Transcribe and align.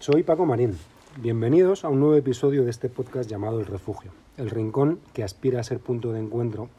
Soy 0.00 0.22
Paco 0.22 0.46
Marín. 0.46 0.78
Bienvenidos 1.18 1.84
a 1.84 1.90
un 1.90 2.00
nuevo 2.00 2.14
episodio 2.14 2.64
de 2.64 2.70
este 2.70 2.88
podcast 2.88 3.28
llamado 3.28 3.60
El 3.60 3.66
Refugio, 3.66 4.12
el 4.38 4.48
rincón 4.48 4.98
que 5.12 5.22
aspira 5.22 5.60
a 5.60 5.62
ser 5.62 5.78
punto 5.78 6.10
de 6.10 6.20
encuentro 6.20 6.70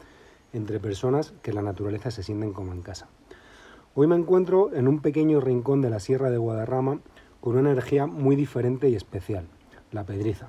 entre 0.54 0.80
personas 0.80 1.32
que 1.44 1.54
la 1.54 1.62
naturaleza 1.62 2.10
se 2.10 2.24
sienten 2.24 2.52
como 2.52 2.74
en 2.74 2.82
casa. 2.82 3.10
Hoy 3.94 4.08
me 4.08 4.16
encuentro 4.16 4.74
en 4.74 4.88
un 4.88 5.02
pequeño 5.02 5.40
rincón 5.40 5.82
de 5.82 5.92
la 5.92 6.00
Sierra 6.00 6.32
de 6.32 6.40
Guadarrama 6.40 7.00
con 7.42 7.58
una 7.58 7.70
energía 7.70 8.08
muy 8.08 8.36
diferente 8.36 8.90
y 8.90 8.96
especial, 8.96 9.46
la 9.92 10.04
Pedriza. 10.04 10.48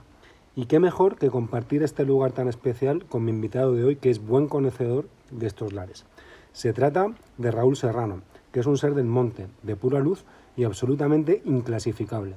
Y 0.57 0.65
qué 0.65 0.81
mejor 0.81 1.19
que 1.19 1.29
compartir 1.29 1.83
este 1.83 2.07
lugar 2.07 2.33
tan 2.33 2.49
especial 2.49 3.05
con 3.05 3.23
mi 3.23 3.33
invitado 3.33 3.75
de 3.75 3.85
hoy, 3.85 3.97
que 3.97 4.09
es 4.09 4.27
buen 4.27 4.49
conocedor 4.49 5.09
de 5.31 5.47
estos 5.47 5.75
lares. 5.75 6.07
Se 6.55 6.73
trata 6.73 7.13
de 7.37 7.51
Raúl 7.51 7.77
Serrano, 7.77 8.23
que 8.51 8.61
es 8.61 8.67
un 8.67 8.79
ser 8.79 8.95
del 8.95 9.05
monte, 9.05 9.49
de 9.63 9.77
pura 9.77 10.01
luz 10.01 10.25
y 10.57 10.65
absolutamente 10.65 11.43
inclasificable. 11.45 12.37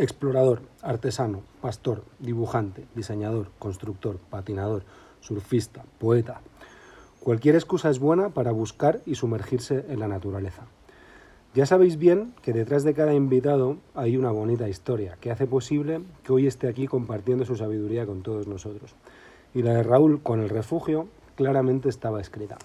Explorador, 0.00 0.60
artesano, 0.80 1.42
pastor, 1.60 2.04
dibujante, 2.20 2.86
diseñador, 2.94 3.48
constructor, 3.58 4.18
patinador, 4.30 4.84
surfista, 5.18 5.84
poeta. 5.98 6.40
Cualquier 7.18 7.56
excusa 7.56 7.90
es 7.90 7.98
buena 7.98 8.28
para 8.28 8.52
buscar 8.52 9.00
y 9.06 9.16
sumergirse 9.16 9.86
en 9.88 9.98
la 9.98 10.06
naturaleza. 10.06 10.66
Ya 11.52 11.66
sabéis 11.66 11.98
bien 11.98 12.32
que 12.42 12.52
detrás 12.52 12.84
de 12.84 12.94
cada 12.94 13.12
invitado 13.12 13.78
hay 13.96 14.16
una 14.16 14.30
bonita 14.30 14.68
historia 14.68 15.16
que 15.20 15.32
hace 15.32 15.48
posible 15.48 16.00
que 16.22 16.32
hoy 16.32 16.46
esté 16.46 16.68
aquí 16.68 16.86
compartiendo 16.86 17.44
su 17.44 17.56
sabiduría 17.56 18.06
con 18.06 18.22
todos 18.22 18.46
nosotros. 18.46 18.94
Y 19.52 19.62
la 19.62 19.72
de 19.72 19.82
Raúl 19.82 20.22
con 20.22 20.40
el 20.40 20.48
refugio 20.48 21.08
claramente 21.34 21.88
estaba 21.88 22.20
escrita. 22.20 22.56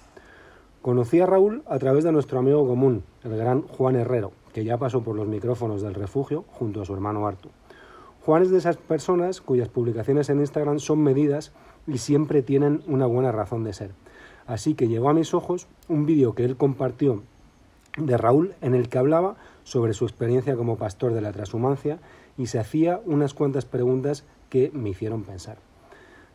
Conocí 0.83 1.19
a 1.19 1.25
Raúl 1.25 1.63
a 1.65 1.79
través 1.79 2.03
de 2.03 2.11
nuestro 2.11 2.37
amigo 2.37 2.67
común, 2.67 3.03
el 3.23 3.35
gran 3.35 3.63
Juan 3.63 3.95
Herrero, 3.95 4.33
que 4.53 4.63
ya 4.63 4.77
pasó 4.77 5.03
por 5.03 5.15
los 5.15 5.27
micrófonos 5.27 5.81
del 5.81 5.95
refugio 5.95 6.45
junto 6.47 6.81
a 6.81 6.85
su 6.85 6.93
hermano 6.93 7.27
Artu. 7.27 7.49
Juan 8.25 8.43
es 8.43 8.51
de 8.51 8.57
esas 8.57 8.77
personas 8.77 9.41
cuyas 9.41 9.67
publicaciones 9.67 10.29
en 10.29 10.39
Instagram 10.39 10.79
son 10.79 11.03
medidas 11.03 11.51
y 11.87 11.97
siempre 11.97 12.41
tienen 12.41 12.81
una 12.87 13.05
buena 13.05 13.31
razón 13.31 13.63
de 13.63 13.73
ser. 13.73 13.91
Así 14.47 14.75
que 14.75 14.87
llegó 14.87 15.09
a 15.09 15.13
mis 15.13 15.33
ojos 15.33 15.67
un 15.89 16.05
vídeo 16.05 16.33
que 16.35 16.45
él 16.45 16.55
compartió 16.55 17.23
de 17.97 18.17
Raúl 18.17 18.55
en 18.61 18.75
el 18.75 18.89
que 18.89 18.97
hablaba 18.97 19.35
sobre 19.63 19.93
su 19.93 20.05
experiencia 20.05 20.55
como 20.55 20.77
pastor 20.77 21.13
de 21.13 21.21
la 21.21 21.31
transhumancia 21.31 21.99
y 22.37 22.47
se 22.47 22.59
hacía 22.59 23.01
unas 23.05 23.33
cuantas 23.33 23.65
preguntas 23.65 24.23
que 24.49 24.71
me 24.73 24.89
hicieron 24.89 25.23
pensar. 25.23 25.57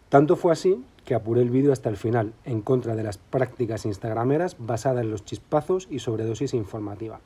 Tanto 0.09 0.37
fue 0.37 0.53
así 0.53 0.85
que 1.05 1.15
apuré 1.15 1.43
el 1.43 1.51
vídeo 1.51 1.73
hasta 1.73 1.89
el 1.89 1.97
final, 1.97 2.33
en 2.45 2.61
contra 2.63 2.95
de 2.95 3.03
las 3.03 3.19
prácticas 3.19 3.87
instagrameras 3.87 4.57
basadas 4.59 5.05
en 5.05 5.11
los 5.11 5.25
chispazos 5.25 5.87
y 5.91 5.99
sobredosis 5.99 6.55
informativa. 6.55 7.21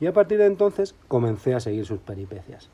Y 0.00 0.06
a 0.06 0.12
partir 0.12 0.38
de 0.38 0.46
entonces 0.46 0.94
comencé 1.08 1.54
a 1.54 1.60
seguir 1.60 1.84
sus 1.86 1.98
peripecias. 1.98 2.70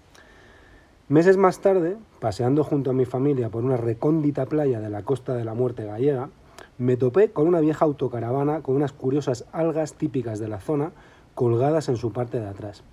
Meses 1.09 1.37
más 1.37 1.61
tarde, 1.61 1.97
paseando 2.19 2.65
junto 2.65 2.91
a 2.91 2.95
mi 2.95 3.05
familia 3.05 3.51
por 3.51 3.65
una 3.65 3.77
recóndita 3.77 4.47
playa 4.47 4.81
de 4.81 4.91
la 4.91 5.03
costa 5.03 5.35
de 5.35 5.45
la 5.45 5.55
muerte 5.55 5.85
gallega, 5.85 6.31
me 6.79 6.97
topé 6.97 7.31
con 7.31 7.47
una 7.47 7.61
vieja 7.61 7.85
autocaravana 7.85 8.63
con 8.63 8.77
unas 8.77 8.93
curiosas 8.93 9.45
algas 9.53 9.95
típicas 9.95 10.39
de 10.39 10.49
la 10.49 10.61
zona 10.61 10.93
colgadas 11.35 11.89
en 11.89 11.97
su 11.97 12.13
parte 12.13 12.41
de 12.41 12.47
atrás. 12.47 12.85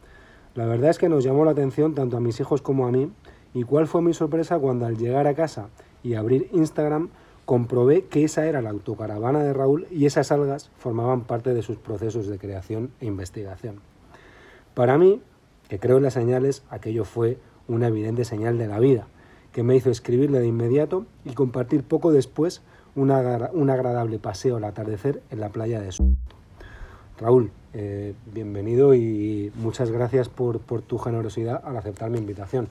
La 0.55 0.65
verdad 0.65 0.89
es 0.89 0.97
que 0.97 1.09
nos 1.09 1.23
llamó 1.23 1.45
la 1.45 1.51
atención 1.51 1.95
tanto 1.95 2.17
a 2.17 2.19
mis 2.19 2.39
hijos 2.39 2.61
como 2.61 2.85
a 2.85 2.91
mí, 2.91 3.11
y 3.53 3.63
cuál 3.63 3.87
fue 3.87 4.01
mi 4.01 4.13
sorpresa 4.13 4.59
cuando 4.59 4.85
al 4.85 4.97
llegar 4.97 5.27
a 5.27 5.33
casa 5.33 5.69
y 6.03 6.15
abrir 6.15 6.49
Instagram 6.51 7.09
comprobé 7.45 8.05
que 8.05 8.23
esa 8.23 8.45
era 8.45 8.61
la 8.61 8.69
autocaravana 8.69 9.43
de 9.43 9.53
Raúl 9.53 9.87
y 9.91 10.05
esas 10.05 10.31
algas 10.31 10.69
formaban 10.77 11.21
parte 11.21 11.53
de 11.53 11.61
sus 11.61 11.77
procesos 11.77 12.27
de 12.27 12.37
creación 12.37 12.91
e 12.99 13.05
investigación. 13.05 13.90
Para 14.73 14.97
mí, 14.97 15.21
que 15.67 15.79
creo 15.79 15.97
en 15.97 16.03
las 16.03 16.13
señales, 16.13 16.63
aquello 16.69 17.05
fue 17.05 17.37
una 17.67 17.87
evidente 17.87 18.25
señal 18.25 18.57
de 18.57 18.67
la 18.67 18.79
vida, 18.79 19.07
que 19.51 19.63
me 19.63 19.75
hizo 19.75 19.89
escribirle 19.89 20.39
de 20.39 20.47
inmediato 20.47 21.05
y 21.25 21.33
compartir 21.33 21.83
poco 21.83 22.11
después 22.11 22.61
un 22.95 23.11
agradable 23.11 24.19
paseo 24.19 24.57
al 24.57 24.63
atardecer 24.63 25.21
en 25.29 25.39
la 25.39 25.49
playa 25.49 25.79
de 25.79 25.91
Su. 25.91 26.15
Raúl, 27.19 27.51
eh, 27.73 28.15
bienvenido 28.25 28.95
y 28.95 29.51
muchas 29.55 29.91
gracias 29.91 30.27
por, 30.27 30.59
por 30.59 30.81
tu 30.81 30.97
generosidad 30.97 31.61
al 31.63 31.77
aceptar 31.77 32.09
mi 32.09 32.17
invitación. 32.17 32.67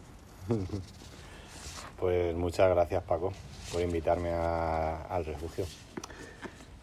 Pues 1.98 2.34
muchas 2.34 2.70
gracias 2.70 3.02
Paco 3.02 3.32
por 3.72 3.82
invitarme 3.82 4.30
al 4.32 5.24
refugio. 5.24 5.66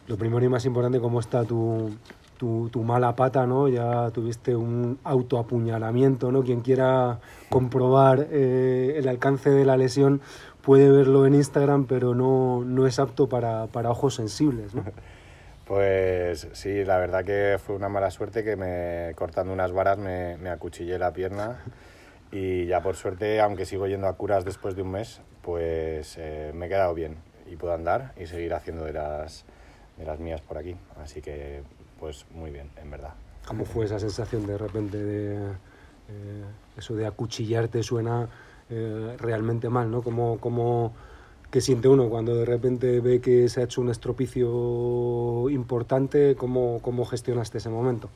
Lo 0.08 0.16
primero 0.16 0.46
y 0.46 0.50
más 0.50 0.64
importante, 0.66 1.00
¿cómo 1.00 1.20
está 1.20 1.44
tu, 1.44 1.92
tu, 2.38 2.70
mala 2.84 3.16
pata, 3.16 3.46
¿no? 3.46 3.68
Ya 3.68 4.12
tuviste 4.12 4.56
un 4.56 5.00
autoapuñalamiento, 5.04 6.32
¿no? 6.32 6.44
Quien 6.44 6.62
quiera 6.62 7.20
comprobar 7.50 8.28
eh, 8.32 8.96
el 8.98 9.08
alcance 9.08 9.50
de 9.50 9.66
la 9.66 9.78
lesión 9.78 10.22
puede 10.62 10.90
verlo 10.90 11.26
en 11.26 11.36
Instagram, 11.36 11.86
pero 11.86 12.14
no, 12.14 12.64
no 12.64 12.88
es 12.88 13.00
apto 13.00 13.28
para, 13.28 13.68
para 13.68 13.90
ojos 13.90 14.16
sensibles, 14.16 14.74
¿no? 14.76 14.84
Pues 15.66 16.48
sí, 16.54 16.86
la 16.86 16.98
verdad 16.98 17.26
que 17.26 17.58
fue 17.62 17.76
una 17.76 17.90
mala 17.90 18.10
suerte 18.10 18.42
que 18.42 18.56
me 18.56 19.14
cortando 19.16 19.52
unas 19.52 19.74
varas 19.74 19.98
me, 19.98 20.38
me 20.38 20.50
acuchillé 20.50 20.98
la 20.98 21.12
pierna 21.12 21.60
y 22.32 22.66
ya 22.66 22.82
por 22.82 22.96
suerte, 22.96 23.40
aunque 23.40 23.66
sigo 23.66 23.88
yendo 23.88 24.08
a 24.08 24.14
curas 24.14 24.44
después 24.44 24.76
de 24.76 24.82
un 24.82 24.92
mes, 24.92 25.22
pues 25.42 26.18
eh, 26.18 26.52
me 26.54 26.66
he 26.66 26.70
quedado 26.70 26.94
bien 26.94 27.18
y 27.46 27.56
puedo 27.56 27.74
andar 27.74 28.14
y 28.18 28.26
seguir 28.26 28.54
haciendo 28.54 28.84
de 28.84 28.94
las, 28.94 29.46
de 29.98 30.06
las 30.06 30.20
mías 30.20 30.42
por 30.42 30.58
aquí. 30.58 30.76
Así 31.02 31.22
que, 31.22 31.64
pues 32.00 32.26
muy 32.32 32.52
bien, 32.52 32.70
en 32.82 32.92
verdad. 32.92 33.14
¿Cómo 33.46 33.66
fue 33.66 33.86
esa 33.86 34.00
sensación 34.00 34.46
de 34.46 34.58
repente 34.58 34.98
de 34.98 35.36
eh, 35.36 36.44
eso 36.78 36.96
de 36.96 37.06
acuchillarte 37.06 37.82
suena 37.84 38.28
eh, 38.70 39.16
realmente 39.20 39.70
mal, 39.70 39.90
¿no? 39.90 40.02
Como, 40.02 40.40
como 40.40 40.94
¿Qué 41.52 41.62
siente 41.62 41.88
uno 41.88 42.10
cuando 42.10 42.36
de 42.36 42.46
repente 42.46 43.00
ve 43.00 43.22
que 43.22 43.48
se 43.48 43.62
ha 43.62 43.64
hecho 43.64 43.80
un 43.80 43.90
estropicio 43.90 45.50
importante? 45.50 46.36
¿Cómo, 46.36 46.80
cómo 46.82 47.06
gestionaste 47.06 47.60
ese 47.60 47.70
momento? 47.70 48.10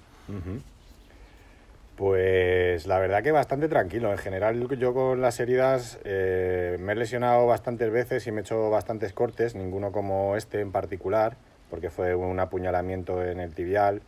Pues 1.96 2.86
la 2.88 3.00
verdad 3.00 3.24
que 3.24 3.32
bastante 3.32 3.70
tranquilo. 3.70 4.12
En 4.12 4.18
general 4.18 4.68
yo 4.78 4.94
con 4.94 5.22
las 5.22 5.40
heridas 5.40 5.98
eh, 6.04 6.76
me 6.82 6.92
he 6.92 6.96
lesionado 6.96 7.48
bastantes 7.48 7.90
veces 7.90 8.28
y 8.28 8.34
me 8.34 8.40
he 8.40 8.42
hecho 8.42 8.70
bastantes 8.70 9.14
cortes, 9.14 9.56
ninguno 9.56 9.94
como 9.94 10.36
este 10.36 10.60
en 10.60 10.74
particular, 10.74 11.38
porque 11.72 11.90
fue 11.90 12.14
un 12.14 12.40
apuñalamiento 12.40 13.24
en 13.24 13.40
el 13.40 13.56
tibial. 13.56 14.04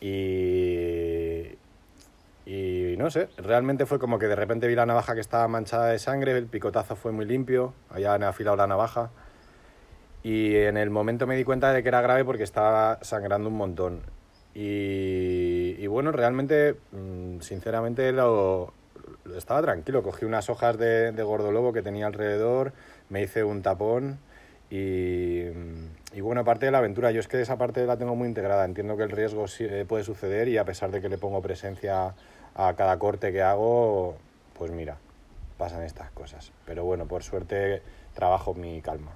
Y, 0.00 1.56
y 2.46 2.94
no 2.98 3.10
sé, 3.10 3.28
realmente 3.38 3.86
fue 3.86 3.98
como 3.98 4.18
que 4.18 4.28
de 4.28 4.36
repente 4.36 4.68
vi 4.68 4.74
la 4.74 4.86
navaja 4.86 5.14
que 5.14 5.20
estaba 5.20 5.48
manchada 5.48 5.88
de 5.88 5.98
sangre, 5.98 6.36
el 6.36 6.46
picotazo 6.46 6.94
fue 6.94 7.10
muy 7.10 7.24
limpio, 7.24 7.72
habían 7.90 8.22
afilado 8.22 8.56
la 8.56 8.66
navaja. 8.66 9.10
Y 10.22 10.54
en 10.56 10.76
el 10.76 10.90
momento 10.90 11.26
me 11.26 11.36
di 11.36 11.44
cuenta 11.44 11.72
de 11.72 11.82
que 11.82 11.88
era 11.88 12.00
grave 12.02 12.24
porque 12.24 12.44
estaba 12.44 12.98
sangrando 13.02 13.48
un 13.48 13.56
montón. 13.56 14.02
Y, 14.54 15.86
bueno, 15.86 16.12
realmente, 16.12 16.76
mm, 16.92 17.40
sinceramente, 17.40 18.12
lo, 18.12 18.72
estaba 19.36 19.62
tranquilo. 19.62 20.02
Cogí 20.02 20.24
unas 20.26 20.50
hojas 20.50 20.78
de, 20.78 21.12
de 21.12 21.22
gordolobo 21.22 21.72
que 21.72 21.82
tenía 21.82 22.06
alrededor, 22.06 22.72
me 23.08 23.22
hice 23.22 23.44
un 23.44 23.62
tapón 23.62 24.18
y, 24.70 25.44
y, 26.12 26.20
bueno, 26.20 26.42
aparte 26.42 26.66
de 26.66 26.72
la 26.72 26.78
aventura, 26.78 27.10
yo 27.10 27.20
es 27.20 27.28
que 27.28 27.40
esa 27.40 27.56
parte 27.56 27.86
la 27.86 27.96
tengo 27.96 28.14
muy 28.14 28.28
integrada. 28.28 28.64
Entiendo 28.64 28.96
que 28.96 29.02
el 29.04 29.10
riesgo 29.10 29.48
sí, 29.48 29.64
eh, 29.64 29.84
puede 29.86 30.04
suceder 30.04 30.48
y 30.48 30.58
a 30.58 30.64
pesar 30.64 30.90
de 30.90 31.00
que 31.00 31.08
le 31.08 31.18
pongo 31.18 31.40
presencia 31.42 32.14
a 32.54 32.74
cada 32.74 32.98
corte 32.98 33.32
que 33.32 33.42
hago, 33.42 34.16
pues 34.58 34.70
mira, 34.70 34.98
pasan 35.58 35.82
estas 35.82 36.10
cosas. 36.10 36.52
Pero 36.66 36.84
bueno, 36.84 37.06
por 37.06 37.22
suerte 37.22 37.82
trabajo 38.14 38.54
mi 38.54 38.80
calma. 38.82 39.12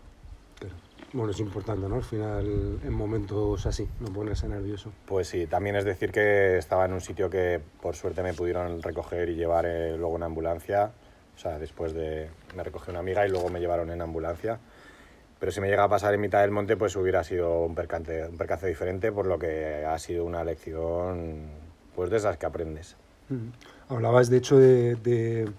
Bueno, 1.13 1.31
es 1.31 1.41
importante, 1.41 1.89
¿no? 1.89 1.97
Al 1.97 2.05
final, 2.05 2.81
en 2.85 2.93
momentos 2.93 3.65
así, 3.67 3.89
no 4.01 4.13
ponerse 4.13 4.49
nervioso. 4.49 4.93
Pues 5.07 5.29
sí, 5.29 5.47
también 5.47 5.77
es 5.77 5.85
decir 5.85 6.11
que 6.11 6.59
estaba 6.59 6.85
en 6.85 6.93
un 6.93 7.01
sitio 7.01 7.31
que 7.31 7.61
por 7.81 7.95
suerte 7.95 8.23
me 8.23 8.35
pudieron 8.35 8.83
recoger 8.83 9.29
y 9.29 9.35
llevar 9.35 9.67
eh, 9.67 9.97
luego 9.97 10.17
en 10.17 10.25
ambulancia. 10.25 10.91
O 11.35 11.39
sea, 11.39 11.59
después 11.59 11.93
de... 11.95 12.29
Me 12.55 12.63
recogió 12.63 12.91
una 12.91 13.01
amiga 13.01 13.27
y 13.27 13.31
luego 13.31 13.49
me 13.51 13.61
llevaron 13.61 13.91
en 13.91 14.01
ambulancia. 14.01 14.59
Pero 15.39 15.53
si 15.53 15.61
me 15.61 15.69
llega 15.69 15.85
a 15.85 15.89
pasar 15.89 16.15
en 16.15 16.21
mitad 16.21 16.41
del 16.41 16.51
monte, 16.51 16.77
pues 16.77 16.97
hubiera 16.97 17.23
sido 17.23 17.63
un 17.63 17.75
percance, 17.75 18.27
un 18.29 18.39
percance 18.39 18.67
diferente, 18.67 19.13
por 19.13 19.27
lo 19.27 19.39
que 19.39 19.85
ha 19.85 19.99
sido 19.99 20.25
una 20.25 20.43
lección 20.45 21.51
pues 21.95 22.11
de 22.11 22.17
esas 22.17 22.37
que 22.37 22.47
aprendes. 22.47 22.97
Hablabas, 23.89 24.31
de 24.31 24.37
hecho, 24.37 24.57
de, 24.57 24.95
de, 24.97 25.51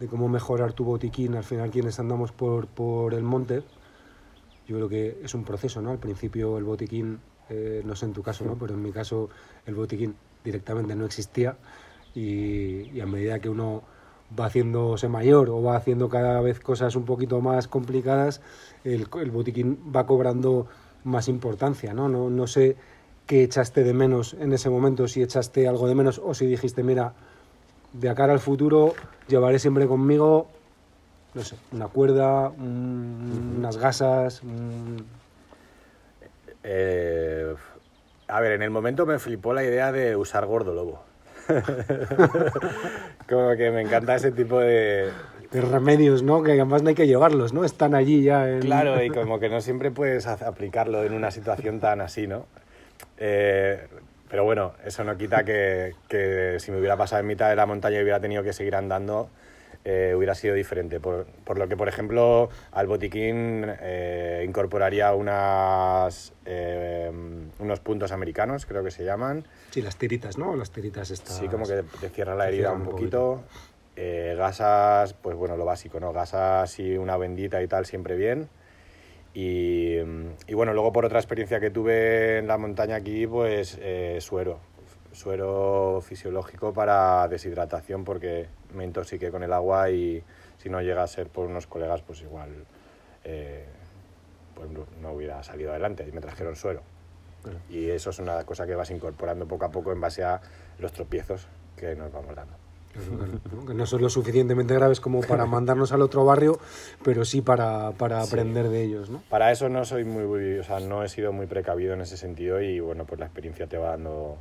de, 0.00 0.06
cómo 0.08 0.28
mejorar 0.28 0.72
tu 0.72 0.84
botiquín 0.84 1.36
al 1.36 1.44
final 1.44 1.70
quienes 1.70 2.00
andamos 2.00 2.32
por, 2.32 2.66
por 2.66 3.14
el 3.14 3.22
monte 3.22 3.62
yo 4.66 4.76
creo 4.76 4.88
que 4.88 5.20
es 5.22 5.34
un 5.34 5.44
proceso, 5.44 5.80
¿no? 5.80 5.90
Al 5.90 5.98
principio 5.98 6.58
el 6.58 6.64
botiquín, 6.64 7.20
eh, 7.48 7.82
no 7.84 7.94
sé 7.94 8.06
en 8.06 8.12
tu 8.12 8.22
caso, 8.22 8.44
¿no? 8.44 8.56
Pero 8.58 8.74
en 8.74 8.82
mi 8.82 8.92
caso 8.92 9.30
el 9.64 9.74
botiquín 9.74 10.16
directamente 10.44 10.94
no 10.96 11.06
existía 11.06 11.56
y, 12.14 13.00
a 13.00 13.06
medida 13.06 13.38
que 13.38 13.48
uno 13.48 13.82
va 14.38 14.46
haciéndose 14.46 15.08
mayor 15.08 15.50
o 15.50 15.62
va 15.62 15.76
haciendo 15.76 16.08
cada 16.08 16.40
vez 16.40 16.60
cosas 16.60 16.96
un 16.96 17.04
poquito 17.04 17.40
más 17.40 17.68
complicadas, 17.68 18.40
el, 18.84 19.06
el 19.20 19.30
botiquín 19.30 19.78
va 19.94 20.06
cobrando 20.06 20.66
más 21.04 21.28
importancia, 21.28 21.94
¿no? 21.94 22.08
¿no? 22.08 22.30
No 22.30 22.46
sé 22.46 22.76
qué 23.26 23.42
echaste 23.44 23.84
de 23.84 23.94
menos 23.94 24.34
en 24.34 24.52
ese 24.52 24.70
momento, 24.70 25.06
si 25.08 25.22
echaste 25.22 25.68
algo 25.68 25.86
de 25.88 25.94
menos 25.94 26.20
o 26.24 26.34
si 26.34 26.46
dijiste, 26.46 26.82
mira, 26.82 27.12
de 27.92 28.14
cara 28.14 28.32
al 28.32 28.40
futuro 28.40 28.94
llevaré 29.28 29.58
siempre 29.58 29.86
conmigo, 29.86 30.48
no 31.34 31.42
sé, 31.42 31.56
una 31.72 31.88
cuerda, 31.88 32.48
un- 32.50 33.56
unas 33.58 33.76
gasas, 33.76 34.42
un- 34.42 35.04
Eh, 36.68 37.54
a 38.28 38.40
ver, 38.40 38.52
en 38.52 38.62
el 38.62 38.70
momento 38.70 39.06
me 39.06 39.18
flipó 39.20 39.54
la 39.54 39.62
idea 39.62 39.92
de 39.92 40.16
usar 40.16 40.46
gordo 40.46 40.74
lobo. 40.74 41.00
como 43.28 43.56
que 43.56 43.70
me 43.70 43.82
encanta 43.82 44.14
ese 44.16 44.32
tipo 44.32 44.58
de... 44.60 45.10
de 45.50 45.60
remedios, 45.60 46.22
¿no? 46.22 46.42
Que 46.42 46.52
además 46.52 46.82
no 46.82 46.88
hay 46.90 46.94
que 46.94 47.06
llevarlos, 47.06 47.52
¿no? 47.52 47.64
Están 47.64 47.94
allí 47.94 48.22
ya 48.22 48.48
en... 48.48 48.60
Claro, 48.60 49.02
y 49.02 49.10
como 49.10 49.38
que 49.38 49.48
no 49.48 49.60
siempre 49.60 49.90
puedes 49.90 50.26
aplicarlo 50.26 51.04
en 51.04 51.12
una 51.14 51.30
situación 51.30 51.80
tan 51.80 52.00
así, 52.00 52.26
¿no? 52.26 52.46
Eh, 53.18 53.86
pero 54.28 54.44
bueno, 54.44 54.72
eso 54.84 55.04
no 55.04 55.16
quita 55.16 55.44
que, 55.44 55.94
que 56.08 56.56
si 56.58 56.70
me 56.72 56.78
hubiera 56.78 56.96
pasado 56.96 57.20
en 57.20 57.26
mitad 57.28 57.48
de 57.48 57.56
la 57.56 57.66
montaña 57.66 57.98
y 57.98 58.02
hubiera 58.02 58.20
tenido 58.20 58.42
que 58.42 58.52
seguir 58.52 58.74
andando, 58.74 59.30
eh, 59.88 60.14
hubiera 60.16 60.34
sido 60.34 60.56
diferente. 60.56 60.98
Por, 60.98 61.26
por 61.44 61.58
lo 61.58 61.68
que, 61.68 61.76
por 61.76 61.88
ejemplo, 61.88 62.50
al 62.72 62.88
botiquín 62.88 63.64
eh, 63.80 64.44
incorporaría 64.44 65.14
unas, 65.14 66.32
eh, 66.44 67.08
unos 67.60 67.80
puntos 67.80 68.10
americanos, 68.10 68.66
creo 68.66 68.82
que 68.82 68.90
se 68.90 69.04
llaman. 69.04 69.46
Sí, 69.70 69.82
las 69.82 69.96
tiritas, 69.96 70.38
¿no? 70.38 70.56
Las 70.56 70.72
tiritas 70.72 71.12
estas... 71.12 71.36
Sí, 71.36 71.46
como 71.46 71.66
que 71.66 71.84
te 72.00 72.08
cierra 72.08 72.34
la 72.34 72.48
herida 72.48 72.72
un 72.72 72.80
un 72.80 72.88
poquito. 72.88 73.44
Eh, 73.94 74.34
gasas, 74.36 75.14
pues 75.14 75.36
bueno, 75.36 75.56
lo 75.56 75.64
básico, 75.64 76.00
¿no? 76.00 76.12
Gasas 76.12 76.80
y 76.80 76.98
una 76.98 77.16
bendita 77.16 77.62
y 77.62 77.68
tal, 77.68 77.86
siempre 77.86 78.16
bien. 78.16 78.48
Y, 79.34 79.98
y 80.48 80.54
bueno, 80.54 80.74
luego 80.74 80.92
por 80.92 81.04
otra 81.04 81.20
experiencia 81.20 81.60
que 81.60 81.70
tuve 81.70 82.38
en 82.38 82.48
la 82.48 82.58
montaña 82.58 82.96
aquí, 82.96 83.24
pues 83.28 83.78
eh, 83.80 84.18
suero. 84.20 84.58
Suero 85.12 86.02
fisiológico 86.02 86.74
para 86.74 87.26
deshidratación 87.28 88.04
porque 88.04 88.48
me 88.76 88.84
intoxiqué 88.84 89.30
con 89.30 89.42
el 89.42 89.52
agua 89.52 89.90
y 89.90 90.22
si 90.58 90.68
no 90.70 90.80
llega 90.80 91.02
a 91.02 91.06
ser 91.06 91.28
por 91.28 91.46
unos 91.46 91.66
colegas, 91.66 92.02
pues 92.02 92.22
igual 92.22 92.50
eh, 93.24 93.64
pues 94.54 94.68
no, 95.00 95.12
hubiera 95.12 95.42
salido 95.42 95.70
adelante 95.70 96.06
y 96.08 96.12
me 96.12 96.20
trajeron 96.20 96.54
suero. 96.56 96.82
Claro. 97.42 97.58
Y 97.68 97.90
eso 97.90 98.10
es 98.10 98.18
una 98.18 98.44
cosa 98.44 98.66
que 98.66 98.74
vas 98.74 98.90
incorporando 98.90 99.46
poco 99.46 99.64
a 99.64 99.70
poco 99.70 99.92
en 99.92 100.00
base 100.00 100.22
a 100.24 100.40
los 100.78 100.92
tropiezos 100.92 101.46
que 101.76 101.94
nos 101.96 102.12
vamos 102.12 102.34
dando. 102.34 102.54
Que 103.66 103.74
no 103.74 103.84
son 103.84 104.00
lo 104.00 104.08
suficientemente 104.08 104.72
graves 104.74 105.00
como 105.00 105.20
para 105.20 105.44
mandarnos 105.46 105.92
al 105.92 106.00
otro 106.00 106.24
barrio, 106.24 106.58
pero 107.04 107.24
sí 107.26 107.42
para, 107.42 107.92
para 107.92 108.22
Sí. 108.22 108.28
aprender 108.28 108.68
de 108.70 108.82
ellos, 108.82 109.10
¿no? 109.10 109.22
Para 109.28 109.52
eso 109.52 109.68
no 109.68 109.84
soy 109.84 110.04
muy, 110.04 110.24
muy- 110.24 110.58
o 110.58 110.64
sea, 110.64 110.80
no 110.80 111.02
he 111.04 111.08
sido 111.08 111.32
muy 111.32 111.46
precavido 111.46 111.92
en 111.92 112.00
ese 112.00 112.16
sentido 112.16 112.60
y 112.62 112.80
bueno, 112.80 113.04
pues 113.04 113.20
la 113.20 113.26
experiencia 113.26 113.66
te 113.66 113.76
va 113.76 113.90
dando 113.90 114.38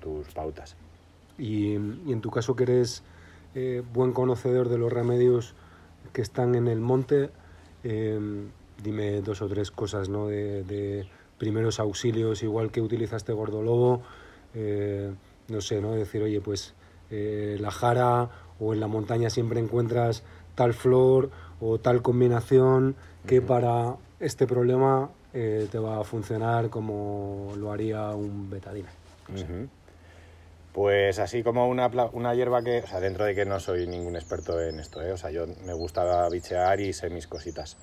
tus 0.00 0.26
pautas. 0.34 0.74
Y, 1.38 1.74
y 1.74 2.12
en 2.12 2.20
tu 2.20 2.30
caso 2.30 2.56
que 2.56 2.64
eres 2.64 3.04
eh, 3.54 3.82
buen 3.92 4.12
conocedor 4.12 4.68
de 4.68 4.78
los 4.78 4.92
remedios 4.92 5.54
que 6.12 6.22
están 6.22 6.54
en 6.54 6.68
el 6.68 6.80
monte, 6.80 7.30
eh, 7.84 8.18
dime 8.82 9.22
dos 9.22 9.42
o 9.42 9.48
tres 9.48 9.70
cosas, 9.70 10.08
¿no? 10.08 10.28
De, 10.28 10.62
de 10.64 11.06
primeros 11.38 11.80
auxilios, 11.80 12.42
igual 12.42 12.70
que 12.70 12.80
utilizaste 12.80 13.32
Gordolobo, 13.32 14.02
eh, 14.54 15.12
no 15.48 15.60
sé, 15.60 15.80
¿no? 15.80 15.92
Decir, 15.92 16.22
oye, 16.22 16.40
pues 16.40 16.74
eh, 17.10 17.56
la 17.60 17.70
jara 17.70 18.30
o 18.58 18.72
en 18.74 18.80
la 18.80 18.86
montaña 18.86 19.30
siempre 19.30 19.60
encuentras 19.60 20.22
tal 20.54 20.74
flor 20.74 21.30
o 21.60 21.78
tal 21.78 22.02
combinación 22.02 22.94
que 23.26 23.42
para 23.42 23.96
este 24.18 24.46
problema 24.46 25.10
te 25.32 25.78
va 25.78 26.00
a 26.00 26.04
funcionar 26.04 26.70
como 26.70 27.52
lo 27.56 27.70
haría 27.70 28.10
un 28.10 28.50
betadine. 28.50 28.88
Ujú. 29.28 29.68
Pues 30.72 31.18
así 31.18 31.42
como 31.42 31.68
una, 31.68 31.88
una 32.12 32.34
hierba 32.34 32.62
que, 32.62 32.78
o 32.78 32.86
sea, 32.86 33.00
dentro 33.00 33.24
de 33.24 33.34
que 33.34 33.44
no 33.44 33.58
soy 33.58 33.88
ningún 33.88 34.14
experto 34.14 34.60
en 34.62 34.78
esto, 34.78 35.02
¿eh? 35.02 35.12
o 35.12 35.16
sea, 35.16 35.30
yo 35.30 35.46
me 35.64 35.72
gusta 35.72 36.28
bichear 36.28 36.80
y 36.80 36.92
sé 36.92 37.10
mis 37.10 37.26
cositas. 37.26 37.76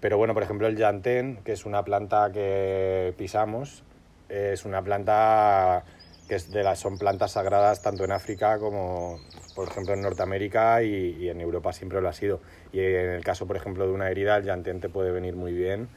Pero 0.00 0.16
bueno, 0.16 0.32
por 0.32 0.42
ejemplo, 0.42 0.66
el 0.66 0.76
llantén, 0.76 1.40
que 1.44 1.52
es 1.52 1.66
una 1.66 1.84
planta 1.84 2.30
que 2.32 3.14
pisamos, 3.18 3.84
es 4.28 4.64
una 4.64 4.82
planta 4.82 5.84
que 6.28 6.36
es 6.36 6.50
de 6.50 6.62
las, 6.62 6.78
son 6.78 6.96
plantas 6.96 7.32
sagradas 7.32 7.82
tanto 7.82 8.04
en 8.04 8.12
África 8.12 8.58
como, 8.58 9.20
por 9.54 9.68
ejemplo, 9.68 9.92
en 9.92 10.00
Norteamérica 10.00 10.82
y, 10.82 11.28
en 11.28 11.40
Europa 11.40 11.72
siempre 11.72 12.00
lo 12.00 12.08
ha 12.08 12.14
sido. 12.14 12.40
Y 12.72 12.80
en 12.80 13.10
el 13.10 13.24
caso, 13.24 13.46
por 13.46 13.56
ejemplo, 13.56 13.86
de 13.86 13.92
una 13.92 14.10
herida, 14.10 14.36
el 14.36 14.44
llantén 14.44 14.80
te 14.80 14.88
puede 14.88 15.10
venir 15.10 15.36
muy 15.36 15.52
bien 15.52 15.88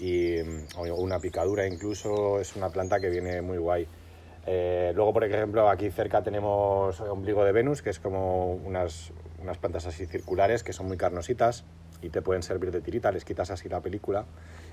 y, 0.00 0.40
o 0.76 0.82
una 0.96 1.20
picadura 1.20 1.66
incluso, 1.66 2.40
es 2.40 2.56
una 2.56 2.70
planta 2.70 2.98
que 2.98 3.10
viene 3.10 3.40
muy 3.42 3.58
guay. 3.58 3.86
Eh, 4.46 4.92
luego, 4.94 5.12
por 5.12 5.24
ejemplo, 5.24 5.68
aquí 5.68 5.90
cerca 5.90 6.22
tenemos 6.22 7.00
ombligo 7.00 7.44
de 7.44 7.52
Venus, 7.52 7.82
que 7.82 7.90
es 7.90 7.98
como 7.98 8.54
unas, 8.54 9.12
unas 9.42 9.58
plantas 9.58 9.86
así 9.86 10.06
circulares 10.06 10.62
que 10.62 10.72
son 10.72 10.86
muy 10.86 10.96
carnositas 10.96 11.64
y 12.00 12.10
te 12.10 12.22
pueden 12.22 12.42
servir 12.42 12.70
de 12.70 12.80
tirita, 12.80 13.10
les 13.10 13.24
quitas 13.24 13.50
así 13.50 13.68
la 13.68 13.80
película 13.80 14.24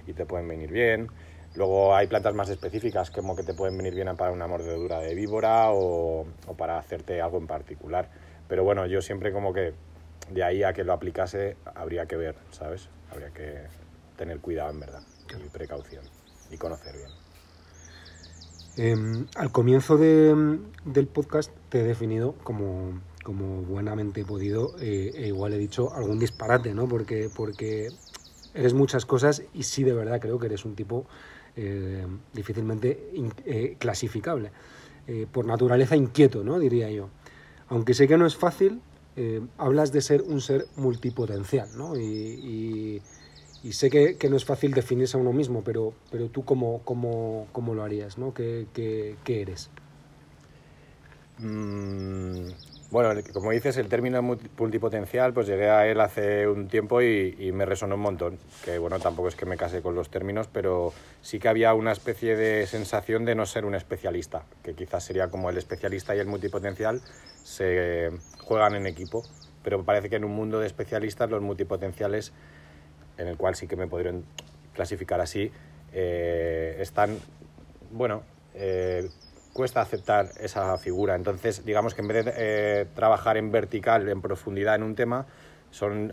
y 0.06 0.14
te 0.14 0.26
pueden 0.26 0.48
venir 0.48 0.72
bien. 0.72 1.08
Luego 1.56 1.96
hay 1.96 2.08
plantas 2.08 2.34
más 2.34 2.50
específicas 2.50 3.12
como 3.12 3.36
que 3.36 3.44
te 3.44 3.54
pueden 3.54 3.78
venir 3.78 3.96
bien 3.96 4.16
para 4.16 4.32
una 4.32 4.48
mordedura 4.48 5.00
de 5.00 5.16
víbora 5.16 5.72
o, 5.72 6.26
o 6.48 6.54
para 6.56 6.78
hacerte 6.78 7.22
algo 7.22 7.38
en 7.38 7.48
particular. 7.48 8.10
Pero 8.48 8.64
bueno, 8.64 8.86
yo 8.86 9.02
siempre 9.02 9.32
como 9.32 9.54
que 9.54 9.74
de 10.30 10.44
ahí 10.44 10.64
a 10.64 10.74
que 10.74 10.84
lo 10.84 10.94
aplicase 10.94 11.58
habría 11.76 12.06
que 12.06 12.16
ver, 12.16 12.36
¿sabes? 12.52 12.90
Habría 13.12 13.32
que 13.32 13.62
tener 14.18 14.40
cuidado 14.40 14.72
en 14.72 14.80
verdad 14.80 15.02
y 15.44 15.50
precaución 15.50 16.06
y 16.52 16.58
conocer 16.58 16.96
bien. 16.96 17.23
Eh, 18.78 18.96
al 19.36 19.52
comienzo 19.52 19.98
de- 19.98 20.60
del 20.86 21.08
podcast 21.08 21.52
te 21.70 21.82
he 21.82 21.84
definido 21.84 22.34
como, 22.44 23.02
como 23.24 23.62
buenamente 23.62 24.22
he 24.22 24.26
podido, 24.26 24.76
eh, 24.80 25.12
e 25.16 25.28
igual 25.28 25.54
he 25.54 25.58
dicho 25.58 25.94
algún 25.94 26.18
disparate, 26.20 26.74
¿no? 26.74 26.88
Porque, 26.88 27.30
porque 27.34 27.92
eres 28.54 28.74
muchas 28.74 29.06
cosas 29.06 29.44
y 29.54 29.64
sí 29.64 29.84
de 29.84 29.94
verdad 29.94 30.20
creo 30.20 30.40
que 30.40 30.48
eres 30.48 30.66
un 30.66 30.76
tipo 30.76 31.06
eh, 31.56 32.06
difícilmente 32.34 33.12
eh, 33.46 33.76
clasificable. 33.80 34.52
Por 35.34 35.46
naturaleza 35.46 35.98
inquieto, 35.98 36.46
¿no? 36.46 36.58
Diría 36.60 36.90
yo. 36.90 37.10
Aunque 37.68 37.94
sé 37.94 38.08
que 38.08 38.18
no 38.18 38.26
es 38.26 38.38
fácil, 38.38 38.80
hablas 39.58 39.92
de 39.92 40.00
ser 40.00 40.22
un 40.22 40.40
ser 40.40 40.66
multipotencial, 40.78 41.68
¿no? 41.78 41.98
Y- 42.00 43.02
y 43.64 43.72
sé 43.74 43.90
que, 43.90 44.18
que 44.18 44.30
no 44.30 44.36
es 44.36 44.46
fácil 44.46 44.74
definirse 44.74 45.18
a 45.18 45.20
uno 45.20 45.32
mismo, 45.34 45.64
pero, 45.64 45.94
pero 46.12 46.28
tú 46.30 46.44
cómo, 46.44 46.82
cómo, 46.84 47.48
cómo 47.52 47.74
lo 47.74 47.84
harías, 47.84 48.18
¿no? 48.18 48.34
¿Qué, 48.34 48.68
qué- 48.74 49.16
qué 49.24 49.42
eres? 49.42 49.70
Mm, 51.40 52.50
bueno, 52.92 53.20
como 53.34 53.52
dices, 53.52 53.78
el 53.78 53.88
término 53.88 54.22
multi- 54.22 54.50
multipotencial, 54.58 55.34
pues 55.34 55.48
llegué 55.48 55.70
a 55.70 55.88
él 55.88 56.00
hace 56.00 56.48
un 56.48 56.68
tiempo 56.68 57.02
y, 57.02 57.36
y 57.40 57.52
me 57.52 57.66
resonó 57.66 57.96
un 57.96 58.02
montón. 58.02 58.38
Que 58.64 58.78
bueno, 58.78 59.00
tampoco 59.00 59.30
es 59.30 59.36
que 59.36 59.46
me 59.46 59.58
case 59.58 59.82
con 59.82 59.96
los 59.96 60.10
términos, 60.10 60.48
pero 60.52 60.94
sí 61.22 61.40
que 61.40 61.48
había 61.48 61.74
una 61.74 61.92
especie 61.92 62.36
de 62.36 62.68
sensación 62.68 63.26
de 63.26 63.34
no 63.36 63.46
ser 63.48 63.66
un 63.66 63.74
especialista, 63.76 64.44
que 64.62 64.74
quizás 64.76 65.04
sería 65.04 65.30
como 65.30 65.50
el 65.50 65.58
especialista 65.58 66.16
y 66.16 66.20
el 66.20 66.28
multipotencial 66.28 67.02
se 67.44 68.12
juegan 68.40 68.76
en 68.76 68.86
equipo, 68.86 69.24
pero 69.64 69.84
parece 69.84 70.10
que 70.10 70.18
en 70.18 70.26
un 70.26 70.36
mundo 70.36 70.60
de 70.60 70.68
especialistas 70.68 71.30
los 71.32 71.42
multipotenciales, 71.42 72.32
en 73.18 73.28
el 73.28 73.38
cual 73.38 73.56
sí 73.56 73.68
que 73.68 73.76
me 73.76 73.88
podrían 73.88 74.24
clasificar 74.74 75.22
así, 75.22 75.52
eh, 75.94 76.78
están, 76.80 77.20
bueno, 77.92 78.24
eh, 78.56 79.10
cuesta 79.54 79.82
aceptar 79.82 80.30
esa 80.40 80.78
figura. 80.78 81.16
Entonces, 81.16 81.64
digamos 81.64 81.94
que 81.94 82.02
en 82.02 82.08
vez 82.08 82.26
de 82.26 82.34
eh, 82.36 82.86
trabajar 82.96 83.38
en 83.38 83.52
vertical, 83.52 84.10
en 84.10 84.22
profundidad 84.22 84.76
en 84.76 84.84
un 84.84 84.96
tema, 84.96 85.28
son 85.70 86.12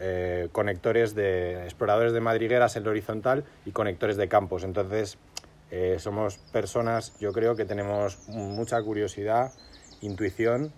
conectores 0.52 1.14
de 1.14 1.64
exploradores 1.64 2.14
de 2.14 2.20
madrigueras 2.20 2.76
en 2.76 2.84
lo 2.84 2.92
horizontal 2.92 3.44
y 3.66 3.72
conectores 3.72 4.16
de 4.16 4.26
campos. 4.26 4.64
Entonces, 4.64 5.18
somos 5.98 6.38
personas, 6.38 7.12
yo 7.20 7.30
creo 7.34 7.54
que 7.54 7.66
tenemos 7.66 8.26
mucha 8.28 8.82
curiosidad, 8.82 9.52
intuición. 10.00 10.72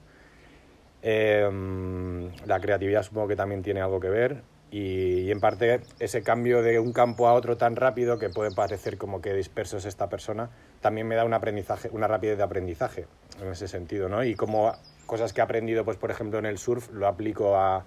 la 1.00 2.60
creatividad 2.60 3.04
supongo 3.04 3.28
que 3.28 3.36
también 3.36 3.62
tiene 3.62 3.80
algo 3.80 4.00
que 4.00 4.08
ver. 4.08 4.42
Y, 4.72 5.30
en 5.30 5.38
parte 5.38 5.82
ese 5.98 6.22
cambio 6.22 6.62
de 6.62 6.78
un 6.78 6.94
campo 6.94 7.28
a 7.28 7.34
otro 7.34 7.58
tan 7.58 7.76
rápido 7.76 8.18
que 8.18 8.30
puede 8.30 8.52
parecer 8.52 8.96
como 8.96 9.20
que 9.20 9.34
disperso 9.34 9.76
es 9.76 9.84
esta 9.84 10.08
persona, 10.08 10.48
también 10.80 11.06
me 11.06 11.14
da 11.14 11.26
un 11.26 11.34
aprendizaje, 11.34 11.90
una 11.92 12.08
rapidez 12.08 12.38
de 12.38 12.42
aprendizaje 12.42 13.06
en 13.40 13.48
ese 13.48 13.68
sentido, 13.68 14.08
¿no? 14.08 14.24
Y 14.24 14.34
como 14.34 14.72
cosas 15.04 15.34
que 15.34 15.42
he 15.42 15.44
aprendido, 15.44 15.84
pues 15.84 15.98
por 15.98 16.10
ejemplo 16.10 16.38
en 16.38 16.46
el 16.46 16.56
surf, 16.56 16.90
lo 16.90 17.06
aplico 17.06 17.54
a, 17.54 17.84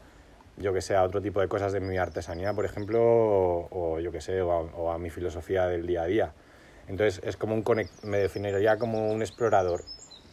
yo 0.57 0.73
que 0.73 0.81
sé, 0.81 0.95
a 0.95 1.01
otro 1.01 1.21
tipo 1.21 1.41
de 1.41 1.47
cosas 1.47 1.73
de 1.73 1.79
mi 1.79 1.97
artesanía, 1.97 2.53
por 2.53 2.65
ejemplo, 2.65 3.01
o, 3.01 3.99
yo 3.99 4.11
que 4.11 4.21
sé, 4.21 4.41
o 4.41 4.91
a, 4.91 4.99
mi 4.99 5.09
filosofía 5.09 5.65
del 5.65 5.87
día 5.87 6.03
a 6.03 6.05
día. 6.05 6.33
Entonces 6.87 7.19
es 7.25 7.35
como 7.35 7.55
un 7.55 7.63
me 8.03 8.17
definiría 8.19 8.77
como 8.77 9.11
un 9.11 9.23
explorador, 9.23 9.83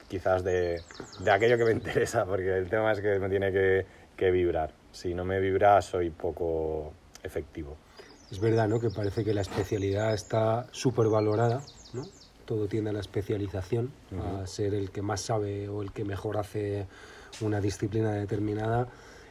quizás 0.09 0.45
de, 0.45 0.83
de 1.21 1.31
aquello 1.31 1.57
que 1.57 1.65
me 1.65 1.73
interesa, 1.81 2.27
porque 2.27 2.59
el 2.59 2.69
tema 2.69 2.93
es 2.93 3.01
que 3.01 3.19
me 3.19 3.31
tiene 3.31 3.53
que 3.53 4.31
vibrar. 4.31 4.82
Si 4.93 5.15
no 5.15 5.25
me 5.25 5.41
vibra, 5.41 5.81
soy 5.83 6.11
poco 6.11 6.93
efectivo. 7.23 7.77
Es 8.31 8.41
verdad, 8.41 8.69
¿no? 8.69 8.81
Que 8.81 8.91
parece 8.91 9.25
que 9.25 9.35
la 9.35 9.41
especialidad 9.41 10.15
está 10.15 10.67
súper 10.71 11.09
valorada, 11.09 11.63
¿no? 11.93 12.07
Todo 12.45 12.67
tiende 12.67 12.91
a 12.91 12.93
la 12.93 13.01
especialización, 13.01 13.91
a 14.13 14.37
Ujú. 14.39 14.47
ser 14.47 14.75
el 14.75 14.91
que 14.91 15.03
más 15.03 15.21
sabe 15.21 15.69
o 15.69 15.83
el 15.83 15.93
que 15.93 16.05
mejor 16.05 16.39
hace 16.39 16.87
una 17.41 17.61
disciplina 17.61 18.13
determinada 18.13 18.89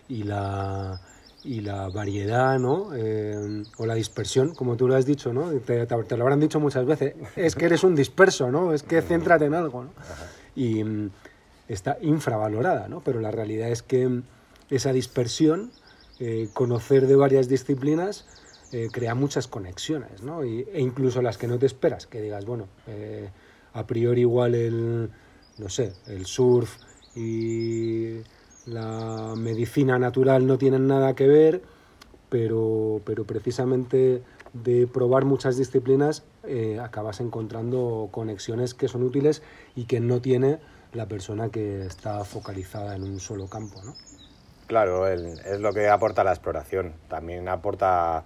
y 0.08 0.24
la, 0.24 1.00
y 1.44 1.62
la 1.62 1.89
variedad, 1.89 2.60
¿no? 2.60 2.89
Eh, 2.96 3.65
o 3.77 3.86
la 3.86 3.96
dispersión, 3.96 4.53
como 4.53 4.75
tú 4.77 4.88
lo 4.88 4.96
has 4.96 5.06
dicho, 5.06 5.34
¿no? 5.34 5.51
Te, 5.51 5.86
te, 5.86 6.18
lo 6.18 6.24
habrán 6.24 6.39
dicho 6.39 6.60
muchas 6.60 6.86
veces. 6.86 7.15
Es 7.36 7.56
que 7.56 7.65
eres 7.65 7.84
un 7.84 7.96
disperso, 7.96 8.51
¿no? 8.51 8.74
Es 8.74 8.84
que 8.84 9.01
céntrate 9.01 9.46
en 9.46 9.53
algo, 9.53 9.84
¿no? 9.86 9.94
Y 10.56 10.84
mm, 10.84 11.12
está 11.68 11.98
infravalorada, 12.01 12.88
¿no? 12.88 13.01
Pero 13.01 13.20
la 13.20 13.32
realidad 13.32 13.70
es 13.70 13.82
que 13.84 14.22
esa 14.72 14.92
dispersión, 14.92 15.72
eh, 16.20 16.50
conocer 16.54 17.06
de 17.06 17.16
varias 17.16 17.48
disciplinas, 17.48 18.25
eh, 18.72 18.88
crea 18.92 19.13
muchas 19.13 19.48
conexiones, 19.48 20.24
¿no? 20.24 20.42
E 20.42 20.80
incluso 20.80 21.22
las 21.22 21.38
que 21.38 21.48
no 21.48 21.60
te 21.60 21.68
esperas, 21.68 22.08
que 22.08 22.22
digas, 22.22 22.46
bueno, 22.46 22.68
a 23.74 23.86
priori 23.86 24.22
igual 24.22 24.56
el, 24.56 25.10
no 25.58 25.70
sé, 25.70 25.94
el 26.08 26.25
surf 26.25 26.78
y 27.16 28.22
la 28.66 29.34
medicina 29.38 30.00
natural 30.00 30.48
no 30.48 30.58
tienen 30.58 30.88
nada 30.88 31.16
que 31.16 31.28
ver, 31.28 31.62
pero, 32.30 33.01
pero 33.06 33.25
precisamente 33.25 34.24
de 34.54 34.88
probar 34.88 35.25
muchas 35.25 35.58
disciplinas 35.58 36.24
eh, 36.44 36.80
acabas 36.80 37.22
encontrando 37.22 38.10
conexiones 38.12 38.74
que 38.74 38.88
son 38.88 39.04
útiles 39.04 39.42
y 39.75 39.86
que 39.86 40.00
no 40.00 40.22
tiene 40.22 40.60
la 40.94 41.08
persona 41.08 41.50
que 41.50 41.86
está 41.86 42.24
focalizada 42.25 42.96
en 42.96 43.04
un 43.04 43.20
solo 43.20 43.48
campo, 43.48 43.82
¿no? 43.84 43.96
Claro, 44.72 45.06
es 45.06 45.60
lo 45.60 45.74
que 45.74 45.90
aporta 45.90 46.24
la 46.24 46.32
exploración. 46.32 46.94
También 47.10 47.50
aporta 47.50 48.24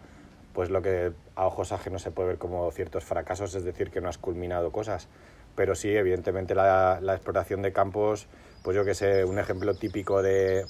pues 0.54 0.70
lo 0.70 0.84
que 0.84 1.12
a 1.34 1.48
ojos 1.48 1.72
ajenos 1.72 2.04
se 2.04 2.12
puede 2.12 2.28
ver 2.28 2.38
como 2.38 2.70
ciertos 2.70 3.04
fracasos, 3.04 3.56
es 3.56 3.64
decir, 3.64 3.90
que 3.90 4.00
no 4.00 4.10
has 4.10 4.20
culminado 4.20 4.72
cosas. 4.72 5.08
Pero 5.56 5.74
sí, 5.74 5.90
evidentemente 5.90 6.54
la, 6.54 7.00
exploración 7.02 7.64
de 7.64 7.74
campos 7.74 8.28
pues 8.62 8.78
yo 8.78 8.86
que 8.86 8.94
sé, 8.94 9.26
un 9.26 9.40
ejemplo 9.40 9.74
típico 9.74 10.22
de, 10.22 10.68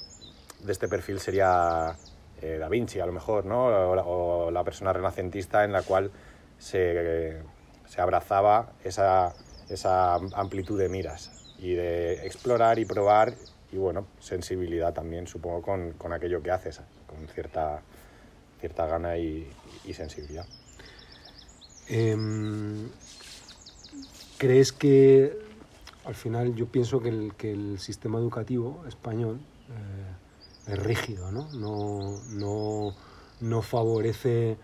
este 0.66 0.88
perfil 0.88 1.20
sería 1.20 1.94
eh, 2.40 2.56
Da 2.58 2.70
Vinci, 2.70 3.00
a 3.00 3.04
lo 3.04 3.12
mejor, 3.12 3.44
¿no? 3.44 3.66
O, 3.66 4.50
la 4.50 4.64
persona 4.64 4.94
renacentista 4.94 5.62
en 5.62 5.72
la 5.72 5.82
cual 5.82 6.10
se, 6.56 7.42
abrazaba 7.98 8.70
esa 8.82 9.34
amplitud 10.14 10.78
de 10.78 10.88
miras 10.88 11.54
y 11.58 11.74
de 11.74 12.26
explorar 12.26 12.78
y 12.78 12.86
probar 12.86 13.34
y 13.72 13.76
bueno, 13.76 14.06
sensibilidad 14.20 14.94
también, 14.94 15.26
supongo, 15.26 15.62
con, 15.62 15.92
con 15.92 16.12
aquello 16.12 16.42
que 16.42 16.50
haces, 16.50 16.80
con 17.06 17.26
cierta, 17.28 17.82
cierta 18.60 18.86
gana 18.86 19.18
y, 19.18 19.48
y 19.84 19.94
sensibilidad. 19.94 20.46
Em, 21.88 22.88
¿Crees 24.38 24.72
que 24.72 25.38
al 26.04 26.14
final 26.14 26.54
yo 26.54 26.66
pienso 26.66 27.00
que 27.00 27.08
el, 27.08 27.34
que 27.34 27.52
el 27.52 27.78
sistema 27.78 28.18
educativo 28.18 28.84
español 28.86 29.40
eh, 29.68 30.72
es 30.72 30.78
rígido, 30.78 31.32
¿no? 31.32 31.48
No, 31.52 32.20
no, 32.30 32.94
no 33.40 33.62
favorece 33.62 34.56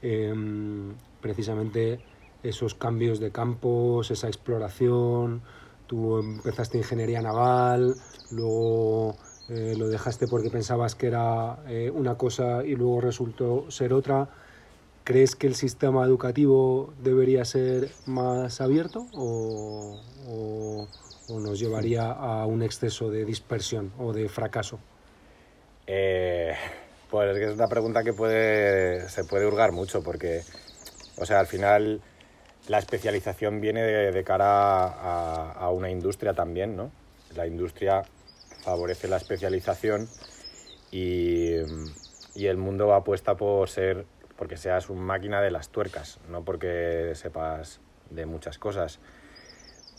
em, 0.00 0.94
precisamente 1.20 2.00
esos 2.42 2.74
cambios 2.74 3.20
de 3.20 3.30
campos, 3.30 4.10
esa 4.10 4.28
exploración. 4.28 5.42
Tú 5.86 6.18
empezaste 6.18 6.78
ingeniería 6.78 7.22
naval, 7.22 7.94
luego 8.30 9.16
eh, 9.48 9.74
lo 9.76 9.88
dejaste 9.88 10.26
porque 10.26 10.50
pensabas 10.50 10.96
que 10.96 11.06
era 11.06 11.58
eh, 11.68 11.90
una 11.94 12.16
cosa 12.16 12.64
y 12.64 12.74
luego 12.74 13.00
resultó 13.00 13.70
ser 13.70 13.92
otra. 13.92 14.28
¿Crees 15.04 15.36
que 15.36 15.46
el 15.46 15.54
sistema 15.54 16.04
educativo 16.04 16.92
debería 17.00 17.44
ser 17.44 17.90
más 18.06 18.60
abierto 18.60 19.06
o, 19.14 20.00
nos 21.28 21.58
llevaría 21.60 22.10
a 22.10 22.46
un 22.46 22.62
exceso 22.62 23.10
de 23.10 23.24
dispersión 23.24 23.92
o 23.98 24.12
de 24.12 24.28
fracaso? 24.28 24.80
Eh, 25.86 26.54
pues 27.08 27.30
es 27.30 27.38
que 27.38 27.44
es 27.46 27.52
una 27.52 27.68
pregunta 27.68 28.02
que 28.02 28.12
puede, 28.12 29.08
se 29.08 29.22
puede 29.22 29.46
hurgar 29.46 29.70
mucho 29.70 30.02
porque, 30.02 30.42
o 31.18 31.24
sea, 31.24 31.38
al 31.38 31.46
final 31.46 32.00
la 32.68 32.78
especialización 32.78 33.60
viene 33.60 33.82
de, 33.82 34.24
cara 34.24 34.86
a, 34.86 35.70
una 35.70 35.90
industria 35.90 36.34
también, 36.34 36.76
¿no? 36.76 36.90
La 37.34 37.46
industria 37.46 38.02
favorece 38.62 39.08
la 39.08 39.16
especialización 39.16 40.08
y, 40.90 41.56
y 42.34 42.46
el 42.46 42.56
mundo 42.56 42.92
apuesta 42.94 43.36
por 43.36 43.68
ser 43.68 44.04
porque 44.36 44.56
seas 44.56 44.90
un 44.90 44.98
máquina 44.98 45.40
de 45.40 45.50
las 45.50 45.70
tuercas, 45.70 46.18
no 46.28 46.44
porque 46.44 47.12
sepas 47.14 47.80
de 48.10 48.26
muchas 48.26 48.58
cosas. 48.58 49.00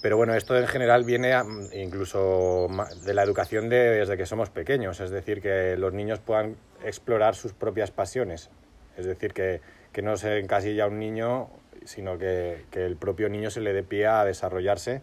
Pero 0.01 0.15
bueno, 0.15 0.35
esto 0.35 0.55
en 0.57 0.67
general 0.67 1.03
viene 1.03 1.33
incluso 1.73 2.67
de 3.03 3.13
la 3.13 3.23
educación 3.23 3.67
desde 3.67 4.15
que 4.15 4.25
somos 4.27 4.49
pequeños, 4.49 4.99
es 4.99 5.09
decir, 5.09 5.41
que 5.41 5.75
los 5.75 5.93
niños 5.93 6.19
puedan 6.19 6.55
explorar 6.83 7.35
sus 7.35 7.53
propias 7.53 7.89
pasiones, 7.89 8.51
es 8.95 9.05
decir, 9.05 9.33
que, 9.33 9.59
que 9.91 10.03
no 10.03 10.15
se 10.15 10.37
encasilla 10.37 10.85
un 10.85 10.99
niño, 10.99 11.49
sino 11.87 12.17
que, 12.17 12.65
que 12.69 12.85
el 12.85 12.97
propio 12.97 13.29
niño 13.29 13.49
se 13.49 13.61
le 13.61 13.73
dé 13.73 13.81
pie 13.81 14.07
a 14.07 14.25
desarrollarse, 14.25 15.01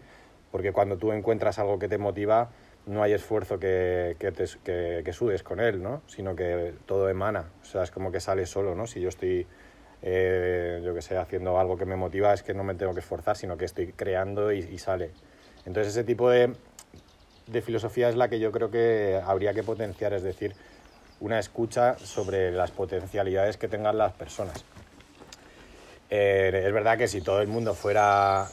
porque 0.53 0.73
cuando 0.73 0.99
tú 0.99 1.13
encuentras 1.13 1.59
algo 1.59 1.79
que 1.79 1.89
te 1.89 1.99
motiva, 1.99 2.51
no 2.87 3.03
hay 3.03 3.13
esfuerzo 3.13 3.59
que, 3.59 4.17
que, 4.19 4.31
te, 4.31 4.45
que, 5.03 5.13
sudes 5.13 5.43
con 5.43 5.61
él, 5.61 5.83
¿no? 5.83 6.03
Sino 6.07 6.37
que 6.37 6.75
todo 6.87 7.09
emana, 7.09 7.47
o 7.63 7.65
sea, 7.65 7.83
es 7.83 7.91
como 7.91 8.13
que 8.13 8.21
sale 8.21 8.45
solo, 8.47 8.75
¿no? 8.75 8.87
Si 8.87 9.01
yo 9.01 9.09
estoy, 9.09 9.47
eh, 10.03 10.83
yo 10.85 10.95
que 10.95 11.01
sé, 11.01 11.17
haciendo 11.17 11.59
algo 11.59 11.79
que 11.79 11.87
me 11.87 11.97
motiva, 11.97 12.35
es 12.35 12.43
que 12.43 12.53
no 12.53 12.63
me 12.63 12.75
tengo 12.75 12.93
que 12.93 13.01
esforzar, 13.01 13.37
sino 13.37 13.57
que 13.57 13.65
estoy 13.65 13.93
creando 13.93 14.53
y, 14.53 14.79
sale. 14.79 15.11
Entonces 15.65 15.95
ese 15.95 16.05
tipo 16.05 16.29
de, 16.29 16.53
de, 17.47 17.63
filosofía 17.63 18.11
es 18.11 18.17
la 18.17 18.29
que 18.29 18.39
yo 18.39 18.53
creo 18.53 18.71
que 18.71 19.21
habría 19.25 19.55
que 19.55 19.63
potenciar, 19.63 20.13
es 20.13 20.23
decir, 20.23 20.55
una 21.21 21.39
escucha 21.39 21.97
sobre 21.97 22.53
las 22.53 22.71
potencialidades 22.71 23.57
que 23.57 23.69
tengan 23.69 23.97
las 23.97 24.13
personas. 24.13 24.63
Eh, 26.17 26.67
es 26.67 26.73
verdad 26.73 26.97
que 26.97 27.09
si 27.09 27.23
todo 27.23 27.41
el 27.41 27.49
mundo 27.49 27.75
fuera 27.75 28.47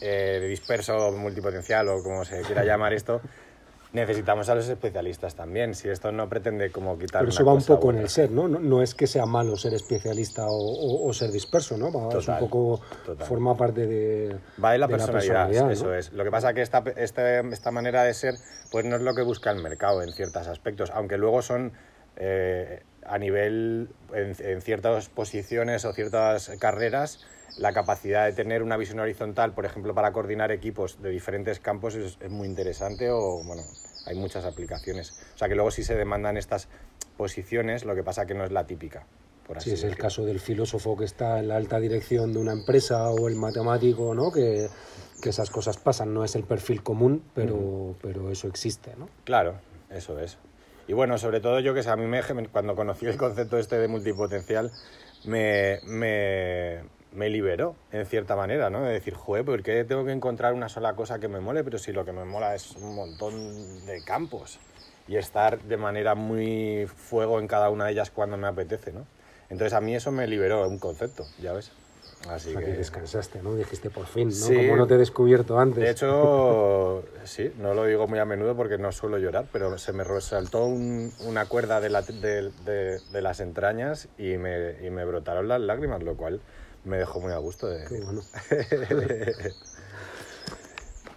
eh, 0.00 0.44
disperso, 0.48 1.12
multipotencial 1.12 1.88
o 1.88 2.02
como 2.02 2.24
se 2.24 2.42
quiera 2.42 2.64
llamar 2.64 2.92
esto, 2.92 3.20
necesitamos 3.92 4.48
a 4.48 4.56
los 4.56 4.68
especialistas 4.68 5.36
también. 5.36 5.76
Si 5.76 5.88
esto 5.88 6.10
no 6.10 6.28
pretende 6.28 6.72
como 6.72 6.98
quitar. 6.98 7.20
Pero 7.20 7.30
eso 7.30 7.44
va 7.44 7.52
un 7.52 7.62
poco 7.62 7.90
en 7.90 7.98
el 7.98 8.08
ser, 8.08 8.32
¿no? 8.32 8.48
¿no? 8.48 8.82
es 8.82 8.96
que 8.96 9.06
sea 9.06 9.26
malo 9.26 9.56
ser 9.56 9.74
especialista 9.74 10.46
o, 10.48 11.12
ser 11.12 11.30
disperso, 11.30 11.78
¿no? 11.78 11.88
es 12.18 12.26
un 12.26 12.38
poco. 12.40 12.80
Forma 13.28 13.56
parte 13.56 13.86
de. 13.86 14.36
Va 14.62 14.72
de 14.72 14.78
la, 14.78 14.88
personalidad, 14.88 15.70
eso 15.70 15.94
es. 15.94 16.12
Lo 16.12 16.24
que 16.24 16.32
pasa 16.32 16.48
es 16.48 16.54
que 16.56 16.62
esta, 16.62 16.82
esta, 16.96 17.40
esta, 17.40 17.70
manera 17.70 18.02
de 18.02 18.12
ser, 18.12 18.34
pues 18.72 18.84
no 18.84 18.96
es 18.96 19.02
lo 19.02 19.14
que 19.14 19.22
busca 19.22 19.52
el 19.52 19.62
mercado 19.62 20.02
en 20.02 20.12
ciertos 20.12 20.48
aspectos, 20.48 20.90
aunque 20.92 21.16
luego 21.16 21.42
son. 21.42 21.70
Eh, 22.16 22.82
a 23.08 23.18
nivel, 23.18 23.88
en, 24.12 24.34
en 24.38 24.62
ciertas 24.62 25.08
posiciones 25.08 25.84
o 25.84 25.92
ciertas 25.92 26.50
carreras, 26.58 27.26
la 27.58 27.72
capacidad 27.72 28.26
de 28.26 28.32
tener 28.32 28.62
una 28.62 28.76
visión 28.76 29.00
horizontal, 29.00 29.52
por 29.52 29.66
ejemplo, 29.66 29.94
para 29.94 30.12
coordinar 30.12 30.52
equipos 30.52 31.02
de 31.02 31.10
diferentes 31.10 31.60
campos 31.60 31.94
es, 31.94 32.18
muy 32.30 32.46
interesante 32.46 33.10
o, 33.10 33.42
bueno, 33.44 33.62
hay 34.06 34.16
muchas 34.16 34.44
aplicaciones. 34.44 35.12
O 35.34 35.38
sea 35.38 35.48
que 35.48 35.54
luego 35.54 35.70
sí 35.70 35.82
se 35.82 35.94
demandan 35.96 36.36
estas 36.36 36.68
posiciones, 37.16 37.84
lo 37.84 37.94
que 37.94 38.02
pasa 38.02 38.26
que 38.26 38.34
no 38.34 38.44
es 38.44 38.52
la 38.52 38.66
típica. 38.66 39.06
Por 39.46 39.58
así 39.58 39.70
sí, 39.70 39.74
es 39.76 39.84
el 39.84 39.96
caso 39.96 40.24
del 40.24 40.40
filósofo 40.40 40.96
que 40.96 41.04
está 41.04 41.38
en 41.38 41.48
la 41.48 41.56
alta 41.56 41.80
dirección 41.80 42.32
de 42.32 42.38
una 42.38 42.52
empresa 42.52 43.10
o 43.10 43.28
el 43.28 43.34
matemático, 43.36 44.14
¿no? 44.14 44.30
Que, 44.30 44.68
que 45.22 45.30
esas 45.30 45.50
cosas 45.50 45.78
pasan, 45.78 46.12
no 46.12 46.22
es 46.22 46.36
el 46.36 46.44
perfil 46.44 46.82
común, 46.82 47.24
pero, 47.34 47.96
pero 48.02 48.30
eso 48.30 48.46
existe, 48.46 48.94
¿no? 48.96 49.08
Claro, 49.24 49.54
eso 49.90 50.20
es. 50.20 50.38
Y 50.88 50.94
bueno, 50.94 51.18
sobre 51.18 51.40
todo 51.40 51.60
yo 51.60 51.74
que 51.74 51.82
sé, 51.82 51.90
a 51.90 51.96
mí 51.96 52.06
me, 52.06 52.22
cuando 52.48 52.74
conocí 52.74 53.04
el 53.04 53.18
concepto 53.18 53.58
este 53.58 53.78
de 53.78 53.88
multipotencial, 53.88 54.72
me, 55.26 55.80
me, 55.84 56.78
me 57.12 57.28
liberó, 57.28 57.76
en 57.92 58.06
cierta 58.06 58.34
manera, 58.36 58.70
¿no? 58.70 58.82
De 58.82 58.94
decir, 58.94 59.12
joder, 59.12 59.44
¿por 59.44 59.62
qué 59.62 59.84
tengo 59.84 60.06
que 60.06 60.12
encontrar 60.12 60.54
una 60.54 60.70
sola 60.70 60.94
cosa 60.94 61.18
que 61.18 61.28
me 61.28 61.40
mole? 61.40 61.62
Pero 61.62 61.76
si 61.78 61.92
lo 61.92 62.06
que 62.06 62.12
me 62.12 62.24
mola 62.24 62.54
es 62.54 62.74
un 62.76 62.94
montón 62.94 63.84
de 63.84 64.02
campos 64.02 64.58
y 65.06 65.16
estar 65.16 65.60
de 65.60 65.76
manera 65.76 66.14
muy 66.14 66.86
fuego 66.86 67.38
en 67.38 67.48
cada 67.48 67.68
una 67.68 67.84
de 67.84 67.92
ellas 67.92 68.10
cuando 68.10 68.38
me 68.38 68.46
apetece, 68.46 68.90
¿no? 68.92 69.06
Entonces 69.50 69.74
a 69.74 69.82
mí 69.82 69.94
eso 69.94 70.10
me 70.10 70.26
liberó 70.26 70.66
un 70.66 70.78
concepto, 70.78 71.26
ya 71.38 71.52
ves. 71.52 71.70
Así 72.28 72.54
que... 72.54 72.66
descansaste, 72.66 73.42
¿no? 73.42 73.54
Dijiste 73.54 73.90
por 73.90 74.06
fin, 74.06 74.28
¿no? 74.28 74.46
Como 74.46 74.76
no 74.76 74.86
te 74.86 74.94
he 74.94 74.98
descubierto 74.98 75.58
antes. 75.58 75.82
De 75.82 75.90
hecho, 75.90 77.04
sí, 77.24 77.52
no 77.58 77.74
lo 77.74 77.84
digo 77.84 78.06
muy 78.08 78.18
a 78.18 78.24
menudo 78.24 78.56
porque 78.56 78.76
no 78.76 78.90
suelo 78.92 79.18
llorar, 79.18 79.46
pero 79.52 79.78
se 79.78 79.92
me 79.92 80.04
resaltó 80.04 80.64
una 80.64 81.46
cuerda 81.46 81.80
de, 81.80 81.88
de, 83.10 83.22
las 83.22 83.40
entrañas 83.40 84.08
y 84.18 84.36
me, 84.36 84.84
y 84.84 84.90
me 84.90 85.04
brotaron 85.04 85.48
las 85.48 85.60
lágrimas, 85.60 86.02
lo 86.02 86.16
cual 86.16 86.40
me 86.84 86.98
dejó 86.98 87.20
muy 87.20 87.32
a 87.32 87.38
gusto. 87.38 87.68
De... 87.68 87.84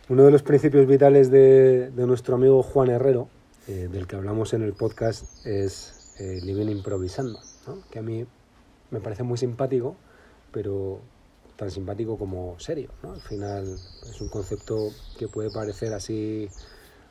Uno 0.10 0.26
de 0.26 0.32
los 0.32 0.44
principios 0.44 0.88
vitales 0.88 1.32
de, 1.32 1.92
nuestro 1.96 2.36
amigo 2.36 2.62
Juan 2.64 2.90
Herrero, 2.90 3.30
eh, 3.68 3.88
del 3.92 4.08
que 4.08 4.18
hablamos 4.18 4.54
en 4.54 4.62
el 4.62 4.74
podcast, 4.74 5.46
es 5.46 6.14
eh, 6.20 6.40
Living 6.44 6.68
Improvisando, 6.68 7.40
que 7.90 8.00
a 8.00 8.02
mí 8.02 8.26
me 8.90 9.00
parece 9.00 9.24
muy 9.24 9.38
simpático, 9.38 9.96
pero 10.52 11.02
tan 11.56 11.70
simpático 11.70 12.18
como 12.18 12.60
serio. 12.60 12.90
Al 13.04 13.22
final 13.22 13.78
es 14.10 14.22
un 14.22 14.30
concepto 14.30 14.90
que 15.18 15.28
puede 15.28 15.52
parecer 15.52 15.94
así 15.94 16.50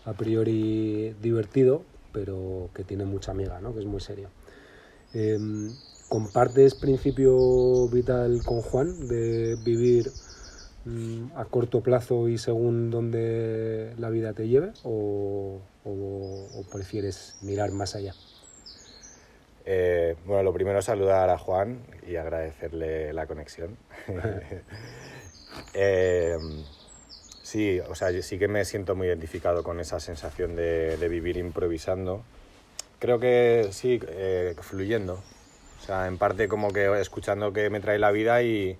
a 0.05 0.13
priori 0.13 1.15
divertido, 1.21 1.83
pero 2.13 2.71
que 2.75 2.85
tiene 2.85 3.05
mucha 3.05 3.31
amiga, 3.31 3.61
¿no? 3.61 3.73
que 3.73 3.81
es 3.81 3.87
muy 3.87 4.01
serio. 4.01 4.29
Em, 5.13 5.71
¿Compartes 6.09 6.75
principio 6.75 7.89
vital 7.89 8.43
con 8.45 8.63
Juan 8.63 9.07
de 9.07 9.57
vivir 9.65 10.11
mm, 10.85 11.37
a 11.37 11.45
corto 11.45 11.83
plazo 11.83 12.29
y 12.29 12.37
según 12.37 12.91
donde 12.91 13.95
la 13.97 14.11
vida 14.11 14.33
te 14.33 14.49
lleve 14.49 14.73
o, 14.83 15.61
prefieres 16.73 17.37
mirar 17.43 17.71
más 17.71 17.95
allá? 17.95 18.15
Eh, 19.65 20.17
bueno, 20.25 20.43
lo 20.43 20.53
primero 20.53 20.79
es 20.79 20.85
saludar 20.85 21.31
a 21.31 21.39
Juan 21.39 21.83
y 22.07 22.17
agradecerle 22.17 23.13
la 23.13 23.27
conexión. 23.27 23.77
eh, 25.75 26.39
Sí, 27.51 27.81
o 27.81 27.97
sea, 27.97 28.13
sí 28.23 28.39
que 28.39 28.47
me 28.47 28.65
siento 28.65 28.95
muy 28.95 29.09
identificado 29.09 29.65
con 29.65 29.81
esa 29.81 29.99
sensación 29.99 30.55
de, 30.55 30.97
vivir 31.11 31.37
improvisando. 31.37 32.23
Creo 33.01 33.19
que 33.19 33.71
sí, 33.73 33.99
eh, 34.07 34.55
fluyendo. 34.61 35.15
O 35.15 35.85
sea, 35.85 36.07
en 36.07 36.17
parte 36.17 36.47
como 36.47 36.73
que 36.73 37.01
escuchando 37.01 37.53
que 37.53 37.69
me 37.69 37.81
trae 37.81 37.99
la 37.99 38.13
vida 38.13 38.41
y, 38.45 38.79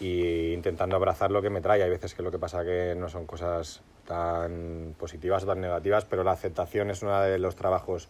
intentando 0.00 0.96
abrazar 0.96 1.30
lo 1.30 1.42
que 1.42 1.50
me 1.50 1.60
trae. 1.60 1.82
Hay 1.82 1.90
veces 1.90 2.14
que 2.14 2.22
lo 2.22 2.30
que 2.30 2.38
pasa 2.38 2.64
que 2.64 2.94
no 2.96 3.10
son 3.10 3.26
cosas 3.26 3.82
tan 4.06 4.94
positivas 4.98 5.42
o 5.44 5.46
tan 5.46 5.60
negativas, 5.60 6.06
pero 6.06 6.24
la 6.24 6.32
aceptación 6.32 6.90
es 6.90 7.02
uno 7.02 7.20
de 7.20 7.38
los 7.38 7.54
trabajos 7.54 8.08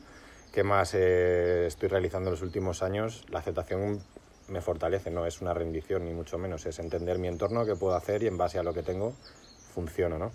que 0.54 0.62
más 0.62 0.94
eh, 0.94 1.66
estoy 1.66 1.88
realizando 1.88 2.28
en 2.28 2.34
los 2.34 2.42
últimos 2.42 2.84
años. 2.84 3.24
La 3.28 3.40
aceptación 3.40 4.00
me 4.46 4.60
fortalece, 4.60 5.10
no 5.10 5.26
es 5.26 5.40
una 5.40 5.52
rendición 5.52 6.04
ni 6.04 6.14
mucho 6.14 6.38
menos, 6.38 6.64
es 6.64 6.78
entender 6.78 7.18
mi 7.18 7.26
entorno, 7.26 7.66
qué 7.66 7.74
puedo 7.74 7.96
hacer 7.96 8.22
y 8.22 8.28
en 8.28 8.38
base 8.38 8.60
a 8.60 8.62
lo 8.62 8.72
que 8.72 8.84
tengo 8.84 9.14
funciona, 9.74 10.16
¿no? 10.16 10.30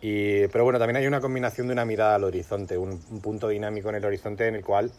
Y, 0.00 0.46
pero 0.46 0.62
bueno, 0.62 0.78
también 0.78 0.98
hay 0.98 1.08
una 1.08 1.20
combinación 1.20 1.66
de 1.66 1.72
una 1.72 1.84
mirada 1.84 2.14
al 2.14 2.22
horizonte, 2.22 2.78
un, 2.78 3.00
punto 3.20 3.48
dinámico 3.48 3.88
en 3.88 3.96
el 3.96 4.04
horizonte 4.04 4.46
en 4.46 4.54
el 4.54 4.64
cual 4.64 4.92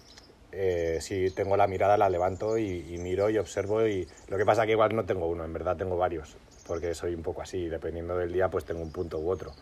eh, 0.51 0.97
si 0.99 1.31
tengo 1.31 1.55
la 1.55 1.65
mirada 1.65 1.97
la 1.97 2.09
levanto 2.09 2.57
y, 2.57 2.97
miro 2.97 3.29
y 3.29 3.37
observo 3.37 3.87
y 3.87 4.05
lo 4.27 4.37
que 4.37 4.43
pasa 4.43 4.65
que 4.65 4.73
igual 4.73 4.93
no 4.93 5.05
tengo 5.05 5.27
uno, 5.27 5.45
en 5.45 5.53
verdad 5.53 5.77
tengo 5.77 5.95
varios, 5.95 6.35
porque 6.67 6.93
soy 6.95 7.15
un 7.15 7.23
poco 7.23 7.41
así, 7.41 7.69
dependiendo 7.69 8.17
del 8.17 8.33
día 8.33 8.49
pues 8.49 8.65
tengo 8.65 8.81
un 8.81 8.91
punto 8.91 9.19
u 9.19 9.29
otro. 9.29 9.53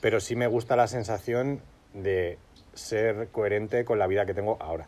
Pero 0.00 0.20
sí 0.20 0.36
me 0.36 0.46
gusta 0.46 0.76
la 0.76 0.86
sensación 0.86 1.60
de 1.92 2.38
ser 2.74 3.28
coherente 3.28 3.84
con 3.84 3.98
la 3.98 4.06
vida 4.06 4.26
que 4.26 4.34
tengo 4.34 4.56
ahora. 4.60 4.86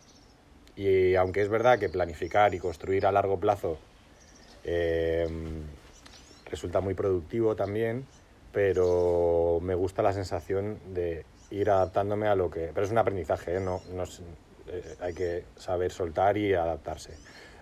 Y 0.75 1.15
aunque 1.15 1.41
es 1.41 1.49
verdad 1.49 1.79
que 1.79 1.89
planificar 1.89 2.53
y 2.53 2.59
construir 2.59 3.05
a 3.05 3.11
largo 3.11 3.39
plazo 3.39 3.77
eh, 4.63 5.27
resulta 6.49 6.81
muy 6.81 6.93
productivo 6.93 7.55
también, 7.55 8.05
pero 8.51 9.59
me 9.61 9.75
gusta 9.75 10.01
la 10.01 10.13
sensación 10.13 10.79
de 10.93 11.25
ir 11.51 11.69
adaptándome 11.69 12.27
a 12.27 12.35
lo 12.35 12.49
que... 12.49 12.71
Pero 12.73 12.85
es 12.85 12.91
un 12.91 12.97
aprendizaje, 12.97 13.55
¿eh? 13.55 13.59
no, 13.59 13.81
eh, 14.67 14.95
hay 14.99 15.13
que 15.13 15.43
saber 15.55 15.91
soltar 15.91 16.37
y 16.37 16.53
adaptarse. 16.53 17.13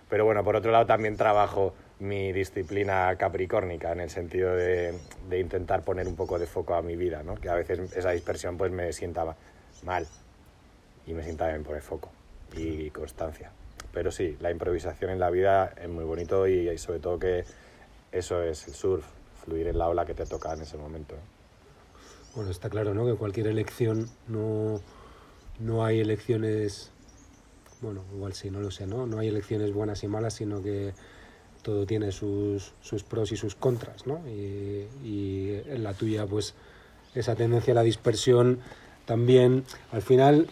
Pero 0.08 0.24
bueno, 0.24 0.42
por 0.44 0.56
otro 0.56 0.72
lado 0.72 0.86
también 0.86 1.16
trabajo 1.16 1.74
mi 2.00 2.32
disciplina 2.32 3.14
capricornica 3.16 3.92
en 3.92 4.00
el 4.00 4.10
sentido 4.10 4.54
de, 4.54 4.98
de, 5.28 5.38
intentar 5.38 5.82
poner 5.82 6.08
un 6.08 6.16
poco 6.16 6.38
de 6.38 6.46
foco 6.46 6.74
a 6.74 6.82
mi 6.82 6.96
vida, 6.96 7.22
¿no? 7.22 7.36
que 7.36 7.48
a 7.48 7.54
veces 7.54 7.96
esa 7.96 8.10
dispersión 8.10 8.56
pues 8.56 8.72
me 8.72 8.92
sienta 8.92 9.24
mal 9.84 10.06
y 11.06 11.12
me 11.12 11.22
sienta 11.22 11.48
bien 11.48 11.62
poner 11.62 11.82
foco 11.82 12.10
y 12.56 12.90
constancia. 12.90 13.50
Pero 13.92 14.10
sí, 14.10 14.36
la 14.40 14.50
improvisación 14.50 15.10
en 15.10 15.20
la 15.20 15.30
vida 15.30 15.72
es 15.80 15.88
muy 15.88 16.04
bonito 16.04 16.48
y, 16.48 16.68
y 16.68 16.78
sobre 16.78 16.98
todo 16.98 17.18
que 17.18 17.44
eso 18.10 18.42
es 18.42 18.66
el 18.68 18.74
surf, 18.74 19.04
fluir 19.44 19.68
en 19.68 19.78
la 19.78 19.88
ola 19.88 20.06
que 20.06 20.14
te 20.14 20.26
toca 20.26 20.52
en 20.52 20.62
ese 20.62 20.76
momento. 20.76 21.14
Bueno, 22.34 22.50
está 22.50 22.68
claro, 22.68 22.94
¿no? 22.94 23.06
Que 23.06 23.14
cualquier 23.14 23.46
elección 23.46 24.08
no, 24.26 24.80
no 25.60 25.84
hay 25.84 26.00
elecciones, 26.00 26.90
bueno, 27.80 28.02
igual 28.12 28.32
sí, 28.32 28.50
no 28.50 28.60
lo 28.60 28.70
sé, 28.70 28.86
¿no? 28.86 29.06
No 29.06 29.18
hay 29.18 29.28
elecciones 29.28 29.72
buenas 29.72 30.02
y 30.02 30.08
malas, 30.08 30.34
sino 30.34 30.62
que 30.62 30.94
todo 31.62 31.86
tiene 31.86 32.10
sus, 32.10 32.74
sus 32.80 33.04
pros 33.04 33.30
y 33.32 33.36
sus 33.36 33.54
contras, 33.54 34.06
¿no? 34.06 34.20
Y, 34.28 34.88
y 35.04 35.62
en 35.66 35.84
la 35.84 35.94
tuya, 35.94 36.26
pues, 36.26 36.54
esa 37.14 37.36
tendencia 37.36 37.72
a 37.72 37.76
la 37.76 37.82
dispersión 37.82 38.60
también, 39.06 39.64
al 39.92 40.02
final, 40.02 40.48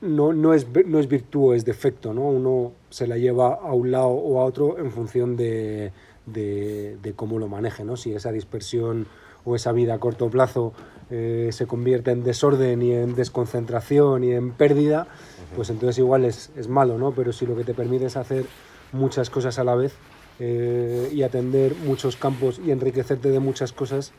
no, 0.00 0.32
no, 0.32 0.54
es, 0.54 0.66
no 0.86 0.98
es 0.98 1.08
virtud, 1.08 1.54
es 1.54 1.64
defecto, 1.64 2.14
¿no? 2.14 2.22
Uno 2.22 2.72
se 2.90 3.06
la 3.06 3.18
lleva 3.18 3.54
a 3.54 3.72
un 3.72 3.90
lado 3.90 4.08
o 4.08 4.40
a 4.40 4.44
otro 4.44 4.78
en 4.78 4.90
función 4.90 5.36
de, 5.36 5.92
de, 6.26 7.12
cómo 7.16 7.38
lo 7.38 7.48
maneje, 7.48 7.84
¿no? 7.84 7.96
Si 7.96 8.12
esa 8.12 8.32
dispersión 8.32 9.06
o 9.44 9.56
esa 9.56 9.72
vida 9.72 9.94
a 9.94 9.98
corto 9.98 10.28
plazo 10.28 10.72
eh, 11.10 11.50
se 11.52 11.66
convierte 11.66 12.10
en 12.10 12.22
desorden 12.22 12.82
y 12.82 12.92
en 12.92 13.14
desconcentración 13.14 14.24
y 14.24 14.32
en 14.32 14.52
pérdida, 14.52 15.08
pues 15.56 15.70
entonces 15.70 15.98
igual 15.98 16.24
es, 16.24 16.50
es, 16.56 16.68
malo, 16.68 16.98
¿no? 16.98 17.12
Pero 17.12 17.32
si 17.32 17.46
lo 17.46 17.56
que 17.56 17.64
te 17.64 17.74
permite 17.74 18.06
es 18.06 18.16
hacer 18.16 18.44
muchas 18.92 19.30
cosas 19.30 19.58
a 19.58 19.64
la 19.64 19.74
vez 19.74 19.94
eh, 20.38 21.10
y 21.12 21.22
atender 21.22 21.74
muchos 21.84 22.16
campos 22.16 22.60
y 22.64 22.70
enriquecerte 22.70 23.30
de 23.30 23.40
muchas 23.40 23.72
cosas, 23.72 24.12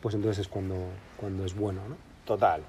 pues 0.00 0.14
entonces 0.14 0.40
es 0.40 0.48
cuando, 0.48 0.74
cuando 1.16 1.44
es 1.44 1.54
bueno, 1.54 1.80
¿no? 1.88 2.11
Total, 2.24 2.62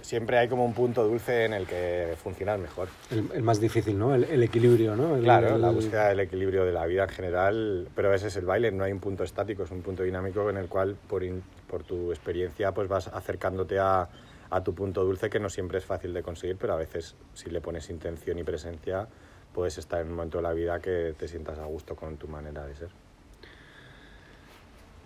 siempre 0.00 0.38
hay 0.38 0.48
como 0.48 0.64
un 0.64 0.74
punto 0.74 1.06
dulce 1.06 1.44
en 1.44 1.52
el 1.52 1.66
que 1.66 2.14
funcionar 2.22 2.58
mejor. 2.58 2.88
El, 3.10 3.42
más 3.42 3.60
difícil, 3.60 3.98
¿no? 3.98 4.14
El, 4.14 4.42
equilibrio, 4.42 4.96
¿no? 4.96 5.18
claro, 5.20 5.58
la 5.58 5.70
búsqueda 5.70 6.08
del 6.08 6.20
equilibrio 6.20 6.64
de 6.64 6.72
la 6.72 6.86
vida 6.86 7.04
en 7.04 7.10
general, 7.10 7.88
pero 7.94 8.12
ese 8.12 8.28
es 8.28 8.36
el 8.36 8.46
baile, 8.46 8.72
no 8.72 8.84
hay 8.84 8.92
un 8.92 9.00
punto 9.00 9.24
estático, 9.24 9.62
es 9.62 9.70
un 9.70 9.82
punto 9.82 10.02
dinámico 10.02 10.48
en 10.50 10.56
el 10.56 10.68
cual 10.68 10.96
por, 11.08 11.22
por 11.68 11.84
tu 11.84 12.10
experiencia 12.10 12.72
pues 12.72 12.88
vas 12.88 13.08
acercándote 13.08 13.78
a, 13.78 14.08
a 14.50 14.64
tu 14.64 14.74
punto 14.74 15.04
dulce 15.04 15.30
que 15.30 15.38
no 15.38 15.48
siempre 15.48 15.78
es 15.78 15.84
fácil 15.84 16.12
de 16.12 16.22
conseguir, 16.22 16.56
pero 16.56 16.72
a 16.72 16.76
veces 16.76 17.14
si 17.34 17.50
le 17.50 17.60
pones 17.60 17.88
intención 17.90 18.38
y 18.38 18.42
presencia 18.42 19.06
puedes 19.54 19.78
estar 19.78 20.00
en 20.00 20.08
un 20.08 20.14
momento 20.14 20.38
de 20.38 20.42
la 20.42 20.52
vida 20.52 20.80
que 20.80 21.14
te 21.18 21.28
sientas 21.28 21.58
a 21.58 21.64
gusto 21.64 21.96
con 21.96 22.16
tu 22.16 22.28
manera 22.28 22.66
de 22.66 22.74
ser. 22.74 22.88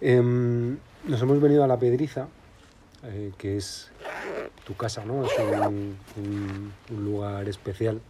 Em, 0.01 0.79
nos 1.07 1.23
hemos 1.23 1.41
venido 1.41 1.65
a 1.65 1.67
la 1.67 1.79
Pedriza, 1.79 2.29
eh, 3.07 3.33
que 3.37 3.57
es 3.57 3.91
tu 4.65 4.75
casa, 4.77 5.05
¿no? 5.05 5.25
Es 5.25 5.33
un, 5.67 6.73
lugar 6.91 7.49
especial. 7.49 8.01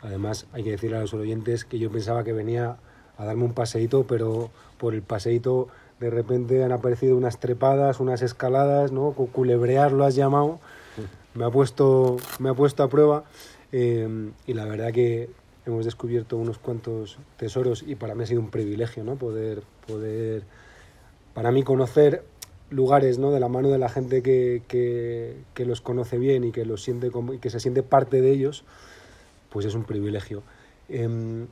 Además, 0.00 0.46
hay 0.52 0.64
que 0.64 0.70
decirle 0.70 0.96
a 0.96 1.00
los 1.00 1.12
oyentes 1.12 1.64
que 1.64 1.78
yo 1.78 1.90
pensaba 1.90 2.24
que 2.24 2.32
venía 2.32 2.78
a 3.18 3.24
darme 3.24 3.44
un 3.44 3.52
paseíto, 3.52 4.06
pero 4.06 4.50
por 4.78 4.94
el 4.94 5.02
paseíto 5.02 5.68
de 5.98 6.08
repente 6.08 6.64
han 6.64 6.72
aparecido 6.72 7.16
unas 7.16 7.38
trepadas, 7.38 8.00
unas 8.00 8.22
escaladas, 8.22 8.92
¿no? 8.92 9.12
Culebrear 9.12 9.92
lo 9.92 10.04
has 10.04 10.14
llamado. 10.14 10.58
Me 11.34 11.44
ha 11.44 11.50
puesto, 11.50 12.16
me 12.38 12.48
ha 12.48 12.54
puesto 12.54 12.82
a 12.82 12.88
prueba 12.88 13.24
eh, 13.72 14.30
y 14.46 14.54
la 14.54 14.64
verdad 14.64 14.92
que 14.92 15.28
hemos 15.66 15.84
descubierto 15.84 16.36
unos 16.36 16.58
cuantos 16.58 17.18
tesoros 17.36 17.84
y 17.86 17.94
para 17.94 18.14
mí 18.14 18.24
ha 18.24 18.26
sido 18.26 18.40
un 18.40 18.50
privilegio, 18.50 19.04
¿no? 19.04 19.16
Poder, 19.16 19.62
poder, 19.86 20.42
para 21.34 21.52
mí 21.52 21.62
conocer 21.62 22.24
lugares 22.70 23.18
¿no? 23.18 23.30
de 23.32 23.40
la 23.40 23.48
mano 23.48 23.68
de 23.68 23.78
la 23.78 23.88
gente 23.88 24.22
que, 24.22 24.62
que, 24.68 25.64
los 25.64 25.80
conoce 25.80 26.18
bien 26.18 26.44
y 26.44 26.52
que, 26.52 26.64
los 26.64 26.82
siente 26.82 27.10
como, 27.10 27.34
y 27.34 27.38
que 27.38 27.50
se 27.50 27.60
siente 27.60 27.82
parte 27.82 28.20
de 28.20 28.30
ellos, 28.30 28.64
pues 29.50 29.66
es 29.66 29.74
un 29.74 29.84
privilegio. 29.84 30.42
Em, 30.88 31.46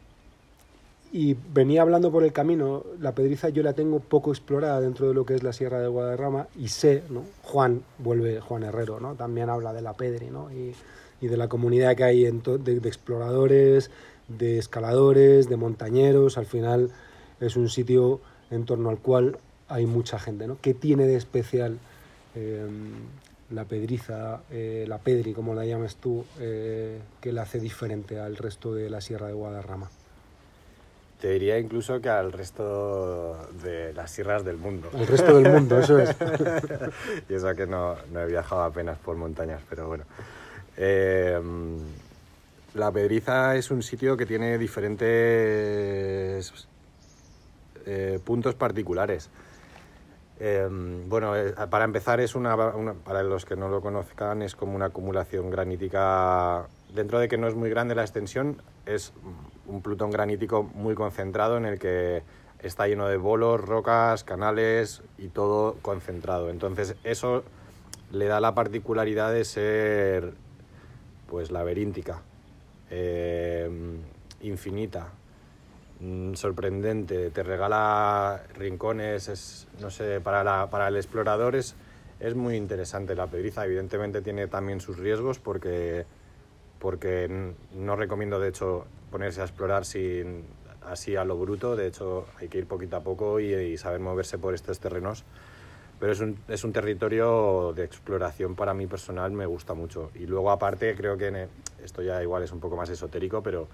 y 1.12 1.35
venía 1.54 1.83
hablando 1.83 2.12
por 2.12 2.22
el 2.22 2.33
camino, 2.33 2.85
la 3.00 3.12
Pedriza 3.12 3.48
yo 3.48 3.62
la 3.62 3.72
tengo 3.72 4.00
poco 4.00 4.31
explorada 4.31 4.81
dentro 4.81 5.09
de 5.09 5.14
lo 5.14 5.24
que 5.24 5.35
es 5.35 5.42
la 5.42 5.52
Sierra 5.52 5.81
de 5.81 5.88
Guadarrama 5.88 6.48
y 6.57 6.68
sé, 6.68 7.02
¿no? 7.09 7.24
Juan, 7.42 7.83
vuelve 7.98 8.40
Juan 8.40 8.62
Herrero, 8.62 9.00
¿no? 9.00 9.14
también 9.14 9.48
habla 9.48 9.72
de 9.72 9.81
la 9.81 9.94
Pedri 9.94 10.26
¿no? 10.26 10.50
y, 10.52 10.74
y 11.20 11.28
de 11.28 11.37
la 11.37 11.48
comunidad 11.48 11.96
que 11.96 12.04
hay 12.04 12.24
de 12.24 12.88
exploradores, 12.88 13.90
de 14.28 14.59
escaladores, 14.59 15.48
de 15.48 15.57
montañeros, 15.57 16.37
al 16.37 16.46
final 16.46 16.90
es 17.40 17.57
un 17.57 17.70
sitio 17.70 18.20
en 18.50 18.64
torno 18.66 18.90
al 18.90 18.98
cual 18.98 19.38
hay 19.68 19.87
mucha 19.87 20.18
gente, 20.18 20.46
¿no? 20.46 20.59
¿Qué 20.61 20.74
tiene 20.74 21.07
de 21.07 21.16
especial 21.16 21.78
em, 22.35 22.92
la 23.50 23.64
pedriza, 23.64 24.40
eh, 24.50 24.85
la 24.88 24.98
pedri, 24.98 25.33
como 25.33 25.54
la 25.54 25.64
llamas 25.64 25.96
tú, 25.96 26.24
eh, 26.40 26.98
que 27.20 27.33
la 27.33 27.42
hace 27.42 27.61
diferente 27.61 28.18
al 28.20 28.37
resto 28.37 28.74
de 28.74 28.90
la 28.90 29.00
Sierra 29.00 29.28
de 29.28 29.35
Guadarrama? 29.35 29.90
Te 31.20 31.31
diría 31.31 31.59
incluso 31.59 32.00
que 32.00 32.09
al 32.09 32.33
resto 32.33 33.48
de 33.62 33.92
las 33.92 34.12
sierras 34.12 34.44
del 34.44 34.57
mundo. 34.57 34.88
El 34.94 35.07
resto 35.07 35.37
del 35.37 35.52
mundo, 35.52 35.81
eso 35.81 35.98
es. 35.98 36.11
y 37.28 37.35
eso 37.35 37.52
que 37.57 37.66
no, 37.66 37.96
no, 38.12 38.20
he 38.20 38.26
viajado 38.26 38.62
apenas 38.62 38.98
por 38.98 39.16
montañas, 39.16 39.61
pero 39.68 39.88
bueno. 39.88 40.04
La 42.74 42.92
Pedriza 42.92 43.57
es 43.57 43.70
un 43.72 43.83
sitio 43.83 44.16
que 44.16 44.24
tiene 44.24 44.57
diferentes 44.59 46.52
eh, 47.87 48.20
puntos 48.24 48.54
particulares. 48.54 49.31
Em, 50.40 51.09
bueno, 51.09 51.37
eh, 51.37 51.53
para 51.68 51.85
empezar, 51.85 52.20
es 52.20 52.35
una, 52.35 52.57
para 53.05 53.22
los 53.22 53.44
que 53.44 53.57
no 53.57 53.68
lo 53.68 53.81
conozcan, 53.81 54.42
es 54.42 54.55
como 54.55 54.77
una 54.77 54.87
acumulación 54.87 55.51
granítica. 55.51 56.68
Dentro 56.94 57.18
de 57.18 57.29
que 57.29 57.37
no 57.37 57.48
es 57.48 57.55
muy 57.55 57.70
grande 57.70 57.94
la 57.94 58.03
extensión, 58.03 58.62
es 58.87 59.12
un 59.66 59.83
plutón 59.83 60.11
granítico 60.11 60.62
muy 60.62 60.94
concentrado 60.94 61.57
en 61.57 61.66
el 61.66 61.79
que 61.79 62.22
está 62.61 62.87
lleno 62.87 63.09
de 63.09 63.16
bolos, 63.16 63.61
rocas, 63.61 64.24
canales 64.24 65.03
y 65.18 65.29
todo 65.29 65.77
concentrado. 65.83 66.51
Entonces, 66.51 66.94
eso 67.05 67.42
le 68.12 68.27
da 68.27 68.40
la 68.40 68.55
particularidad 68.55 69.33
de 69.33 69.44
ser 69.44 70.35
pues 71.27 71.51
laberíntica, 71.51 72.22
eh, 72.90 73.68
infinita, 74.40 75.12
mm, 76.00 76.34
sorprendente, 76.34 77.30
te 77.30 77.42
regala 77.42 78.42
rincones, 78.54 79.28
es, 79.28 79.66
no 79.80 79.90
sé, 79.90 80.20
para, 80.20 80.44
la- 80.44 80.68
para 80.70 80.88
el 80.88 80.96
explorador 80.96 81.56
es, 81.56 81.74
es 82.20 82.34
muy 82.34 82.56
interesante 82.56 83.14
la 83.14 83.26
pedriza, 83.26 83.64
evidentemente 83.64 84.22
tiene 84.22 84.46
también 84.48 84.80
sus 84.80 84.98
riesgos 84.98 85.38
porque, 85.38 86.04
porque 86.78 87.54
no 87.74 87.96
recomiendo 87.96 88.38
de 88.40 88.48
hecho 88.48 88.87
ponerse 89.11 89.40
a 89.40 89.44
explorar 89.44 89.84
sin, 89.84 90.44
así 90.82 91.16
a 91.16 91.24
lo 91.24 91.37
bruto, 91.38 91.76
de 91.76 91.87
hecho 91.87 92.26
hay 92.38 92.48
que 92.48 92.58
ir 92.58 92.66
poquito 92.66 92.96
a 92.96 93.00
poco 93.00 93.40
y, 93.40 93.52
y 93.54 93.76
saber 93.78 94.00
moverse 94.00 94.38
por 94.38 94.54
estos 94.54 94.78
terrenos. 94.80 95.24
Pero 96.00 96.12
es 96.12 96.20
un, 96.20 96.38
es 96.46 96.62
un 96.62 96.72
territorio 96.72 97.72
de 97.74 97.82
exploración 97.82 98.54
para 98.54 98.72
mí 98.72 98.87
personal, 98.87 99.32
me 99.32 99.46
gusta 99.46 99.74
mucho. 99.74 100.12
Y 100.14 100.26
luego 100.26 100.52
aparte 100.52 100.94
creo 100.94 101.16
que 101.18 101.26
e- 101.26 101.48
esto 101.82 102.02
ya 102.02 102.22
igual 102.22 102.44
es 102.44 102.52
un 102.52 102.61
poco 102.61 102.76
más 102.76 102.88
esotérico, 102.88 103.42
pero 103.42 103.66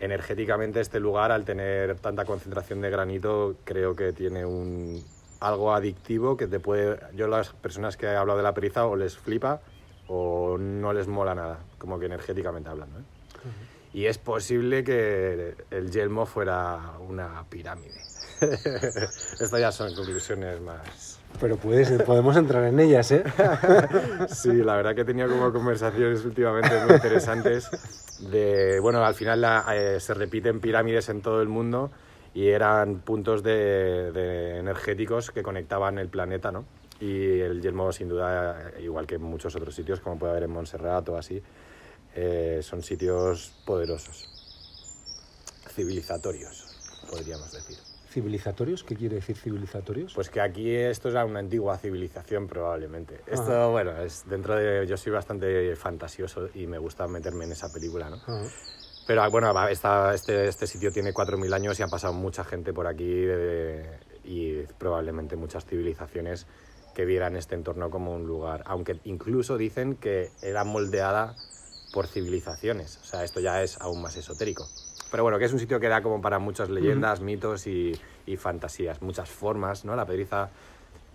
energéticamente 0.00 0.80
este 0.80 1.00
lugar 1.00 1.32
al 1.32 1.44
tener 1.44 1.96
tanta 1.98 2.24
concentración 2.24 2.80
de 2.80 2.90
granito 2.90 3.56
creo 3.64 3.96
que 3.96 4.12
tiene 4.12 4.44
un 4.44 5.02
algo 5.40 5.72
adictivo 5.72 6.36
que 6.36 6.46
te 6.46 6.60
puede 6.60 6.98
yo 7.14 7.28
las 7.28 7.50
personas 7.50 7.96
que 7.96 8.06
he 8.06 8.16
hablado 8.16 8.38
de 8.38 8.42
la 8.42 8.54
periza 8.54 8.86
o 8.86 8.96
les 8.96 9.16
flipa 9.16 9.60
o 10.08 10.56
no 10.58 10.92
les 10.92 11.08
mola 11.08 11.34
nada 11.34 11.58
como 11.78 11.98
que 11.98 12.06
energéticamente 12.06 12.68
hablando 12.68 12.98
¿eh? 12.98 13.02
y 13.92 14.06
es 14.06 14.18
posible 14.18 14.84
que 14.84 15.54
el 15.70 15.90
yelmo 15.90 16.26
fuera 16.26 16.92
una 17.08 17.44
pirámide 17.48 18.00
esto 18.40 19.58
ya 19.58 19.72
son 19.72 19.94
conclusiones 19.94 20.60
más 20.60 21.15
Pero 21.40 21.56
puedes, 21.56 21.90
podemos 22.02 22.36
entrar 22.36 22.64
en 22.64 22.78
ellas, 22.80 23.10
¿eh? 23.12 23.22
Sí, 24.28 24.52
la 24.52 24.76
verdad 24.76 24.94
que 24.94 25.02
he 25.02 25.04
tenido 25.04 25.28
como 25.28 25.52
conversaciones 25.52 26.24
últimamente 26.24 26.70
muy 26.84 26.94
interesantes 26.94 27.68
de, 28.18 28.78
bueno, 28.80 29.04
al 29.04 29.14
final 29.14 29.40
la- 29.40 29.64
eh, 29.74 30.00
se 30.00 30.14
repiten 30.14 30.60
pirámides 30.60 31.08
en 31.08 31.20
todo 31.22 31.42
el 31.42 31.48
mundo 31.48 31.90
y 32.34 32.48
eran 32.48 33.00
puntos 33.00 33.42
de, 33.42 34.12
de 34.12 34.58
energéticos 34.58 35.30
que 35.30 35.42
conectaban 35.42 35.98
el 35.98 36.08
planeta, 36.08 36.50
¿no? 36.52 36.64
Y 37.00 37.40
el 37.40 37.60
Yelmo, 37.60 37.92
sin 37.92 38.08
duda, 38.08 38.72
igual 38.80 39.06
que 39.06 39.16
en 39.16 39.22
muchos 39.22 39.54
otros 39.56 39.74
sitios, 39.74 40.00
como 40.00 40.18
puede 40.18 40.32
haber 40.32 40.44
en 40.44 40.50
Montserrat 40.50 41.06
o 41.10 41.16
así, 41.18 41.42
eh, 42.14 42.60
son 42.62 42.82
sitios 42.82 43.52
poderosos, 43.66 44.28
civilizatorios, 45.68 46.66
podríamos 47.10 47.52
decir. 47.52 47.76
¿Civilizatorios? 48.20 48.82
¿Qué 48.82 48.96
quiere 48.96 49.16
decir 49.16 49.36
civilizatorios? 49.36 50.14
Pues 50.14 50.30
que 50.30 50.40
aquí 50.40 50.74
esto 50.74 51.10
era 51.10 51.26
una 51.26 51.38
antigua 51.38 51.76
civilización 51.76 52.46
probablemente. 52.48 53.20
Esto, 53.26 53.42
Ajá. 53.52 53.66
bueno, 53.66 53.94
es 53.98 54.24
dentro 54.26 54.54
de... 54.56 54.86
Yo 54.86 54.96
soy 54.96 55.12
bastante 55.12 55.76
fantasioso 55.76 56.48
y 56.54 56.66
me 56.66 56.78
gusta 56.78 57.06
meterme 57.08 57.44
en 57.44 57.52
esa 57.52 57.70
película, 57.70 58.08
¿no? 58.08 58.18
Ah, 58.26 58.42
Pero 59.06 59.30
bueno, 59.30 59.52
va, 59.52 59.70
esta- 59.70 60.14
este, 60.14 60.48
este 60.48 60.66
sitio 60.66 60.90
tiene 60.90 61.12
4.000 61.12 61.52
años 61.52 61.78
y 61.78 61.82
ha 61.82 61.88
pasado 61.88 62.14
mucha 62.14 62.42
gente 62.42 62.72
por 62.72 62.86
aquí 62.86 63.04
de- 63.04 63.84
y 64.24 64.62
probablemente 64.78 65.36
muchas 65.36 65.66
civilizaciones 65.66 66.46
que 66.94 67.04
vieran 67.04 67.36
este 67.36 67.54
entorno 67.54 67.90
como 67.90 68.14
un 68.14 68.26
lugar. 68.26 68.62
Aunque 68.64 68.98
incluso 69.04 69.58
dicen 69.58 69.94
que 69.94 70.30
era 70.40 70.64
moldeada 70.64 71.34
por 71.92 72.06
civilizaciones. 72.06 72.98
O 73.02 73.04
sea, 73.04 73.24
esto 73.24 73.40
ya 73.40 73.62
es 73.62 73.78
aún 73.78 74.00
más 74.00 74.16
esotérico. 74.16 74.70
Pero 75.10 75.22
bueno, 75.22 75.38
que 75.38 75.44
es 75.44 75.52
un 75.52 75.58
sitio 75.58 75.78
que 75.80 75.88
da 75.88 76.02
como 76.02 76.20
para 76.20 76.38
muchas 76.38 76.68
leyendas, 76.68 77.20
mitos 77.20 77.66
y, 77.66 77.92
y 78.26 78.36
fantasías, 78.36 79.02
muchas 79.02 79.30
formas, 79.30 79.84
¿no? 79.84 79.94
La 79.96 80.04
pedriza 80.04 80.50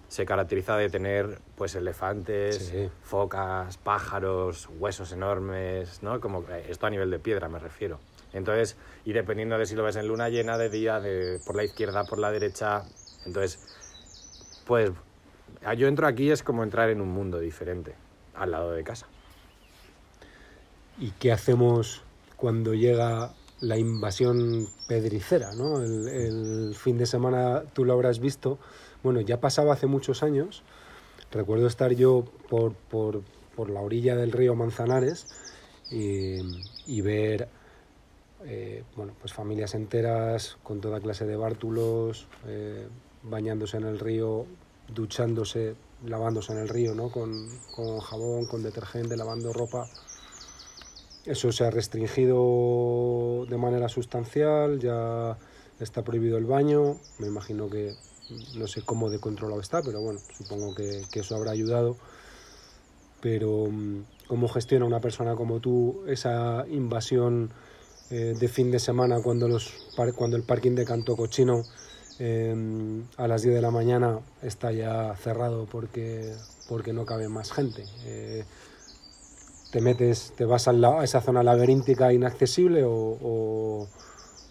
se 0.07 0.25
caracteriza 0.25 0.75
de 0.77 0.89
tener 0.89 1.39
pues 1.57 1.75
elefantes, 1.75 2.67
Sí. 2.67 2.89
focas, 3.03 3.77
pájaros, 3.77 4.69
huesos 4.77 5.11
enormes, 5.11 6.03
¿no? 6.03 6.19
Como 6.19 6.43
eh, 6.49 6.65
esto 6.69 6.85
a 6.85 6.89
nivel 6.89 7.09
de 7.11 7.19
piedra 7.19 7.47
me 7.47 7.59
refiero. 7.59 7.99
Entonces, 8.33 8.77
y 9.05 9.13
dependiendo 9.13 9.57
de 9.57 9.65
si 9.65 9.75
lo 9.75 9.83
ves 9.83 9.95
en 9.97 10.07
luna 10.07 10.29
llena, 10.29 10.57
de 10.57 10.69
día, 10.69 10.99
de, 10.99 11.39
por 11.39 11.55
la 11.55 11.63
izquierda, 11.63 12.05
por 12.05 12.19
la 12.19 12.31
derecha, 12.31 12.83
entonces, 13.25 13.59
pues 14.65 14.91
yo 15.77 15.87
entro 15.87 16.07
aquí 16.07 16.31
es 16.31 16.43
como 16.43 16.63
entrar 16.63 16.89
en 16.89 17.01
un 17.01 17.09
mundo 17.09 17.39
diferente, 17.39 17.95
al 18.35 18.51
lado 18.51 18.71
de 18.71 18.83
casa. 18.83 19.05
¿Y 20.97 21.11
qué 21.11 21.31
hacemos 21.31 22.03
cuando 22.35 22.73
llega 22.73 23.31
la 23.61 23.77
invasión 23.77 24.67
pedricera? 24.87 25.53
¿no? 25.53 25.81
El, 25.81 26.75
fin 26.75 26.97
de 26.97 27.05
semana 27.05 27.63
tú 27.73 27.85
lo 27.85 27.93
habrás 27.93 28.19
visto. 28.19 28.59
Bueno, 29.03 29.21
ya 29.21 29.39
pasaba 29.39 29.73
hace 29.73 29.87
muchos 29.87 30.23
años. 30.23 30.63
Recuerdo 31.31 31.67
estar 31.67 31.93
yo 31.93 32.25
por, 32.49 32.73
por, 32.73 33.21
por 33.55 33.69
la 33.69 33.81
orilla 33.81 34.15
del 34.15 34.31
río 34.31 34.53
Manzanares 34.55 35.27
y, 35.89 36.37
y 36.85 37.01
ver 37.01 37.47
eh, 38.45 38.83
bueno, 38.95 39.13
pues 39.19 39.33
familias 39.33 39.75
enteras 39.75 40.57
con 40.63 40.81
toda 40.81 40.99
clase 40.99 41.25
de 41.25 41.35
bártulos, 41.35 42.27
eh, 42.47 42.87
bañándose 43.23 43.77
en 43.77 43.83
el 43.83 43.99
río, 43.99 44.45
duchándose, 44.93 45.75
lavándose 46.05 46.53
en 46.53 46.59
el 46.59 46.69
río, 46.69 46.95
¿no? 46.95 47.09
con, 47.09 47.49
con 47.75 47.99
jabón, 47.99 48.45
con 48.45 48.63
detergente, 48.63 49.15
lavando 49.15 49.53
ropa. 49.53 49.87
Eso 51.25 51.51
se 51.51 51.63
ha 51.63 51.69
restringido 51.69 53.45
de 53.47 53.57
manera 53.57 53.89
sustancial, 53.89 54.79
ya 54.79 55.37
está 55.79 56.03
prohibido 56.03 56.37
el 56.37 56.45
baño, 56.45 56.97
me 57.19 57.27
imagino 57.27 57.69
que 57.69 57.93
no 58.55 58.67
sé 58.67 58.81
cómo 58.81 59.09
de 59.09 59.19
controlado 59.19 59.61
está, 59.61 59.81
pero 59.81 60.01
bueno, 60.01 60.19
supongo 60.37 60.73
que, 60.73 61.03
eso 61.13 61.35
habrá 61.35 61.51
ayudado. 61.51 61.95
Pero 63.21 63.67
mm, 63.69 64.03
¿cómo 64.27 64.47
gestiona 64.47 64.85
una 64.85 64.99
persona 64.99 65.35
como 65.35 65.59
tú 65.59 66.03
esa 66.07 66.65
invasión 66.69 67.51
eh, 68.09 68.35
de 68.39 68.47
fin 68.47 68.71
de 68.71 68.79
semana 68.79 69.21
cuando, 69.21 69.47
los, 69.47 69.71
cuando 70.15 70.37
el 70.37 70.43
parking 70.43 70.75
de 70.75 70.85
Canto 70.85 71.15
Cochino 71.15 71.63
eh, 72.19 73.03
a 73.17 73.27
las 73.27 73.41
10 73.41 73.55
de 73.55 73.61
la 73.61 73.71
mañana 73.71 74.19
está 74.41 74.71
ya 74.71 75.15
cerrado 75.15 75.65
porque, 75.65 76.33
porque 76.67 76.93
no 76.93 77.05
cabe 77.05 77.29
más 77.29 77.51
gente? 77.51 77.83
Eh, 78.05 78.43
te 79.71 79.81
metes, 79.81 80.33
te 80.35 80.45
vas 80.45 80.67
al 80.67 80.81
la- 80.81 81.01
a 81.01 81.03
esa 81.03 81.21
zona 81.21 81.43
laberíntica 81.43 82.13
inaccesible 82.13 82.83
o, 82.83 82.91
o- 82.91 83.87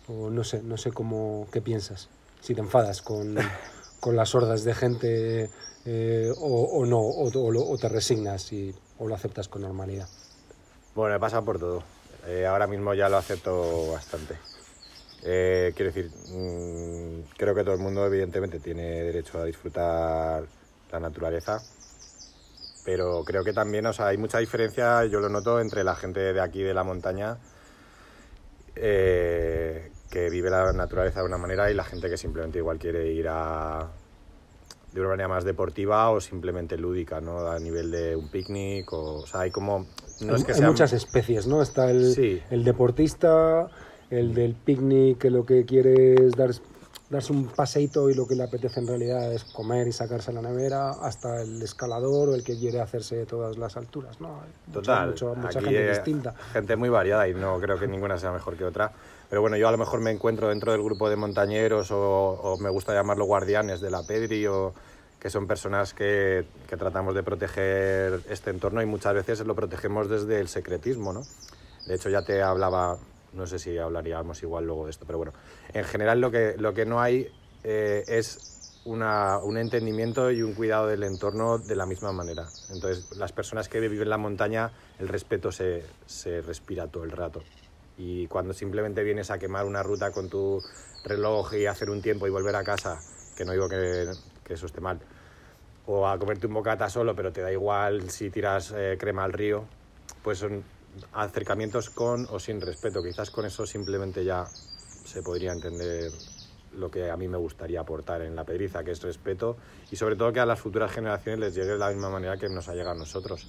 o 0.09 0.31
no 0.31 0.43
sé, 0.45 0.63
no 0.63 0.77
sé 0.77 0.91
cómo, 0.91 1.47
qué 1.53 1.61
piensas. 1.61 2.09
Si 2.41 2.55
te 2.55 2.61
enfadas 2.61 3.03
con, 3.03 3.37
con 4.01 4.17
las 4.17 4.35
hordas 4.35 4.65
de 4.65 4.75
gente 4.75 5.51
eh, 5.85 6.35
o, 6.37 6.63
o 6.65 6.87
no, 6.87 7.01
o, 7.01 7.79
te 7.79 7.89
resignas 7.89 8.53
y, 8.53 8.75
o 8.99 9.07
lo 9.07 9.15
aceptas 9.15 9.49
con 9.49 9.63
normalidad. 9.63 10.09
Bueno, 10.95 11.15
he 11.15 11.21
pasado 11.21 11.45
por 11.45 11.59
todo. 11.59 11.83
Eh, 12.27 12.45
ahora 12.47 12.67
mismo 12.67 12.93
ya 12.95 13.09
lo 13.09 13.17
acepto 13.19 13.93
bastante. 13.93 14.35
Eh, 15.23 15.73
quiero 15.77 15.93
decir, 15.93 16.11
mm, 16.35 17.37
creo 17.37 17.55
que 17.55 17.63
todo 17.63 17.75
el 17.75 17.81
mundo 17.81 18.05
evidentemente 18.07 18.59
tiene 18.59 19.03
derecho 19.03 19.39
a 19.39 19.45
disfrutar 19.45 20.45
la 20.91 21.01
naturaleza, 21.01 21.63
pero 22.91 23.23
creo 23.25 23.45
que 23.45 23.53
también, 23.53 23.87
o 23.87 23.93
sea, 23.93 24.09
hay 24.09 24.19
mucha 24.19 24.39
diferencia, 24.41 25.05
yo 25.05 25.21
lo 25.21 25.29
noto, 25.29 25.61
entre 25.61 25.85
la 25.85 25.95
gente 25.95 26.33
de 26.33 26.41
aquí 26.41 26.61
de 26.61 26.75
la 26.75 26.83
montaña 26.83 27.39
eh, 28.75 29.93
que 30.11 30.29
vive 30.29 30.51
la 30.51 30.73
naturaleza 30.73 31.21
de 31.21 31.27
una 31.27 31.39
manera 31.39 31.71
y 31.71 31.75
la 31.75 31.85
gente 31.85 32.11
que 32.11 32.17
simplemente 32.17 32.59
igual 32.59 32.81
quiere 32.81 33.13
ir 33.13 33.29
a 33.29 33.89
de 34.93 35.01
una 35.01 35.11
manera 35.11 35.29
más 35.29 35.45
deportiva 35.45 36.11
o 36.11 36.21
simplemente 36.21 36.77
lúdica, 36.77 37.21
¿no? 37.21 37.49
A 37.49 37.61
nivel 37.61 37.93
de 37.93 38.17
un 38.17 38.29
picnic 38.29 38.93
o, 38.93 39.19
o 39.21 39.27
sea, 39.29 39.43
hay 39.43 39.53
como 39.53 39.87
no 40.21 40.35
es 40.35 40.43
que 40.43 40.51
hay 40.51 40.59
sea 40.59 40.67
muchas 40.69 40.93
especies, 40.93 41.47
¿no? 41.47 41.63
Está 41.63 41.93
el, 41.93 42.13
Sí. 42.13 42.43
el 42.51 42.65
deportista, 42.65 43.69
el 44.11 44.35
del 44.35 44.57
picnic 44.57 45.19
que 45.19 45.31
lo 45.31 45.47
que 45.47 45.65
quiere 45.65 46.15
es 46.27 46.33
dar, 46.33 46.51
darse 47.11 47.33
un 47.33 47.47
paseito 47.49 48.09
y 48.09 48.15
lo 48.15 48.27
que 48.27 48.37
le 48.37 48.45
apetece 48.45 48.81
en 48.81 48.87
realidad 48.87 49.33
es 49.33 49.43
comer 49.45 49.89
y 49.89 49.93
sacarse 49.93 50.33
la 50.33 50.41
nevera, 50.41 50.91
hasta 50.93 51.43
el 51.43 51.61
escalador 51.61 52.29
o 52.31 52.35
el 52.35 52.45
que 52.45 52.57
quiere 52.57 52.81
hacerse 52.81 53.17
de 53.17 53.27
todas 53.27 53.59
las 53.59 53.77
alturas, 53.77 54.21
¿no? 54.21 54.29
Mucha- 54.69 54.73
Total, 54.73 55.09
mucha 55.37 55.59
aquí, 55.59 55.65
gente 55.67 55.87
eh, 55.87 55.91
distinta. 55.91 56.35
Gente 56.53 56.77
muy 56.77 56.89
variada 56.89 57.27
y 57.29 57.35
no 57.35 57.59
creo 57.61 57.79
que 57.79 57.89
ninguna 57.89 58.17
sea 58.17 58.31
mejor 58.31 58.57
que 58.57 58.65
otra. 58.65 58.93
Pero 59.29 59.43
bueno, 59.43 59.57
yo 59.57 59.69
a 59.69 59.73
lo 59.73 59.79
mejor 59.79 60.01
me 60.01 60.11
encuentro 60.13 60.49
dentro 60.49 60.73
del 60.73 60.83
grupo 60.83 61.11
de 61.11 61.17
montañeros 61.17 61.91
o, 61.91 61.99
o 62.01 62.57
me 62.59 62.71
gusta 62.71 62.95
llamarlo 62.95 63.25
guardianes 63.27 63.81
de 63.81 63.91
la 63.91 64.03
Pedri 64.05 64.47
o 64.47 64.73
que 65.19 65.31
son 65.31 65.47
personas 65.47 65.93
que, 65.93 66.47
que 66.69 66.77
tratamos 66.77 67.15
de 67.15 67.23
proteger 67.23 68.23
este 68.31 68.51
entorno 68.51 68.81
y 68.83 68.87
muchas 68.87 69.15
veces 69.15 69.41
lo 69.41 69.55
protegemos 69.55 70.09
desde 70.09 70.41
el 70.41 70.49
secretismo, 70.49 71.13
¿no? 71.13 71.23
De 71.87 71.95
hecho 71.97 72.09
ya 72.09 72.23
te 72.23 72.41
hablaba, 72.43 72.97
no 73.33 73.47
sé 73.47 73.59
si 73.59 73.77
hablaríamos 73.79 74.43
igual 74.43 74.65
luego 74.67 74.85
de 74.85 74.91
esto, 74.91 75.05
pero 75.07 75.19
bueno, 75.19 75.33
en 75.73 75.85
general 75.85 76.21
lo 76.21 76.31
que, 76.31 76.55
lo 76.59 76.75
que 76.75 76.87
no 76.87 77.01
hay 77.01 77.29
eh, 77.65 78.05
es 78.09 78.41
una- 78.85 79.39
un 79.39 79.59
entendimiento 79.59 80.31
y 80.31 80.43
un 80.43 80.55
cuidado 80.55 80.87
del 80.87 81.03
entorno 81.03 81.59
de 81.59 81.77
la 81.77 81.85
misma 81.87 82.13
manera. 82.13 82.49
Entonces, 82.71 83.05
las 83.17 83.33
personas 83.33 83.69
que 83.69 83.79
viven 83.81 84.01
en 84.03 84.09
la 84.11 84.17
montaña, 84.19 84.71
el 84.99 85.09
respeto 85.09 85.53
se, 85.53 85.85
se 86.07 86.41
respira 86.41 86.87
todo 86.89 87.05
el 87.05 87.11
rato. 87.11 87.43
Y 87.99 88.27
cuando 88.29 88.55
simplemente 88.55 89.03
vienes 89.05 89.31
a 89.31 89.39
quemar 89.39 89.67
una 89.67 89.83
ruta 89.83 90.11
con 90.11 90.31
tu 90.31 90.63
reloj 91.05 91.53
y 91.55 91.67
hacer 91.67 91.91
un 91.91 92.01
tiempo 92.01 92.27
y 92.27 92.31
volver 92.31 92.57
a 92.57 92.65
casa, 92.65 93.01
que 93.37 93.45
no 93.45 93.53
digo 93.53 93.69
que, 93.69 94.15
que 94.45 94.55
eso 94.55 94.65
esté 94.67 94.81
mal, 94.81 94.99
o 95.87 96.09
a 96.09 96.19
comerte 96.19 96.47
un 96.47 96.55
bocata 96.55 96.89
solo, 96.89 97.15
pero 97.15 97.33
te 97.33 97.43
da 97.43 97.53
igual 97.53 98.11
si 98.11 98.31
tiras 98.31 98.73
eh, 98.75 98.97
crema 98.99 99.25
al 99.25 99.33
río, 99.35 99.65
pues 100.23 100.39
son 100.39 100.63
acercamientos 101.13 101.91
con 101.91 102.27
o 102.31 102.39
sin 102.39 102.61
respeto. 102.61 103.03
Quizás 103.03 103.31
con 103.31 103.47
eso 103.47 103.67
simplemente 103.67 104.25
ya 104.25 104.49
se 105.05 105.23
podría 105.23 105.53
entender 105.53 106.13
lo 106.73 106.91
que 106.91 107.11
a 107.11 107.17
mí 107.17 107.27
me 107.29 107.39
gustaría 107.39 107.81
aportar 107.81 108.23
en 108.23 108.37
la 108.37 108.45
pedriza, 108.45 108.85
que 108.85 108.93
es 108.93 109.03
respeto 109.03 109.57
y 109.91 109.97
sobre 109.97 110.17
todo 110.17 110.33
que 110.33 110.41
a 110.41 110.47
las 110.47 110.61
futuras 110.61 110.93
generaciones 110.93 111.41
les 111.41 111.55
llegue 111.55 111.73
de 111.73 111.79
la 111.79 111.89
misma 111.89 112.11
manera 112.11 112.37
que 112.37 112.49
nos 112.49 112.69
ha 112.69 112.75
llegado 112.75 112.93
a 112.93 112.99
nosotros. 112.99 113.47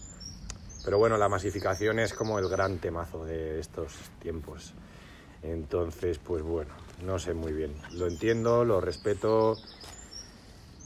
Pero 0.84 0.97
bueno, 0.97 1.17
la 1.17 1.30
masificación 1.30 1.99
es 1.99 2.13
como 2.13 2.39
el 2.39 2.47
gran 2.47 2.80
temazo 2.80 3.23
de 3.23 3.60
estos 3.60 3.93
tiempos. 4.19 4.73
Entonces, 5.43 6.17
pues 6.17 6.41
bueno, 6.41 6.71
no 7.04 7.19
sé 7.19 7.34
muy 7.34 7.54
bien. 7.54 7.73
Lo 7.93 8.08
entiendo, 8.08 8.63
lo 8.65 8.82
respeto. 8.82 9.60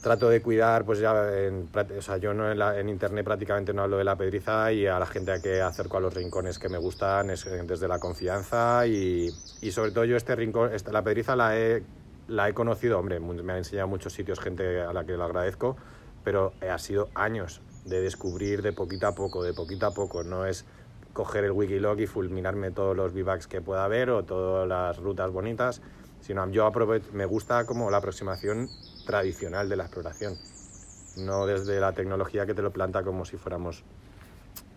Trato 0.06 0.28
de 0.28 0.40
cuidar, 0.40 0.84
pues 0.84 1.00
ya, 1.00 1.36
en, 1.36 1.68
o 1.98 2.00
sea, 2.00 2.18
yo 2.18 2.32
no 2.32 2.48
en, 2.48 2.88
internet 2.88 3.24
prácticamente 3.24 3.74
no 3.74 3.82
hablo 3.82 3.98
de 3.98 4.04
la 4.04 4.14
pedriza 4.14 4.70
y 4.70 4.86
a 4.86 5.00
la 5.00 5.06
gente 5.06 5.32
a 5.32 5.42
que 5.42 5.60
acerco 5.60 5.96
a 5.96 6.00
los 6.00 6.14
rincones 6.14 6.60
que 6.60 6.68
me 6.68 6.78
gustan 6.78 7.30
es 7.30 7.44
desde 7.66 7.88
la 7.88 7.98
confianza 7.98 8.86
y, 8.86 9.34
y 9.60 9.72
sobre 9.72 9.90
todo 9.90 10.04
yo 10.04 10.16
este 10.16 10.36
rincón, 10.36 10.72
esta, 10.72 10.92
la 10.92 11.02
pedriza 11.02 11.34
la 11.34 11.58
he, 11.58 11.82
la 12.28 12.48
he 12.48 12.54
conocido, 12.54 13.00
hombre, 13.00 13.18
me 13.18 13.52
ha 13.52 13.58
enseñado 13.58 13.88
muchos 13.88 14.12
sitios 14.12 14.38
gente 14.38 14.80
a 14.80 14.92
la 14.92 15.04
que 15.04 15.14
lo 15.14 15.24
agradezco, 15.24 15.76
pero 16.22 16.52
ha 16.70 16.78
sido 16.78 17.08
años 17.16 17.60
de 17.84 18.00
descubrir 18.00 18.62
de 18.62 18.72
poquito 18.72 19.08
a 19.08 19.12
poco, 19.16 19.42
de 19.42 19.54
poquito 19.54 19.86
a 19.86 19.90
poco, 19.90 20.22
no 20.22 20.46
es 20.46 20.66
coger 21.14 21.42
el 21.42 21.50
Wikilog 21.50 21.98
y 21.98 22.06
fulminarme 22.06 22.70
todos 22.70 22.96
los 22.96 23.12
bivacs 23.12 23.48
que 23.48 23.60
pueda 23.60 23.82
haber 23.82 24.10
o 24.10 24.22
todas 24.22 24.68
las 24.68 24.98
rutas 24.98 25.32
bonitas, 25.32 25.82
sino 26.20 26.48
yo 26.52 26.70
me 27.12 27.24
gusta 27.24 27.66
como 27.66 27.90
la 27.90 27.96
aproximación 27.96 28.68
tradicional 29.06 29.68
de 29.68 29.76
la 29.76 29.84
exploración, 29.84 30.36
no 31.16 31.46
desde 31.46 31.80
la 31.80 31.92
tecnología 31.94 32.44
que 32.44 32.52
te 32.52 32.60
lo 32.60 32.72
planta 32.72 33.02
como 33.02 33.24
si 33.24 33.38
fuéramos 33.38 33.84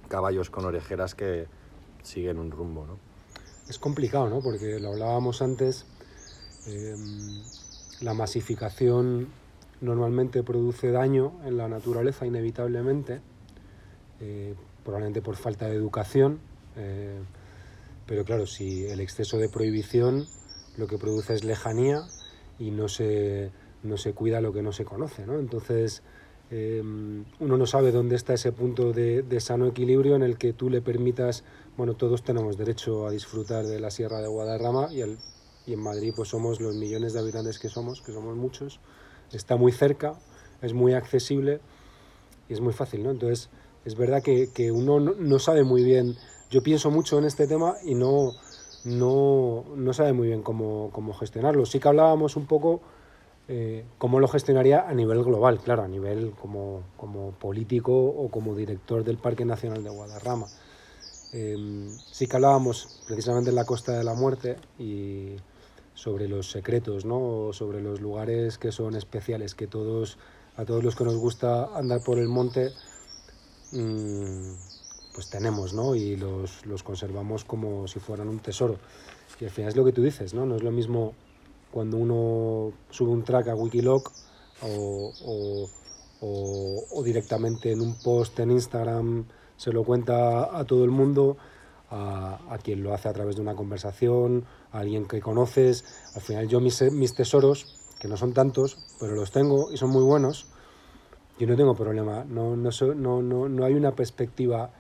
caballos 0.08 0.50
con 0.50 0.66
orejeras 0.66 1.16
que 1.16 1.48
siguen 2.04 2.40
un 2.40 2.52
rumbo. 2.52 2.86
¿no? 2.86 2.98
Es 3.68 3.78
complicado, 3.78 4.30
¿no? 4.30 4.40
porque 4.42 4.80
lo 4.80 4.90
hablábamos 4.90 5.42
antes, 5.42 5.86
em, 6.68 7.44
la 8.02 8.14
masificación 8.14 9.28
normalmente 9.82 10.44
produce 10.44 10.92
daño 10.92 11.34
en 11.46 11.58
la 11.58 11.68
naturaleza 11.68 12.26
inevitablemente. 12.26 13.22
Eh, 14.22 14.56
probablemente 14.84 15.22
por 15.22 15.36
falta 15.36 15.68
de 15.68 15.76
educación, 15.76 16.40
eh, 16.76 17.20
pero 18.06 18.26
claro, 18.26 18.48
si 18.48 18.86
el 18.86 19.02
exceso 19.02 19.38
de 19.38 19.50
prohibición 19.50 20.26
lo 20.78 20.88
que 20.88 20.98
produce 20.98 21.36
es 21.36 21.44
lejanía 21.44 22.02
y 22.58 22.72
no 22.72 22.88
se, 22.88 23.52
no 23.84 23.98
se 23.98 24.14
cuida 24.14 24.42
lo 24.42 24.54
que 24.54 24.62
no 24.62 24.72
se 24.72 24.86
conoce, 24.86 25.26
¿no? 25.26 25.40
Entonces, 25.40 26.04
eh, 26.52 26.82
uno 26.82 27.58
no 27.58 27.66
sabe 27.66 27.92
dónde 27.92 28.16
está 28.16 28.34
ese 28.34 28.52
punto 28.52 28.92
de, 28.92 29.40
sano 29.40 29.68
equilibrio 29.68 30.16
en 30.16 30.24
el 30.24 30.38
que 30.38 30.54
tú 30.54 30.70
le 30.70 30.82
permitas, 30.82 31.44
bueno, 31.78 31.94
todos 31.96 32.24
tenemos 32.24 32.58
derecho 32.58 33.08
a 33.08 33.12
disfrutar 33.12 33.66
de 33.66 33.80
la 33.80 33.92
Sierra 33.92 34.20
de 34.20 34.28
Guadarrama 34.28 34.92
y, 34.92 35.02
y 35.66 35.74
en 35.74 35.80
Madrid 35.80 36.14
pues 36.16 36.30
somos 36.30 36.60
los 36.60 36.76
millones 36.76 37.14
de 37.14 37.20
habitantes 37.20 37.60
que 37.60 37.70
somos, 37.70 38.02
que 38.02 38.12
somos 38.12 38.36
muchos, 38.36 38.80
está 39.32 39.56
muy 39.56 39.72
cerca, 39.72 40.16
es 40.62 40.74
muy 40.74 40.94
accesible 40.94 41.62
y 42.50 42.54
es 42.54 42.62
muy 42.62 42.74
fácil, 42.74 43.04
¿no? 43.04 43.12
Entonces, 43.12 43.50
es 43.86 43.96
verdad 43.96 44.22
que, 44.22 44.50
que 44.52 44.72
uno 44.72 45.00
no, 45.00 45.40
sabe 45.40 45.64
muy 45.64 45.84
bien, 45.84 46.18
yo 46.50 46.64
pienso 46.64 46.92
mucho 46.92 47.18
en 47.18 47.26
este 47.26 47.48
tema 47.48 47.76
y 47.84 47.96
no, 47.96 48.34
no, 48.84 49.66
no 49.76 49.94
sabe 49.94 50.14
muy 50.14 50.28
bien 50.28 50.42
cómo, 50.42 50.90
cómo, 50.92 51.14
gestionarlo. 51.14 51.66
Sí 51.66 51.80
que 51.80 51.88
hablábamos 51.88 52.36
un 52.36 52.46
poco 52.46 52.82
eh, 53.50 53.84
cómo 53.98 54.22
lo 54.22 54.30
gestionaría 54.30 54.88
a 54.88 54.94
nivel 54.94 55.24
global, 55.24 55.60
claro, 55.60 55.84
a 55.84 55.88
nivel 55.88 56.32
como, 56.32 56.84
como 56.96 57.32
político 57.32 57.94
o 57.94 58.30
como 58.30 58.56
director 58.56 59.04
del 59.04 59.18
Parque 59.18 59.44
Nacional 59.44 59.84
de 59.84 59.90
Guadarrama. 59.90 60.48
Em, 61.34 61.90
sí 62.12 62.28
que 62.28 62.38
hablábamos 62.38 63.02
precisamente 63.06 63.50
en 63.50 63.56
la 63.58 63.66
Costa 63.66 63.92
de 63.98 64.04
la 64.04 64.14
Muerte 64.14 64.56
y 64.80 65.36
sobre 65.94 66.30
los 66.30 66.50
secretos, 66.50 67.04
¿no? 67.04 67.52
sobre 67.52 67.82
los 67.82 68.00
lugares 68.00 68.58
que 68.58 68.72
son 68.72 68.96
especiales, 68.96 69.54
que 69.54 69.68
todos, 69.68 70.18
a 70.56 70.64
todos 70.64 70.84
los 70.84 70.96
que 70.96 71.04
nos 71.04 71.18
gusta 71.18 71.76
andar 71.76 72.02
por 72.02 72.18
el 72.18 72.30
monte, 72.30 72.72
Mm, 73.72 74.54
pues 75.14 75.30
tenemos, 75.30 75.74
¿no? 75.74 75.96
Y 75.96 76.16
los, 76.16 76.66
los, 76.66 76.82
conservamos 76.84 77.46
como 77.46 77.88
si 77.88 78.00
fueran 78.00 78.30
un 78.30 78.40
tesoro. 78.40 78.78
Y 79.40 79.46
al 79.46 79.52
final 79.52 79.70
es 79.70 79.76
lo 79.76 79.86
que 79.86 79.92
tú 79.92 80.02
dices, 80.02 80.34
¿no? 80.34 80.46
No 80.46 80.56
es 80.56 80.64
lo 80.64 80.72
mismo 80.72 81.14
cuando 81.72 81.98
uno 81.98 82.74
sube 82.90 83.12
un 83.12 83.24
track 83.24 83.50
a 83.50 83.56
Wikiloc 83.56 84.12
o, 84.62 85.12
o, 86.22 86.86
o, 86.92 87.04
directamente 87.04 87.72
en 87.72 87.82
un 87.82 87.96
post 87.96 88.40
en 88.40 88.52
Instagram 88.52 89.26
se 89.56 89.72
lo 89.72 89.84
cuenta 89.84 90.58
a 90.58 90.64
todo 90.66 90.86
el 90.86 90.90
mundo, 90.90 91.38
a, 91.90 92.58
quien 92.64 92.82
lo 92.82 92.94
hace 92.94 93.10
a 93.10 93.14
través 93.14 93.36
de 93.36 93.42
una 93.42 93.56
conversación, 93.56 94.46
a 94.72 94.80
alguien 94.80 95.06
que 95.06 95.20
conoces. 95.20 95.84
Al 96.16 96.22
final 96.22 96.48
yo 96.48 96.62
mis, 96.62 96.82
mis 96.94 97.14
tesoros, 97.14 97.76
que 98.00 98.08
no 98.08 98.16
son 98.16 98.34
tantos, 98.34 98.78
pero 99.00 99.16
los 99.16 99.32
tengo 99.32 99.72
y 99.72 99.78
son 99.78 99.90
muy 99.90 100.04
buenos, 100.04 100.48
yo 101.40 101.48
no 101.48 101.56
tengo 101.56 101.76
problema, 101.76 102.24
no, 102.24 102.56
no, 102.56 102.70
no, 102.96 103.22
no, 103.22 103.50
no 103.50 103.66
hay 103.66 103.74
una 103.74 103.96
perspectiva 103.96 104.72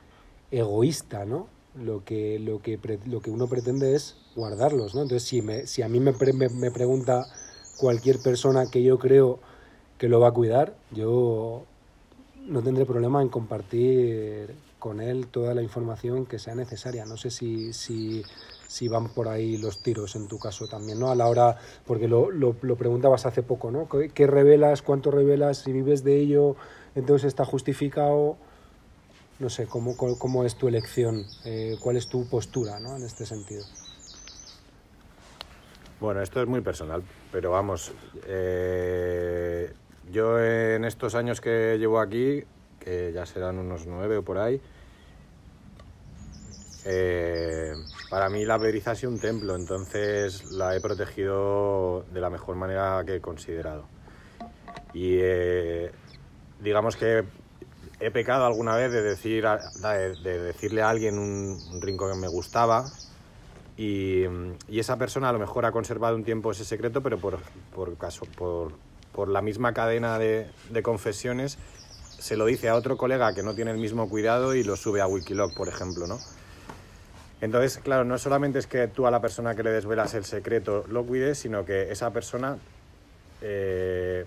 egoísta, 0.52 1.26
¿no? 1.26 1.48
Lo 1.76 2.04
que, 2.04 2.40
lo, 2.40 2.62
que, 2.62 2.80
lo 3.06 3.22
que 3.22 3.32
uno 3.32 3.48
pretende 3.48 3.96
es 3.96 4.18
guardarlos, 4.40 4.96
¿no? 4.96 5.04
Entonces, 5.04 5.28
si, 5.28 5.42
me, 5.42 5.68
si 5.68 5.82
a 5.82 5.90
mí 5.90 6.00
me, 6.00 6.14
me, 6.50 6.72
pregunta 6.72 7.28
cualquier 7.78 8.20
persona 8.20 8.72
que 8.72 8.82
yo 8.82 8.98
creo 8.98 9.40
que 9.98 10.08
lo 10.08 10.20
va 10.20 10.30
a 10.30 10.32
cuidar, 10.32 10.74
yo 10.92 11.66
no 12.48 12.64
tendré 12.64 12.86
problema 12.86 13.22
en 13.22 13.30
compartir 13.30 14.56
con 14.80 15.02
él 15.02 15.28
toda 15.28 15.54
la 15.54 15.62
información 15.62 16.26
que 16.26 16.40
sea 16.40 16.56
necesaria. 16.56 17.06
No 17.06 17.18
sé 17.18 17.30
si, 17.30 17.74
si, 17.74 18.24
si 18.68 18.88
van 18.88 19.10
por 19.10 19.28
ahí 19.28 19.58
los 19.58 19.84
tiros 19.84 20.16
en 20.16 20.28
tu 20.28 20.40
caso 20.40 20.68
también, 20.68 21.00
¿no? 21.00 21.12
A 21.12 21.16
la 21.16 21.28
hora, 21.28 21.58
porque 21.86 22.08
lo, 22.08 22.32
lo, 22.32 22.54
preguntabas 22.54 23.26
hace 23.26 23.44
poco, 23.44 23.72
¿no? 23.72 23.88
¿Qué, 23.90 24.26
revelas? 24.28 24.82
¿Cuánto 24.82 25.12
revelas? 25.12 25.60
Si 25.60 25.74
vives 25.74 26.04
de 26.04 26.18
ello, 26.18 26.56
entonces 26.96 27.28
está 27.28 27.44
justificado. 27.44 28.38
No 29.40 29.50
sé, 29.50 29.68
¿cómo, 29.68 29.96
cómo 29.96 30.44
es 30.44 30.56
tu 30.56 30.68
elección? 30.68 31.26
Eh, 31.46 31.78
¿Cuál 31.82 31.98
es 31.98 32.08
tu 32.08 32.26
postura 32.28 32.80
¿no? 32.80 32.96
en 32.96 33.04
este 33.04 33.26
sentido? 33.26 33.66
Bueno, 36.00 36.22
esto 36.22 36.42
es 36.42 36.48
muy 36.48 36.62
personal, 36.62 37.04
pero 37.30 37.52
vamos, 37.52 37.92
eh, 38.26 39.74
yo 40.10 40.40
en 40.40 40.86
estos 40.86 41.14
años 41.14 41.42
que 41.42 41.78
llevo 41.78 42.00
aquí, 42.00 42.42
que 42.80 43.12
ya 43.12 43.26
serán 43.26 43.58
unos 43.58 43.86
nueve 43.86 44.16
o 44.16 44.24
por 44.24 44.38
ahí, 44.38 44.62
eh, 46.86 47.74
para 48.10 48.30
mí 48.30 48.46
la 48.46 48.58
pedriza 48.58 48.92
ha 48.92 48.96
sido 48.96 49.12
un 49.12 49.20
templo, 49.20 49.58
entonces 49.58 50.50
la 50.52 50.74
he 50.74 50.80
protegido 50.80 52.06
de 52.14 52.22
la 52.22 52.30
mejor 52.30 52.56
manera 52.56 53.04
que 53.06 53.16
he 53.16 53.22
considerado. 53.22 53.84
Y 54.94 55.18
eh, 55.20 55.92
digamos 56.62 56.96
que 56.96 57.26
he 58.00 58.12
pecado 58.12 58.46
alguna 58.46 58.78
vez 58.78 58.94
de, 58.94 59.02
decir, 59.02 59.44
de 59.44 60.40
decirle 60.40 60.82
a 60.82 60.90
alguien 60.90 61.20
un, 61.20 61.82
rincón 61.82 62.14
que 62.14 62.18
me 62.18 62.30
gustaba 62.30 62.90
y, 63.80 64.26
esa 64.78 64.98
persona 64.98 65.30
a 65.30 65.34
lo 65.34 65.40
mejor 65.40 65.66
ha 65.66 65.72
conservado 65.72 66.16
un 66.16 66.26
tiempo 66.26 66.52
ese 66.52 66.66
secreto, 66.66 67.02
pero 67.02 67.18
por, 67.18 67.40
por, 67.74 67.98
caso, 67.98 68.26
por, 68.38 68.74
por 69.14 69.30
la 69.30 69.42
misma 69.42 69.74
cadena 69.74 70.20
de, 70.20 70.48
de 70.70 70.84
confesiones 70.84 71.58
se 72.20 72.36
lo 72.36 72.46
dice 72.46 72.68
a 72.68 72.76
otro 72.76 72.98
colega 72.98 73.34
que 73.34 73.42
no 73.42 73.56
tiene 73.56 73.72
el 73.72 73.78
mismo 73.78 74.10
cuidado 74.10 74.54
y 74.54 74.66
lo 74.66 74.76
sube 74.76 75.00
a 75.00 75.08
Wikiloc, 75.08 75.56
por 75.56 75.70
ejemplo, 75.70 76.08
¿no? 76.08 76.20
Entonces, 77.40 77.78
claro, 77.78 78.04
no 78.04 78.18
solamente 78.18 78.60
es 78.60 78.68
que 78.68 78.90
tú 78.90 79.08
a 79.08 79.12
la 79.12 79.22
persona 79.22 79.56
que 79.56 79.64
le 79.64 79.72
desvelas 79.72 80.14
el 80.14 80.26
secreto 80.26 80.84
lo 80.90 81.06
cuides, 81.06 81.40
sino 81.40 81.64
que 81.64 81.90
esa 81.90 82.12
persona, 82.12 82.58
eh, 83.42 84.26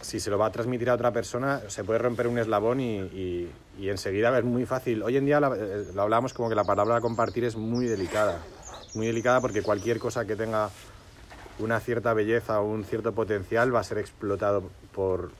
si 0.00 0.18
se 0.18 0.30
lo 0.30 0.38
va 0.38 0.46
a 0.46 0.50
transmitir 0.50 0.90
a 0.90 0.94
otra 0.94 1.12
persona, 1.12 1.60
se 1.68 1.84
puede 1.84 2.00
romper 2.00 2.26
un 2.26 2.38
eslabón 2.38 2.80
y, 2.80 3.48
enseguida 3.78 4.36
es 4.36 4.44
muy 4.44 4.66
fácil. 4.66 5.04
Hoy 5.04 5.16
en 5.16 5.26
día 5.26 5.38
eh, 5.38 5.84
lo 5.94 6.02
hablamos 6.02 6.34
como 6.34 6.48
que 6.48 6.56
la 6.56 6.64
palabra 6.64 7.00
compartir 7.00 7.44
es 7.44 7.54
muy 7.54 7.86
delicada, 7.86 8.40
muy 8.94 9.06
delicada 9.06 9.40
porque 9.40 9.62
cualquier 9.62 9.98
cosa 9.98 10.26
que 10.26 10.36
tenga 10.36 10.70
una 11.58 11.80
cierta 11.80 12.14
belleza 12.14 12.60
o 12.60 12.68
un 12.68 12.84
cierto 12.84 13.12
potencial 13.12 13.74
va 13.74 13.80
a 13.80 13.84
ser 13.84 13.98
explotado 13.98 14.70
por 14.92 15.30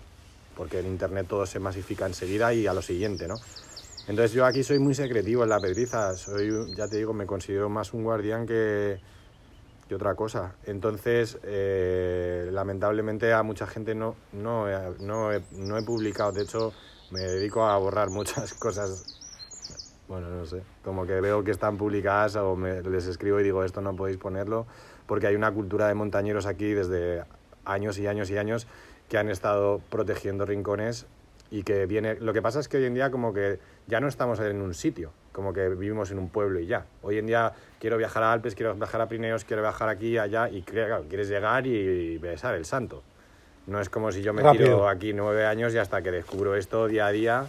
porque 0.56 0.80
en 0.80 0.86
internet 0.86 1.26
todo 1.26 1.46
se 1.46 1.58
masifica 1.58 2.06
enseguida 2.06 2.52
y 2.52 2.66
a 2.66 2.74
lo 2.74 2.82
siguiente, 2.82 3.26
¿no? 3.26 3.36
Entonces 4.08 4.32
yo 4.32 4.44
aquí 4.44 4.62
soy 4.62 4.78
muy 4.78 4.94
secretivo 4.94 5.42
en 5.42 5.48
la 5.48 5.60
pedriza, 5.60 6.14
soy, 6.16 6.74
ya 6.76 6.88
te 6.88 6.98
digo, 6.98 7.14
me 7.14 7.26
considero 7.26 7.68
más 7.68 7.94
un 7.94 8.02
guardián 8.02 8.46
que, 8.46 9.00
que 9.88 9.94
otra 9.94 10.14
cosa. 10.14 10.54
Entonces, 10.66 11.38
eh, 11.44 12.50
lamentablemente 12.52 13.32
a 13.32 13.42
mucha 13.42 13.66
gente 13.66 13.94
no, 13.94 14.16
no, 14.32 14.66
no, 14.98 15.30
no 15.52 15.78
he 15.78 15.82
publicado, 15.82 16.32
de 16.32 16.42
hecho 16.42 16.74
me 17.10 17.20
dedico 17.20 17.64
a 17.64 17.78
borrar 17.78 18.10
muchas 18.10 18.52
cosas 18.54 19.19
bueno, 20.10 20.28
no 20.28 20.44
sé, 20.44 20.62
como 20.84 21.06
que 21.06 21.20
veo 21.20 21.44
que 21.44 21.52
están 21.52 21.78
publicadas 21.78 22.34
o 22.34 22.56
me, 22.56 22.82
les 22.82 23.06
escribo 23.06 23.38
y 23.38 23.44
digo 23.44 23.62
esto 23.62 23.80
no 23.80 23.94
podéis 23.94 24.18
ponerlo, 24.18 24.66
porque 25.06 25.28
hay 25.28 25.36
una 25.36 25.52
cultura 25.52 25.86
de 25.86 25.94
montañeros 25.94 26.46
aquí 26.46 26.72
desde 26.72 27.22
años 27.64 27.96
y 27.96 28.08
años 28.08 28.28
y 28.28 28.36
años 28.36 28.66
que 29.08 29.18
han 29.18 29.30
estado 29.30 29.80
protegiendo 29.88 30.44
rincones 30.46 31.06
y 31.52 31.62
que 31.62 31.86
viene... 31.86 32.16
Lo 32.16 32.32
que 32.32 32.42
pasa 32.42 32.58
es 32.58 32.66
que 32.66 32.78
hoy 32.78 32.86
en 32.86 32.94
día 32.94 33.12
como 33.12 33.32
que 33.32 33.60
ya 33.86 34.00
no 34.00 34.08
estamos 34.08 34.40
en 34.40 34.60
un 34.60 34.74
sitio, 34.74 35.12
como 35.30 35.52
que 35.52 35.68
vivimos 35.68 36.10
en 36.10 36.18
un 36.18 36.28
pueblo 36.28 36.58
y 36.58 36.66
ya. 36.66 36.86
Hoy 37.02 37.18
en 37.18 37.26
día 37.26 37.52
quiero 37.78 37.96
viajar 37.96 38.24
a 38.24 38.32
Alpes, 38.32 38.56
quiero 38.56 38.74
viajar 38.74 39.00
a 39.00 39.08
Pirineos, 39.08 39.44
quiero 39.44 39.62
viajar 39.62 39.88
aquí, 39.88 40.18
allá 40.18 40.48
y 40.48 40.62
claro, 40.62 41.04
quieres 41.08 41.28
llegar 41.28 41.68
y 41.68 42.18
besar 42.18 42.56
el 42.56 42.64
santo. 42.64 43.04
No 43.68 43.80
es 43.80 43.88
como 43.88 44.10
si 44.10 44.22
yo 44.22 44.32
me 44.32 44.42
Rápido. 44.42 44.64
tiro 44.64 44.88
aquí 44.88 45.12
nueve 45.12 45.46
años 45.46 45.72
y 45.72 45.78
hasta 45.78 46.02
que 46.02 46.10
descubro 46.10 46.56
esto 46.56 46.88
día 46.88 47.06
a 47.06 47.12
día, 47.12 47.46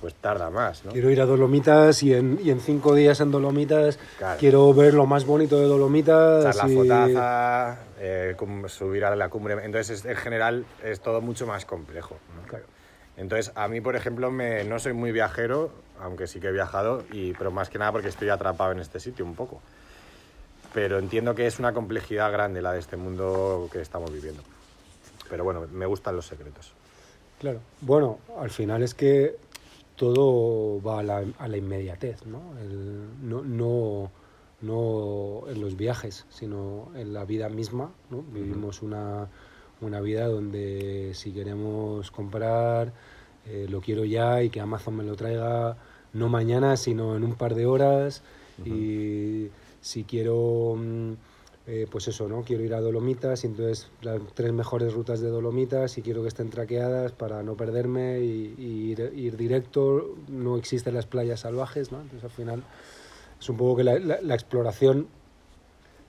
pues 0.00 0.14
tarda 0.14 0.48
más, 0.50 0.84
¿no? 0.84 0.92
Quiero 0.92 1.10
ir 1.10 1.20
a 1.20 1.26
Dolomitas 1.26 2.02
y 2.02 2.14
en, 2.14 2.38
y 2.42 2.50
en 2.50 2.60
cinco 2.60 2.94
días 2.94 3.20
en 3.20 3.30
Dolomitas 3.30 3.98
Claro. 4.18 4.38
quiero 4.40 4.72
ver 4.72 4.94
lo 4.94 5.06
más 5.06 5.24
bonito 5.26 5.58
de 5.58 5.66
Dolomitas. 5.66 6.44
Echar 6.44 6.66
la 6.68 6.72
y- 6.72 6.76
fotaza, 6.76 7.78
eh, 7.98 8.36
subir 8.68 9.04
a 9.04 9.14
la 9.14 9.28
cumbre. 9.28 9.54
Entonces, 9.62 10.00
es- 10.00 10.04
en 10.06 10.16
general, 10.16 10.64
es 10.82 11.00
todo 11.00 11.20
mucho 11.20 11.46
más 11.46 11.64
complejo. 11.66 12.16
¿no? 12.40 12.48
Claro. 12.48 12.64
Entonces, 13.16 13.52
a 13.54 13.68
mí, 13.68 13.80
por 13.82 13.96
ejemplo, 13.96 14.30
me, 14.30 14.64
no 14.64 14.78
soy 14.78 14.94
muy 14.94 15.12
viajero, 15.12 15.70
aunque 16.00 16.26
sí 16.26 16.40
que 16.40 16.48
he 16.48 16.52
viajado, 16.52 17.04
y, 17.12 17.34
pero 17.34 17.50
más 17.50 17.68
que 17.68 17.78
nada 17.78 17.92
porque 17.92 18.08
estoy 18.08 18.30
atrapado 18.30 18.72
en 18.72 18.78
este 18.80 19.00
sitio 19.00 19.24
un 19.26 19.34
poco. 19.34 19.60
Pero 20.72 20.98
entiendo 20.98 21.34
que 21.34 21.46
es 21.46 21.58
una 21.58 21.72
complejidad 21.74 22.30
grande 22.32 22.62
la 22.62 22.72
de 22.72 22.78
este 22.78 22.96
mundo 22.96 23.68
que 23.72 23.80
estamos 23.82 24.10
viviendo. 24.12 24.42
Pero 25.28 25.44
bueno, 25.44 25.66
me 25.72 25.84
gustan 25.84 26.16
los 26.16 26.26
secretos. 26.26 26.72
Claro. 27.40 27.58
Bueno, 27.80 28.18
al 28.38 28.50
final 28.50 28.82
es 28.82 28.94
que 28.94 29.36
todo 30.00 30.80
va 30.80 31.00
a 31.00 31.02
la, 31.02 31.24
a 31.38 31.46
la 31.46 31.56
inmediatez, 31.58 32.24
¿no? 32.24 32.40
El- 32.58 33.28
no, 33.28 33.42
no, 33.44 34.10
no 34.62 35.42
en 35.50 35.60
los 35.60 35.76
viajes, 35.76 36.24
sino 36.30 36.88
en 36.96 37.12
la 37.12 37.26
vida 37.26 37.50
misma, 37.50 37.90
¿no? 38.10 38.22
Vivimos 38.32 38.80
una, 38.80 39.28
una 39.82 40.00
vida 40.00 40.26
donde 40.26 41.10
si 41.12 41.32
queremos 41.32 42.10
comprar, 42.10 42.94
eh, 43.46 43.66
lo 43.68 43.82
quiero 43.82 44.06
ya 44.06 44.42
y 44.42 44.48
que 44.48 44.60
Amazon 44.62 44.96
me 44.96 45.04
lo 45.04 45.16
traiga 45.16 45.76
no 46.14 46.30
mañana, 46.30 46.78
sino 46.78 47.14
en 47.14 47.22
un 47.22 47.34
par 47.34 47.54
de 47.54 47.66
horas. 47.66 48.22
Y 48.64 49.48
si 49.82 50.04
quiero, 50.04 50.76
mm, 50.78 51.12
eh, 51.66 51.86
pues 51.90 52.08
eso, 52.08 52.28
¿no? 52.28 52.42
Quiero 52.42 52.64
ir 52.64 52.74
a 52.74 52.80
Dolomitas 52.80 53.44
y 53.44 53.46
entonces 53.48 53.88
las 54.02 54.20
tres 54.34 54.52
mejores 54.52 54.92
rutas 54.94 55.20
de 55.20 55.28
Dolomitas 55.28 55.98
y 55.98 56.02
quiero 56.02 56.22
que 56.22 56.28
estén 56.28 56.50
traqueadas 56.50 57.12
para 57.12 57.42
no 57.42 57.54
perderme 57.56 58.20
y, 58.20 58.54
y 58.58 58.90
ir, 58.92 59.12
ir 59.14 59.36
directo. 59.36 60.16
No 60.28 60.56
existen 60.56 60.94
las 60.94 61.06
playas 61.06 61.40
salvajes, 61.40 61.92
¿no? 61.92 62.00
Entonces 62.00 62.24
al 62.24 62.30
final 62.30 62.62
es 63.40 63.48
un 63.48 63.56
poco 63.56 63.76
que 63.76 63.84
la, 63.84 63.98
la- 63.98 64.20
la 64.20 64.34
exploración 64.34 65.06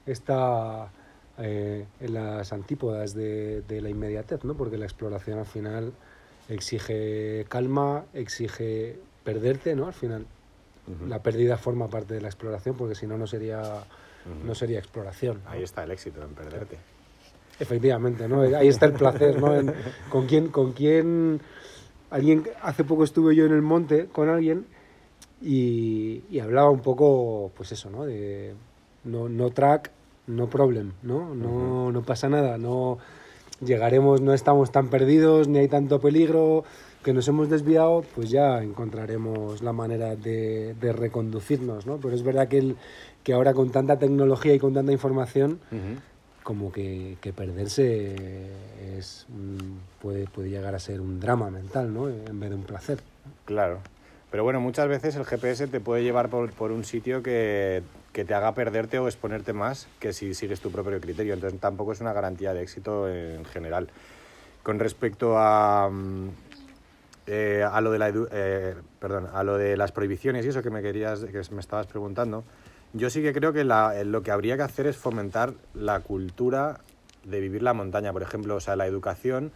está 0.06 0.92
eh, 1.38 1.86
en 2.00 2.14
las 2.14 2.54
antípodas 2.54 3.14
de, 3.14 3.62
de 3.62 3.82
la 3.82 3.90
inmediatez, 3.90 4.44
¿no? 4.44 4.56
Porque 4.56 4.78
la 4.78 4.86
exploración 4.86 5.40
al 5.40 5.46
final 5.46 5.92
exige 6.50 7.46
calma, 7.50 8.06
exige 8.14 8.98
perderte, 9.24 9.76
¿no? 9.76 9.88
Al 9.88 9.94
final 9.94 10.26
la 11.08 11.22
pérdida 11.22 11.58
forma 11.58 11.88
parte 11.88 12.16
de 12.16 12.22
la 12.22 12.28
exploración 12.28 12.76
porque 12.76 12.96
si 12.96 13.06
no 13.08 13.18
no 13.18 13.28
sería 13.28 13.84
No 14.46 14.56
sería 14.56 14.80
exploración. 14.80 15.42
¿no? 15.44 15.50
Ahí 15.52 15.64
está 15.64 15.84
el 15.84 15.92
éxito, 15.92 16.22
en 16.24 16.30
perderte. 16.34 16.78
Efectivamente, 17.60 18.28
¿no? 18.28 18.42
Ahí 18.42 18.68
está 18.68 18.86
el 18.88 18.94
placer, 18.94 19.40
¿no? 19.40 19.56
En- 19.56 19.74
con 20.10 20.26
quién 20.28 20.48
con 20.50 20.72
quién 20.74 21.40
alguien 22.10 22.44
hace 22.62 22.84
poco 22.84 23.04
estuve 23.04 23.36
yo 23.36 23.46
en 23.46 23.52
el 23.54 23.62
monte 23.62 24.08
con 24.08 24.30
alguien 24.30 24.66
y, 25.42 26.24
y 26.30 26.40
hablaba 26.40 26.70
un 26.70 26.80
poco 26.82 27.52
pues 27.56 27.72
eso, 27.72 27.90
¿no? 27.90 28.06
De 28.06 28.54
no, 29.04 29.30
no 29.30 29.50
track, 29.52 29.92
no 30.28 30.50
problem, 30.50 30.94
¿no? 31.04 31.34
No, 31.36 31.92
no 31.92 32.02
pasa 32.04 32.30
nada, 32.30 32.58
no 32.58 32.98
llegaremos, 33.64 34.22
no 34.22 34.34
estamos 34.34 34.72
tan 34.72 34.90
perdidos, 34.90 35.48
ni 35.48 35.60
hay 35.60 35.68
tanto 35.68 36.00
peligro, 36.00 36.64
que 37.04 37.14
nos 37.14 37.28
hemos 37.28 37.50
desviado, 37.50 38.04
pues 38.16 38.30
ya 38.30 38.62
encontraremos 38.62 39.62
la 39.64 39.74
manera 39.74 40.16
de, 40.16 40.76
de 40.80 40.94
reconducirnos, 40.94 41.86
¿no? 41.88 41.98
Pero 41.98 42.14
es 42.16 42.22
verdad 42.24 42.48
que, 42.48 42.60
el, 42.60 42.76
que 43.24 43.34
ahora 43.34 43.54
con 43.54 43.72
tanta 43.72 44.00
tecnología 44.00 44.54
y 44.54 44.60
con 44.60 44.74
tanta 44.74 44.92
información, 44.92 45.60
como 46.44 46.72
que, 46.72 47.18
que 47.22 47.34
perderse 47.34 48.50
es 48.98 49.26
mm, 49.30 50.02
puede, 50.02 50.26
puede 50.26 50.50
llegar 50.50 50.74
a 50.76 50.80
ser 50.80 51.02
un 51.02 51.20
drama 51.20 51.50
mental, 51.50 51.94
¿no? 51.94 52.10
En 52.10 52.40
vez 52.40 52.50
de 52.50 52.56
un 52.56 52.64
placer. 52.64 53.00
Claro. 53.46 53.80
Pero 54.32 54.44
bueno, 54.44 54.62
muchas 54.62 54.88
veces 54.88 55.16
el 55.16 55.26
GPS 55.26 55.68
te 55.68 55.80
puede 55.80 56.04
llevar 56.04 56.30
por, 56.30 56.52
por 56.54 56.72
un 56.72 56.84
sitio 56.84 57.22
que, 57.22 57.84
que 58.14 58.26
te 58.26 58.34
haga 58.34 58.54
perderte 58.54 58.98
o 58.98 59.08
exponerte 59.08 59.54
más 59.54 59.88
que 60.00 60.14
si 60.14 60.34
sigues 60.34 60.62
tu 60.62 60.72
propio 60.72 61.00
criterio. 61.00 61.34
Entonces 61.34 61.60
tampoco 61.60 61.92
es 61.92 62.02
una 62.02 62.14
garantía 62.14 62.54
de 62.54 62.62
éxito 62.62 63.10
en 63.10 63.46
general. 63.46 63.90
Con 64.64 64.80
respecto 64.80 65.38
a, 65.38 65.90
mm, 65.90 66.30
eh, 67.28 67.64
a 67.70 67.82
lo 67.82 67.92
de 67.92 68.00
la 68.00 68.10
eh, 68.32 68.76
perdón, 69.00 69.28
a 69.34 69.44
lo 69.44 69.58
de 69.58 69.78
las 69.78 69.92
prohibiciones 69.92 70.46
y 70.46 70.50
eso 70.50 70.64
que 70.64 70.70
me 70.70 70.82
querías 70.82 71.20
que 71.26 71.42
me 71.54 71.60
estabas 71.60 71.88
preguntando, 71.88 72.44
yo 72.94 73.10
sí 73.10 73.22
que 73.22 73.34
creo 73.34 73.54
que 73.54 73.64
la- 73.64 74.00
eh, 74.00 74.06
lo 74.06 74.22
que 74.24 74.32
habría 74.32 74.58
que 74.58 74.64
hacer 74.64 74.88
es 74.88 74.98
fomentar 74.98 75.54
la 75.74 76.00
cultura 76.02 76.80
de 77.24 77.40
vivir 77.40 77.62
la 77.64 77.74
montaña, 77.74 78.12
por 78.12 78.24
ejemplo, 78.24 78.56
o 78.56 78.60
sea, 78.60 78.76
la 78.76 78.88
educación 78.88 79.52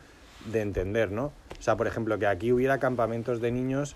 de 0.51 0.61
entender, 0.61 1.11
¿no? 1.11 1.25
O 1.59 1.61
sea, 1.61 1.75
por 1.75 1.87
ejemplo, 1.87 2.17
que 2.19 2.27
aquí 2.27 2.51
hubiera 2.51 2.77
campamentos 2.77 3.41
de 3.41 3.51
niños, 3.51 3.95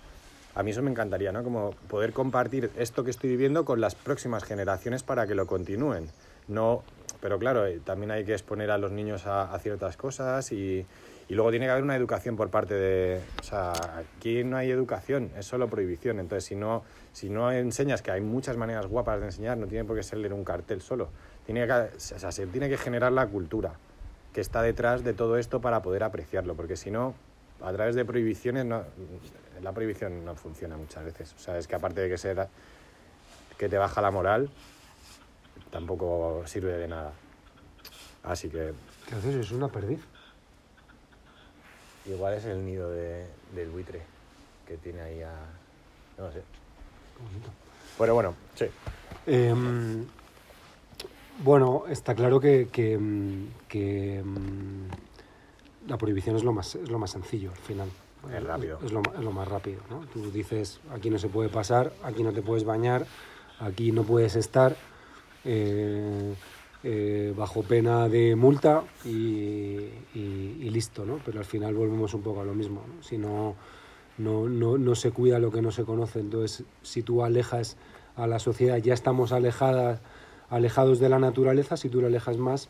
a 0.54 0.62
mí 0.62 0.72
eso 0.72 0.82
me 0.82 0.90
encantaría, 0.90 1.30
¿no? 1.30 1.44
Como 1.44 1.70
poder 1.88 2.12
compartir 2.12 2.70
esto 2.76 3.04
que 3.04 3.10
estoy 3.10 3.30
viviendo 3.30 3.64
con 3.64 3.80
las 3.80 3.94
próximas 3.94 4.42
generaciones 4.42 5.02
para 5.04 5.26
que 5.26 5.34
lo 5.36 5.46
continúen. 5.46 6.08
No, 6.48 6.82
pero 7.20 7.38
claro, 7.38 7.66
eh, 7.66 7.80
también 7.84 8.10
hay 8.10 8.24
que 8.24 8.32
exponer 8.32 8.70
a 8.72 8.78
los 8.78 8.90
niños 8.90 9.26
a, 9.26 9.54
a 9.54 9.58
ciertas 9.60 9.96
cosas 9.96 10.50
y, 10.50 10.84
y 11.30 11.34
luego 11.34 11.50
tiene 11.50 11.66
que 11.66 11.70
haber 11.70 11.84
una 11.84 11.94
educación 11.94 12.34
por 12.34 12.50
parte 12.50 12.74
de... 12.74 13.20
O 13.40 13.44
sea, 13.44 13.72
aquí 14.00 14.42
no 14.42 14.56
hay 14.56 14.72
educación, 14.72 15.30
es 15.38 15.46
solo 15.46 15.68
prohibición. 15.68 16.18
Entonces, 16.18 16.44
si 16.44 16.56
no, 16.56 16.82
si 17.12 17.30
no 17.30 17.52
enseñas 17.52 18.02
que 18.02 18.10
hay 18.10 18.20
muchas 18.20 18.56
maneras 18.56 18.88
guapas 18.88 19.20
de 19.20 19.26
enseñar, 19.26 19.56
no 19.56 19.68
tiene 19.68 19.84
por 19.84 19.94
qué 19.94 20.02
ser 20.02 20.18
leer 20.18 20.32
un 20.32 20.42
cartel 20.42 20.80
solo. 20.80 21.08
Tiene 21.46 21.64
que, 21.68 21.72
o 21.72 22.00
sea, 22.00 22.32
se 22.32 22.48
tiene 22.48 22.68
que 22.68 22.76
generar 22.76 23.12
la 23.12 23.28
cultura 23.28 23.74
que 24.32 24.40
está 24.40 24.60
detrás 24.60 25.04
de 25.04 25.12
todo 25.12 25.38
esto 25.38 25.60
para 25.60 25.82
poder 25.82 26.02
apreciarlo, 26.02 26.56
porque 26.56 26.74
si 26.74 26.90
no, 26.90 27.14
a 27.62 27.72
través 27.72 27.94
de 27.94 28.04
prohibiciones, 28.04 28.64
no, 28.64 28.82
la 29.62 29.70
prohibición 29.70 30.24
no 30.24 30.34
funciona 30.34 30.76
muchas 30.76 31.04
veces. 31.04 31.32
O 31.34 31.38
sea, 31.38 31.58
es 31.58 31.68
que 31.68 31.76
aparte 31.76 32.00
de 32.00 32.08
que, 32.08 32.18
ser, 32.18 32.48
que 33.56 33.68
te 33.68 33.78
baja 33.78 34.02
la 34.02 34.10
moral, 34.10 34.50
tampoco 35.70 36.42
sirve 36.46 36.76
de 36.76 36.88
nada. 36.88 37.12
Así 38.24 38.48
que 38.48 38.72
¿Qué 39.10 39.16
haces? 39.16 39.34
Es 39.34 39.50
una 39.50 39.66
perdiz. 39.66 40.00
Igual 42.06 42.34
es 42.34 42.44
el 42.44 42.64
nido 42.64 42.90
de- 42.90 43.26
del 43.54 43.70
buitre 43.70 44.00
que 44.66 44.76
tiene 44.76 45.00
ahí 45.00 45.22
a... 45.22 45.32
No 46.18 46.30
sé. 46.32 46.42
Bonito. 47.22 47.50
Bueno, 47.98 48.14
bueno, 48.14 48.34
sí. 48.54 48.66
Em, 49.26 50.06
bueno, 51.42 51.84
está 51.88 52.14
claro 52.14 52.40
que, 52.40 52.68
que, 52.70 52.98
que, 53.68 54.22
mm, 54.24 54.88
la 55.88 55.96
prohibición 55.98 56.36
es 56.36 56.44
lo 56.44 56.52
más 56.52 56.74
es 56.74 56.88
lo 56.90 56.98
más 56.98 57.10
sencillo 57.10 57.50
al 57.50 57.56
final. 57.58 57.88
Es 58.32 58.42
rápido. 58.44 58.78
Es, 58.84 58.92
lo, 58.92 59.00
ma- 59.00 59.12
es 59.16 59.24
lo 59.24 59.32
más 59.32 59.48
rápido, 59.48 59.80
¿no? 59.88 60.00
Tú 60.12 60.30
dices, 60.30 60.80
aquí 60.92 61.08
no 61.10 61.18
se 61.18 61.28
puede 61.28 61.48
pasar, 61.48 61.92
aquí 62.02 62.22
no 62.22 62.32
te 62.32 62.42
puedes 62.42 62.64
bañar, 62.64 63.06
aquí 63.58 63.92
no 63.92 64.02
puedes 64.04 64.36
estar, 64.36 64.76
eh, 65.44 66.34
eh, 66.82 67.32
bajo 67.36 67.62
pena 67.62 68.08
de 68.08 68.34
multa 68.36 68.82
y, 69.04 69.10
y- 70.14 70.56
y 70.60 70.70
listo, 70.70 71.04
¿no? 71.04 71.18
Pero 71.24 71.38
al 71.38 71.44
final 71.44 71.74
volvemos 71.74 72.14
un 72.14 72.22
poco 72.22 72.40
a 72.40 72.44
lo 72.44 72.54
mismo, 72.54 72.82
¿no? 72.86 73.02
Si 73.02 73.18
no, 73.18 73.54
no, 74.18 74.48
no, 74.48 74.78
no 74.78 74.94
se 74.94 75.10
cuida 75.10 75.38
lo 75.38 75.50
que 75.50 75.62
no 75.62 75.70
se 75.70 75.84
conoce, 75.84 76.20
entonces 76.20 76.64
si 76.82 77.02
tú 77.02 77.22
alejas 77.22 77.76
a 78.16 78.26
la 78.26 78.38
sociedad, 78.38 78.76
ya 78.78 78.94
estamos 78.94 79.32
alejadas, 79.32 80.00
alejados 80.48 80.98
de 81.00 81.08
la 81.08 81.18
naturaleza, 81.18 81.76
si 81.76 81.88
tú 81.88 82.00
lo 82.00 82.06
alejas 82.06 82.36
más, 82.38 82.68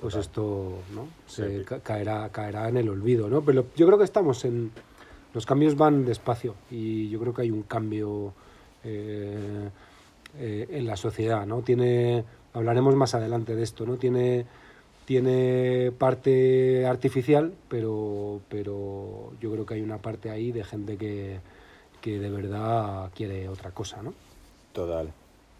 pues 0.00 0.14
Total. 0.14 0.20
esto 0.22 0.72
¿no? 0.94 1.06
se 1.26 1.60
Sí. 1.60 1.64
caerá, 1.82 2.28
caerá 2.30 2.68
en 2.68 2.76
el 2.76 2.88
olvido, 2.88 3.28
¿no? 3.28 3.42
Pero 3.42 3.66
yo 3.76 3.86
creo 3.86 3.98
que 3.98 4.04
estamos 4.04 4.44
en... 4.44 4.70
Los 5.32 5.46
cambios 5.46 5.76
van 5.76 6.04
despacio 6.04 6.54
y 6.70 7.08
yo 7.08 7.18
creo 7.18 7.34
que 7.34 7.42
hay 7.42 7.50
un 7.50 7.62
cambio 7.62 8.32
eh, 8.84 9.68
eh, 10.38 10.66
en 10.70 10.86
la 10.86 10.96
sociedad, 10.96 11.44
¿no? 11.46 11.62
Tiene, 11.62 12.24
hablaremos 12.54 12.94
más 12.94 13.14
adelante 13.14 13.54
de 13.54 13.62
esto, 13.62 13.84
¿no? 13.84 13.96
Tiene, 13.96 14.46
tiene 15.04 15.92
parte 15.92 16.86
artificial, 16.86 17.52
pero, 17.68 18.40
pero 18.48 19.32
yo 19.40 19.52
creo 19.52 19.66
que 19.66 19.74
hay 19.74 19.82
una 19.82 19.98
parte 19.98 20.30
ahí 20.30 20.52
de 20.52 20.64
gente 20.64 20.96
que, 20.96 21.40
que 22.00 22.18
de 22.18 22.30
verdad 22.30 23.10
quiere 23.14 23.48
otra 23.48 23.72
cosa, 23.72 24.02
¿no? 24.02 24.14
Total. 24.72 25.12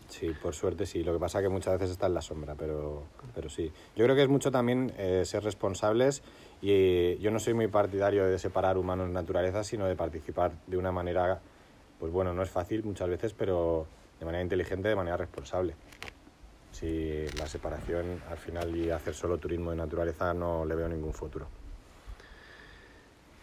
Sí, 0.09 0.33
por 0.41 0.55
suerte 0.55 0.87
sí. 0.87 1.03
Lo 1.03 1.13
que 1.13 1.19
pasa 1.19 1.39
es 1.39 1.45
que 1.45 1.49
muchas 1.49 1.75
veces 1.75 1.91
está 1.91 2.07
en 2.07 2.15
la 2.15 2.23
sombra, 2.23 2.55
pero, 2.55 3.03
pero 3.35 3.49
sí. 3.49 3.73
Yo 3.97 4.05
creo 4.05 4.15
que 4.15 4.23
es 4.23 4.29
mucho 4.29 4.51
también 4.51 4.93
eh, 4.97 5.23
ser 5.25 5.43
responsables 5.43 6.23
y 6.63 7.19
yo 7.19 7.31
no 7.31 7.41
soy 7.41 7.55
muy 7.55 7.67
partidario 7.67 8.25
de 8.27 8.39
separar 8.39 8.79
humanos 8.79 9.11
naturaleza, 9.11 9.65
sino 9.65 9.87
de 9.87 9.97
participar 9.97 10.53
de 10.67 10.77
una 10.77 10.93
manera, 10.93 11.41
pues 11.99 12.13
bueno, 12.13 12.33
no 12.33 12.43
es 12.43 12.51
fácil 12.51 12.85
muchas 12.85 13.09
veces, 13.09 13.33
pero 13.33 13.87
de 14.21 14.27
manera 14.27 14.43
inteligente, 14.43 14.89
de 14.89 14.97
manera 14.97 15.17
responsable. 15.17 15.75
Si 16.85 17.25
la 17.39 17.47
separación 17.47 18.21
al 18.31 18.37
final 18.37 18.77
y 18.77 18.91
hacer 18.91 19.15
solo 19.15 19.39
turismo 19.39 19.71
de 19.71 19.77
naturaleza 19.77 20.35
no 20.35 20.67
le 20.67 20.75
veo 20.75 20.87
ningún 20.87 21.15
futuro. 21.15 21.47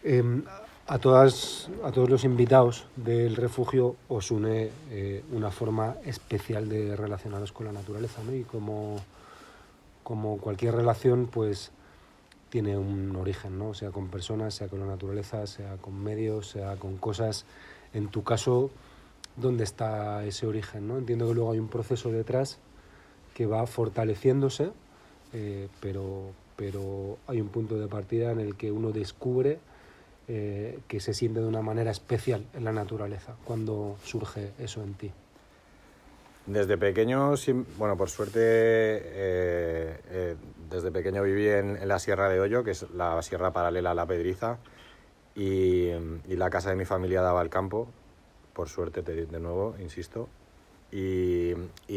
Em, 0.04 0.44
a, 0.86 0.98
todas, 1.00 1.68
a 1.82 1.90
todos 1.90 2.08
los 2.08 2.22
invitados 2.22 2.86
del 2.94 3.34
refugio 3.34 3.96
os 4.08 4.30
une 4.30 4.70
eh, 4.90 5.24
una 5.32 5.50
forma 5.50 5.96
especial 6.04 6.68
de 6.68 6.94
relacionaros 6.94 7.50
con 7.50 7.66
la 7.66 7.72
naturaleza, 7.72 8.22
¿no? 8.22 8.32
Y 8.32 8.44
como, 8.44 9.00
como 10.04 10.38
cualquier 10.38 10.76
relación, 10.76 11.26
pues 11.26 11.72
tiene 12.48 12.78
un 12.78 13.16
origen, 13.16 13.58
¿no? 13.58 13.74
Sea 13.74 13.90
con 13.90 14.06
personas, 14.06 14.54
sea 14.54 14.68
con 14.68 14.78
la 14.78 14.86
naturaleza, 14.86 15.48
sea 15.48 15.78
con 15.78 16.00
medios, 16.00 16.50
sea 16.50 16.76
con 16.76 16.96
cosas. 16.96 17.44
En 17.92 18.06
tu 18.06 18.22
caso, 18.22 18.70
¿dónde 19.36 19.64
está 19.64 20.24
ese 20.24 20.46
origen, 20.46 20.86
no? 20.86 20.96
Entiendo 20.96 21.26
que 21.26 21.34
luego 21.34 21.50
hay 21.50 21.58
un 21.58 21.68
proceso 21.68 22.12
detrás 22.12 22.60
que 23.34 23.46
va 23.46 23.66
fortaleciéndose, 23.66 24.70
eh, 25.32 25.68
pero, 25.80 26.30
pero 26.56 27.18
hay 27.26 27.40
un 27.40 27.48
punto 27.48 27.78
de 27.78 27.88
partida 27.88 28.32
en 28.32 28.40
el 28.40 28.56
que 28.56 28.70
uno 28.70 28.92
descubre 28.92 29.58
eh, 30.28 30.78
que 30.88 31.00
se 31.00 31.14
siente 31.14 31.40
de 31.40 31.46
una 31.46 31.62
manera 31.62 31.90
especial 31.90 32.46
en 32.54 32.64
la 32.64 32.72
naturaleza. 32.72 33.34
cuando 33.44 33.96
surge 34.04 34.52
eso 34.58 34.82
en 34.82 34.94
ti? 34.94 35.10
Desde 36.46 36.76
pequeño, 36.76 37.34
bueno, 37.78 37.96
por 37.96 38.10
suerte, 38.10 38.40
eh, 38.42 40.36
desde 40.68 40.90
pequeño 40.90 41.22
viví 41.22 41.48
en, 41.48 41.86
la 41.86 42.00
Sierra 42.00 42.28
de 42.28 42.40
Hoyo, 42.40 42.64
que 42.64 42.72
es 42.72 42.90
la 42.90 43.20
sierra 43.22 43.52
paralela 43.52 43.92
a 43.92 43.94
la 43.94 44.06
Pedriza, 44.06 44.58
y, 45.36 45.90
la 46.28 46.50
casa 46.50 46.70
de 46.70 46.76
mi 46.76 46.84
familia 46.84 47.22
daba 47.22 47.40
al 47.40 47.48
campo, 47.48 47.88
por 48.52 48.68
suerte, 48.68 49.02
de 49.02 49.40
nuevo, 49.40 49.76
insisto. 49.80 50.28
Y, 50.92 51.54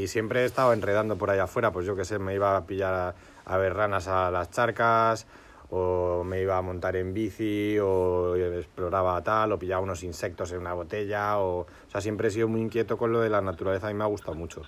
siempre 0.07 0.43
he 0.43 0.45
estado 0.45 0.71
enredando 0.71 1.17
por 1.17 1.29
allá 1.29 1.43
afuera, 1.43 1.71
pues 1.71 1.85
yo 1.85 1.95
qué 1.95 2.05
sé, 2.05 2.17
me 2.19 2.33
iba 2.33 2.55
a 2.55 2.65
pillar 2.65 3.15
a 3.45 3.57
ver 3.57 3.73
ranas 3.73 4.07
a 4.07 4.31
las 4.31 4.49
charcas, 4.51 5.27
o 5.69 6.23
me 6.23 6.41
iba 6.41 6.57
a 6.57 6.61
montar 6.61 6.95
en 6.95 7.13
bici, 7.13 7.77
o 7.79 8.35
exploraba 8.35 9.21
tal, 9.21 9.51
o 9.51 9.59
pillaba 9.59 9.81
unos 9.81 10.03
insectos 10.03 10.51
en 10.53 10.59
una 10.59 10.73
botella, 10.73 11.39
o, 11.39 11.61
o 11.61 11.67
sea, 11.91 12.01
siempre 12.01 12.29
he 12.29 12.31
sido 12.31 12.47
muy 12.47 12.61
inquieto 12.61 12.97
con 12.97 13.11
lo 13.11 13.19
de 13.19 13.29
la 13.29 13.41
naturaleza, 13.41 13.87
a 13.87 13.89
mí 13.89 13.97
me 13.97 14.03
ha 14.03 14.07
gustado 14.07 14.35
mucho. 14.35 14.61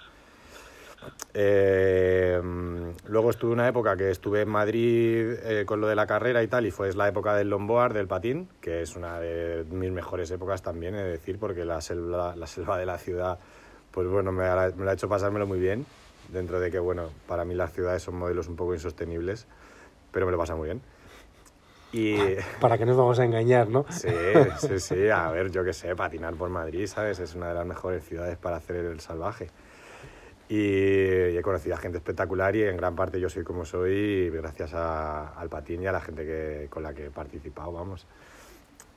Eh, 1.33 2.41
luego 3.07 3.29
estuve 3.29 3.51
una 3.51 3.67
época 3.67 3.95
que 3.95 4.09
estuve 4.09 4.41
en 4.41 4.49
Madrid 4.49 5.33
eh, 5.43 5.63
con 5.65 5.79
lo 5.79 5.87
de 5.87 5.95
la 5.95 6.07
carrera 6.07 6.41
y 6.43 6.47
tal, 6.47 6.65
y 6.65 6.71
fue 6.71 6.91
la 6.93 7.07
época 7.07 7.35
del 7.35 7.49
longboard, 7.49 7.93
del 7.93 8.07
patín, 8.07 8.49
que 8.61 8.81
es 8.81 8.95
una 8.95 9.19
de 9.19 9.63
mis 9.69 9.91
mejores 9.91 10.31
épocas 10.31 10.61
también, 10.61 10.95
es 10.95 11.05
decir, 11.05 11.37
porque 11.39 11.65
la 11.65 11.81
selva, 11.81 12.35
la 12.35 12.47
selva 12.47 12.77
de 12.77 12.85
la 12.85 12.97
ciudad, 12.97 13.39
pues 13.97 14.07
bueno, 14.07 14.31
me, 14.31 14.43
me 14.43 14.85
la 14.85 14.91
ha 14.91 14.93
hecho 14.93 15.09
pasármelo 15.09 15.47
muy 15.47 15.57
bien, 15.57 15.83
dentro 16.31 16.59
de 16.59 16.69
que, 16.69 16.77
bueno, 16.77 17.09
para 17.25 17.45
mí 17.45 17.55
las 17.55 17.73
ciudades 17.73 18.03
son 18.03 18.13
modelos 18.19 18.47
un 18.47 18.55
poco 18.55 18.75
insostenibles 18.75 19.47
pero 20.11 20.27
me 20.27 20.31
lo 20.31 20.37
pasa 20.37 20.55
muy 20.55 20.65
bien. 20.65 20.81
Y... 21.91 22.15
Para 22.61 22.77
que 22.77 22.85
nos 22.85 22.95
vamos 22.95 23.17
a 23.17 23.25
engañar, 23.25 23.69
¿no? 23.69 23.87
Sí, 23.89 24.07
sí, 24.59 24.79
sí. 24.79 25.09
A 25.09 25.31
ver, 25.31 25.49
yo 25.49 25.63
qué 25.63 25.73
sé, 25.73 25.95
patinar 25.95 26.35
por 26.35 26.47
Madrid, 26.51 26.85
¿sabes? 26.85 27.17
Es 27.17 27.33
una 27.33 27.47
de 27.49 27.55
las 27.55 27.65
mejores 27.65 28.03
ciudades 28.05 28.37
para 28.37 28.57
hacer 28.57 28.75
el 28.77 28.99
salvaje. 28.99 29.49
Y, 30.47 30.95
he 31.35 31.41
conocido 31.41 31.73
a 31.73 31.79
gente 31.79 31.97
espectacular 31.97 32.55
y 32.55 32.65
en 32.65 32.77
gran 32.77 32.95
parte 32.95 33.19
yo 33.19 33.29
soy 33.29 33.43
como 33.43 33.65
soy 33.65 34.29
gracias 34.29 34.75
al 34.75 35.49
patín 35.49 35.81
y 35.81 35.87
a 35.87 35.91
la 35.91 36.01
gente 36.01 36.23
que, 36.23 36.67
con 36.69 36.83
la 36.83 36.93
que 36.93 37.07
he 37.07 37.09
participado, 37.09 37.71
vamos. 37.71 38.05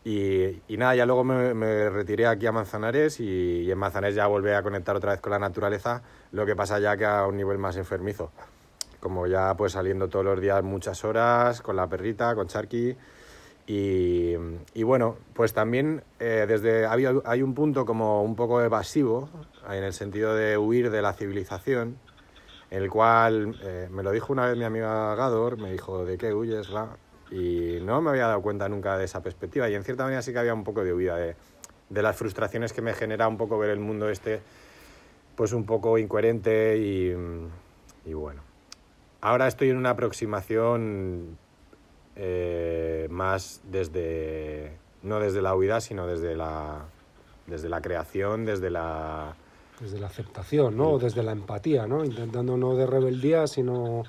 Y, 0.05 0.62
y 0.66 0.76
nada, 0.78 0.94
ya 0.94 1.05
luego 1.05 1.24
me, 1.24 1.53
me, 1.53 1.90
retiré 1.90 2.26
aquí 2.26 2.46
a 2.46 2.53
Manzanares 2.53 3.20
y, 3.20 3.62
y 3.62 3.70
en 3.70 3.78
Manzanares 3.78 4.14
ya 4.14 4.26
volví 4.26 4.51
a 4.51 4.62
conectar 4.62 4.96
otra 4.96 5.12
vez 5.12 5.20
con 5.20 5.32
la 5.32 5.38
naturaleza, 5.38 6.03
lo 6.32 6.46
que 6.46 6.57
pasa 6.57 6.78
ya 6.78 6.96
que 6.96 7.05
a 7.05 7.26
un 7.26 7.36
nivel 7.36 7.59
más 7.59 7.76
enfermizo 7.76 8.30
como 9.01 9.26
ya 9.26 9.55
pues 9.57 9.72
saliendo 9.72 10.09
todos 10.09 10.24
los 10.24 10.40
días 10.40 10.62
muchas 10.62 11.05
horas 11.05 11.62
con 11.62 11.74
la 11.76 11.88
perrita, 11.88 12.34
con 12.34 12.46
Charky. 12.46 12.96
Y, 13.66 14.34
y 14.74 14.82
bueno, 14.82 15.16
pues 15.32 15.53
también 15.53 16.03
eh, 16.18 16.44
desde 16.46 16.86
hay, 16.86 17.42
un 17.42 17.55
punto 17.55 17.86
como 17.86 18.22
un 18.22 18.34
poco 18.34 18.61
evasivo, 18.61 19.28
en 19.68 19.84
el 19.84 19.92
sentido 19.92 20.34
de 20.34 20.59
huir 20.59 20.90
de 20.90 21.03
la 21.03 21.12
civilización, 21.12 21.96
en 22.70 22.82
el 22.82 22.90
cual 22.90 23.57
eh, 23.62 23.88
me 23.90 24.03
lo 24.03 24.11
dijo 24.11 24.32
una 24.32 24.46
vez 24.46 24.57
mi 24.57 24.64
amiga 24.64 25.14
Gador, 25.14 25.57
me 25.59 25.70
dijo, 25.70 26.05
¿de 26.05 26.18
qué 26.18 26.34
huyes? 26.34 26.68
La? 26.70 26.88
Y 27.31 27.78
no 27.83 28.01
me 28.01 28.11
había 28.11 28.26
dado 28.26 28.43
cuenta 28.43 28.68
nunca 28.68 28.99
de 28.99 29.05
esa 29.05 29.22
perspectiva 29.22 29.68
y 29.68 29.74
en 29.74 29.85
cierta 29.85 30.05
manera 30.05 30.22
sí 30.22 30.33
que 30.33 30.39
había 30.39 30.55
un 30.55 30.64
poco 30.64 30.83
de 30.83 30.93
huida 30.93 31.16
de, 31.16 31.37
de 31.89 32.03
las 32.03 32.16
frustraciones 32.16 32.72
que 32.72 32.83
me 32.83 32.93
genera 32.93 33.28
un 33.28 33.37
poco 33.37 33.59
ver 33.59 33.70
el 33.70 33.81
mundo 33.81 34.09
este 34.09 34.41
pues 35.37 35.53
un 35.53 35.64
poco 35.64 35.97
incoherente 35.97 36.76
y, 36.76 37.14
y 38.05 38.14
bueno 38.14 38.43
ahora 39.20 39.47
estoy 39.47 39.70
en 39.70 39.76
una 39.76 39.91
aproximación 39.91 41.39
eh, 42.16 43.07
más 43.11 43.61
desde, 43.64 44.76
no 45.03 45.20
desde 45.20 45.43
la 45.43 45.55
huida, 45.55 45.81
sino 45.81 46.07
desde 46.07 46.37
la, 46.37 46.85
desde 47.47 47.68
la 47.68 47.81
creación, 47.81 48.45
desde 48.45 48.70
la... 48.70 49.35
Desde 49.81 49.99
la 49.99 50.09
aceptación, 50.09 50.76
¿no? 50.76 50.99
Desde 50.99 51.22
la 51.22 51.33
empatía, 51.33 51.87
¿no? 51.87 52.05
Intentando 52.05 52.57
no 52.59 52.74
de 52.76 52.87
rebeldía, 52.87 53.47
sino... 53.47 54.03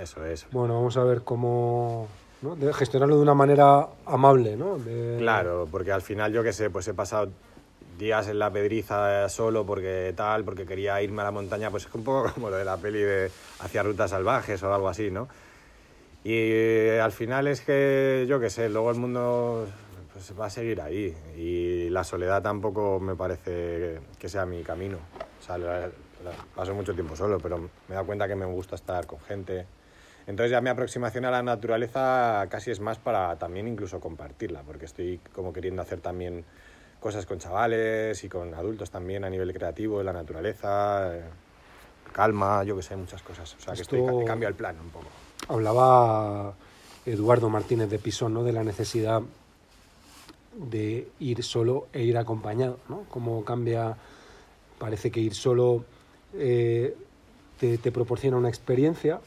Eso 0.00 0.24
es. 0.24 0.46
Bueno, 0.50 0.74
vamos 0.74 0.96
a 0.96 1.04
ver 1.04 1.22
cómo... 1.22 2.08
De 2.42 2.72
gestionarlo 2.72 3.16
de 3.16 3.22
una 3.22 3.34
manera 3.34 3.86
amable, 4.06 4.56
¿no? 4.56 4.78
Claro, 5.18 5.68
porque 5.70 5.92
al 5.92 6.00
final 6.00 6.32
yo 6.32 6.42
qué 6.42 6.52
sé, 6.52 6.70
pues 6.70 6.88
he 6.88 6.94
pasado 6.94 7.28
días 7.98 8.28
en 8.28 8.38
la 8.38 8.50
pedriza 8.50 9.28
solo 9.28 9.66
porque 9.66 10.14
tal, 10.16 10.42
porque 10.44 10.64
quería 10.64 11.02
irme 11.02 11.20
a 11.20 11.26
la 11.26 11.30
montaña, 11.30 11.70
pues 11.70 11.84
es 11.84 11.94
un 11.94 12.02
poco 12.02 12.30
como 12.34 12.48
lo 12.48 12.56
de 12.56 12.64
la 12.64 12.78
peli 12.78 13.00
de 13.00 13.30
hacia 13.60 13.82
rutas 13.82 14.10
salvajes 14.10 14.62
o 14.62 14.74
algo 14.74 14.88
así, 14.88 15.10
¿no? 15.10 15.28
Y 16.24 16.32
eh, 16.32 17.00
al 17.00 17.12
final 17.12 17.46
es 17.46 17.60
que, 17.60 18.26
yo 18.28 18.40
qué 18.40 18.50
sé, 18.50 18.68
luego 18.68 18.90
el 18.90 18.96
mundo 18.96 19.66
pues, 20.12 20.32
va 20.38 20.46
a 20.46 20.50
seguir 20.50 20.80
ahí 20.80 21.14
y 21.36 21.88
la 21.90 22.04
soledad 22.04 22.42
tampoco 22.42 23.00
me 23.00 23.14
parece 23.14 24.00
que 24.18 24.28
sea 24.28 24.44
mi 24.44 24.62
camino. 24.62 24.98
O 25.40 25.42
sea, 25.42 25.90
paso 26.54 26.74
mucho 26.74 26.94
tiempo 26.94 27.16
solo, 27.16 27.38
pero 27.38 27.58
me 27.58 27.68
he 27.88 27.92
dado 27.94 28.06
cuenta 28.06 28.28
que 28.28 28.34
me 28.34 28.44
gusta 28.44 28.76
estar 28.76 29.06
con 29.06 29.20
gente. 29.20 29.66
Entonces 30.26 30.50
ya 30.50 30.60
mi 30.60 30.68
aproximación 30.68 31.24
a 31.24 31.30
la 31.30 31.42
naturaleza 31.42 32.46
casi 32.50 32.70
es 32.70 32.80
más 32.80 32.98
para 32.98 33.36
también 33.36 33.66
incluso 33.66 34.00
compartirla, 34.00 34.62
porque 34.62 34.84
estoy 34.84 35.20
como 35.34 35.52
queriendo 35.52 35.82
hacer 35.82 36.00
también 36.00 36.44
cosas 37.00 37.26
con 37.26 37.38
chavales 37.38 38.22
y 38.22 38.28
con 38.28 38.54
adultos 38.54 38.90
también 38.90 39.24
a 39.24 39.30
nivel 39.30 39.52
creativo, 39.52 40.02
la 40.02 40.12
naturaleza, 40.12 41.16
eh, 41.16 41.22
calma, 42.12 42.62
yo 42.64 42.76
que 42.76 42.82
sé, 42.82 42.94
muchas 42.96 43.22
cosas. 43.22 43.56
O 43.56 43.60
sea, 43.60 43.74
que 43.74 43.82
estoy, 43.82 44.02
cambio 44.24 44.48
el 44.48 44.54
plan 44.54 44.78
un 44.78 44.90
poco. 44.90 45.06
Hablaba 45.48 46.54
Eduardo 47.06 47.48
Martínez 47.48 47.88
de 47.88 47.98
Pisón, 47.98 48.34
¿no? 48.34 48.44
De 48.44 48.52
la 48.52 48.62
necesidad 48.62 49.22
de 50.54 51.08
ir 51.20 51.42
solo 51.42 51.88
e 51.92 52.02
ir 52.02 52.18
acompañado, 52.18 52.78
¿no? 52.88 53.04
Cómo 53.08 53.44
cambia, 53.44 53.96
parece 54.78 55.10
que 55.10 55.20
ir 55.20 55.34
solo 55.34 55.84
eh, 56.34 56.94
te, 57.58 57.78
te 57.78 57.92
proporciona 57.92 58.36
una 58.36 58.48
experiencia 58.48 59.20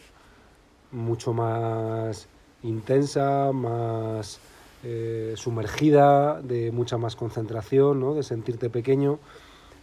mucho 0.94 1.34
más 1.34 2.28
intensa, 2.64 3.52
más 3.52 4.40
eh, 4.84 5.34
sumergida, 5.36 6.42
de 6.42 6.72
mucha 6.72 6.98
más 6.98 7.16
concentración, 7.16 8.00
¿no? 8.00 8.14
de 8.14 8.24
sentirte 8.24 8.70
pequeño, 8.70 9.20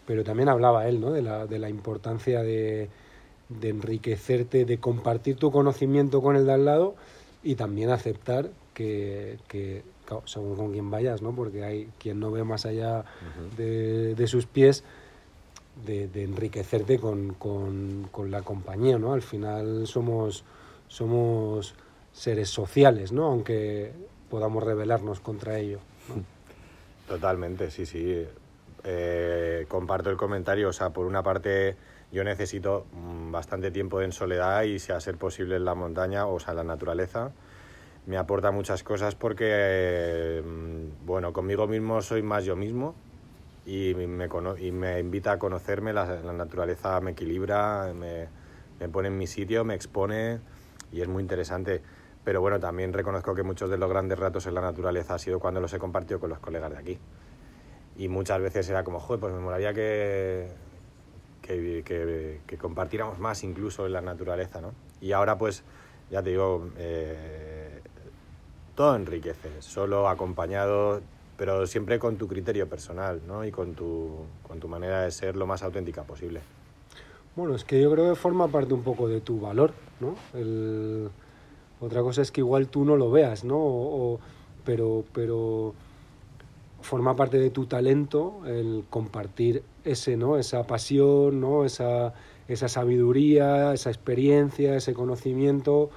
pero 0.06 0.24
también 0.24 0.48
hablaba 0.48 0.88
él 0.88 1.00
¿no? 1.00 1.12
de, 1.12 1.22
la, 1.22 1.46
de 1.46 1.58
la 1.58 1.68
importancia 1.68 2.42
de, 2.42 2.88
de 3.48 3.68
enriquecerte, 3.68 4.64
de 4.64 4.78
compartir 4.78 5.36
tu 5.36 5.50
conocimiento 5.50 6.22
con 6.22 6.36
el 6.36 6.46
de 6.46 6.52
al 6.52 6.64
lado 6.64 6.94
y 7.42 7.54
también 7.56 7.90
aceptar 7.90 8.50
que, 8.74 9.38
que 9.48 9.82
según 10.24 10.56
con 10.56 10.72
quien 10.72 10.90
vayas, 10.90 11.22
¿no? 11.22 11.32
porque 11.32 11.64
hay 11.64 11.88
quien 11.98 12.20
no 12.20 12.30
ve 12.30 12.44
más 12.44 12.66
allá 12.66 13.04
de, 13.56 14.14
de, 14.14 14.26
sus 14.26 14.46
pies, 14.46 14.84
de, 15.86 16.08
de 16.08 16.24
enriquecerte 16.24 16.98
con, 16.98 17.34
con, 17.34 18.08
con, 18.11 18.30
la 18.30 18.42
compañía. 18.42 18.98
¿no? 18.98 19.12
Al 19.12 19.22
final 19.22 19.86
somos, 19.86 20.44
somos 20.91 21.74
seres 22.12 22.51
sociales, 22.51 23.12
¿no? 23.12 23.26
aunque 23.26 23.93
podamos 24.28 24.62
rebelarnos 24.62 25.20
contra 25.20 25.59
ello. 25.59 25.78
Totalmente, 27.09 27.70
sí, 27.70 27.86
sí. 27.86 28.26
Eh, 28.84 29.66
comparto 29.68 30.11
el 30.11 30.16
comentario. 30.16 30.68
O 30.68 30.72
sea, 30.72 30.91
por 30.91 31.07
una 31.07 31.22
parte, 31.22 31.76
yo 32.12 32.24
necesito 32.24 32.86
mm, 32.93 33.30
bastante 33.30 33.70
tiempo 33.70 34.03
en 34.03 34.12
soledad 34.12 34.62
y, 34.64 34.78
si 34.78 34.93
a 34.93 35.01
ser 35.01 35.16
posible, 35.16 35.57
en 35.57 35.64
la 35.64 35.74
montaña, 35.74 36.26
o 36.26 36.38
sea, 36.41 36.53
en 36.53 36.59
la 36.59 36.64
naturaleza. 36.64 37.30
Me 38.07 38.16
aporta 38.16 38.51
muchas 38.51 38.82
cosas 38.82 39.14
porque, 39.14 40.43
mm, 40.45 41.07
bueno, 41.07 41.32
conmigo 41.32 41.66
mismo 41.66 42.03
soy 42.03 42.22
más 42.22 42.45
yo 42.45 42.57
mismo 42.57 42.95
y 43.64 43.95
me, 43.95 44.28
y 44.61 44.72
me 44.72 44.99
invita 44.99 45.32
a 45.32 45.38
conocerme. 45.38 45.93
La, 45.93 46.20
la 46.20 46.32
naturaleza 46.32 47.01
me 47.01 47.12
equilibra, 47.12 47.93
me, 47.95 48.26
me 48.80 48.88
pone 48.88 49.09
en 49.09 49.18
mi 49.18 49.26
sitio, 49.26 49.64
me 49.64 49.74
expone 49.74 50.41
y 50.93 51.01
es 51.01 51.09
muy 51.09 51.22
interesante. 51.22 51.82
Pero 52.24 52.41
bueno, 52.41 52.61
también 52.61 52.93
reconozco 52.93 53.34
que 53.34 53.43
muchos 53.43 53.70
de 53.70 53.78
los 53.78 53.88
grandes 53.88 54.18
ratos 54.18 54.47
en 54.47 54.55
la 54.55 54.61
naturaleza 54.61 55.14
ha 55.14 55.18
sido 55.18 55.41
cuando 55.41 55.61
los 55.61 55.72
he 55.72 55.78
compartido 55.78 56.20
con 56.20 56.30
los 56.30 56.38
colegas 56.38 56.70
de 56.70 56.78
aquí. 56.78 56.99
Y 57.97 58.09
muchas 58.09 58.41
veces 58.41 58.68
era 58.68 58.84
como, 58.84 59.01
joder, 59.01 59.20
pues 59.20 59.32
me 59.32 59.41
molaría 59.41 59.72
que, 59.72 60.49
que, 61.43 62.41
que, 62.47 62.59
compartiéramos 62.59 63.18
más 63.18 63.43
incluso 63.43 63.86
en 63.86 63.93
la 63.93 64.01
naturaleza, 64.01 64.61
¿no? 64.61 64.72
Y 65.01 65.12
ahora 65.12 65.38
pues, 65.38 65.64
ya 66.11 66.22
te 66.22 66.30
digo, 66.30 66.68
eh, 66.76 67.80
todo 68.74 68.97
enriquece, 68.97 69.61
solo 69.61 70.09
acompañado, 70.09 71.01
pero 71.36 71.66
siempre 71.66 71.99
con 71.99 72.16
tu 72.16 72.28
criterio 72.28 72.68
personal, 72.68 73.20
¿no? 73.26 73.45
Y 73.45 73.51
con 73.51 73.74
tu, 73.74 74.24
con 74.47 74.61
tu 74.61 74.68
manera 74.68 75.03
de 75.03 75.11
ser 75.11 75.36
lo 75.36 75.47
más 75.47 75.62
auténtica 75.62 76.03
posible. 76.03 76.41
Bueno, 77.34 77.55
es 77.55 77.64
que 77.64 77.80
yo 77.80 77.91
creo 77.91 78.11
que 78.11 78.16
forma 78.16 78.49
parte 78.49 78.74
un 78.74 78.82
poco 78.82 79.09
de 79.09 79.20
tu 79.20 79.41
valor, 79.41 79.72
¿no? 80.01 80.14
El... 80.34 81.09
Otra 81.80 82.03
cosa 82.03 82.20
es 82.22 82.30
que 82.30 82.42
igual 82.42 82.68
tú 82.68 82.84
no 82.84 82.96
lo 82.96 83.11
veas, 83.11 83.44
¿no? 83.44 84.18
Pero, 84.64 85.05
pero 85.14 85.72
forma 86.82 87.16
parte 87.16 87.38
de 87.38 87.51
tu 87.51 87.66
talento 87.66 88.40
el 88.46 88.84
compartir 88.90 89.62
ese, 89.84 90.16
¿no? 90.16 90.36
Esa 90.36 90.66
pasión, 90.66 91.40
¿no? 91.40 91.64
Esa, 91.64 92.12
esa 92.48 92.68
sabiduría, 92.68 93.72
esa 93.72 93.90
experiencia, 93.90 94.76
ese 94.76 94.92
conocimiento. 94.92 95.90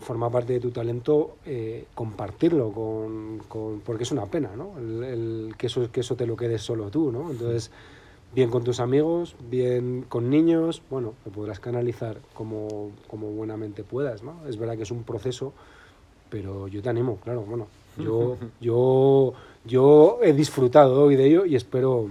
Forma 0.00 0.30
parte 0.30 0.52
de 0.54 0.60
tu 0.60 0.70
talento 0.70 1.36
eh, 1.44 1.86
compartirlo 1.94 2.70
con, 2.72 3.80
porque 3.84 4.04
es 4.04 4.12
una 4.12 4.26
pena, 4.26 4.50
¿no? 4.56 4.78
El- 4.78 5.54
que, 5.58 5.66
eso, 5.66 5.90
que 5.90 6.00
eso 6.00 6.14
te 6.14 6.24
lo 6.26 6.36
quedes 6.36 6.62
solo 6.62 6.88
tú, 6.88 7.10
¿no? 7.10 7.30
Entonces, 7.30 7.70
bien 8.34 8.50
con 8.50 8.64
tus 8.64 8.80
amigos, 8.80 9.36
bien 9.48 10.04
con 10.08 10.30
niños, 10.30 10.82
bueno, 10.90 11.14
lo 11.24 11.32
podrás 11.32 11.60
canalizar 11.60 12.18
como, 12.34 12.90
como 13.08 13.30
buenamente 13.30 13.84
puedas, 13.84 14.22
¿no? 14.22 14.46
Es 14.46 14.58
verdad 14.58 14.76
que 14.76 14.82
es 14.82 14.90
un 14.90 15.04
proceso, 15.04 15.52
pero 16.30 16.68
yo 16.68 16.82
te 16.82 16.88
animo, 16.88 17.18
claro, 17.18 17.42
bueno, 17.42 17.68
yo, 17.96 18.36
yo, 18.60 19.32
yo 19.64 20.18
he 20.22 20.32
disfrutado 20.32 21.02
hoy 21.02 21.16
de 21.16 21.26
ello 21.26 21.46
y 21.46 21.56
espero, 21.56 22.08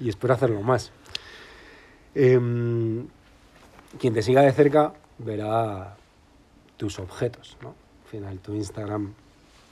y 0.00 0.08
espero 0.08 0.34
hacerlo 0.34 0.62
más. 0.62 0.92
Em, 2.14 3.06
quien 3.98 4.14
te 4.14 4.22
siga 4.22 4.42
de 4.42 4.52
cerca 4.52 4.92
verá 5.18 5.96
tus 6.76 6.98
objetos, 6.98 7.56
¿no? 7.62 7.74
Al 8.04 8.10
final 8.10 8.38
tu 8.38 8.54
Instagram 8.54 9.14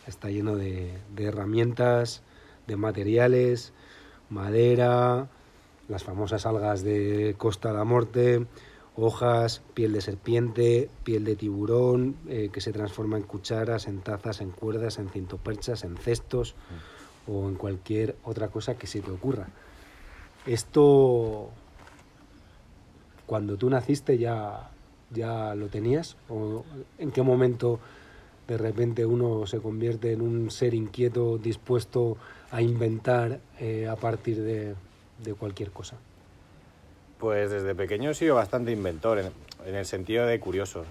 está 0.07 0.31
lleno 0.31 0.57
de, 0.57 0.97
de 1.15 1.25
herramientas, 1.25 2.23
de 2.67 2.77
materiales, 2.77 3.73
madera, 4.31 5.29
las 5.91 6.05
famosas 6.05 6.47
algas 6.47 6.83
de 6.85 7.35
Costa 7.37 7.73
da 7.73 7.85
Morte, 7.85 8.47
hojas, 8.97 9.61
piel 9.75 9.93
de 9.93 10.01
serpiente, 10.01 10.89
piel 11.03 11.25
de 11.25 11.35
tiburón, 11.35 12.17
eh, 12.29 12.51
que 12.53 12.61
se 12.61 12.73
transforma 12.73 13.17
en 13.17 13.25
cucharas, 13.25 13.89
en 13.89 14.01
tazas, 14.01 14.41
en 14.41 14.51
cuerdas, 14.51 14.99
en 14.99 15.09
cintoperchas, 15.11 15.83
en 15.85 15.97
cestos 15.97 16.55
o 17.27 17.49
en 17.49 17.57
cualquier 17.57 18.17
otra 18.25 18.49
cosa 18.49 18.77
que 18.77 18.87
se 18.87 19.01
te 19.01 19.11
ocurra. 19.11 19.49
Esto, 20.47 21.51
cuando 23.27 23.57
tú 23.57 23.69
naciste 23.69 24.17
ya, 24.17 24.71
ya 25.11 25.55
lo 25.57 25.67
tenías 25.67 26.17
o 26.29 26.65
en 26.99 27.11
qué 27.11 27.23
momento 27.23 27.81
de 28.47 28.59
repente 28.59 29.07
uno 29.07 29.47
se 29.47 29.59
convierte 29.59 30.13
en 30.13 30.23
un 30.23 30.51
ser 30.51 30.75
inquieto 30.75 31.39
dispuesto 31.39 32.17
a 32.51 32.63
inventar 32.63 33.41
eh, 33.61 33.87
a 33.87 33.95
partir 33.95 34.43
de, 34.43 34.75
de 35.23 35.35
cualquier 35.35 35.71
cosa. 35.71 35.97
Pues 37.19 37.51
desde 37.51 37.75
pequeño 37.75 38.11
he 38.11 38.15
sido 38.15 38.35
bastante 38.35 38.73
inventor, 38.73 39.19
en, 39.19 39.75
el 39.75 39.85
sentido 39.85 40.27
de 40.27 40.41
curioso. 40.41 40.85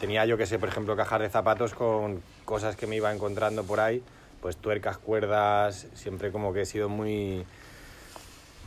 Tenía 0.00 0.26
yo 0.26 0.36
que 0.36 0.46
sé, 0.46 0.58
por 0.58 0.68
ejemplo, 0.68 0.96
cajas 0.96 1.20
de 1.20 1.28
zapatos 1.28 1.74
con 1.74 2.20
cosas 2.44 2.76
que 2.76 2.86
me 2.86 2.96
iba 2.96 3.12
encontrando 3.12 3.64
por 3.64 3.80
ahí, 3.80 4.02
pues 4.40 4.56
tuercas, 4.56 4.98
cuerdas, 4.98 5.86
siempre 5.94 6.32
como 6.32 6.52
que 6.52 6.62
he 6.62 6.66
sido 6.66 6.88
muy, 6.88 7.44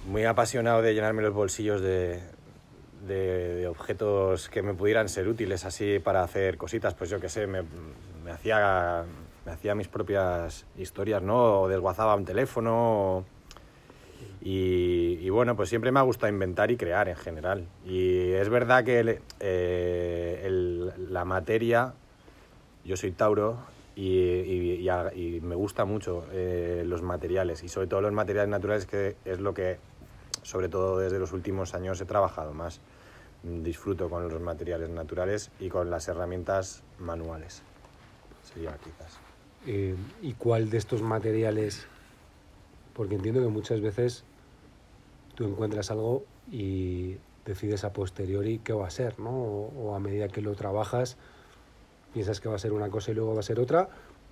muy 0.07 0.25
apasionado 0.25 0.81
de 0.81 0.93
llenarme 0.93 1.21
los 1.21 1.33
bolsillos 1.33 1.81
de, 1.81 2.21
de- 3.07 3.67
objetos 3.67 4.49
que 4.49 4.61
me 4.61 4.73
pudieran 4.73 5.07
ser 5.09 5.27
útiles 5.27 5.65
así 5.65 5.99
para 5.99 6.23
hacer 6.23 6.57
cositas, 6.57 6.93
pues 6.93 7.09
yo 7.09 7.19
que 7.19 7.29
sé, 7.29 7.47
me, 7.47 7.63
me 8.23 8.31
hacía, 8.31 9.03
me 9.45 9.51
hacía 9.51 9.75
mis 9.75 9.87
propias 9.87 10.65
historias, 10.77 11.21
¿no? 11.21 11.61
O 11.61 11.67
desguazaba 11.69 12.15
un 12.15 12.25
teléfono, 12.25 13.25
y, 14.41 15.19
y 15.21 15.29
bueno, 15.29 15.55
pues 15.55 15.69
siempre 15.69 15.91
me 15.91 15.99
ha 15.99 16.03
gustado 16.03 16.31
inventar 16.31 16.71
y 16.71 16.77
crear 16.77 17.07
en 17.07 17.15
general. 17.15 17.67
Y 17.85 18.31
es 18.31 18.49
verdad 18.49 18.83
que 18.83 18.99
el- 18.99 19.19
eh, 19.39 20.41
el- 20.45 21.13
la 21.13 21.25
materia, 21.25 21.93
yo 22.83 22.97
soy 22.97 23.11
Tauro 23.11 23.57
y, 23.95 24.07
y- 24.09 24.89
a- 24.89 25.13
y 25.13 25.39
me 25.41 25.55
gusta 25.55 25.85
mucho 25.85 26.25
eh, 26.31 26.83
los 26.85 27.01
materiales 27.03 27.63
y 27.63 27.69
sobre 27.69 27.87
todo 27.87 28.01
los 28.01 28.13
materiales 28.13 28.49
naturales 28.49 28.85
que 28.85 29.15
es 29.25 29.39
lo 29.39 29.53
que 29.53 29.77
sobre 30.43 30.69
todo 30.69 30.97
desde 30.97 31.19
los 31.19 31.33
últimos 31.33 31.75
años 31.75 32.01
he 32.01 32.05
trabajado 32.05 32.53
más. 32.53 32.79
Disfruto 33.43 34.09
con 34.09 34.27
los 34.27 34.41
materiales 34.41 34.89
naturales 34.89 35.51
y 35.59 35.69
con 35.69 35.89
las 35.89 36.07
herramientas 36.07 36.83
manuales. 36.99 37.61
Sería 38.43 38.75
quizás. 38.77 39.19
Eh, 39.67 39.95
¿Y 40.21 40.33
cuál 40.33 40.69
de 40.71 40.77
estos 40.77 41.01
materiales? 41.01 41.85
Porque 42.93 43.15
entiendo 43.15 43.41
que 43.41 43.47
muchas 43.47 43.81
veces 43.81 44.23
tú 45.41 45.47
encuentras 45.47 45.89
algo 45.89 46.23
y 46.51 47.17
decides 47.45 47.83
a 47.83 47.93
posteriori 47.93 48.59
qué 48.59 48.73
va 48.73 48.87
a 48.87 48.91
ser, 48.91 49.19
¿no? 49.19 49.31
O, 49.31 49.73
o 49.77 49.95
a 49.95 49.99
medida 49.99 50.27
que 50.27 50.41
lo 50.41 50.53
trabajas 50.53 51.17
piensas 52.13 52.39
que 52.39 52.49
va 52.49 52.55
a 52.55 52.59
ser 52.59 52.73
una 52.73 52.89
cosa 52.89 53.11
y 53.11 53.15
luego 53.15 53.33
va 53.33 53.39
a 53.39 53.43
ser 53.43 53.59
otra, 53.59 53.89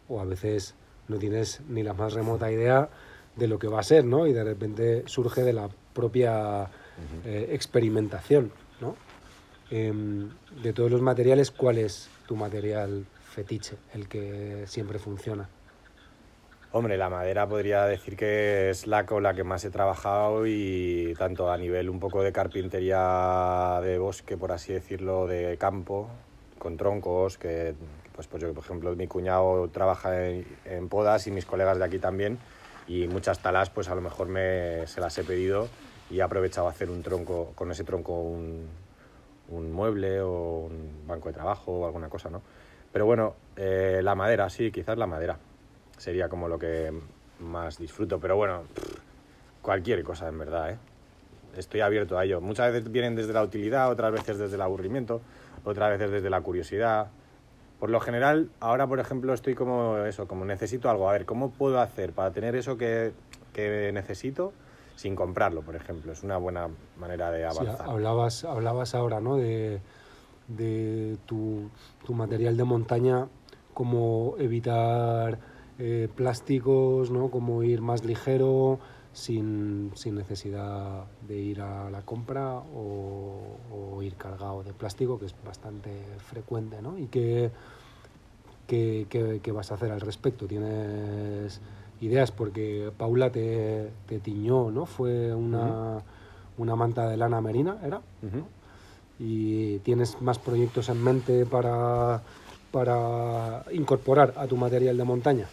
o 0.07 0.19
a 0.19 0.25
veces 0.25 0.75
no 1.07 1.17
tienes 1.17 1.61
ni 1.67 1.83
la 1.83 1.93
más 1.93 2.13
remota 2.13 2.51
idea 2.51 2.89
de 3.35 3.47
lo 3.47 3.57
que 3.59 3.67
va 3.67 3.79
a 3.79 3.83
ser, 3.83 4.05
¿no? 4.05 4.27
Y 4.27 4.33
de 4.33 4.43
repente 4.43 5.03
surge 5.07 5.41
de 5.43 5.53
la 5.53 5.69
propia 5.93 6.69
eh, 7.25 7.49
experimentación, 7.51 8.51
¿no? 8.81 8.95
Em, 9.71 10.29
de 10.61 10.73
todos 10.73 10.91
los 10.91 11.01
materiales, 11.01 11.51
¿cuál 11.51 11.77
es 11.77 12.09
tu 12.27 12.35
material 12.35 13.05
fetiche, 13.23 13.77
el 13.93 14.07
que 14.07 14.63
siempre 14.67 14.99
funciona? 14.99 15.47
Hombre, 16.71 16.97
la 16.97 17.09
madera 17.09 17.47
podría 17.47 17.85
decir 17.85 18.15
que 18.15 18.69
es 18.69 18.85
la 18.85 19.07
con 19.07 19.23
la 19.23 19.33
que 19.33 19.43
más 19.43 19.65
he 19.65 19.71
trabajado 19.71 20.45
y 20.45 21.15
tanto 21.17 21.51
a 21.51 21.57
nivel 21.57 21.89
un 21.89 21.99
poco 21.99 22.21
de 22.21 22.31
carpintería 22.31 23.79
de 23.81 23.97
bosque, 23.97 24.37
por 24.37 24.51
así 24.51 24.73
decirlo, 24.73 25.25
de 25.25 25.57
campo, 25.57 26.07
con 26.59 26.77
troncos, 26.77 27.39
que 27.39 27.73
pues, 28.13 28.27
pues 28.27 28.43
por 28.43 28.63
ejemplo, 28.63 28.95
mi 28.95 29.07
cuñado 29.07 29.67
trabaja 29.69 30.27
en, 30.27 30.45
en 30.65 30.89
podas 30.89 31.25
y 31.25 31.31
mis 31.31 31.47
colegas 31.47 31.79
de 31.79 31.85
aquí 31.85 31.97
también, 31.97 32.37
y 32.87 33.07
muchas 33.07 33.39
talas 33.39 33.71
pues 33.71 33.89
a 33.89 33.95
lo 33.95 34.01
mejor 34.01 34.27
me, 34.27 34.85
se 34.85 35.01
las 35.01 35.17
he 35.17 35.23
pedido 35.23 35.67
y 36.11 36.19
he 36.19 36.21
aprovechado 36.21 36.67
a 36.67 36.69
hacer 36.69 36.91
un 36.91 37.01
tronco, 37.01 37.51
con 37.55 37.71
ese 37.71 37.83
tronco 37.83 38.13
un, 38.13 38.67
un 39.49 39.71
mueble 39.71 40.21
o 40.21 40.67
un 40.69 41.07
banco 41.07 41.29
de 41.29 41.33
trabajo 41.33 41.71
o 41.79 41.85
alguna 41.87 42.09
cosa, 42.09 42.29
¿no? 42.29 42.43
Pero 42.93 43.07
bueno, 43.07 43.33
eh, 43.55 44.01
la 44.03 44.13
madera, 44.13 44.51
sí, 44.51 44.71
quizás 44.71 44.95
la 44.95 45.07
madera 45.07 45.39
sería 45.99 46.29
como 46.29 46.47
lo 46.47 46.57
que 46.57 46.91
más 47.39 47.77
disfruto. 47.77 48.19
Pero 48.19 48.35
bueno, 48.35 48.63
cualquier 49.61 50.03
cosa 50.03 50.27
en 50.27 50.39
verdad, 50.39 50.71
¿eh? 50.71 50.77
Estoy 51.55 51.81
abierto 51.81 52.17
a 52.17 52.25
ello. 52.25 52.41
Muchas 52.41 52.71
veces 52.71 52.91
vienen 52.91 53.15
desde 53.15 53.33
la 53.33 53.43
utilidad, 53.43 53.89
otras 53.91 54.11
veces 54.11 54.37
desde 54.37 54.55
el 54.55 54.61
aburrimiento, 54.61 55.21
otras 55.65 55.91
veces 55.91 56.11
desde 56.11 56.29
la 56.29 56.41
curiosidad. 56.41 57.07
Por 57.79 57.89
lo 57.89 57.99
general, 57.99 58.49
ahora 58.59 58.87
por 58.87 58.99
ejemplo 58.99 59.33
estoy 59.33 59.55
como 59.55 59.97
eso, 59.99 60.27
como 60.27 60.45
necesito 60.45 60.89
algo. 60.89 61.09
A 61.09 61.13
ver, 61.13 61.25
¿cómo 61.25 61.51
puedo 61.51 61.79
hacer 61.81 62.13
para 62.13 62.31
tener 62.31 62.55
eso 62.55 62.77
que, 62.77 63.13
que 63.53 63.91
necesito 63.93 64.53
sin 64.95 65.15
comprarlo, 65.15 65.61
por 65.61 65.75
ejemplo? 65.75 66.11
Es 66.11 66.23
una 66.23 66.37
buena 66.37 66.67
manera 66.97 67.31
de 67.31 67.49
Sí, 67.51 67.57
avanzar. 67.59 67.89
hablabas, 67.89 68.43
hablabas 68.43 68.95
ahora 68.95 69.19
¿no? 69.19 69.37
de, 69.37 69.81
de 70.49 71.17
tu, 71.25 71.69
tu 72.05 72.13
material 72.13 72.57
de 72.57 72.63
montaña, 72.63 73.27
cómo 73.73 74.35
evitar 74.37 75.39
eh, 75.79 76.07
plásticos, 76.13 77.09
¿no? 77.09 77.29
cómo 77.31 77.63
ir 77.63 77.81
más 77.81 78.03
ligero 78.03 78.79
sin, 79.13 79.91
sin 79.95 80.15
necesidad 80.15 81.05
de 81.27 81.37
ir 81.39 81.61
a 81.61 81.89
la 81.89 82.01
compra 82.01 82.57
o, 82.57 83.57
o 83.73 84.03
ir 84.03 84.15
cargado 84.15 84.61
de 84.63 84.73
plástico, 84.73 85.17
que 85.17 85.25
es 85.25 85.35
bastante 85.45 85.89
frecuente. 86.19 86.81
¿no? 86.81 86.97
¿Y 86.97 87.07
qué, 87.07 87.49
qué, 88.67 89.07
qué- 89.09 89.39
qué 89.41 89.51
vas 89.51 89.71
a 89.71 89.75
hacer 89.75 89.91
al 89.91 90.01
respecto? 90.01 90.45
¿Tienes 90.47 91.59
ideas? 92.01 92.31
Porque 92.31 92.91
Paula 92.97 93.31
te, 93.31 93.89
te 94.07 94.19
tiñó, 94.19 94.71
¿no? 94.71 94.85
Fue 94.85 95.33
una, 95.33 96.01
una 96.57 96.75
manta 96.75 97.07
de 97.09 97.17
lana 97.17 97.41
merina, 97.41 97.77
¿era? 97.83 98.01
¿Y 99.19 99.79
tienes 99.79 100.21
más 100.21 100.39
proyectos 100.39 100.87
en 100.89 101.03
mente 101.03 101.45
para, 101.45 102.21
para 102.71 103.63
incorporar 103.73 104.33
a 104.37 104.47
tu 104.47 104.55
material 104.55 104.95
de 104.97 105.03
montaña? 105.03 105.47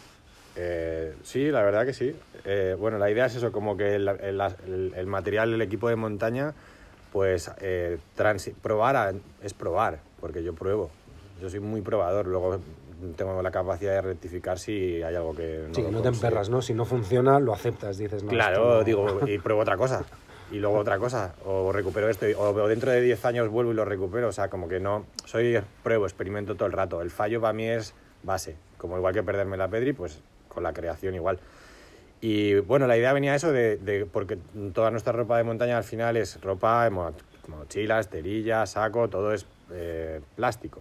Eh, 0.57 1.15
sí, 1.23 1.51
la 1.51 1.63
verdad 1.63 1.85
que 1.85 1.93
sí. 1.93 2.15
Eh, 2.45 2.77
bueno, 2.79 2.99
la 2.99 3.11
idea 3.11 3.27
es 3.27 3.35
eso, 3.37 3.53
como 3.53 3.77
que 3.77 3.95
el, 3.97 4.09
el- 4.09 4.93
el- 4.97 5.07
material 5.07 5.51
del 5.51 5.63
equipo 5.63 5.89
de 5.89 5.97
montaña, 5.97 6.55
pues 7.13 7.51
eh, 7.61 7.99
probar 8.63 8.97
a- 8.97 9.13
es 9.43 9.55
probar, 9.55 9.99
porque 10.21 10.43
yo 10.43 10.55
pruebo. 10.55 10.91
Yo 11.41 11.51
soy 11.51 11.61
muy 11.61 11.83
probador, 11.83 12.27
luego 12.27 12.59
tengo 13.17 13.43
la 13.43 13.51
capacidad 13.51 13.93
de 13.93 14.01
rectificar 14.01 14.59
si 14.59 15.03
hay 15.03 15.15
algo 15.15 15.35
que 15.35 15.65
no 15.69 15.75
sí, 15.75 15.83
que 15.83 15.91
no 15.91 16.01
te 16.01 16.09
emperras, 16.09 16.49
¿no? 16.49 16.63
Si 16.63 16.73
no 16.73 16.87
funciona, 16.87 17.39
lo 17.39 17.53
aceptas, 17.53 17.99
dices, 17.99 18.23
no. 18.23 18.31
Claro, 18.31 18.79
no- 18.79 18.85
digo, 18.85 19.27
y 19.27 19.39
pruebo 19.43 19.61
otra 19.61 19.77
cosa. 19.77 20.05
Y 20.51 20.59
luego 20.59 20.79
otra 20.79 20.97
cosa, 20.99 21.35
o 21.45 21.73
recupero 21.73 22.09
esto, 22.09 22.25
o, 22.39 22.51
o 22.51 22.69
dentro 22.69 22.93
de 22.93 23.01
10 23.01 23.25
años 23.25 23.49
vuelvo 23.49 23.73
y 23.73 23.75
lo 23.75 23.85
recupero. 23.85 24.29
O 24.29 24.33
sea, 24.33 24.49
como 24.49 24.69
que 24.69 24.79
no. 24.79 25.05
Soy 25.25 25.59
pruebo, 25.83 26.07
experimento 26.07 26.55
todo 26.55 26.67
el 26.67 26.73
rato. 26.73 27.03
El 27.03 27.11
fallo 27.11 27.41
para 27.41 27.53
mí 27.53 27.67
es 27.69 27.95
base. 28.23 28.57
Como 28.79 28.97
igual 28.97 29.13
que 29.13 29.25
perderme 29.25 29.57
la 29.57 29.67
Pedri, 29.69 29.93
pues 29.93 30.21
con 30.57 30.63
la 30.63 30.73
creación 30.73 31.15
igual. 31.15 31.39
Y 32.23 32.55
bueno, 32.61 32.87
la 32.87 32.97
idea 32.97 33.13
venía 33.13 33.35
eso 33.35 33.53
de, 33.53 33.77
de, 33.77 34.07
porque 34.07 34.39
toda 34.73 34.91
nuestra 34.91 35.13
ropa 35.13 35.37
de 35.37 35.45
montaña 35.45 35.77
al 35.77 35.85
final 35.85 36.17
es 36.17 36.41
ropa, 36.41 36.89
mochila, 37.47 38.01
esterilla, 38.01 38.65
saco, 38.65 39.09
todo 39.09 39.35
es 39.35 39.45
eh, 39.71 40.23
plástico. 40.35 40.81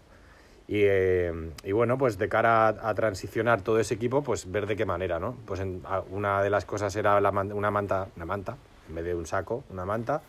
Y, 0.70 0.80
eh, 0.84 1.52
y, 1.66 1.74
bueno, 1.74 1.98
pues 1.98 2.18
de 2.18 2.30
cara 2.30 2.70
a, 2.70 2.94
transicionar 2.96 3.62
todo 3.62 3.82
ese 3.82 3.96
equipo, 3.96 4.24
pues 4.24 4.50
ver 4.50 4.66
de 4.66 4.78
qué 4.78 4.86
manera, 4.86 5.20
¿no? 5.20 5.36
Pues 5.46 5.62
una 6.10 6.42
de 6.42 6.50
las 6.50 6.64
cosas 6.64 6.96
era 6.96 7.20
la, 7.20 7.32
una 7.32 7.70
manta, 7.70 8.08
una 8.16 8.26
manta, 8.26 8.56
en 8.88 8.96
vez 8.96 9.04
de 9.04 9.14
un 9.14 9.26
saco, 9.28 9.66
una 9.70 9.84
manta. 9.84 10.22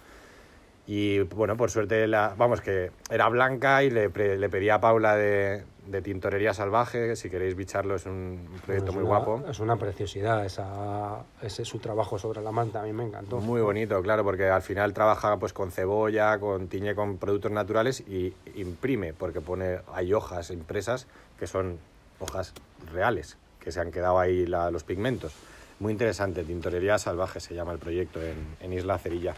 Y 0.87 1.21
bueno, 1.21 1.57
por 1.57 1.71
suerte, 1.71 2.07
la, 2.07 2.35
vamos, 2.37 2.61
que 2.61 2.93
era 3.11 3.29
blanca 3.29 3.83
y 3.83 3.91
le, 3.91 4.09
le 4.09 4.49
pedí 4.49 4.69
a 4.69 4.81
Paula 4.81 5.17
de, 5.17 5.65
de 5.87 6.03
Tintorería 6.03 6.53
Salvaje, 6.53 7.17
si 7.17 7.31
queréis 7.31 7.57
bicharlo, 7.57 7.95
es 7.95 8.07
un 8.07 8.49
proyecto 8.65 8.91
es 8.91 8.95
muy 8.95 9.05
una, 9.05 9.19
guapo. 9.19 9.45
Es 9.49 9.61
una 9.61 9.77
preciosidad 9.77 10.45
esa, 10.45 11.25
ese 11.43 11.65
su 11.65 11.79
trabajo 11.79 12.19
sobre 12.19 12.41
la 12.43 12.53
manta, 12.53 12.83
a 12.83 12.85
mí 12.85 12.93
me 12.93 13.05
encantó. 13.05 13.41
Muy 13.41 13.61
bonito, 13.61 14.01
claro, 14.03 14.25
porque 14.25 14.49
al 14.49 14.63
final 14.63 14.93
trabaja 14.93 15.37
pues 15.39 15.53
con 15.53 15.71
cebolla, 15.71 16.39
con 16.39 16.69
tiñe 16.69 16.95
con 16.95 17.19
productos 17.19 17.53
naturales 17.53 18.01
y 18.01 18.35
imprime, 18.55 19.13
porque 19.13 19.41
pone 19.41 19.81
hay 19.93 20.13
hojas 20.13 20.51
impresas 20.51 21.07
que 21.39 21.47
son 21.47 21.79
hojas 22.19 22.53
reales, 22.93 23.39
que 23.61 23.73
se 23.73 23.81
han 23.81 23.91
quedado 23.91 24.19
ahí 24.19 24.47
la, 24.47 24.71
los 24.71 24.85
pigmentos. 24.85 25.33
Muy 25.79 25.93
interesante, 25.93 26.43
Tintorería 26.43 26.99
Salvaje 26.99 27.39
se 27.39 27.55
llama 27.55 27.73
el 27.73 27.79
proyecto 27.79 28.23
en, 28.23 28.37
en 28.61 28.73
Isla 28.73 28.99
Cerilla. 28.99 29.35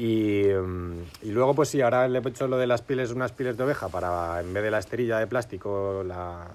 Y, 0.00 0.46
y, 0.46 1.30
luego, 1.30 1.54
pues 1.54 1.68
sí, 1.68 1.82
ahora 1.82 2.08
le 2.08 2.20
he 2.20 2.22
hecho 2.26 2.48
lo 2.48 2.56
de 2.56 2.66
las 2.66 2.80
pieles, 2.80 3.10
unas 3.10 3.32
pieles 3.32 3.58
de 3.58 3.64
oveja 3.64 3.90
para, 3.90 4.40
en 4.40 4.54
vez 4.54 4.62
de 4.62 4.70
la 4.70 4.78
esterilla 4.78 5.18
de 5.18 5.26
plástico, 5.26 6.02
la, 6.06 6.46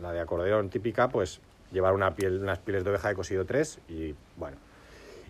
la 0.00 0.10
de 0.10 0.20
acordeón 0.20 0.70
típica, 0.70 1.08
pues 1.08 1.38
llevar 1.70 1.92
una 1.92 2.14
piel, 2.14 2.40
unas 2.40 2.60
pieles 2.60 2.82
de 2.82 2.88
oveja 2.88 3.08
de 3.08 3.14
cosido 3.14 3.44
3 3.44 3.80
y 3.90 4.14
bueno. 4.38 4.56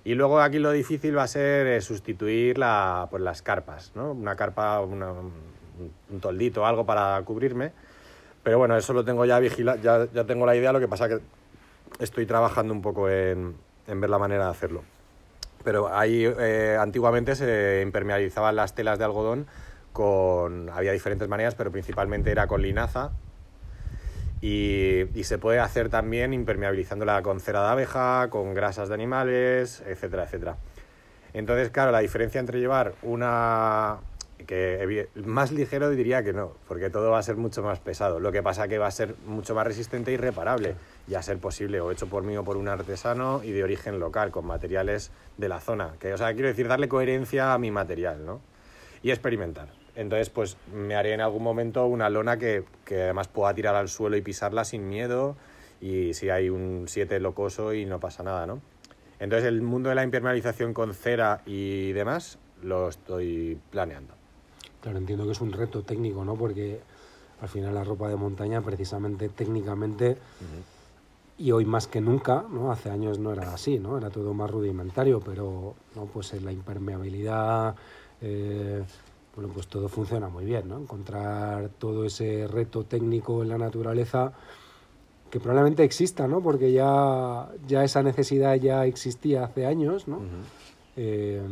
Y 0.05 0.15
luego 0.15 0.41
aquí 0.41 0.61
lo 0.61 0.71
difícil 0.71 1.19
va 1.19 1.25
a 1.25 1.27
ser 1.27 1.67
eh, 1.67 1.81
sustituir 1.81 2.59
la, 2.59 3.09
pues 3.11 3.21
las 3.25 3.43
carpas, 3.43 3.91
¿no? 3.97 4.13
Una 4.13 4.37
carpa, 4.37 4.81
una, 4.81 5.11
un 5.11 6.21
toldito, 6.21 6.65
algo 6.65 6.87
para 6.87 7.21
cubrirme. 7.23 7.73
Pero 8.45 8.59
bueno, 8.59 8.77
eso 8.77 8.93
lo 8.93 9.05
tengo 9.05 9.25
ya 9.25 9.41
vigilado, 9.41 9.81
ya, 9.83 10.07
ya 10.13 10.23
tengo 10.23 10.47
la 10.47 10.55
idea, 10.55 10.73
lo 10.73 10.79
que 10.79 10.87
pasa 10.87 11.09
que 11.09 11.19
estoy 11.99 12.25
trabajando 12.25 12.73
un 12.73 12.83
poco 12.83 13.11
en, 13.11 13.57
en 13.89 14.01
ver 14.01 14.11
la 14.11 14.19
manera 14.19 14.45
de 14.45 14.51
hacerlo 14.53 14.94
pero 15.65 15.95
ahí 15.95 16.25
eh, 16.25 16.77
antiguamente 16.79 17.35
se 17.35 17.81
impermeabilizaban 17.83 18.55
las 18.55 18.75
telas 18.75 18.99
de 18.99 19.05
algodón 19.05 19.47
con 19.93 20.71
había 20.71 20.93
diferentes 20.93 21.29
maneras 21.29 21.55
pero 21.55 21.73
principalmente 21.73 22.31
era 22.31 22.47
con 22.47 22.63
linaza. 22.63 23.13
Y, 24.41 25.07
y, 25.15 25.25
se 25.25 25.39
puede 25.39 25.59
hacer 25.59 25.89
también 25.89 26.35
impermeabilizándola 26.35 27.23
con 27.23 27.41
cera 27.41 27.63
de 27.63 27.69
abeja 27.69 28.29
con 28.29 28.53
grasas 28.53 28.89
de 28.89 28.95
animales 28.95 29.83
etcétera 29.87 30.25
etcétera. 30.25 30.57
Entonces 31.33 31.71
claro 31.71 31.93
la 31.93 32.01
diferencia 32.01 32.41
entre 32.41 32.61
llevar 32.61 32.93
una 33.03 34.01
que 34.47 35.09
más 35.15 35.53
ligero 35.53 35.91
diría 35.91 36.23
que 36.23 36.33
no, 36.33 36.53
porque 36.69 36.91
todo 36.91 37.11
va 37.11 37.19
a 37.19 37.23
ser 37.23 37.37
mucho 37.37 37.63
más 37.63 37.81
pesado. 37.81 38.21
Lo 38.21 38.33
que 38.33 38.43
pasa 38.43 38.69
que 38.69 38.79
va 38.79 38.87
a 38.87 38.91
ser 38.91 39.15
mucho 39.27 39.55
más 39.55 39.67
resistente 39.67 40.13
y 40.13 40.17
reparable, 40.17 40.75
y 41.07 41.15
a 41.15 41.23
ser 41.23 41.39
posible 41.39 41.81
o 41.81 41.91
hecho 41.91 42.07
por 42.07 42.23
mí 42.23 42.37
o 42.37 42.45
por 42.45 42.57
un 42.57 42.69
artesano 42.69 43.43
y 43.45 43.53
de 43.53 43.63
origen 43.63 43.99
local, 43.99 44.31
con 44.31 44.47
materiales 44.47 45.11
de 45.37 45.49
la 45.49 45.61
zona. 45.61 45.95
Que, 45.99 46.13
o 46.15 46.19
sea, 46.19 46.33
quiero 46.33 46.49
decir, 46.49 46.69
darle 46.69 46.89
coherencia 46.89 47.53
a 47.53 47.59
mi 47.59 47.71
material, 47.71 48.25
¿no? 48.25 48.41
Y 49.03 49.11
experimentar. 49.11 49.69
Entonces, 49.97 50.31
pues 50.31 50.57
me 50.73 50.97
haré 50.97 51.13
en 51.13 51.21
algún 51.21 51.43
momento 51.43 51.87
una 51.87 52.09
lona 52.11 52.39
que, 52.39 52.65
que 52.85 53.03
además 53.03 53.29
pueda 53.29 53.55
tirar 53.55 53.75
al 53.75 53.89
suelo 53.89 54.17
y 54.17 54.23
pisarla 54.23 54.65
sin 54.65 54.89
miedo, 54.89 55.37
y 55.81 56.15
si 56.15 56.31
hay 56.31 56.49
un 56.49 56.87
7 56.89 57.21
locoso 57.21 57.75
y 57.75 57.85
no 57.85 58.01
pasa 58.01 58.23
nada, 58.23 58.47
¿no? 58.47 58.61
Entonces, 59.21 59.47
el 59.47 59.63
mundo 59.63 59.91
de 59.91 59.95
la 59.95 60.03
impermeabilización 60.03 60.73
con 60.75 60.95
cera 60.95 61.43
y 61.47 61.93
demás 61.93 62.39
lo 62.63 62.89
estoy 62.89 63.59
planeando. 63.71 64.15
Claro, 64.81 64.99
entiendo 64.99 65.27
que 65.27 65.33
es 65.33 65.41
un 65.41 65.53
reto 65.53 65.83
técnico, 65.83 66.25
¿no? 66.25 66.35
Porque 66.35 66.81
al 67.41 67.49
final 67.49 67.75
la 67.75 67.85
ropa 67.85 68.09
de 68.09 68.17
montaña, 68.17 68.63
precisamente 68.63 69.29
técnicamente, 69.29 70.11
uh 70.11 70.15
-huh. 70.15 70.74
Y 71.37 71.51
hoy 71.53 71.65
más 71.65 71.87
que 71.87 72.01
nunca, 72.01 72.45
¿no? 72.51 72.71
Hace 72.71 72.91
años 72.91 73.19
no 73.19 73.33
era 73.33 73.53
así, 73.53 73.79
¿no? 73.79 73.99
Era 73.99 74.11
todo 74.11 74.35
más 74.35 74.51
rudimentario, 74.51 75.21
pero, 75.21 75.75
¿no? 75.95 76.05
Pues 76.07 76.33
la 76.43 76.53
impermeabilidad, 76.53 77.75
eh, 78.21 78.83
bueno, 79.35 79.51
pues 79.53 79.67
todo 79.67 79.89
funciona 79.89 80.29
muy 80.29 80.45
bien, 80.45 80.69
¿no? 80.69 80.79
Encontrar 80.79 81.71
todo 81.79 82.05
ese 82.05 82.47
reto 82.47 82.85
técnico 82.85 83.43
en 83.43 83.49
la 83.49 83.59
naturaleza 83.59 84.33
que 85.31 85.41
probablemente 85.41 85.83
exista, 85.83 86.29
¿no? 86.29 86.41
Porque 86.41 86.71
ya, 86.71 87.49
ya 87.67 87.83
esa 87.83 88.03
necesidad 88.05 88.55
ya 88.55 88.85
existía 88.87 89.45
hace 89.45 89.67
años, 89.67 90.07
¿no? 90.07 90.19
Uh 90.19 90.21
-huh. 90.21 90.45
eh, 90.97 91.43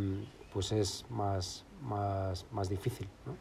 pues 0.53 0.71
es 0.71 1.05
más, 1.11 1.65
más, 1.83 2.47
más 2.53 2.69
difícil. 2.69 3.09
¿no? 3.27 3.35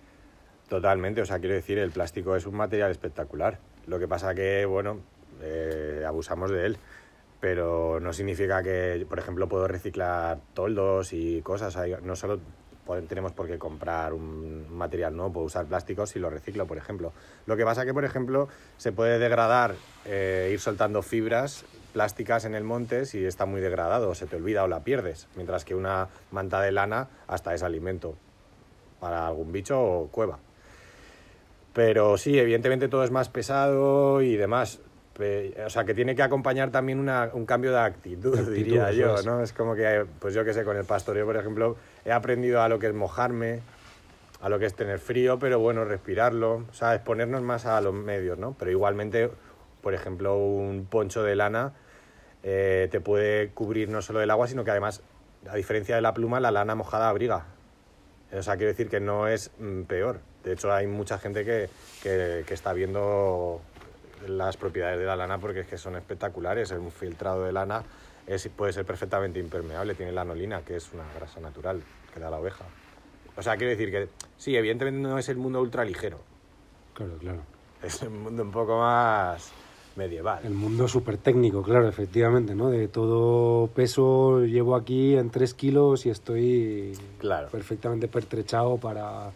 Totalmente, 0.67 1.21
o 1.21 1.25
sea, 1.25 1.39
quiero 1.39 1.55
decir, 1.55 1.77
el 1.77 1.91
plástico 1.91 2.35
es 2.35 2.45
un 2.45 2.55
material 2.55 2.89
espectacular. 2.89 3.59
Lo 3.87 3.99
que 3.99 4.07
pasa 4.07 4.33
que, 4.33 4.65
bueno, 4.65 4.97
eh, 5.41 6.03
abusamos 6.07 6.51
de 6.51 6.65
él, 6.65 6.77
pero 7.39 7.99
no 7.99 8.13
significa 8.13 8.61
que, 8.61 9.05
por 9.09 9.19
ejemplo, 9.19 9.47
puedo 9.49 9.67
reciclar 9.67 10.39
toldos 10.53 11.13
y 11.13 11.41
cosas. 11.41 11.77
No 12.03 12.15
solo 12.15 12.39
tenemos 13.07 13.31
por 13.31 13.47
qué 13.47 13.57
comprar 13.57 14.13
un 14.13 14.65
material 14.75 15.15
nuevo, 15.15 15.33
puedo 15.33 15.45
usar 15.45 15.65
plástico 15.65 16.05
si 16.05 16.19
lo 16.19 16.29
reciclo, 16.29 16.67
por 16.67 16.77
ejemplo. 16.77 17.13
Lo 17.45 17.55
que 17.55 17.63
pasa 17.63 17.85
que, 17.85 17.93
por 17.93 18.03
ejemplo, 18.03 18.49
se 18.77 18.91
puede 18.91 19.19
degradar, 19.19 19.75
eh, 20.05 20.49
ir 20.51 20.59
soltando 20.59 21.01
fibras 21.01 21.65
plásticas 21.93 22.45
en 22.45 22.55
el 22.55 22.63
monte 22.63 23.05
si 23.05 23.25
está 23.25 23.45
muy 23.45 23.61
degradado, 23.61 24.15
se 24.15 24.25
te 24.25 24.35
olvida 24.35 24.63
o 24.63 24.67
la 24.67 24.83
pierdes, 24.83 25.27
mientras 25.35 25.65
que 25.65 25.75
una 25.75 26.07
manta 26.31 26.61
de 26.61 26.71
lana 26.71 27.09
hasta 27.27 27.53
es 27.53 27.63
alimento 27.63 28.15
para 28.99 29.27
algún 29.27 29.51
bicho 29.51 29.81
o 29.81 30.07
cueva. 30.07 30.39
Pero 31.73 32.17
sí, 32.17 32.37
evidentemente 32.37 32.87
todo 32.87 33.03
es 33.03 33.11
más 33.11 33.29
pesado 33.29 34.21
y 34.21 34.35
demás. 34.35 34.79
O 35.65 35.69
sea, 35.69 35.83
que 35.83 35.93
tiene 35.93 36.15
que 36.15 36.23
acompañar 36.23 36.71
también 36.71 36.99
una, 36.99 37.29
un 37.33 37.45
cambio 37.45 37.71
de 37.71 37.79
actitud, 37.79 38.33
actitud 38.33 38.53
diría 38.53 38.91
yo, 38.91 39.15
es. 39.15 39.25
¿no? 39.25 39.41
Es 39.43 39.53
como 39.53 39.75
que, 39.75 40.05
pues 40.19 40.33
yo 40.33 40.43
que 40.43 40.53
sé, 40.53 40.63
con 40.63 40.77
el 40.77 40.85
pastoreo, 40.85 41.25
por 41.25 41.37
ejemplo, 41.37 41.75
he 42.05 42.11
aprendido 42.11 42.61
a 42.61 42.69
lo 42.69 42.79
que 42.79 42.87
es 42.87 42.93
mojarme, 42.93 43.59
a 44.41 44.49
lo 44.49 44.57
que 44.57 44.65
es 44.65 44.73
tener 44.73 44.99
frío, 44.99 45.37
pero 45.37 45.59
bueno, 45.59 45.85
respirarlo, 45.85 46.65
o 46.69 46.73
sea, 46.73 46.95
exponernos 46.95 47.41
más 47.41 47.65
a 47.65 47.79
los 47.81 47.93
medios, 47.93 48.39
¿no? 48.39 48.55
Pero 48.57 48.71
igualmente, 48.71 49.29
por 49.81 49.93
ejemplo, 49.93 50.37
un 50.37 50.87
poncho 50.89 51.23
de 51.23 51.35
lana 51.35 51.73
eh, 52.43 52.87
te 52.91 52.99
puede 52.99 53.49
cubrir 53.49 53.89
no 53.89 54.01
solo 54.01 54.19
del 54.19 54.31
agua, 54.31 54.47
sino 54.47 54.63
que 54.63 54.71
además, 54.71 55.03
a 55.47 55.55
diferencia 55.55 55.95
de 55.95 56.01
la 56.01 56.13
pluma, 56.13 56.39
la 56.39 56.51
lana 56.51 56.73
mojada 56.73 57.09
abriga. 57.09 57.45
O 58.33 58.41
sea, 58.41 58.55
quiero 58.55 58.71
decir 58.71 58.89
que 58.89 58.99
no 58.99 59.27
es 59.27 59.51
mm, 59.59 59.83
peor. 59.83 60.21
De 60.43 60.53
hecho, 60.53 60.73
hay 60.73 60.87
mucha 60.87 61.19
gente 61.19 61.45
que, 61.45 61.69
que, 62.01 62.43
que, 62.47 62.53
está 62.53 62.73
viendo 62.73 63.61
las 64.27 64.57
propiedades 64.57 64.99
de 64.99 65.05
la 65.05 65.15
lana 65.15 65.37
porque 65.37 65.61
es 65.61 65.67
que 65.67 65.77
son 65.77 65.95
espectaculares. 65.95 66.71
Un 66.71 66.91
filtrado 66.91 67.43
de 67.43 67.51
lana 67.51 67.83
es, 68.27 68.47
puede 68.49 68.73
ser 68.73 68.85
perfectamente 68.85 69.39
impermeable. 69.39 69.95
Tiene 69.95 70.11
lanolina, 70.11 70.61
que 70.61 70.75
es 70.75 70.91
una 70.93 71.05
grasa 71.15 71.39
natural 71.39 71.81
que 72.13 72.19
da 72.19 72.29
la 72.29 72.39
oveja. 72.39 72.65
O 73.35 73.41
sea, 73.41 73.55
quiero 73.55 73.71
decir 73.71 73.91
que 73.91 74.09
sí, 74.37 74.55
evidentemente 74.55 74.99
no 74.99 75.17
es 75.17 75.29
el 75.29 75.37
mundo 75.37 75.61
ultra 75.61 75.85
ligero. 75.85 76.19
Claro, 76.93 77.17
claro. 77.17 77.39
Es 77.81 78.01
un 78.03 78.23
mundo 78.23 78.43
un 78.43 78.51
poco 78.51 78.77
más 78.77 79.51
medieval. 79.95 80.39
El 80.43 80.53
mundo 80.53 80.87
súper 80.87 81.17
técnico, 81.17 81.61
claro, 81.63 81.87
efectivamente, 81.87 82.55
¿no? 82.55 82.69
De 82.69 82.87
todo 82.87 83.67
peso 83.67 84.41
llevo 84.41 84.75
aquí 84.75 85.15
en 85.15 85.29
3 85.29 85.53
kilos 85.53 86.05
y 86.05 86.09
estoy 86.09 86.97
claro. 87.19 87.49
perfectamente 87.49 88.07
pertrechado 88.07 88.77
para 88.77 89.31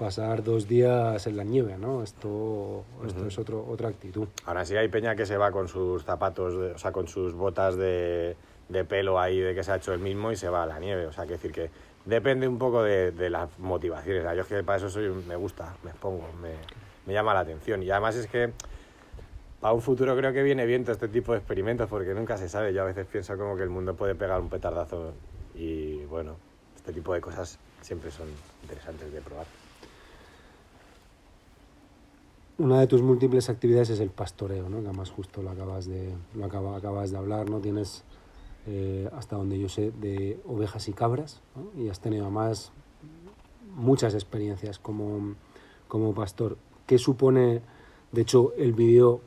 pasar 0.00 0.42
dos 0.42 0.66
días 0.66 1.26
en 1.26 1.36
la 1.36 1.44
nieve, 1.44 1.76
¿no? 1.78 2.02
Esto, 2.02 2.84
esto 3.06 3.20
uh 3.20 3.24
-huh. 3.24 3.28
es 3.28 3.38
otro, 3.38 3.66
otra 3.68 3.90
actitud. 3.90 4.26
Ahora 4.46 4.64
sí 4.64 4.74
hay 4.74 4.88
peña 4.88 5.14
que 5.14 5.26
se 5.26 5.36
va 5.36 5.52
con 5.52 5.68
sus 5.68 6.04
zapatos, 6.04 6.58
de, 6.58 6.72
o 6.72 6.78
sea, 6.78 6.90
con 6.90 7.06
sus 7.06 7.34
botas 7.34 7.76
de, 7.76 8.34
de, 8.70 8.84
pelo 8.86 9.20
ahí 9.20 9.38
de 9.38 9.54
que 9.54 9.62
se 9.62 9.72
ha 9.72 9.76
hecho 9.76 9.92
el 9.92 10.00
mismo 10.00 10.32
y 10.32 10.36
se 10.36 10.48
va 10.48 10.62
a 10.62 10.66
la 10.66 10.78
nieve. 10.78 11.06
O 11.06 11.12
sea, 11.12 11.26
que 11.26 11.32
decir 11.32 11.52
que 11.52 11.68
depende 12.06 12.48
un 12.48 12.58
poco 12.58 12.82
de, 12.82 13.12
de 13.12 13.28
las 13.28 13.58
motivaciones. 13.58 14.24
Yo 14.24 14.40
es 14.40 14.46
que 14.46 14.64
para 14.64 14.78
eso 14.78 14.88
soy, 14.88 15.10
me 15.28 15.36
gusta, 15.36 15.76
me 15.84 15.90
expongo, 15.90 16.26
me, 16.40 16.52
me 17.06 17.12
llama 17.12 17.34
la 17.34 17.40
atención. 17.40 17.82
Y 17.82 17.90
además 17.90 18.16
es 18.16 18.26
que 18.26 18.52
para 19.60 19.74
un 19.74 19.82
futuro 19.82 20.16
creo 20.16 20.32
que 20.32 20.42
viene 20.42 20.64
bien 20.64 20.82
todo 20.82 20.92
este 20.92 21.08
tipo 21.08 21.32
de 21.32 21.38
experimentos 21.40 21.90
porque 21.90 22.14
nunca 22.14 22.38
se 22.38 22.48
sabe. 22.48 22.72
Yo 22.72 22.80
a 22.80 22.86
veces 22.86 23.06
pienso 23.06 23.36
como 23.36 23.54
que 23.54 23.64
el 23.64 23.70
mundo 23.70 23.94
puede 23.94 24.14
pegar 24.14 24.40
un 24.40 24.48
petardazo 24.48 25.12
y 25.54 26.06
bueno, 26.06 26.36
este 26.74 26.94
tipo 26.94 27.12
de 27.12 27.20
cosas 27.20 27.58
siempre 27.82 28.10
son 28.10 28.28
interesantes 28.62 29.12
de 29.12 29.20
probar. 29.20 29.44
Una 32.60 32.78
de 32.78 32.86
tus 32.86 33.00
múltiples 33.00 33.48
actividades 33.48 33.88
es 33.88 34.00
el 34.00 34.10
pastoreo, 34.10 34.68
¿no? 34.68 34.80
que 34.82 34.88
además 34.88 35.08
justo 35.10 35.42
lo 35.42 35.48
acabas 35.50 35.86
de, 35.86 36.12
lo 36.34 36.44
acaba, 36.44 36.76
acabas 36.76 37.10
de 37.10 37.16
hablar, 37.16 37.48
¿no? 37.48 37.58
Tienes, 37.58 38.04
eh, 38.66 39.08
hasta 39.16 39.36
donde 39.36 39.58
yo 39.58 39.70
sé, 39.70 39.92
de 39.98 40.38
ovejas 40.46 40.86
y 40.88 40.92
cabras 40.92 41.40
y 41.78 41.88
has 41.88 42.00
tenido 42.00 42.24
además 42.24 42.70
muchas 43.76 44.12
experiencias 44.12 44.78
como, 44.78 45.36
como 45.88 46.12
pastor. 46.14 46.58
¿Qué 46.86 46.98
supone, 46.98 47.62
de 48.12 48.20
hecho, 48.20 48.52
el 48.58 48.74
vídeo 48.74 49.22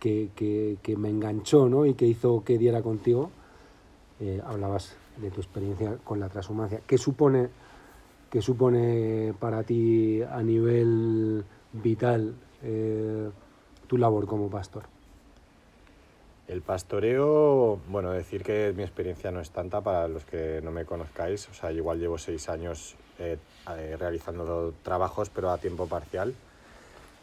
que, 0.00 0.30
que- 0.34 0.78
que 0.82 0.96
me 0.96 1.10
enganchó 1.10 1.68
¿no? 1.68 1.84
y 1.84 1.92
que 1.92 2.06
hizo 2.06 2.42
que 2.42 2.56
diera 2.56 2.80
contigo, 2.80 3.30
eh, 4.20 4.40
hablabas 4.46 4.96
de 5.20 5.30
tu 5.30 5.42
experiencia 5.42 5.98
con 6.04 6.20
la 6.20 6.30
transhumancia. 6.30 6.80
¿Qué 6.86 6.96
supone, 6.96 7.48
qué 8.30 8.40
supone 8.40 9.34
para 9.38 9.62
ti 9.64 10.22
a 10.22 10.42
nivel 10.42 11.44
vital 11.74 12.34
eh, 12.62 13.30
tu 13.86 13.98
labor 13.98 14.26
como 14.26 14.48
pastor? 14.48 14.84
El 16.46 16.60
pastoreo, 16.60 17.80
bueno, 17.88 18.10
decir 18.10 18.42
que 18.42 18.72
mi 18.76 18.82
experiencia 18.82 19.30
no 19.30 19.40
es 19.40 19.50
tanta 19.50 19.80
para 19.80 20.08
los 20.08 20.24
que 20.24 20.60
no 20.62 20.70
me 20.70 20.84
conozcáis. 20.84 21.48
O 21.48 21.54
sea, 21.54 21.72
igual 21.72 21.98
llevo 21.98 22.18
seis 22.18 22.48
años 22.48 22.96
eh, 23.18 23.38
eh, 23.70 23.96
realizando 23.98 24.74
trabajos, 24.82 25.30
pero 25.30 25.50
a 25.50 25.58
tiempo 25.58 25.86
parcial. 25.86 26.34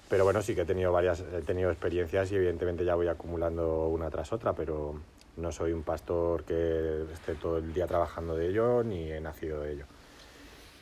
Pero 0.10 0.24
bueno, 0.24 0.42
sí 0.42 0.56
que 0.56 0.62
he 0.62 0.66
tenido 0.66 0.92
varias, 0.92 1.22
he 1.22 1.42
tenido 1.44 1.70
experiencias 1.70 2.32
y 2.32 2.36
evidentemente 2.36 2.84
ya 2.84 2.96
voy 2.96 3.08
acumulando 3.08 3.88
una 3.88 4.10
tras 4.10 4.34
otra, 4.34 4.54
pero 4.54 4.96
no 5.38 5.52
soy 5.52 5.72
un 5.72 5.84
pastor 5.84 6.44
que 6.44 7.04
esté 7.14 7.36
todo 7.36 7.60
el 7.60 7.74
día 7.74 7.88
trabajando 7.88 8.36
de 8.36 8.50
ello, 8.50 8.84
ni 8.84 9.12
he 9.12 9.22
nacido 9.22 9.62
de 9.62 9.74
ello. 9.74 9.86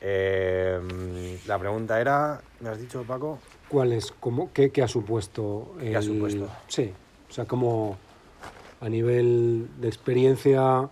Eh, 0.02 1.38
la 1.46 1.60
pregunta 1.60 2.00
era, 2.00 2.42
¿me 2.62 2.70
has 2.70 2.80
dicho, 2.80 3.04
Paco? 3.04 3.40
¿Cuál 3.70 3.94
es, 3.94 4.12
cómo, 4.20 4.52
qué, 4.54 4.72
qué 4.72 4.82
ha 4.82 4.88
supuesto? 4.88 5.76
¿Qué 5.80 5.96
ha 5.96 6.02
supuesto? 6.02 6.48
Sí, 6.68 6.92
o 7.30 7.34
sea, 7.34 7.46
como 7.46 7.98
a 8.82 8.90
nivel 8.90 9.68
de 9.80 9.88
experiencia, 9.88 10.90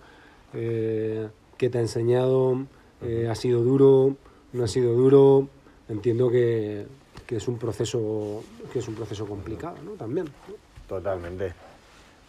eh, 0.53 1.27
¿qué 1.57 1.69
te 1.69 1.79
ha 1.79 1.81
enseñado? 1.81 2.65
Eh, 3.01 3.27
¿Ha 3.29 3.35
sido 3.35 3.63
duro? 3.63 4.15
¿No 4.53 4.63
ha 4.63 4.67
sido 4.67 4.93
duro? 4.93 5.47
Entiendo 5.89 6.29
que, 6.29 6.85
que 7.25 7.37
es 7.37 7.47
un 7.47 7.57
proceso 7.57 8.43
que 8.71 8.79
es 8.79 8.87
un 8.87 8.95
proceso 8.95 9.25
complicado, 9.25 9.77
¿no? 9.83 9.91
También. 9.91 10.25
¿no? 10.25 10.55
Totalmente. 10.87 11.53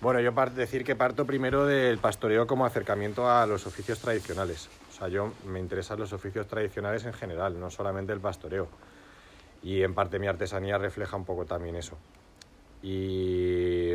Bueno, 0.01 0.21
yo 0.21 0.33
decir 0.55 0.85
que 0.85 0.95
parto 0.95 1.25
primero 1.25 1.67
del 1.67 1.99
pastoreo 1.99 2.47
como 2.47 2.65
acercamiento 2.65 3.29
a 3.29 3.47
los 3.47 3.67
oficios 3.67 3.99
tradicionales. 3.99 4.69
O 4.91 4.93
sea, 4.97 5.09
yo 5.09 5.33
me 5.47 5.59
interesan 5.59 5.99
los 5.99 6.13
oficios 6.13 6.47
tradicionales 6.47 7.05
en 7.05 7.13
general, 7.13 7.59
no 7.59 7.69
solamente 7.71 8.13
el 8.13 8.21
pastoreo. 8.21 8.69
Y 9.63 9.83
en 9.83 9.95
parte 9.95 10.19
mi 10.19 10.27
artesanía 10.27 10.79
refleja 10.79 11.17
un 11.17 11.25
poco 11.25 11.45
también 11.45 11.77
eso. 11.77 11.97
Y, 12.83 13.93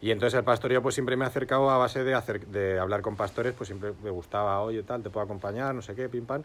y 0.00 0.10
entonces 0.10 0.38
el 0.38 0.44
pastoreo 0.44 0.82
pues 0.82 0.94
siempre 0.94 1.16
me 1.16 1.24
ha 1.24 1.28
acercado 1.28 1.70
a 1.70 1.78
base 1.78 2.02
de, 2.02 2.14
hacer, 2.14 2.46
de 2.48 2.78
hablar 2.78 3.00
con 3.02 3.16
pastores, 3.16 3.54
pues 3.54 3.68
siempre 3.68 3.92
me 4.02 4.10
gustaba, 4.10 4.60
oye 4.60 4.82
tal, 4.82 5.02
te 5.02 5.10
puedo 5.10 5.24
acompañar, 5.24 5.74
no 5.74 5.82
sé 5.82 5.94
qué, 5.94 6.08
pim 6.08 6.26
pam. 6.26 6.42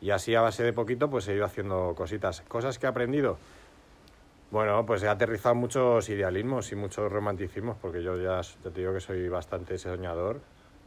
Y 0.00 0.10
así 0.10 0.34
a 0.34 0.40
base 0.40 0.62
de 0.62 0.72
poquito 0.72 1.10
pues 1.10 1.26
he 1.28 1.34
ido 1.34 1.44
haciendo 1.44 1.94
cositas. 1.96 2.42
Cosas 2.42 2.78
que 2.78 2.86
he 2.86 2.88
aprendido, 2.88 3.38
bueno, 4.50 4.84
pues 4.84 5.02
he 5.04 5.08
aterrizado 5.08 5.54
muchos 5.54 6.08
idealismos 6.08 6.72
y 6.72 6.76
muchos 6.76 7.10
romanticismos, 7.10 7.76
porque 7.80 8.02
yo 8.02 8.16
ya, 8.16 8.40
ya 8.40 8.70
te 8.70 8.80
digo 8.80 8.92
que 8.92 9.00
soy 9.00 9.28
bastante 9.28 9.78
soñador, 9.78 10.40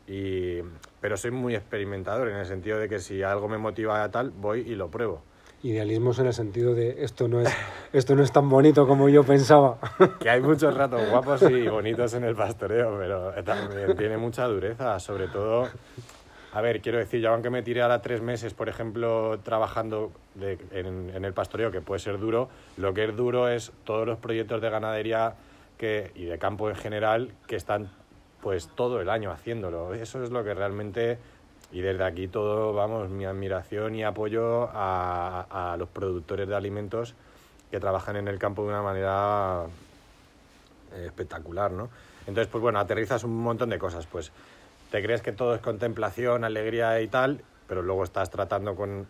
y, 0.06 0.58
pero 1.00 1.16
soy 1.16 1.32
muy 1.32 1.56
experimentador 1.56 2.28
en 2.28 2.36
el 2.36 2.46
sentido 2.46 2.78
de 2.78 2.90
que 2.90 3.00
si 3.00 3.24
algo 3.24 3.48
me 3.48 3.58
motiva 3.58 4.04
a 4.04 4.12
tal, 4.12 4.32
voy 4.32 4.62
y 4.62 4.76
lo 4.76 4.90
pruebo. 4.92 5.24
Idealismos 5.64 6.20
en 6.20 6.28
el 6.28 6.34
sentido 6.34 6.76
de 6.76 7.04
esto 7.04 7.28
no 7.28 7.40
es 7.40 7.50
esto 7.94 8.16
no 8.16 8.24
es 8.24 8.32
tan 8.32 8.50
bonito 8.50 8.86
como 8.86 9.08
yo 9.10 9.24
pensaba. 9.24 9.78
Que 10.20 10.30
hay 10.30 10.42
muchos 10.42 10.76
ratos 10.76 11.02
guapos 11.10 11.42
y 11.44 11.68
bonitos 11.68 12.14
en 12.14 12.26
el 12.26 12.36
pastoreo, 12.36 12.98
pero 13.00 13.32
también 13.44 13.96
tiene 13.96 14.18
mucha 14.18 14.46
dureza, 14.46 15.00
sobre 15.00 15.28
todo... 15.28 15.70
A 16.56 16.62
ver, 16.62 16.82
quiero 16.82 17.00
decir, 17.00 17.20
yo 17.20 17.32
aunque 17.32 17.50
me 17.50 17.64
tiré 17.64 17.82
ahora 17.82 18.04
tres 18.04 18.22
meses, 18.22 18.54
por 18.54 18.70
ejemplo, 18.70 19.40
trabajando 19.40 20.12
en, 20.72 21.10
en 21.16 21.26
el 21.26 21.34
pastoreo, 21.34 21.72
que 21.72 21.82
puede 21.82 21.98
ser 21.98 22.20
duro, 22.20 22.48
lo 22.78 22.94
que 22.94 23.06
es 23.06 23.16
duro 23.16 23.48
es 23.48 23.72
todos 23.86 24.06
los 24.06 24.20
proyectos 24.20 24.62
de 24.62 24.70
ganadería 24.70 25.34
que, 25.80 26.12
y 26.14 26.26
de 26.26 26.38
campo 26.38 26.70
en 26.70 26.76
general 26.76 27.32
que 27.48 27.56
están 27.56 27.90
pues 28.44 28.70
todo 28.76 29.02
el 29.02 29.10
año 29.10 29.32
haciéndolo. 29.32 29.94
Eso 29.94 30.22
es 30.22 30.30
lo 30.30 30.44
que 30.44 30.54
realmente, 30.54 31.18
y 31.74 31.82
desde 31.82 32.04
aquí 32.06 32.28
todo, 32.28 32.72
vamos, 32.72 33.10
mi 33.10 33.26
admiración 33.26 33.96
y 33.96 34.04
apoyo 34.04 34.70
a, 34.72 35.74
a 35.74 35.76
los 35.76 35.90
productores 35.90 36.48
de 36.48 36.56
alimentos 36.56 37.16
que 37.72 37.80
trabajan 37.80 38.16
en 38.16 38.28
el 38.28 38.38
campo 38.38 38.62
de 38.62 38.70
una 38.70 38.84
manera 38.84 39.64
eh, 40.94 41.06
espectacular, 41.08 41.72
¿no? 41.72 41.90
Entonces, 42.28 42.48
pues 42.48 42.62
bueno, 42.62 42.80
aterrizas 42.80 43.24
un 43.24 43.36
montón 43.36 43.72
de 43.72 43.80
cosas, 43.80 44.06
pues 44.06 44.32
te 44.92 45.02
crees 45.02 45.24
que 45.24 45.32
todo 45.32 45.56
es 45.56 45.62
contemplación, 45.62 46.44
alegría 46.44 47.02
y 47.02 47.08
tal, 47.08 47.42
pero 47.68 47.82
luego 47.82 48.04
estás 48.04 48.30
tratando 48.30 48.76
con 48.76 49.08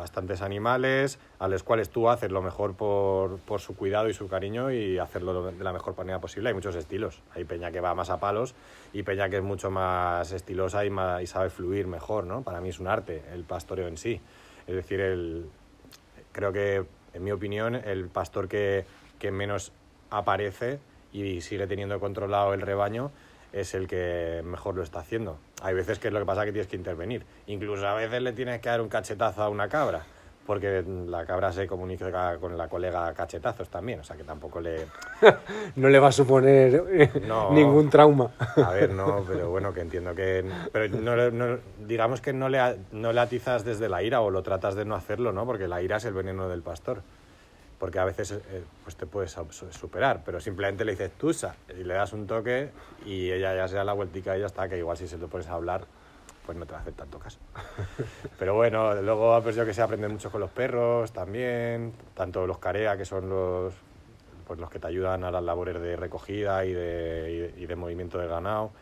bastantes 0.00 0.40
animales 0.42 1.18
a 1.38 1.46
los 1.46 1.62
cuales 1.62 1.90
tú 1.90 2.08
haces 2.08 2.32
lo 2.32 2.40
mejor 2.42 2.74
por, 2.74 3.38
por 3.40 3.60
su 3.60 3.76
cuidado 3.76 4.08
y 4.08 4.14
su 4.14 4.28
cariño 4.28 4.70
y 4.72 4.98
hacerlo 4.98 5.52
de 5.52 5.62
la 5.62 5.72
mejor 5.72 5.96
manera 5.96 6.18
posible. 6.20 6.48
Hay 6.48 6.54
muchos 6.54 6.74
estilos. 6.74 7.20
Hay 7.34 7.44
peña 7.44 7.70
que 7.70 7.80
va 7.80 7.94
más 7.94 8.10
a 8.10 8.18
palos 8.18 8.54
y 8.92 9.02
peña 9.02 9.28
que 9.28 9.36
es 9.36 9.42
mucho 9.42 9.70
más 9.70 10.32
estilosa 10.32 10.84
y, 10.84 10.90
más- 10.90 11.22
y 11.22 11.26
sabe 11.26 11.50
fluir 11.50 11.86
mejor, 11.86 12.24
¿no? 12.24 12.42
Para 12.42 12.60
mí 12.60 12.70
es 12.70 12.80
un 12.80 12.88
arte 12.88 13.22
el 13.32 13.44
pastoreo 13.44 13.86
en 13.88 13.96
sí. 13.98 14.20
Es 14.66 14.74
decir, 14.74 15.00
el, 15.00 15.46
creo 16.32 16.52
que, 16.52 16.84
en 17.12 17.22
mi 17.24 17.30
opinión, 17.32 17.74
el 17.74 18.08
pastor 18.08 18.48
que, 18.48 18.84
que 19.18 19.30
menos 19.30 19.72
aparece 20.10 20.78
y 21.12 21.40
sigue 21.42 21.66
teniendo 21.66 22.00
controlado 22.00 22.54
el 22.54 22.62
rebaño 22.62 23.10
es 23.52 23.74
el 23.74 23.86
que 23.88 24.42
mejor 24.44 24.74
lo 24.76 24.82
está 24.82 25.00
haciendo. 25.00 25.38
Hay 25.62 25.74
veces 25.74 25.98
que 25.98 26.08
es 26.08 26.14
lo 26.14 26.20
que 26.20 26.26
pasa 26.26 26.44
que 26.44 26.52
tienes 26.52 26.68
que 26.68 26.76
intervenir. 26.76 27.24
Incluso 27.46 27.86
a 27.86 27.94
veces 27.94 28.22
le 28.22 28.32
tienes 28.32 28.60
que 28.60 28.68
dar 28.68 28.80
un 28.80 28.88
cachetazo 28.88 29.42
a 29.42 29.48
una 29.48 29.68
cabra, 29.68 30.02
porque 30.46 30.82
la 31.06 31.24
cabra 31.26 31.52
se 31.52 31.66
comunica 31.66 32.36
con 32.38 32.56
la 32.56 32.68
colega 32.68 33.06
a 33.06 33.14
cachetazos 33.14 33.68
también, 33.68 34.00
o 34.00 34.04
sea 34.04 34.16
que 34.16 34.24
tampoco 34.24 34.60
le... 34.60 34.86
No 35.76 35.88
le 35.88 35.98
va 35.98 36.08
a 36.08 36.12
suponer 36.12 36.82
eh, 36.90 37.10
No. 37.26 37.52
ningún 37.52 37.90
trauma. 37.90 38.30
A 38.56 38.70
ver, 38.72 38.90
no, 38.92 39.24
pero 39.28 39.50
bueno, 39.50 39.72
que 39.72 39.80
entiendo 39.80 40.14
que... 40.14 40.44
Pero 40.72 40.96
no, 40.98 41.30
no- 41.30 41.58
digamos 41.86 42.20
que 42.20 42.32
no 42.32 42.48
le, 42.48 42.76
no 42.92 43.12
le 43.12 43.20
atizas 43.20 43.64
desde 43.64 43.88
la 43.88 44.02
ira 44.02 44.20
o 44.22 44.30
lo 44.30 44.42
tratas 44.42 44.74
de 44.74 44.84
no 44.84 44.94
hacerlo, 44.94 45.32
¿no? 45.32 45.44
Porque 45.46 45.68
la 45.68 45.82
ira 45.82 45.98
es 45.98 46.04
el 46.04 46.14
veneno 46.14 46.48
del 46.48 46.62
pastor. 46.62 47.02
Porque 47.80 47.98
a 47.98 48.04
veces 48.04 48.30
eh, 48.32 48.62
pues 48.84 48.94
te 48.94 49.06
puedes 49.06 49.32
su- 49.32 49.72
superar, 49.72 50.22
pero 50.24 50.38
simplemente 50.38 50.84
le 50.84 50.92
dices 50.92 51.10
tusa 51.12 51.56
y 51.76 51.82
le 51.82 51.94
das 51.94 52.12
un 52.12 52.26
toque 52.28 52.70
y 53.04 53.32
ella 53.32 53.56
ya 53.56 53.66
se 53.66 53.74
da 53.76 53.82
la 53.84 53.94
vueltica 53.94 54.36
y 54.36 54.40
ya 54.40 54.46
está, 54.46 54.68
que 54.68 54.76
igual 54.78 54.96
si 54.96 55.08
se 55.08 55.16
lo 55.18 55.26
pones 55.28 55.48
a 55.48 55.54
hablar, 55.54 55.86
pues 56.44 56.58
no 56.58 56.66
te 56.66 56.72
va 56.72 56.78
a 56.78 56.80
hacer 56.82 56.92
tanto 56.92 57.18
caso. 57.18 57.38
Pero 58.38 58.54
bueno, 58.54 58.94
luego 59.00 59.40
pues 59.42 59.56
yo 59.56 59.64
que 59.64 59.72
sé, 59.72 59.80
aprender 59.82 60.10
mucho 60.10 60.30
con 60.30 60.40
los 60.42 60.50
perros 60.50 61.10
también, 61.12 61.94
tanto 62.14 62.46
los 62.46 62.58
carea, 62.58 62.98
que 62.98 63.06
son 63.06 63.30
los, 63.30 63.72
pues 64.46 64.60
los 64.60 64.68
que 64.68 64.78
te 64.78 64.86
ayudan 64.86 65.24
a 65.24 65.30
las 65.30 65.42
labores 65.42 65.80
de 65.80 65.96
recogida 65.96 66.64
y 66.66 66.74
de, 66.74 67.54
y 67.56 67.64
de- 67.64 67.76
movimiento 67.76 68.18
de 68.18 68.26
ganado, 68.26 68.72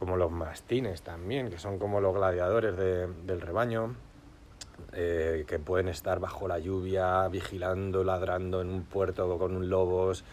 como 0.00 0.16
los 0.16 0.32
mastines 0.32 1.02
también, 1.02 1.48
que 1.48 1.58
son 1.60 1.78
como 1.78 2.00
los 2.00 2.12
gladiadores 2.12 2.76
de- 2.76 3.06
del 3.06 3.40
rebaño, 3.40 3.94
eh, 4.92 5.44
que 5.46 5.58
pueden 5.58 5.88
estar 5.88 6.20
bajo 6.20 6.48
la 6.48 6.58
lluvia, 6.58 7.26
vigilando, 7.28 8.04
ladrando 8.04 8.60
en 8.60 8.70
un 8.70 8.82
puerto 8.84 9.38
con 9.38 9.56
un 9.56 9.68
lobos. 9.68 10.24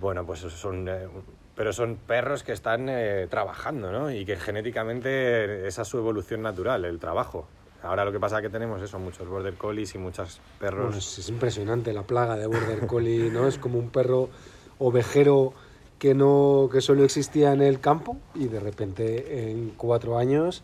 Bueno, 0.00 0.24
pues 0.24 0.40
son... 0.40 0.88
eh, 0.88 1.08
pero 1.56 1.72
son 1.72 1.96
perros 1.96 2.42
que 2.42 2.52
están 2.52 2.88
eh, 2.88 3.28
trabajando, 3.30 3.92
¿no? 3.92 4.10
Y 4.10 4.24
que 4.24 4.36
genéticamente 4.36 5.66
esa 5.68 5.82
es 5.82 5.88
su 5.88 5.98
evolución 5.98 6.42
natural, 6.42 6.84
el 6.84 6.98
trabajo. 6.98 7.46
Ahora 7.82 8.04
lo 8.04 8.10
que 8.10 8.18
pasa 8.18 8.38
es 8.38 8.42
que 8.42 8.50
tenemos 8.50 8.82
eso, 8.82 8.98
muchos 8.98 9.28
border 9.28 9.54
collies 9.54 9.94
y 9.94 9.98
muchos 9.98 10.40
perros... 10.58 10.86
Bueno, 10.86 10.98
es, 10.98 11.18
es 11.18 11.28
impresionante 11.28 11.92
la 11.92 12.02
plaga 12.02 12.36
de 12.36 12.46
Border 12.46 12.86
Collie, 12.86 13.30
¿no? 13.30 13.46
Es 13.46 13.58
como 13.58 13.78
un 13.78 13.90
perro 13.90 14.30
ovejero 14.78 15.52
que 15.98 16.14
no 16.14 16.68
que 16.72 16.80
solo 16.80 17.04
existía 17.04 17.52
en 17.52 17.62
el 17.62 17.80
campo 17.80 18.16
y 18.34 18.48
de 18.48 18.58
repente 18.58 19.50
en 19.50 19.70
cuatro 19.76 20.18
años 20.18 20.62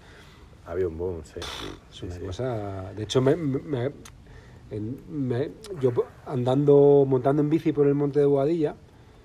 Ha 0.70 0.72
habido 0.74 0.88
un 0.88 0.98
boom, 0.98 1.24
sí. 1.24 1.32
es 1.40 1.46
Sí, 1.90 2.06
una 2.06 2.14
sí. 2.14 2.20
cosa. 2.20 2.92
De 2.94 3.02
hecho, 3.02 3.20
me, 3.20 3.34
me- 3.34 3.90
me- 5.08 5.50
yo 5.80 5.92
andando 6.24 7.04
montando 7.08 7.42
en 7.42 7.50
bici 7.50 7.72
por 7.72 7.88
el 7.88 7.96
monte 7.96 8.20
de 8.20 8.26
Boadilla, 8.26 8.76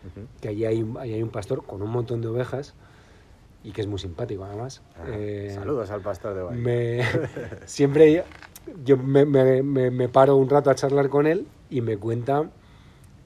Ujú. 0.07 0.25
que 0.41 0.47
allí 0.47 0.65
hay, 0.65 0.81
un- 0.81 0.97
allí 0.97 1.13
hay 1.13 1.21
un 1.21 1.29
pastor 1.29 1.63
con 1.63 1.83
un 1.83 1.91
montón 1.91 2.21
de 2.23 2.29
ovejas 2.29 2.73
y 3.63 3.73
que 3.73 3.81
es 3.81 3.87
muy 3.87 3.99
simpático 3.99 4.43
además. 4.43 4.81
Ah, 4.97 5.03
Eh, 5.07 5.51
Saludos 5.53 5.91
al 5.91 6.01
pastor 6.01 6.33
de 6.33 6.41
Bahía. 6.41 6.59
me, 6.63 7.01
siempre 7.67 8.23
yo 8.83 8.97
me, 8.97 9.23
me- 9.25 9.61
me- 9.91 10.09
paro 10.09 10.37
un 10.37 10.49
rato 10.49 10.71
a 10.71 10.75
charlar 10.75 11.09
con 11.09 11.27
él 11.27 11.45
y 11.69 11.81
me 11.81 11.97
cuenta, 11.97 12.49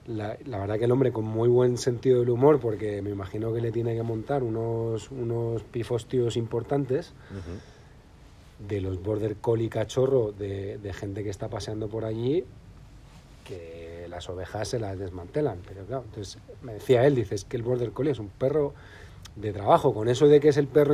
la, 0.07 0.37
la 0.45 0.59
verdad 0.59 0.77
que 0.77 0.83
el 0.85 0.91
hombre 0.91 1.13
con 1.13 1.23
muy 1.23 1.47
buen 1.47 1.77
sentido 1.77 2.19
del 2.19 2.31
humor, 2.31 2.59
porque 2.59 3.01
me 3.01 3.11
imagino 3.11 3.53
que 3.53 3.61
le 3.61 3.71
tiene 3.71 3.95
que 3.95 4.03
montar 4.03 4.43
unos, 4.43 5.09
unos 5.09 5.63
pifostios 5.63 6.35
importantes 6.35 7.13
Ujú. 7.31 7.59
De 8.67 8.81
los 8.81 9.01
border 9.01 9.37
collie 9.37 9.69
cachorro 9.69 10.31
de, 10.31 10.77
de 10.77 10.93
gente 10.93 11.23
que 11.23 11.29
está 11.29 11.47
paseando 11.47 11.87
por 11.87 12.05
allí 12.05 12.43
que 13.45 14.07
las 14.09 14.29
ovejas 14.29 14.67
se 14.67 14.79
las 14.79 14.99
desmantelan. 14.99 15.59
Pero 15.67 15.85
claro 15.85 16.03
entonces 16.05 16.41
me 16.61 16.73
decía 16.73 17.05
él 17.05 17.15
dice 17.15 17.35
es 17.35 17.45
que 17.45 17.57
el 17.57 17.63
border 17.63 17.91
collie 17.91 18.11
es 18.11 18.19
un 18.19 18.29
perro 18.29 18.73
de 19.35 19.53
trabajo 19.53 19.93
con 19.93 20.09
eso 20.09 20.27
de 20.27 20.39
que 20.39 20.49
es 20.49 20.57
el 20.57 20.67
perro 20.67 20.93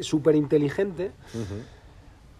súper 0.00 0.34
inteligente 0.34 1.10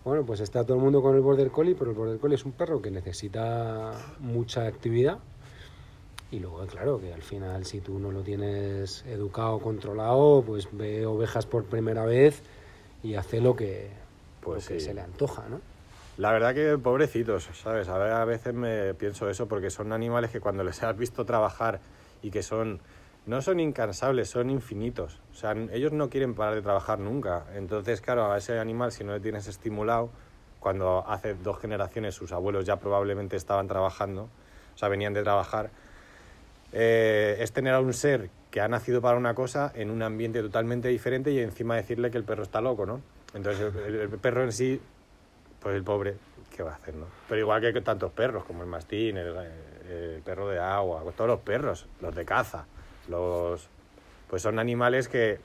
bueno 0.04 0.24
pues 0.24 0.40
está 0.40 0.64
todo 0.64 0.76
el 0.76 0.82
mundo 0.82 1.02
con 1.02 1.14
el 1.14 1.20
border 1.20 1.50
collie 1.50 1.74
pero 1.74 1.90
el 1.90 1.96
border 1.96 2.18
collie 2.18 2.36
es 2.36 2.44
un 2.44 2.52
perro 2.52 2.80
que 2.80 2.90
necesita 2.90 3.92
mucha 4.20 4.66
actividad. 4.66 5.18
Y 6.30 6.40
luego, 6.40 6.66
claro, 6.66 7.00
que 7.00 7.12
al 7.12 7.22
final 7.22 7.64
si 7.64 7.80
tú 7.80 8.00
no 8.00 8.10
lo 8.10 8.22
tienes 8.22 9.04
educado, 9.06 9.60
controlado, 9.60 10.42
pues 10.44 10.66
ve 10.72 11.06
ovejas 11.06 11.46
por 11.46 11.64
primera 11.64 12.04
vez 12.06 12.42
y 13.04 13.14
hace 13.14 13.40
lo 13.40 13.54
que, 13.54 13.90
Pues 14.44 14.64
lo 14.64 14.74
que 14.74 14.80
sí. 14.80 14.86
se 14.86 14.94
le 14.94 15.00
antoja, 15.00 15.44
¿no? 15.48 15.60
La 16.16 16.30
verdad 16.30 16.54
que 16.54 16.78
pobrecitos, 16.78 17.48
¿sabes? 17.54 17.88
A, 17.88 17.98
ver, 17.98 18.12
a 18.12 18.24
veces 18.24 18.54
me 18.54 18.94
pienso 18.94 19.28
eso 19.28 19.48
porque 19.48 19.70
son 19.70 19.92
animales 19.92 20.30
que 20.30 20.38
cuando 20.38 20.62
les 20.62 20.80
has 20.82 20.96
visto 20.96 21.24
trabajar 21.24 21.80
y 22.22 22.30
que 22.30 22.42
son 22.42 22.80
no 23.26 23.40
son 23.40 23.58
incansables, 23.58 24.28
son 24.28 24.50
infinitos. 24.50 25.18
O 25.32 25.34
sea, 25.34 25.52
ellos 25.72 25.92
no 25.92 26.10
quieren 26.10 26.34
parar 26.34 26.54
de 26.54 26.62
trabajar 26.62 26.98
nunca. 26.98 27.46
Entonces, 27.54 28.00
claro, 28.00 28.30
a 28.30 28.38
ese 28.38 28.58
animal 28.58 28.92
si 28.92 29.02
no 29.02 29.12
le 29.12 29.20
tienes 29.20 29.48
estimulado, 29.48 30.10
cuando 30.60 31.04
hace 31.06 31.34
dos 31.34 31.58
generaciones 31.58 32.14
sus 32.14 32.32
abuelos 32.32 32.64
ya 32.64 32.76
probablemente 32.76 33.36
estaban 33.36 33.66
trabajando, 33.66 34.28
o 34.74 34.78
sea, 34.78 34.88
venían 34.88 35.12
de 35.12 35.22
trabajar, 35.22 35.70
eh, 36.72 37.36
es 37.40 37.52
tener 37.52 37.74
a 37.74 37.80
un 37.80 37.92
ser 37.92 38.30
que 38.50 38.60
ha 38.60 38.68
nacido 38.68 39.02
para 39.02 39.18
una 39.18 39.34
cosa 39.34 39.72
en 39.74 39.90
un 39.90 40.02
ambiente 40.02 40.40
totalmente 40.40 40.88
diferente 40.88 41.32
y 41.32 41.38
encima 41.38 41.76
decirle 41.76 42.10
que 42.10 42.18
el 42.18 42.24
perro 42.24 42.44
está 42.44 42.60
loco, 42.60 42.86
¿no? 42.86 43.00
Entonces 43.34 43.74
el, 43.86 44.08
perro 44.10 44.44
en 44.44 44.52
sí, 44.52 44.80
pues 45.60 45.74
el 45.74 45.82
pobre, 45.82 46.16
¿qué 46.54 46.62
va 46.62 46.72
a 46.72 46.74
hacer, 46.76 46.94
no? 46.94 47.06
Pero 47.28 47.40
igual 47.40 47.60
que 47.60 47.80
tantos 47.80 48.12
perros, 48.12 48.44
como 48.44 48.62
el 48.62 48.68
mastín, 48.68 49.16
el, 49.16 49.36
el 49.90 50.22
perro 50.22 50.48
de 50.48 50.58
agua, 50.58 51.02
todos 51.16 51.28
los 51.28 51.40
perros, 51.40 51.86
los 52.00 52.14
de 52.14 52.24
caza, 52.24 52.66
los, 53.08 53.68
pues 54.28 54.42
son 54.42 54.58
animales 54.58 55.08
que 55.08 55.40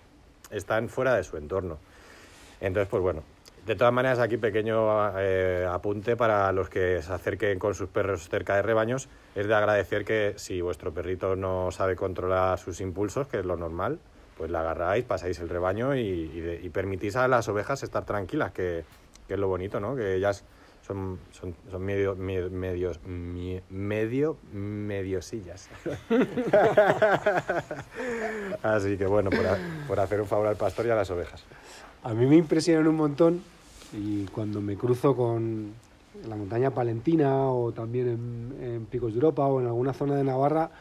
están 0.52 0.90
fuera 0.90 1.16
de 1.16 1.24
su 1.24 1.38
entorno. 1.38 1.80
Entonces, 2.62 2.90
pues 2.90 3.02
bueno, 3.02 3.24
de 3.66 3.76
todas 3.76 3.94
maneras 3.94 4.20
aquí 4.20 4.38
pequeño 4.38 5.18
eh, 5.20 5.68
apunte 5.70 6.16
para 6.16 6.52
los 6.52 6.70
que 6.70 7.02
se 7.02 7.14
acerquen 7.14 7.60
con 7.60 7.76
sus 7.76 7.90
perros 7.90 8.28
cerca 8.28 8.56
de 8.56 8.62
rebaños, 8.62 9.10
es 9.36 9.48
de 9.48 9.54
agradecer 9.54 10.06
que 10.06 10.34
si 10.38 10.62
vuestro 10.62 10.94
perrito 10.94 11.36
no 11.36 11.72
sabe 11.72 11.96
controlar 11.96 12.58
sus 12.58 12.82
impulsos, 12.82 13.28
que 13.28 13.40
es 13.40 13.46
lo 13.46 13.58
normal, 13.58 14.00
pues 14.40 14.50
la 14.50 14.62
agarráis, 14.62 15.04
pasáis 15.04 15.38
el 15.40 15.50
rebaño 15.50 15.98
y, 15.98 16.72
permitís 16.74 17.18
a 17.18 17.28
las 17.28 17.50
ovejas 17.50 17.84
estar 17.84 18.06
tranquilas, 18.06 18.54
que, 18.54 18.86
que 19.28 19.34
es 19.34 19.40
lo 19.40 19.50
bonito, 19.50 19.82
¿no? 19.82 19.98
Que 19.98 20.16
ellas 20.16 20.46
son, 20.88 21.20
son, 21.34 21.54
son 21.70 21.84
medio, 21.84 22.16
me- 22.16 22.50
medios, 22.50 23.02
medio, 23.06 24.38
mediosillas. 24.54 25.68
Así 28.64 28.98
que 28.98 29.06
bueno, 29.08 29.30
por, 29.30 29.46
por 29.90 30.00
hacer 30.00 30.22
un 30.22 30.28
favor 30.28 30.48
al 30.48 30.56
pastor 30.56 30.86
y 30.86 30.90
a 30.90 30.96
las 30.96 31.12
ovejas. 31.12 31.44
A 32.04 32.14
mí 32.14 32.26
me 32.26 32.38
impresionan 32.38 32.88
un 32.88 32.96
montón 32.96 33.44
y 33.92 34.24
cuando 34.28 34.62
me 34.62 34.78
cruzo 34.78 35.18
con 35.18 35.74
la 36.26 36.38
montaña 36.38 36.72
palentina 36.72 37.50
o 37.50 37.74
también 37.74 38.56
en 38.62 38.86
Picos 38.86 39.12
de 39.12 39.16
Europa 39.16 39.46
o 39.48 39.60
en 39.60 39.68
alguna 39.68 39.92
zona 39.92 40.16
de 40.16 40.24
Navarra, 40.24 40.72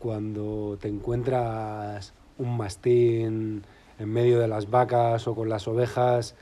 cuando 0.00 0.76
te 0.80 0.88
encuentras 0.88 2.12
un 2.38 2.56
mastín 2.56 3.62
en 3.98 4.12
medio 4.12 4.38
de 4.38 4.48
las 4.48 4.70
vacas 4.70 5.26
o 5.26 5.34
con 5.34 5.48
las 5.48 5.66
ovejas, 5.68 6.34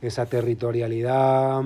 esa 0.00 0.26
territorialidad, 0.26 1.64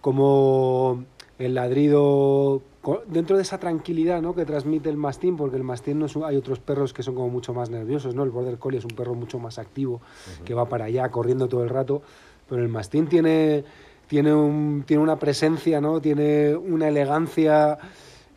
como 0.00 1.04
el 1.38 1.54
ladrido 1.54 2.62
dentro 3.06 3.36
de 3.36 3.42
esa 3.42 3.58
tranquilidad 3.58 4.20
¿no? 4.20 4.34
que 4.34 4.44
transmite 4.44 4.90
el 4.90 4.96
mastín, 4.98 5.36
porque 5.36 5.56
el 5.56 5.64
mastín 5.64 5.98
no 5.98 6.06
es 6.06 6.14
un- 6.16 6.24
hay 6.24 6.36
otros 6.36 6.58
perros 6.60 6.92
que 6.92 7.02
son 7.02 7.14
como 7.14 7.30
mucho 7.30 7.54
más 7.54 7.70
nerviosos, 7.70 8.14
¿no? 8.14 8.22
El 8.24 8.30
border 8.30 8.58
collie 8.58 8.78
es 8.78 8.84
un 8.84 8.90
perro 8.90 9.14
mucho 9.14 9.38
más 9.38 9.58
activo, 9.58 10.02
que 10.44 10.52
va 10.52 10.68
para 10.68 10.84
allá 10.84 11.08
corriendo 11.10 11.48
todo 11.48 11.62
el 11.64 11.70
rato, 11.70 12.02
pero 12.48 12.62
el 12.62 12.68
mastín 12.68 13.06
tiene 13.06 13.64
tiene 14.06 14.34
un, 14.34 14.84
tiene 14.86 15.02
una 15.02 15.18
presencia, 15.18 15.80
¿no? 15.80 15.98
Tiene 15.98 16.54
una 16.54 16.88
elegancia 16.88 17.78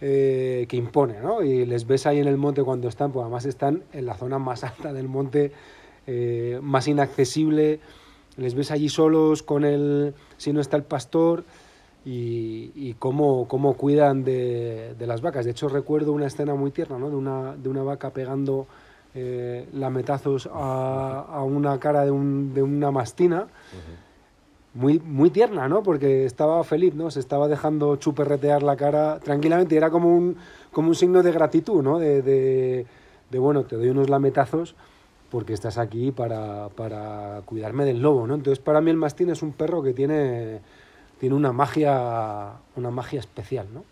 eh, 0.02 0.66
que 0.70 0.78
impone, 0.78 1.20
¿no? 1.20 1.42
Y 1.44 1.66
les 1.66 1.88
ves 1.88 2.06
ahí 2.06 2.20
en 2.20 2.28
el 2.28 2.38
monte 2.38 2.64
cuando 2.64 2.88
están, 2.88 3.12
pues 3.12 3.24
además 3.24 3.46
están 3.46 3.84
en 3.94 4.06
la 4.06 4.16
zona 4.16 4.38
más 4.40 4.64
alta 4.64 4.94
del 4.94 5.08
monte, 5.08 5.52
eh, 6.06 6.60
más 6.62 6.88
inaccesible. 6.88 7.80
Les 8.38 8.54
ves 8.54 8.70
allí 8.72 8.90
solos 8.90 9.42
con 9.42 9.66
el, 9.66 10.14
si 10.38 10.54
no 10.54 10.62
está 10.62 10.78
el 10.78 10.84
pastor, 10.84 11.44
y, 12.10 12.94
cómo, 13.00 13.50
cómo 13.50 13.74
cuidan 13.74 14.24
de, 14.24 14.96
las 15.00 15.20
vacas. 15.20 15.44
De 15.44 15.52
hecho, 15.52 15.68
recuerdo 15.68 16.14
una 16.14 16.28
escena 16.28 16.56
muy 16.56 16.72
tierna, 16.72 16.98
¿no? 16.98 17.10
De 17.10 17.18
una, 17.18 17.54
de 17.58 17.68
una 17.68 17.84
vaca 17.84 18.12
pegando 18.12 18.66
eh, 19.14 19.68
lametazos 19.74 20.48
a, 20.54 21.26
a 21.30 21.44
una 21.44 21.78
cara 21.80 22.06
de, 22.06 22.12
un- 22.12 22.54
de 22.54 22.64
una 22.64 22.92
mastina 22.92 23.48
muy, 24.78 25.00
muy 25.00 25.32
tierna, 25.32 25.68
¿no? 25.68 25.82
Porque 25.82 26.26
estaba 26.26 26.64
feliz, 26.64 26.94
¿no? 26.94 27.10
Se 27.10 27.20
estaba 27.20 27.48
dejando 27.48 27.96
chuperretear 27.96 28.62
la 28.62 28.76
cara 28.76 29.20
tranquilamente 29.20 29.74
y 29.74 29.78
era 29.78 29.90
como 29.90 30.16
un, 30.16 30.38
como 30.72 30.90
un 30.90 30.96
signo 30.96 31.24
de 31.24 31.32
gratitud, 31.32 31.82
¿no? 31.82 31.98
De, 31.98 32.22
de, 32.22 32.86
de, 33.32 33.40
bueno, 33.40 33.64
te 33.64 33.76
doy 33.76 33.90
unos 33.90 34.08
lametazos 34.10 34.76
porque 35.32 35.54
estás 35.54 35.80
aquí 35.80 36.12
para, 36.12 36.70
para 36.70 37.42
cuidarme 37.46 37.86
del 37.86 38.02
lobo, 38.02 38.28
¿no? 38.28 38.36
Entonces, 38.36 38.64
para 38.64 38.80
mí 38.80 38.92
el 38.92 38.98
mastín 38.98 39.32
es 39.32 39.42
un 39.42 39.52
perro 39.52 39.82
que 39.82 39.94
tiene, 39.94 40.62
tiene 41.20 41.36
una 41.36 41.52
magia, 41.52 42.52
una 42.76 42.92
magia 42.92 43.20
especial, 43.20 43.68
¿no? 43.74 43.84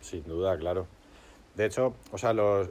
Sin 0.00 0.24
duda, 0.24 0.58
claro. 0.58 0.86
De 1.54 1.66
hecho, 1.66 1.94
o 2.10 2.18
sea, 2.18 2.32
los, 2.32 2.68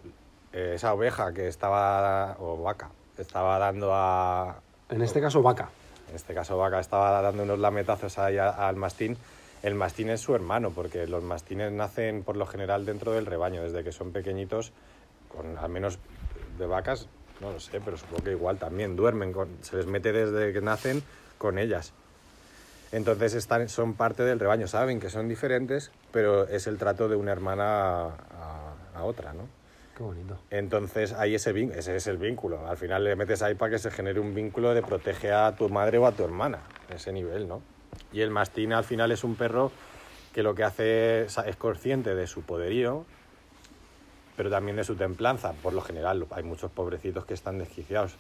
eh, 0.52 0.74
esa 0.76 0.94
oveja 0.94 1.34
que 1.34 1.48
estaba, 1.48 2.36
o 2.40 2.62
vaca, 2.62 2.90
estaba 3.18 3.58
dando 3.58 3.92
a, 3.94 4.60
En 4.90 5.02
este 5.02 5.22
caso, 5.22 5.42
vaca. 5.42 5.70
En 6.10 6.16
este 6.16 6.34
caso 6.34 6.58
vaca, 6.58 6.80
estaba 6.80 7.22
dando 7.22 7.44
unos 7.44 7.60
lametazos 7.60 8.18
ahí 8.18 8.38
al 8.38 8.76
mastín. 8.76 9.18
El 9.64 9.76
mastín 9.76 10.10
es 10.10 10.22
su 10.22 10.36
hermano, 10.36 10.72
porque 10.72 11.08
los 11.08 11.24
mastines 11.24 11.72
nacen 11.72 12.24
por 12.24 12.38
lo 12.38 12.46
general 12.46 12.86
dentro 12.86 13.12
del 13.12 13.26
rebaño, 13.26 13.64
desde 13.64 13.84
que 13.84 13.92
son 13.92 14.12
pequeñitos, 14.12 14.72
con 15.30 15.58
al 15.58 15.70
menos 15.70 16.00
de 16.58 16.66
vacas, 16.68 17.08
no 17.42 17.52
lo 17.52 17.60
sé, 17.60 17.82
pero 17.84 17.98
supongo 17.98 18.24
que 18.24 18.32
igual 18.32 18.58
también 18.58 18.96
duermen, 18.96 19.34
se 19.62 19.76
les 19.78 19.86
mete 19.86 20.12
desde 20.12 20.54
que 20.54 20.62
nacen 20.62 21.04
con 21.38 21.58
ellas. 21.58 21.94
Entonces 22.92 23.34
están, 23.34 23.68
son 23.68 23.96
parte 23.96 24.24
del 24.24 24.40
rebaño, 24.40 24.68
saben 24.68 25.00
que 25.00 25.10
son 25.10 25.28
diferentes, 25.28 25.92
pero 26.12 26.48
es 26.48 26.68
el 26.68 26.78
trato 26.78 27.10
de 27.10 27.16
una 27.16 27.32
hermana 27.32 28.06
a 28.96 29.04
otra, 29.04 29.34
¿no? 29.34 29.57
Qué 29.98 30.04
bonito. 30.04 30.38
Entonces 30.52 31.12
hay 31.12 31.34
ese, 31.34 31.50
es 31.76 32.06
el 32.06 32.18
vínculo. 32.18 32.68
Al 32.68 32.78
final 32.78 33.04
le 33.04 33.16
metes 33.16 33.42
ahí 33.42 33.56
para 33.56 33.72
que 33.72 33.80
se 33.80 33.90
genere 33.90 34.20
un 34.20 34.36
vínculo 34.36 34.76
de 34.76 34.84
protege 34.84 35.32
a 35.32 35.56
tu 35.56 35.70
madre 35.70 35.98
o 35.98 36.06
a 36.06 36.12
tu 36.12 36.24
hermana, 36.24 36.60
ese 36.94 37.12
nivel, 37.12 37.48
¿no? 37.48 37.64
Y 38.14 38.22
el 38.22 38.30
mastín 38.30 38.74
al 38.74 38.84
final 38.84 39.12
es 39.12 39.24
un 39.24 39.34
perro 39.34 39.72
que 40.36 40.44
lo 40.44 40.54
que 40.54 40.64
hace 40.64 41.24
es, 41.24 41.56
consciente 41.58 42.14
de 42.14 42.28
su 42.28 42.44
poderío, 42.44 43.06
pero 44.36 44.52
también 44.52 44.78
de 44.78 44.84
su 44.84 44.96
templanza. 44.96 45.54
Por 45.54 45.74
lo 45.74 45.82
general 45.82 46.28
hay 46.30 46.44
muchos 46.44 46.70
pobrecitos 46.70 47.26
que 47.26 47.34
están 47.34 47.58
desquiciados, 47.58 48.18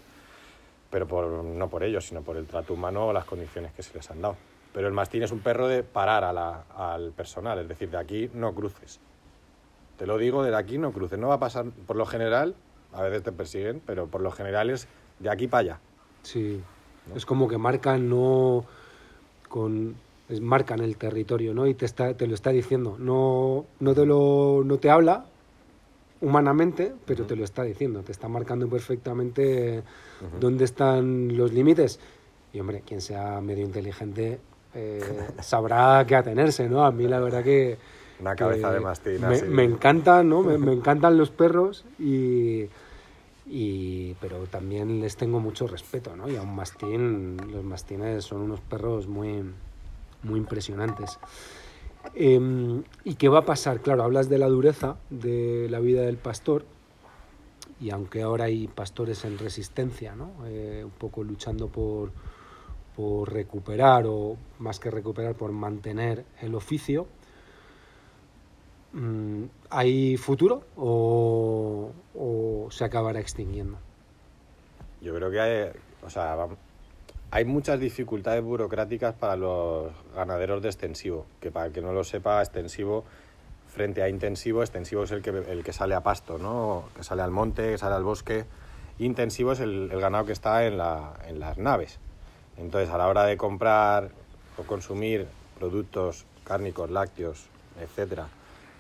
pero 0.89 1.43
no 1.43 1.69
por 1.69 1.84
ellos, 1.84 2.07
sino 2.07 2.23
por 2.23 2.38
el 2.38 2.47
trato 2.47 2.73
humano 2.73 3.05
o 3.05 3.13
las 3.13 3.25
condiciones 3.25 3.71
que 3.73 3.84
se 3.84 3.93
les 3.93 4.09
han 4.09 4.23
dado. 4.23 4.36
Pero 4.73 4.88
el 4.88 4.93
mastín 4.93 5.21
es 5.21 5.32
un 5.32 5.41
perro 5.41 5.67
de 5.67 5.84
parar 5.84 6.23
al 6.25 7.11
personal, 7.11 7.59
es 7.59 7.67
decir, 7.67 7.91
de 7.91 7.97
aquí 7.97 8.32
no 8.34 8.55
cruces. 8.55 8.99
Te 9.97 10.05
lo 10.07 10.17
digo, 10.17 10.43
de 10.43 10.55
aquí 10.55 10.77
no 10.77 10.91
cruces. 10.91 11.17
No 11.19 11.27
va 11.29 11.35
a 11.35 11.39
pasar, 11.39 11.65
por 11.85 11.95
lo 11.95 12.05
general, 12.05 12.55
a 12.93 13.01
veces 13.01 13.23
te 13.23 13.31
persiguen, 13.31 13.81
pero 13.85 14.07
por 14.07 14.21
lo 14.21 14.31
general 14.31 14.69
es 14.69 14.87
de 15.19 15.29
aquí 15.29 15.47
para 15.47 15.61
allá. 15.61 15.79
Sí, 16.23 16.61
¿no? 17.09 17.15
es 17.15 17.25
como 17.25 17.47
que 17.47 17.57
marcan 17.57 18.09
no 18.09 18.65
con 19.49 19.95
es- 20.29 20.41
marcan 20.41 20.81
el 20.81 20.97
territorio, 20.97 21.53
¿no? 21.53 21.67
Y 21.67 21.73
te 21.73 21.85
está 21.85 22.13
te 22.15 22.27
lo 22.27 22.35
está 22.35 22.49
diciendo, 22.51 22.95
no 22.99 23.65
no 23.79 23.93
te 23.95 24.05
lo 24.05 24.61
no 24.65 24.77
te 24.77 24.89
habla 24.89 25.25
humanamente, 26.19 26.93
pero 27.05 27.25
te 27.25 27.35
lo 27.35 27.43
está 27.43 27.63
diciendo, 27.63 28.01
te 28.01 28.11
está 28.11 28.27
marcando 28.27 28.67
perfectamente 28.67 29.83
dónde 30.39 30.65
están 30.65 31.37
los 31.37 31.53
límites. 31.53 31.99
Y 32.53 32.59
hombre, 32.59 32.81
quien 32.85 33.01
sea 33.01 33.39
medio 33.41 33.63
inteligente 33.65 34.39
eh, 34.73 35.27
sabrá 35.41 36.03
qué 36.07 36.15
atenerse, 36.15 36.67
¿no? 36.69 36.85
A 36.85 36.91
mí 36.91 37.07
la 37.07 37.19
verdad 37.19 37.43
que 37.43 37.77
Una 38.20 38.36
cabeza 38.36 38.72
de 38.72 38.80
mastín 38.80 39.22
me, 39.49 39.63
encantan, 39.63 40.30
¿no? 40.30 40.41
Me, 40.41 40.57
me 40.57 40.74
encantan 40.74 41.18
los 41.18 41.30
perros 41.30 41.86
y, 41.99 42.65
y 43.45 44.15
pero 44.20 44.45
también 44.47 45.01
les 45.01 45.15
tengo 45.18 45.39
mucho 45.39 45.68
respeto, 45.68 46.15
¿no? 46.15 46.30
Y 46.30 46.36
a 46.36 46.41
un 46.41 46.55
mastín, 46.55 47.38
los 47.51 47.63
mastines 47.63 48.24
son 48.26 48.41
unos 48.41 48.59
perros 48.61 49.07
muy 49.07 49.43
muy 50.24 50.39
impresionantes. 50.39 51.20
Em, 52.15 52.84
¿Y 53.03 53.15
qué 53.15 53.30
va 53.30 53.39
a 53.39 53.45
pasar? 53.45 53.82
Claro, 53.82 54.03
hablas 54.03 54.30
de 54.30 54.38
la 54.38 54.47
dureza 54.47 54.97
de 55.09 55.68
la 55.70 55.80
vida 55.80 56.01
del 56.01 56.18
pastor 56.18 56.65
y 57.80 57.91
aunque 57.91 58.22
ahora 58.22 58.45
hay 58.45 58.68
pastores 58.68 59.26
en 59.26 59.38
resistencia, 59.38 60.15
¿no? 60.15 60.32
Eh, 60.45 60.82
un 60.84 60.91
poco 60.91 61.24
luchando 61.24 61.68
por, 61.68 62.11
por 62.95 63.32
recuperar 63.32 64.05
o 64.07 64.38
más 64.59 64.80
que 64.80 64.89
recuperar, 64.89 65.36
por 65.36 65.51
mantener 65.51 66.26
el 66.41 66.55
oficio, 66.55 67.07
¿hay 69.69 70.17
futuro 70.17 70.63
o, 70.75 71.91
se 72.69 72.83
acabará 72.83 73.19
extinguiendo? 73.19 73.77
Yo 75.01 75.13
creo 75.15 75.31
que 75.31 75.39
hay, 75.39 75.71
o 76.03 76.09
sea, 76.09 76.35
hay 77.31 77.45
muchas 77.45 77.79
dificultades 77.79 78.43
burocráticas 78.43 79.13
para 79.13 79.35
los 79.35 79.91
ganaderos 80.15 80.61
de 80.61 80.69
extensivo, 80.69 81.25
que 81.39 81.51
para 81.51 81.67
el 81.67 81.71
que 81.71 81.81
no 81.81 81.93
lo 81.93 82.03
sepa, 82.03 82.41
extensivo 82.41 83.03
frente 83.67 84.01
a 84.01 84.09
intensivo, 84.09 84.63
extensivo 84.63 85.03
es 85.03 85.11
el 85.11 85.21
que, 85.21 85.29
el 85.29 85.63
que 85.63 85.71
sale 85.71 85.93
a 85.93 86.01
pasto, 86.01 86.37
¿no? 86.37 86.85
que 86.95 87.03
sale 87.03 87.21
al 87.21 87.31
monte, 87.31 87.71
que 87.71 87.77
sale 87.77 87.95
al 87.95 88.03
bosque. 88.03 88.45
Intensivo 88.97 89.51
es 89.51 89.59
el, 89.59 89.89
ganado 89.89 90.25
que 90.25 90.33
está 90.33 90.65
en, 90.65 90.73
en 91.27 91.39
las 91.39 91.57
naves. 91.57 91.99
Entonces, 92.57 92.89
a 92.89 92.97
la 92.97 93.07
hora 93.07 93.25
de 93.25 93.37
comprar 93.37 94.09
o 94.57 94.63
consumir 94.63 95.27
productos 95.59 96.25
cárnicos, 96.43 96.89
lácteos, 96.89 97.45
etcétera, 97.79 98.29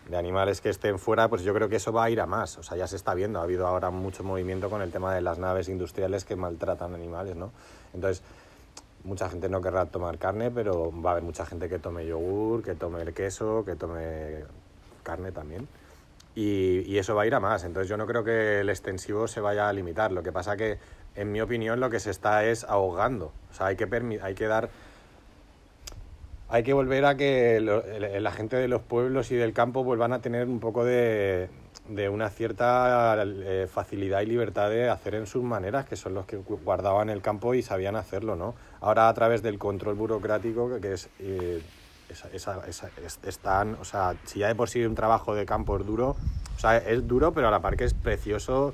de 0.09 0.17
animales 0.17 0.61
que 0.61 0.69
estén 0.69 0.99
fuera, 0.99 1.27
pues 1.27 1.43
yo 1.43 1.53
creo 1.53 1.69
que 1.69 1.77
eso 1.77 1.91
va 1.91 2.05
a 2.05 2.09
ir 2.09 2.21
a 2.21 2.25
más. 2.25 2.57
O 2.57 2.63
sea, 2.63 2.77
ya 2.77 2.87
se 2.87 2.95
está 2.95 3.13
viendo, 3.13 3.39
ha 3.39 3.43
habido 3.43 3.67
ahora 3.67 3.89
mucho 3.89 4.23
movimiento 4.23 4.69
con 4.69 4.81
el 4.81 4.91
tema 4.91 5.13
de 5.13 5.21
las 5.21 5.37
naves 5.37 5.69
industriales 5.69 6.25
que 6.25 6.35
maltratan 6.35 6.93
animales, 6.93 7.35
¿no? 7.35 7.51
Entonces, 7.93 8.23
mucha 9.03 9.29
gente 9.29 9.49
no 9.49 9.61
querrá 9.61 9.85
tomar 9.85 10.17
carne, 10.17 10.51
pero 10.51 10.91
va 11.01 11.11
a 11.11 11.13
haber 11.13 11.23
mucha 11.23 11.45
gente 11.45 11.69
que 11.69 11.79
tome 11.79 12.05
yogur, 12.05 12.63
que 12.63 12.75
tome 12.75 13.01
el 13.01 13.13
queso, 13.13 13.63
que 13.65 13.75
tome 13.75 14.43
carne 15.03 15.31
también. 15.31 15.67
Y, 16.35 16.81
y, 16.81 16.99
eso 16.99 17.15
va 17.15 17.23
a 17.23 17.25
ir 17.25 17.33
a 17.33 17.39
más. 17.39 17.63
Entonces 17.63 17.89
yo 17.89 17.97
no 17.97 18.05
creo 18.05 18.23
que 18.23 18.59
el 18.59 18.69
extensivo 18.69 19.27
se 19.27 19.41
vaya 19.41 19.67
a 19.67 19.73
limitar. 19.73 20.11
Lo 20.11 20.21
que 20.21 20.31
pasa 20.31 20.55
que, 20.55 20.77
en 21.15 21.31
mi 21.31 21.41
opinión, 21.41 21.79
lo 21.79 21.89
que 21.89 21.99
se 21.99 22.11
está 22.11 22.45
es 22.45 22.63
ahogando. 22.63 23.31
O 23.49 23.53
sea, 23.53 23.67
hay 23.67 23.75
que, 23.75 24.19
hay 24.21 24.35
que 24.35 24.45
dar... 24.45 24.69
Hay 26.49 26.63
que 26.63 26.73
volver 26.73 27.03
a 27.05 27.15
que 27.15 27.59
lo, 27.59 27.83
la 28.19 28.31
gente 28.31 28.55
de 28.55 28.67
los 28.69 28.81
pueblos 28.81 29.31
y 29.31 29.35
del 29.35 29.51
campo 29.53 29.83
vuelvan 29.83 30.13
a 30.13 30.19
tener 30.19 30.47
un 30.47 30.61
poco 30.61 30.85
de, 30.85 31.49
de 31.89 32.09
una 32.09 32.29
cierta 32.29 33.21
eh, 33.23 33.67
facilidad 33.69 34.21
y 34.21 34.27
libertad 34.27 34.69
de 34.69 34.89
hacer 34.89 35.15
en 35.15 35.27
sus 35.27 35.43
maneras, 35.43 35.85
que 35.85 35.95
son 35.95 36.13
los 36.13 36.25
que 36.25 36.37
guardaban 36.37 37.09
el 37.09 37.21
campo 37.21 37.53
y 37.53 37.61
sabían 37.61 37.95
hacerlo, 37.95 38.35
¿no? 38.35 38.55
Ahora 38.79 39.09
a 39.09 39.13
través 39.13 39.41
del 39.41 39.57
control 39.57 39.95
burocrático, 39.95 40.79
que 40.79 40.93
es, 40.93 41.09
eh, 41.19 41.61
esa, 42.09 42.29
esa, 42.65 42.89
es, 43.05 43.19
están, 43.25 43.75
o 43.81 43.83
sea, 43.83 44.15
si 44.23 44.39
ya 44.39 44.47
de 44.47 44.55
por 44.55 44.69
sí 44.69 44.83
un 44.85 44.95
trabajo 44.95 45.35
de 45.35 45.45
campo 45.45 45.77
es 45.77 45.85
duro, 45.85 46.15
o 46.55 46.59
sea, 46.59 46.77
es 46.77 47.07
duro, 47.07 47.33
pero 47.33 47.49
a 47.49 47.51
la 47.51 47.61
par 47.61 47.75
que 47.75 47.83
es 47.83 47.93
precioso 47.93 48.73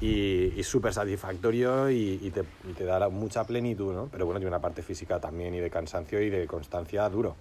y, 0.00 0.52
y 0.56 0.62
súper 0.62 0.92
satisfactorio 0.92 1.90
y, 1.90 2.30
te, 2.30 2.44
y 2.68 2.84
da 2.84 3.08
mucha 3.08 3.44
plenitud, 3.44 3.94
¿no? 3.94 4.08
Pero 4.10 4.26
bueno, 4.26 4.38
tiene 4.38 4.48
una 4.48 4.60
parte 4.60 4.82
física 4.82 5.20
también 5.20 5.54
y 5.54 5.60
de 5.60 5.70
cansancio 5.70 6.20
y 6.20 6.30
de 6.30 6.46
constancia 6.46 7.08
duro 7.08 7.36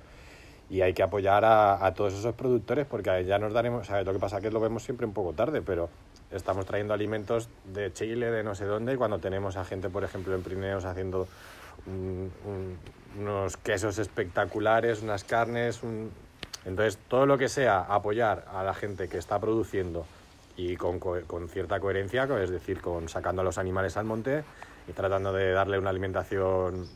y 0.69 0.81
hay 0.81 0.93
que 0.93 1.03
apoyar 1.03 1.45
a, 1.45 1.93
todos 1.95 2.13
esos 2.13 2.33
productores 2.33 2.85
porque 2.85 3.23
ya 3.25 3.37
nos 3.37 3.53
daremos, 3.53 3.87
¿sabes? 3.87 4.05
lo 4.05 4.13
que 4.13 4.19
pasa 4.19 4.37
es 4.37 4.43
que 4.43 4.51
lo 4.51 4.59
vemos 4.59 4.83
siempre 4.83 5.05
un 5.05 5.13
poco 5.13 5.33
tarde, 5.33 5.61
pero 5.61 5.89
estamos 6.31 6.65
trayendo 6.65 6.93
alimentos 6.93 7.49
de 7.65 7.93
Chile, 7.93 8.31
de 8.31 8.43
no 8.43 8.55
sé 8.55 8.65
dónde, 8.65 8.93
y 8.93 8.97
cuando 8.97 9.19
tenemos 9.19 9.57
a 9.57 9.65
gente, 9.65 9.89
por 9.89 10.03
ejemplo, 10.03 10.33
en 10.33 10.41
Pirineos 10.41 10.85
haciendo 10.85 11.27
un, 11.85 12.31
un, 12.45 12.77
unos 13.21 13.57
quesos 13.57 13.99
espectaculares, 13.99 15.03
unas 15.03 15.23
carnes, 15.23 15.81
entonces 16.65 16.97
todo 17.07 17.27
lo 17.27 17.37
que 17.37 17.47
sea 17.47 17.81
apoyar 17.81 18.45
a 18.51 18.63
la 18.63 18.73
gente 18.73 19.07
que 19.07 19.19
está 19.19 19.39
produciendo 19.39 20.05
y 20.57 20.77
con, 20.77 20.99
con 20.99 21.49
cierta 21.49 21.79
coherencia, 21.79 22.23
es 22.41 22.49
decir, 22.49 22.81
con 22.81 23.09
sacando 23.09 23.41
a 23.41 23.45
los 23.45 23.57
animales 23.57 23.97
al 23.97 24.05
monte 24.05 24.43
y 24.87 24.93
tratando 24.93 25.33
de 25.33 25.51
darle 25.51 25.77
una 25.79 25.89
alimentación 25.89 26.87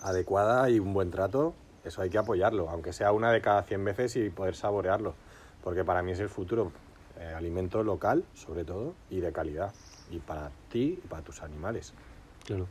adecuada 0.00 0.68
y 0.68 0.80
un 0.80 0.92
buen 0.92 1.10
trato, 1.10 1.54
eso 1.84 2.02
hay 2.02 2.10
que 2.10 2.18
apoyarlo, 2.18 2.68
aunque 2.68 2.92
sea 2.92 3.12
una 3.12 3.30
de 3.32 3.40
cada 3.40 3.62
100 3.62 3.84
veces 3.84 4.16
y 4.16 4.30
poder 4.30 4.54
saborearlo, 4.54 5.14
porque 5.62 5.84
para 5.84 6.02
mí 6.02 6.12
es 6.12 6.20
el 6.20 6.28
futuro. 6.28 6.72
Eh, 7.18 7.34
alimento 7.36 7.82
local, 7.82 8.24
sobre 8.34 8.64
todo, 8.64 8.94
y 9.10 9.20
de 9.20 9.32
calidad, 9.32 9.72
y 10.10 10.18
para 10.18 10.50
ti 10.70 10.98
y 11.02 11.06
para 11.08 11.22
tus 11.22 11.42
animales. 11.42 11.92
Claro. 12.44 12.66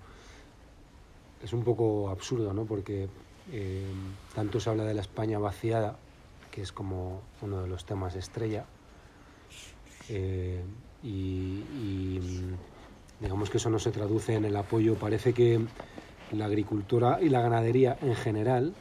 Es 1.41 1.53
un 1.53 1.63
poco 1.63 2.09
absurdo, 2.09 2.53
¿no? 2.53 2.65
Porque 2.65 3.07
eh, 3.51 3.85
tanto 4.35 4.59
se 4.59 4.69
habla 4.69 4.83
de 4.83 4.93
la 4.93 5.01
España 5.01 5.39
vaciada, 5.39 5.95
que 6.51 6.61
es 6.61 6.71
como 6.71 7.21
uno 7.41 7.61
de 7.61 7.67
los 7.67 7.85
temas 7.85 8.15
estrella, 8.15 8.65
eh, 10.11 10.61
y, 11.03 11.63
digamos 13.19 13.49
que 13.49 13.57
eso 13.57 13.69
no 13.69 13.79
se 13.79 13.91
traduce 13.91 14.35
en 14.35 14.45
el 14.45 14.55
apoyo. 14.55 14.95
Parece 14.95 15.33
que 15.33 15.59
la 16.31 16.45
agricultura 16.45 17.19
y 17.21 17.29
la 17.29 17.41
ganadería 17.41 17.97
en 18.01 18.15
general 18.15 18.73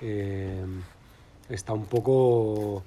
eh, 0.00 0.64
está 1.48 1.74
un 1.74 1.84
poco 1.84 2.82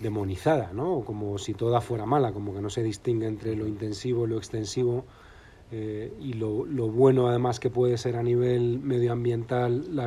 demonizada, 0.00 0.72
¿no? 0.72 1.00
Como 1.00 1.38
si 1.38 1.54
toda 1.54 1.80
fuera 1.80 2.06
mala, 2.06 2.32
como 2.32 2.54
que 2.54 2.60
no 2.60 2.70
se 2.70 2.82
distingue 2.82 3.26
entre 3.26 3.56
lo 3.56 3.66
intensivo 3.66 4.26
y 4.26 4.30
lo 4.30 4.36
extensivo 4.36 5.04
eh, 5.70 6.12
y 6.20 6.34
lo, 6.34 6.64
lo, 6.64 6.88
bueno 6.88 7.28
además 7.28 7.60
que 7.60 7.68
puede 7.68 7.98
ser 7.98 8.16
a 8.16 8.22
nivel 8.22 8.78
medioambiental 8.78 9.94
la, 9.94 10.04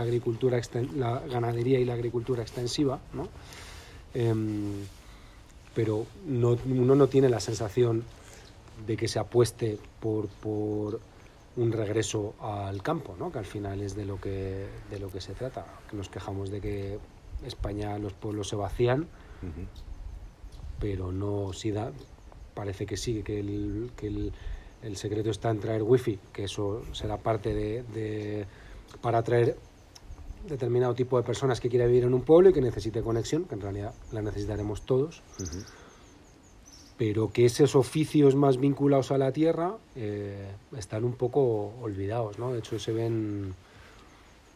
agricultura, 0.00 0.60
la 0.96 1.20
ganadería 1.20 1.78
y 1.80 1.84
la 1.84 1.94
agricultura 1.94 2.42
extensiva, 2.42 3.00
¿no? 3.12 3.28
Eh, 4.14 4.34
pero 5.78 6.06
no, 6.26 6.58
uno 6.66 6.96
no 6.96 7.06
tiene 7.06 7.28
la 7.28 7.38
sensación 7.38 8.02
de 8.84 8.96
que 8.96 9.06
se 9.06 9.20
apueste 9.20 9.78
por, 10.00 10.26
por 10.26 10.98
un 11.56 11.70
regreso 11.70 12.34
al 12.40 12.82
campo, 12.82 13.14
¿no? 13.16 13.30
que 13.30 13.38
al 13.38 13.44
final 13.44 13.80
es 13.80 13.94
de 13.94 14.04
lo 14.04 14.20
que, 14.20 14.66
de 14.90 14.98
lo 14.98 15.08
que 15.12 15.20
se 15.20 15.34
trata. 15.34 15.64
Que 15.88 15.96
nos 15.96 16.08
quejamos 16.08 16.50
de 16.50 16.60
que 16.60 16.98
España, 17.46 17.96
los 17.96 18.12
pueblos 18.12 18.48
se 18.48 18.56
vacían, 18.56 19.02
uh 19.02 19.46
-huh. 19.46 19.66
pero 20.80 21.12
no 21.12 21.52
si 21.52 21.70
da, 21.70 21.92
parece 22.54 22.84
que 22.84 22.96
sí, 22.96 23.22
que, 23.22 23.38
el, 23.38 23.92
que 23.96 24.08
el, 24.08 24.32
el, 24.82 24.96
secreto 24.96 25.30
está 25.30 25.50
en 25.50 25.60
traer 25.60 25.84
wifi, 25.84 26.18
que 26.32 26.42
eso 26.42 26.82
será 26.90 27.18
parte 27.18 27.54
de, 27.54 27.84
de, 27.94 28.46
para 29.00 29.18
atraer 29.18 29.56
determinado 30.48 30.94
tipo 30.94 31.16
de 31.16 31.22
personas 31.22 31.60
que 31.60 31.68
quiera 31.68 31.86
vivir 31.86 32.04
en 32.04 32.14
un 32.14 32.22
pueblo 32.22 32.50
y 32.50 32.52
que 32.52 32.60
necesite 32.60 33.02
conexión, 33.02 33.44
que 33.44 33.54
en 33.54 33.60
realidad 33.60 33.94
la 34.12 34.22
necesitaremos 34.22 34.82
todos. 34.82 35.22
Uh 35.38 35.44
-huh 35.44 35.64
pero 36.98 37.32
que 37.32 37.46
esos 37.46 37.76
oficios 37.76 38.34
más 38.34 38.58
vinculados 38.58 39.12
a 39.12 39.18
la 39.18 39.32
tierra 39.32 39.76
eh, 39.94 40.50
están 40.76 41.04
un 41.04 41.12
poco 41.12 41.72
olvidados, 41.80 42.40
¿no? 42.40 42.52
De 42.52 42.58
hecho, 42.58 42.78
se 42.80 42.92
ven, 42.92 43.54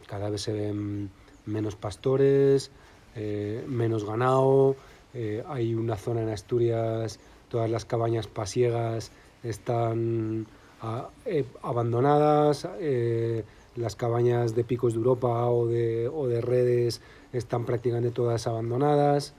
cada 0.09 0.29
vez 0.29 0.43
se 0.43 0.53
ven 0.53 1.09
menos 1.47 1.77
pastores, 1.77 2.73
eh, 3.15 3.65
menos 3.69 4.05
ganado, 4.05 4.75
eh, 5.15 5.45
hay 5.49 5.75
una 5.75 5.97
zona 5.97 6.23
en 6.23 6.31
Asturias, 6.31 7.21
todas 7.49 7.71
las 7.71 7.85
cabañas 7.85 8.27
pasiegas 8.27 9.13
están 9.45 10.47
a, 10.81 11.11
eh, 11.25 11.45
abandonadas, 11.63 12.69
eh, 12.81 13.45
las 13.77 13.97
cabañas 13.97 14.55
de 14.55 14.65
picos 14.65 14.93
de 14.93 14.99
Europa 14.99 15.47
o 15.47 15.67
de, 15.67 16.09
o 16.09 16.27
de 16.27 16.41
redes 16.41 17.01
están 17.33 17.65
prácticamente 17.65 18.11
todas 18.11 18.47
abandonadas 18.47 19.35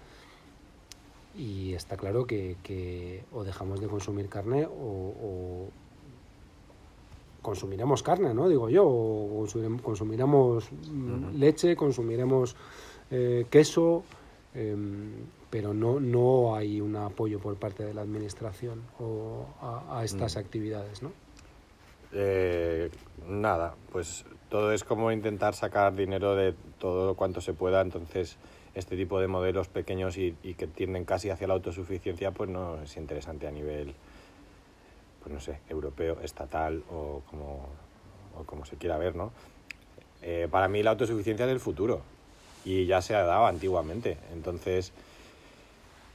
y 1.36 1.74
está 1.74 1.98
claro 1.98 2.26
que, 2.26 2.58
que, 2.64 3.24
o 3.32 3.44
dejamos 3.44 3.80
de 3.82 3.88
consumir 3.88 4.30
carne 4.30 4.66
o, 4.66 4.70
o, 4.70 5.68
consumiremos 7.42 8.04
carne, 8.04 8.34
¿no? 8.34 8.48
Digo 8.48 8.70
yo, 8.70 8.86
o 8.88 9.46
consumiremos 9.82 10.72
uh 10.72 10.76
-huh. 10.76 11.32
leche, 11.34 11.76
consumiremos 11.76 12.56
eh, 13.12 13.46
queso, 13.50 14.04
eh, 14.56 14.76
pero 15.50 15.74
no, 15.74 16.00
no 16.00 16.56
hay 16.56 16.80
un 16.80 16.96
apoyo 16.96 17.40
por 17.40 17.56
parte 17.56 17.84
de 17.84 17.94
la 17.94 18.02
administración 18.02 18.82
o 19.00 19.46
a, 19.62 20.00
a 20.00 20.04
estas 20.06 20.36
uh 20.36 20.38
-huh. 20.38 20.42
actividades, 20.42 21.02
¿no? 21.04 21.12
Eh, 22.14 22.90
nada, 23.28 23.76
pues 23.92 24.26
todo 24.50 24.72
es 24.72 24.84
como 24.84 25.12
intentar 25.12 25.56
sacar 25.56 25.96
dinero 25.96 26.36
de 26.36 26.54
todo 26.80 27.16
cuanto 27.16 27.42
se 27.42 27.54
pueda, 27.54 27.82
entonces 27.82 28.38
este 28.76 28.96
tipo 28.96 29.20
de 29.20 29.28
modelos 29.28 29.68
pequeños 29.68 30.18
y, 30.18 30.34
que 30.58 30.68
tienden 30.68 31.06
casi 31.06 31.30
hacia 31.30 31.48
la 31.48 31.54
autosuficiencia, 31.56 32.32
pues 32.32 32.50
no 32.50 32.82
es 32.82 32.98
interesante 32.98 33.48
a 33.48 33.52
nivel, 33.52 33.94
pues 35.22 35.34
no 35.34 35.40
sé, 35.40 35.60
europeo, 35.70 36.20
estatal 36.22 36.84
o 36.92 37.22
como, 37.30 37.68
o 38.38 38.44
como 38.46 38.66
se 38.66 38.78
quiera 38.78 38.98
ver, 38.98 39.16
¿no? 39.16 39.32
Eh, 40.22 40.48
para 40.50 40.68
mí 40.68 40.82
la 40.84 40.92
autosuficiencia 40.92 41.46
es 41.46 41.52
el 41.52 41.60
futuro 41.60 42.02
y 42.66 42.86
ya 42.86 43.02
se 43.02 43.16
ha 43.16 43.24
dado 43.24 43.46
antiguamente. 43.46 44.18
Entonces, 44.34 44.94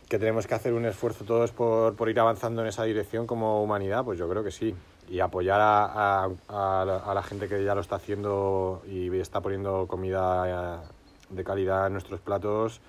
que 0.09 0.19
tenemos 0.19 0.47
que 0.47 0.55
hacer 0.55 0.73
un 0.73 0.87
esfuerzo 0.87 1.25
todos 1.25 1.53
por, 1.53 1.95
por 1.95 2.09
ir 2.09 2.19
avanzando 2.19 2.63
en 2.63 2.69
esa 2.69 2.85
dirección 2.85 3.27
como 3.27 3.63
humanidad, 3.63 4.05
pues 4.05 4.19
yo 4.19 4.29
creo 4.29 4.43
que 4.43 4.51
sí. 4.51 4.75
Y 5.09 5.21
apoyar 5.21 5.61
a, 5.61 6.25
a, 6.25 6.83
a, 6.83 7.15
la, 7.15 7.23
gente 7.23 7.49
que 7.49 7.65
ya 7.65 7.75
lo 7.75 7.81
está 7.81 7.97
haciendo 7.97 8.83
y 8.87 9.15
está 9.19 9.41
poniendo 9.41 9.87
comida 9.87 10.83
de 11.31 11.45
calidad 11.45 11.87
en 11.87 11.93
nuestros 11.95 12.21
platos, 12.21 12.81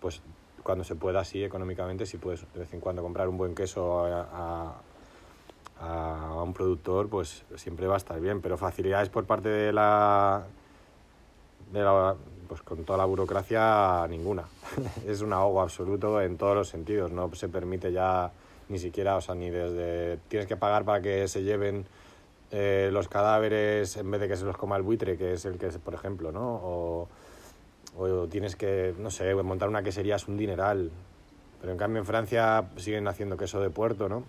pues 0.00 0.20
cuando 0.62 0.84
se 0.84 0.96
pueda, 0.96 1.24
sí, 1.24 1.42
económicamente, 1.42 2.04
si 2.04 2.18
puedes 2.18 2.40
de 2.52 2.60
vez 2.60 2.74
en 2.74 2.80
cuando 2.80 3.02
comprar 3.02 3.28
un 3.28 3.38
buen 3.38 3.54
queso 3.54 4.04
a, 4.04 4.74
a, 5.80 6.34
a, 6.36 6.42
un 6.42 6.52
productor, 6.52 7.08
pues 7.08 7.44
siempre 7.56 7.86
va 7.86 7.94
a 7.94 7.96
estar 7.98 8.20
bien. 8.20 8.40
Pero 8.40 8.58
facilidades 8.58 9.08
por 9.08 9.24
parte 9.24 9.48
de 9.48 9.72
la, 9.72 10.44
de 11.72 11.80
la 11.80 12.16
pues 12.48 12.62
con 12.62 12.84
toda 12.84 12.98
la 12.98 13.04
burocracia, 13.04 14.06
ninguna. 14.08 14.44
es 15.06 15.20
un 15.20 15.32
ahogo 15.32 15.60
absoluto 15.60 16.20
en 16.20 16.36
todos 16.36 16.54
los 16.54 16.68
sentidos. 16.68 17.12
No 17.12 17.32
se 17.34 17.48
permite 17.48 17.92
ya 17.92 18.32
ni 18.68 18.78
siquiera, 18.78 19.16
o 19.16 19.20
sea, 19.20 19.34
ni 19.34 19.50
desde 19.50 20.18
tienes 20.28 20.46
que 20.46 20.56
pagar 20.56 20.84
para 20.84 21.00
que 21.00 21.28
se 21.28 21.42
lleven 21.42 21.86
eh, 22.50 22.90
los 22.92 23.08
cadáveres 23.08 23.96
en 23.96 24.10
vez 24.10 24.20
de 24.20 24.28
que 24.28 24.36
se 24.36 24.44
los 24.44 24.56
coma 24.56 24.76
el 24.76 24.82
buitre, 24.82 25.16
que 25.16 25.34
es 25.34 25.44
el 25.44 25.58
que 25.58 25.68
por 25.78 25.94
ejemplo, 25.94 26.32
¿no? 26.32 26.54
O, 26.62 27.08
o 27.98 28.26
tienes 28.28 28.56
que, 28.56 28.94
no 28.98 29.10
sé, 29.10 29.34
montar 29.34 29.68
una 29.68 29.82
quesería 29.82 30.16
es 30.16 30.28
un 30.28 30.36
dineral. 30.36 30.90
Pero 31.60 31.72
en 31.72 31.78
cambio 31.78 32.00
en 32.00 32.06
Francia 32.06 32.70
siguen 32.76 33.08
haciendo 33.08 33.36
queso 33.36 33.60
de 33.60 33.70
puerto, 33.70 34.08
¿no? 34.08 34.24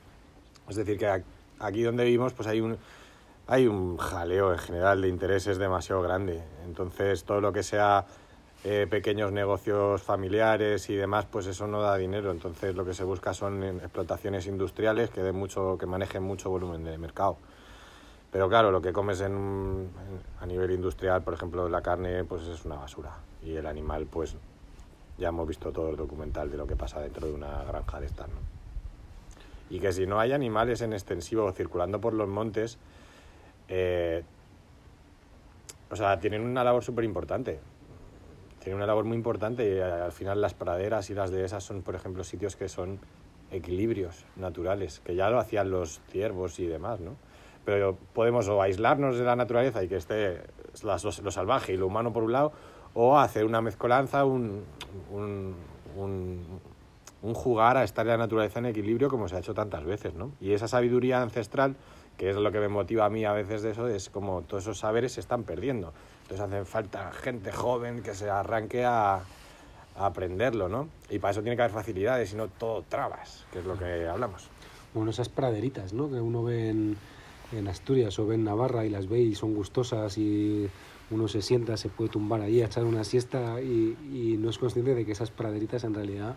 Es 0.67 0.75
decir, 0.75 0.97
que 0.97 1.23
aquí 1.59 1.83
donde 1.83 2.03
vivimos 2.03 2.33
pues 2.33 2.47
hay 2.47 2.61
un, 2.61 2.77
hay 3.47 3.67
un 3.67 3.97
jaleo 3.97 4.51
en 4.51 4.59
general 4.59 5.01
de 5.01 5.07
intereses 5.07 5.57
demasiado 5.57 6.01
grande. 6.01 6.41
Entonces 6.65 7.23
todo 7.23 7.41
lo 7.41 7.53
que 7.53 7.63
sea 7.63 8.05
eh, 8.63 8.87
pequeños 8.89 9.31
negocios 9.31 10.03
familiares 10.03 10.89
y 10.89 10.95
demás, 10.95 11.25
pues 11.25 11.47
eso 11.47 11.67
no 11.67 11.81
da 11.81 11.95
dinero. 11.97 12.31
Entonces 12.31 12.75
lo 12.75 12.83
que 12.85 12.93
se 12.93 13.03
busca 13.03 13.33
son 13.33 13.63
explotaciones 13.63 14.47
industriales 14.47 15.09
que, 15.09 15.21
den 15.21 15.35
mucho, 15.35 15.77
que 15.77 15.85
manejen 15.85 16.23
mucho 16.23 16.49
volumen 16.49 16.83
de 16.83 16.97
mercado. 16.97 17.37
Pero 18.31 18.47
claro, 18.49 18.71
lo 18.71 18.81
que 18.81 18.93
comes 18.93 19.21
en, 19.21 19.89
a 20.39 20.45
nivel 20.45 20.71
industrial, 20.71 21.23
por 21.23 21.33
ejemplo, 21.33 21.67
la 21.67 21.81
carne, 21.81 22.23
pues 22.25 22.43
es 22.43 22.65
una 22.65 22.75
basura. 22.75 23.17
Y 23.41 23.55
el 23.55 23.65
animal, 23.65 24.05
pues 24.05 24.35
ya 25.17 25.29
hemos 25.29 25.47
visto 25.47 25.71
todo 25.71 25.89
el 25.89 25.95
documental 25.95 26.51
de 26.51 26.57
lo 26.57 26.67
que 26.67 26.75
pasa 26.75 26.99
dentro 26.99 27.27
de 27.27 27.33
una 27.33 27.63
granja 27.63 27.99
de 27.99 28.05
estas. 28.05 28.29
Y 29.69 29.79
que 29.79 29.91
si 29.93 30.05
no 30.05 30.19
hay 30.19 30.31
animales 30.33 30.81
en 30.81 30.93
extensivo 30.93 31.51
circulando 31.53 32.01
por 32.01 32.13
los 32.13 32.27
montes, 32.27 32.77
eh, 33.67 34.23
o 35.89 35.95
sea, 35.95 36.19
tienen 36.19 36.41
una 36.41 36.63
labor 36.63 36.83
súper 36.83 37.05
importante. 37.05 37.59
Tienen 38.59 38.77
una 38.77 38.85
labor 38.85 39.05
muy 39.05 39.15
importante 39.15 39.75
y 39.75 39.79
al 39.79 40.11
final 40.11 40.41
las 40.41 40.53
praderas 40.53 41.09
y 41.09 41.13
las 41.13 41.31
dehesas 41.31 41.63
son, 41.63 41.81
por 41.81 41.95
ejemplo, 41.95 42.23
sitios 42.23 42.55
que 42.55 42.67
son 42.67 42.99
equilibrios 43.51 44.25
naturales, 44.35 45.01
que 45.03 45.15
ya 45.15 45.29
lo 45.29 45.39
hacían 45.39 45.71
los 45.71 46.01
ciervos 46.09 46.59
y 46.59 46.65
demás, 46.65 46.99
¿no? 46.99 47.15
Pero 47.65 47.97
podemos 48.13 48.47
o 48.47 48.61
aislarnos 48.61 49.17
de 49.17 49.23
la 49.23 49.35
naturaleza 49.35 49.83
y 49.83 49.87
que 49.87 49.97
esté 49.97 50.41
lo, 50.83 51.31
salvaje 51.31 51.73
y 51.73 51.77
lo 51.77 51.87
humano 51.87 52.13
por 52.13 52.23
un 52.23 52.31
lado, 52.31 52.51
o 52.93 53.17
hacer 53.17 53.45
una 53.45 53.61
mezcolanza, 53.61 54.25
un, 54.25 54.63
un, 55.11 55.55
un, 55.95 57.33
jugar 57.33 57.77
a 57.77 57.83
estar 57.83 58.05
en 58.05 58.11
la 58.11 58.17
naturaleza 58.17 58.59
en 58.59 58.67
equilibrio 58.67 59.09
como 59.09 59.27
se 59.27 59.35
ha 59.35 59.39
hecho 59.39 59.53
tantas 59.53 59.83
veces, 59.83 60.13
¿no? 60.15 60.31
Y 60.39 60.53
esa 60.53 60.67
sabiduría 60.67 61.21
ancestral, 61.21 61.75
que 62.17 62.29
es 62.29 62.35
lo 62.35 62.51
que 62.51 62.59
me 62.59 62.69
motiva 62.69 63.05
a 63.05 63.09
mí 63.09 63.25
a 63.25 63.33
veces 63.33 63.61
de 63.61 63.71
eso, 63.71 63.87
es 63.87 64.09
como 64.09 64.41
todos 64.41 64.63
esos 64.63 64.79
saberes 64.79 65.13
se 65.13 65.19
están 65.19 65.43
perdiendo. 65.43 65.93
Entonces 66.29 66.39
hace 66.45 66.65
falta 66.65 67.11
gente 67.11 67.51
joven 67.51 68.03
que 68.03 68.13
se 68.13 68.29
arranque 68.29 68.85
a, 68.85 69.15
a 69.15 70.05
aprenderlo, 70.05 70.69
¿no? 70.69 70.89
Y 71.09 71.19
para 71.19 71.31
eso 71.31 71.41
tiene 71.41 71.55
que 71.55 71.63
haber 71.63 71.73
facilidades 71.73 72.33
y 72.33 72.35
no 72.35 72.47
todo 72.47 72.83
trabas, 72.83 73.45
que 73.51 73.59
es 73.59 73.65
lo 73.65 73.77
que 73.77 74.07
hablamos. 74.07 74.49
Bueno, 74.93 75.11
esas 75.11 75.29
praderitas, 75.29 75.93
¿no? 75.93 76.09
Que 76.09 76.21
uno 76.21 76.43
ve 76.43 76.69
en 76.69 76.97
en 77.51 77.67
Asturias 77.67 78.17
o 78.19 78.31
en 78.31 78.43
Navarra 78.43 78.85
y 78.85 78.89
las 78.89 79.07
ve 79.07 79.21
y 79.21 79.35
son 79.35 79.53
gustosas 79.53 80.17
y 80.17 80.69
uno 81.11 81.27
se 81.27 81.41
sienta, 81.41 81.77
se 81.77 81.89
puede 81.89 82.11
tumbar 82.11 82.41
ahí 82.41 82.61
a 82.61 82.65
echar 82.65 82.85
una 82.85 83.03
siesta 83.03 83.61
y, 83.61 84.37
no 84.39 84.49
es 84.49 84.57
consciente 84.57 84.93
de 84.95 85.05
que 85.05 85.11
esas 85.11 85.31
praderitas 85.31 85.83
en 85.83 85.93
realidad, 85.93 86.35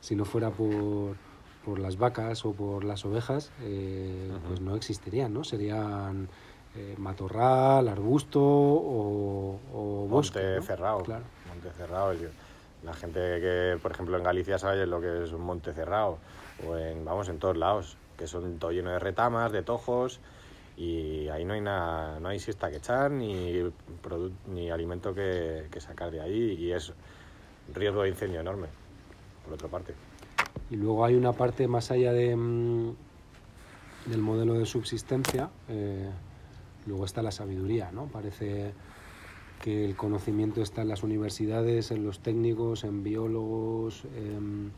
si 0.00 0.16
no 0.16 0.24
fuera 0.24 0.50
por, 0.50 1.16
por 1.64 1.78
las 1.78 1.96
vacas 1.96 2.44
o 2.44 2.52
por 2.52 2.84
las 2.84 3.04
ovejas, 3.04 3.52
eh, 3.60 4.30
pues 4.48 4.60
no 4.60 4.74
existirían, 4.74 5.32
¿no? 5.32 5.44
Serían 5.44 6.28
eh, 6.76 6.94
matorral, 6.98 7.88
arbusto 7.88 8.40
o, 8.40 9.60
o 9.74 10.06
bosque. 10.08 10.40
Monte 10.40 10.66
cerrado. 10.66 11.02
Claro. 11.02 11.24
Monte 11.48 11.70
cerrado. 11.76 12.14
La 12.82 12.94
gente 12.94 13.20
que, 13.40 13.78
por 13.80 13.92
ejemplo, 13.92 14.16
en 14.16 14.24
Galicia 14.24 14.58
sabe 14.58 14.86
lo 14.86 15.00
que 15.00 15.24
es 15.24 15.32
un 15.32 15.42
monte 15.42 15.72
cerrado, 15.72 16.18
o 16.66 16.76
en, 16.76 17.04
vamos, 17.04 17.28
en 17.28 17.38
todos 17.38 17.56
lados 17.56 17.96
que 18.16 18.26
son 18.26 18.58
todo 18.58 18.72
lleno 18.72 18.90
de 18.90 18.98
retamas, 18.98 19.52
de 19.52 19.62
tojos, 19.62 20.20
y 20.76 21.28
ahí 21.28 21.44
no 21.44 21.54
hay 21.54 21.60
nada, 21.60 22.18
no 22.20 22.28
hay 22.28 22.38
siesta 22.38 22.70
que 22.70 22.76
echar 22.76 23.10
ni, 23.10 23.52
ni 24.46 24.70
alimento 24.70 25.14
que, 25.14 25.68
sacar 25.78 26.10
de 26.10 26.20
ahí 26.20 26.56
y 26.58 26.72
es 26.72 26.92
riesgo 27.74 28.02
de 28.02 28.08
incendio 28.10 28.40
enorme, 28.40 28.68
por 29.44 29.54
otra 29.54 29.68
parte. 29.68 29.94
Y 30.70 30.76
luego 30.76 31.04
hay 31.04 31.14
una 31.14 31.32
parte 31.32 31.68
más 31.68 31.90
allá 31.90 32.12
de, 32.12 32.34
mm, 32.34 32.94
del 34.06 34.22
modelo 34.22 34.54
de 34.54 34.66
subsistencia, 34.66 35.50
eh, 35.68 36.10
luego 36.86 37.04
está 37.04 37.22
la 37.22 37.30
sabiduría, 37.30 37.90
¿no? 37.92 38.06
Parece 38.06 38.72
que 39.62 39.84
el 39.84 39.96
conocimiento 39.96 40.60
está 40.60 40.82
en 40.82 40.88
las 40.88 41.02
universidades, 41.02 41.90
en 41.92 42.04
los 42.04 42.20
técnicos, 42.20 42.84
en 42.84 43.02
biólogos, 43.02 44.04
en 44.16 44.72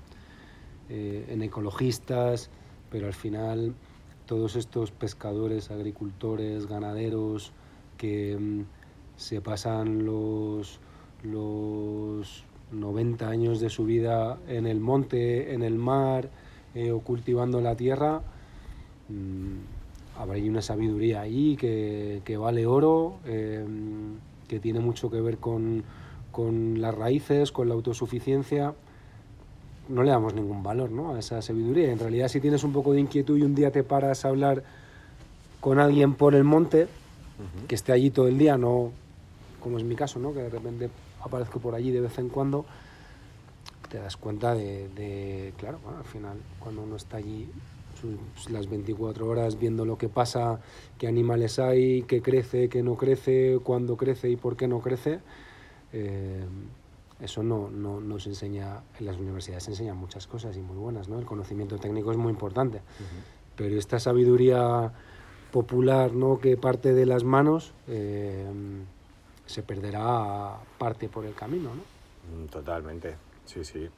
eh, 0.90 1.38
ecologistas, 1.40 2.50
pero 2.90 3.06
al 3.06 3.14
final 3.14 3.74
todos 4.26 4.56
estos 4.56 4.90
pescadores, 4.90 5.70
agricultores, 5.70 6.66
ganaderos 6.66 7.52
que 7.96 8.36
mm, 8.38 8.60
se 9.16 9.40
pasan 9.40 10.04
los, 10.04 10.80
los 11.22 12.44
90 12.72 13.28
años 13.28 13.60
de 13.60 13.70
su 13.70 13.84
vida 13.84 14.38
en 14.48 14.66
el 14.66 14.80
monte, 14.80 15.54
en 15.54 15.62
el 15.62 15.78
mar 15.78 16.30
eh, 16.74 16.90
o 16.90 17.00
cultivando 17.00 17.60
la 17.60 17.76
tierra, 17.76 18.22
mm, 19.08 19.73
habrá 20.18 20.38
una 20.38 20.62
sabiduría 20.62 21.20
ahí 21.20 21.56
que, 21.56 22.36
vale 22.38 22.66
oro, 22.66 23.18
em, 23.26 24.18
que 24.48 24.60
tiene 24.60 24.80
mucho 24.80 25.10
que 25.10 25.20
ver 25.20 25.38
con, 25.38 25.82
con 26.30 26.80
las 26.80 26.94
raíces, 26.94 27.52
con 27.52 27.68
la 27.68 27.74
autosuficiencia 27.74 28.74
no 29.88 30.02
le 30.02 30.10
damos 30.10 30.34
ningún 30.34 30.62
valor 30.62 30.90
¿no? 30.90 31.14
a 31.14 31.18
esa 31.18 31.42
sabiduría. 31.42 31.90
En 31.92 31.98
realidad, 31.98 32.28
si 32.28 32.40
tienes 32.40 32.64
un 32.64 32.72
poco 32.72 32.92
de 32.92 33.00
inquietud 33.00 33.36
y 33.36 33.42
un 33.42 33.54
día 33.54 33.70
te 33.70 33.82
paras 33.82 34.24
a 34.24 34.28
hablar 34.28 34.64
con 35.60 35.78
alguien 35.78 36.14
por 36.14 36.34
el 36.34 36.44
monte, 36.44 36.88
que 37.68 37.74
esté 37.74 37.92
allí 37.92 38.10
todo 38.10 38.28
el 38.28 38.38
día, 38.38 38.56
no 38.56 38.92
como 39.60 39.78
es 39.78 39.84
mi 39.84 39.96
caso, 39.96 40.18
¿no? 40.18 40.32
que 40.32 40.40
de 40.40 40.50
repente 40.50 40.90
aparezco 41.22 41.58
por 41.58 41.74
allí 41.74 41.90
de 41.90 42.00
vez 42.00 42.18
en 42.18 42.28
cuando, 42.28 42.64
te 43.90 43.98
das 43.98 44.16
cuenta 44.16 44.54
de, 44.54 45.52
claro, 45.56 45.78
al 45.96 46.04
final, 46.04 46.36
cuando 46.60 46.82
uno 46.82 46.96
está 46.96 47.16
allí 47.16 47.48
las 48.50 48.68
24 48.68 49.26
horas 49.26 49.58
viendo 49.58 49.84
lo 49.84 49.98
que 49.98 50.08
pasa, 50.08 50.60
qué 50.98 51.06
animales 51.06 51.58
hay, 51.58 52.02
qué 52.02 52.22
crece, 52.22 52.68
qué 52.68 52.82
no 52.82 52.96
crece, 52.96 53.58
cuándo 53.62 53.96
crece 53.96 54.30
y 54.30 54.36
por 54.36 54.56
qué 54.56 54.68
no 54.68 54.80
crece, 54.80 55.20
eh, 55.92 56.44
eso 57.20 57.42
no, 57.42 57.70
no, 57.70 58.00
nos 58.00 58.26
enseña, 58.26 58.82
en 58.98 59.06
las 59.06 59.16
universidades 59.16 59.64
se 59.64 59.70
enseñan 59.70 59.96
muchas 59.96 60.26
cosas 60.26 60.56
y 60.56 60.60
muy 60.60 60.76
buenas, 60.76 61.08
¿no? 61.08 61.18
El 61.18 61.24
conocimiento 61.24 61.78
técnico 61.78 62.10
es 62.10 62.18
muy 62.18 62.30
importante, 62.30 62.82
pero 63.56 63.78
esta 63.78 63.98
sabiduría 63.98 64.92
popular, 65.52 66.12
¿no? 66.12 66.38
Que 66.38 66.56
parte 66.56 66.92
de 66.92 67.06
las 67.06 67.22
manos, 67.22 67.72
eh, 67.86 68.44
se 69.46 69.62
perderá 69.62 70.56
parte 70.78 71.08
por 71.08 71.24
el 71.24 71.34
camino, 71.34 71.70
¿no? 71.74 72.44
Mm, 72.44 72.46
totalmente, 72.48 73.14
sí, 73.44 73.64
sí. 73.64 73.88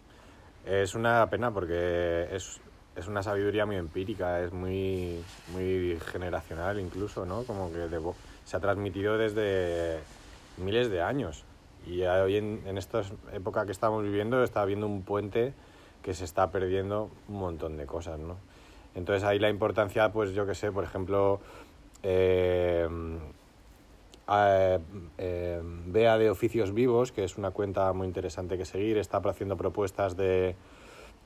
Es 0.64 0.94
una 0.94 1.28
pena 1.30 1.52
porque 1.52 2.26
es, 2.32 2.60
es 2.96 3.08
una 3.08 3.22
sabiduría 3.22 3.66
muy 3.66 3.76
empírica, 3.76 4.42
es 4.42 4.52
muy, 4.52 5.22
muy 5.52 5.98
generacional 6.12 6.80
incluso, 6.80 7.26
¿no? 7.26 7.44
Como 7.44 7.70
que 7.72 7.88
se 8.44 8.56
ha 8.56 8.60
transmitido 8.60 9.18
desde 9.18 10.00
miles 10.56 10.90
de 10.90 11.02
años. 11.02 11.44
Y 11.86 12.02
hoy 12.02 12.36
en, 12.36 12.62
en 12.66 12.78
esta 12.78 13.02
época 13.32 13.66
que 13.66 13.72
estamos 13.72 14.02
viviendo 14.02 14.42
está 14.42 14.62
habiendo 14.62 14.86
un 14.86 15.02
puente 15.02 15.52
que 16.02 16.14
se 16.14 16.24
está 16.24 16.50
perdiendo 16.50 17.10
un 17.28 17.38
montón 17.38 17.76
de 17.76 17.86
cosas, 17.86 18.18
¿no? 18.18 18.36
Entonces 18.94 19.24
ahí 19.24 19.38
la 19.38 19.50
importancia, 19.50 20.10
pues 20.10 20.32
yo 20.32 20.46
que 20.46 20.54
sé, 20.54 20.72
por 20.72 20.82
ejemplo, 20.82 21.40
eh, 22.02 22.88
eh, 24.28 25.62
de 25.86 26.30
Oficios 26.30 26.72
Vivos, 26.72 27.12
que 27.12 27.24
es 27.24 27.36
una 27.36 27.50
cuenta 27.50 27.92
muy 27.92 28.06
interesante 28.06 28.56
que 28.56 28.64
seguir, 28.64 28.96
está 28.96 29.18
haciendo 29.18 29.56
propuestas 29.56 30.16
de, 30.16 30.56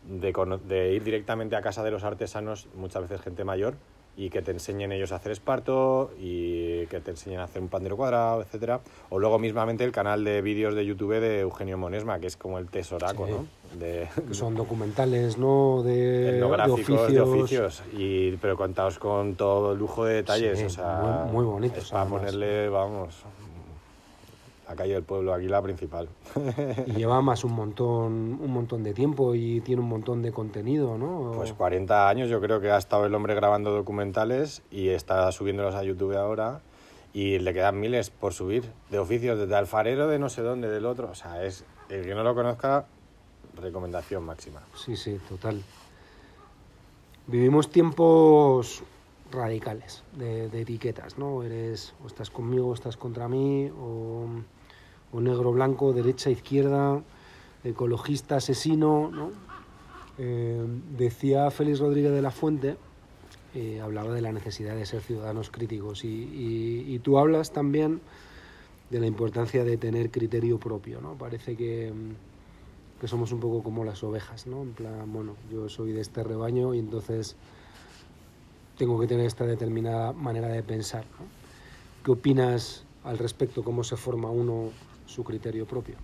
de, 0.04 0.58
de 0.66 0.92
ir 0.94 1.04
directamente 1.04 1.56
a 1.56 1.62
casa 1.62 1.82
de 1.82 1.90
los 1.90 2.04
artesanos, 2.04 2.68
muchas 2.74 3.02
veces 3.02 3.20
gente 3.20 3.44
mayor, 3.44 3.74
y 4.16 4.28
que 4.28 4.42
te 4.42 4.50
enseñen 4.50 4.92
ellos 4.92 5.12
a 5.12 5.16
hacer 5.16 5.32
esparto 5.32 6.10
y 6.18 6.86
que 6.86 7.00
te 7.00 7.12
enseñen 7.12 7.40
a 7.40 7.44
hacer 7.44 7.62
un 7.62 7.68
pandero 7.68 7.96
cuadrado, 7.96 8.42
etcétera. 8.42 8.80
O 9.08 9.18
luego 9.18 9.38
mismamente 9.38 9.84
el 9.84 9.92
canal 9.92 10.24
de 10.24 10.42
vídeos 10.42 10.74
de 10.74 10.84
YouTube 10.84 11.20
de 11.20 11.40
Eugenio 11.40 11.78
Monesma, 11.78 12.18
que 12.18 12.26
es 12.26 12.36
como 12.36 12.58
el 12.58 12.68
tesoraco, 12.68 13.26
¿no? 13.26 13.46
De, 13.78 14.08
que 14.28 14.34
son 14.34 14.54
documentales, 14.56 15.38
¿no? 15.38 15.82
De, 15.82 16.32
de 16.32 16.42
oficios. 16.42 17.12
de 17.12 17.20
oficios. 17.20 17.82
Y, 17.96 18.32
pero 18.32 18.56
contados 18.56 18.98
con 18.98 19.36
todo 19.36 19.74
lujo 19.74 20.04
de 20.04 20.16
detalles. 20.16 20.62
o 20.62 20.68
sea, 20.68 21.26
muy, 21.26 21.32
muy 21.32 21.44
bonitos. 21.44 21.90
para 21.90 22.04
ponerle, 22.04 22.68
vamos, 22.68 23.24
la 24.70 24.76
calle 24.76 24.94
del 24.94 25.02
pueblo, 25.02 25.34
aquí 25.34 25.48
la 25.48 25.60
principal. 25.60 26.08
y 26.86 26.92
lleva 26.92 27.20
más 27.20 27.42
un 27.42 27.54
montón, 27.54 28.38
un 28.40 28.52
montón 28.52 28.84
de 28.84 28.94
tiempo 28.94 29.34
y 29.34 29.60
tiene 29.62 29.82
un 29.82 29.88
montón 29.88 30.22
de 30.22 30.30
contenido, 30.30 30.96
¿no? 30.96 31.32
Pues 31.34 31.52
40 31.52 32.08
años 32.08 32.28
yo 32.28 32.40
creo 32.40 32.60
que 32.60 32.70
ha 32.70 32.78
estado 32.78 33.04
el 33.04 33.14
hombre 33.16 33.34
grabando 33.34 33.72
documentales 33.72 34.62
y 34.70 34.90
está 34.90 35.30
subiéndolos 35.32 35.74
a 35.74 35.82
YouTube 35.82 36.16
ahora 36.16 36.60
y 37.12 37.40
le 37.40 37.52
quedan 37.52 37.80
miles 37.80 38.10
por 38.10 38.32
subir 38.32 38.70
de 38.90 39.00
oficios, 39.00 39.36
desde 39.40 39.56
alfarero 39.56 40.06
de 40.06 40.20
no 40.20 40.28
sé 40.28 40.42
dónde, 40.42 40.68
del 40.68 40.86
otro. 40.86 41.10
O 41.10 41.16
sea, 41.16 41.44
es 41.44 41.64
el 41.88 42.04
que 42.04 42.14
no 42.14 42.22
lo 42.22 42.36
conozca, 42.36 42.86
recomendación 43.60 44.22
máxima. 44.22 44.60
Sí, 44.76 44.94
sí, 44.94 45.18
total. 45.28 45.60
Vivimos 47.26 47.70
tiempos 47.70 48.84
radicales 49.32 50.04
de, 50.12 50.48
de 50.48 50.60
etiquetas, 50.60 51.18
¿no? 51.18 51.42
Eres 51.42 51.92
o 52.04 52.06
estás 52.06 52.30
conmigo 52.30 52.68
o 52.68 52.74
estás 52.74 52.96
contra 52.96 53.26
mí 53.26 53.68
o 53.76 54.26
o 55.12 55.20
negro 55.20 55.52
blanco, 55.52 55.92
derecha 55.92 56.30
izquierda, 56.30 57.02
ecologista 57.64 58.36
asesino, 58.36 59.10
¿no? 59.10 59.30
Eh, 60.18 60.64
decía 60.96 61.50
Félix 61.50 61.80
Rodríguez 61.80 62.12
de 62.12 62.22
la 62.22 62.30
Fuente, 62.30 62.76
eh, 63.54 63.80
hablaba 63.80 64.12
de 64.14 64.20
la 64.20 64.32
necesidad 64.32 64.76
de 64.76 64.86
ser 64.86 65.00
ciudadanos 65.00 65.50
críticos 65.50 66.04
y, 66.04 66.98
tú 67.02 67.18
hablas 67.18 67.52
también 67.52 68.00
de 68.90 69.00
la 69.00 69.06
importancia 69.06 69.64
de 69.64 69.76
tener 69.76 70.10
criterio 70.10 70.58
propio, 70.58 71.00
¿no? 71.00 71.14
Parece 71.14 71.56
que, 71.56 71.92
que, 73.00 73.08
somos 73.08 73.32
un 73.32 73.40
poco 73.40 73.62
como 73.62 73.84
las 73.84 74.04
ovejas, 74.04 74.46
¿no? 74.46 74.62
En 74.62 74.72
plan, 74.72 75.12
bueno, 75.12 75.36
yo 75.50 75.68
soy 75.68 75.92
de 75.92 76.00
este 76.00 76.22
rebaño 76.22 76.74
y 76.74 76.78
entonces 76.78 77.36
tengo 78.76 79.00
que 79.00 79.06
tener 79.06 79.26
esta 79.26 79.46
determinada 79.46 80.12
manera 80.12 80.48
de 80.48 80.62
pensar. 80.62 81.04
¿Qué 82.04 82.10
opinas 82.10 82.84
al 83.04 83.18
respecto? 83.18 83.64
¿Cómo 83.64 83.84
se 83.84 83.96
forma 83.96 84.30
uno 84.30 84.70
su 85.10 85.24
criterio 85.24 85.66
propio? 85.66 85.96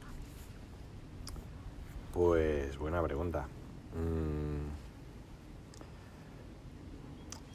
Pues 2.13 2.77
buena 2.77 3.03
pregunta. 3.03 3.47
Mm. 3.95 4.87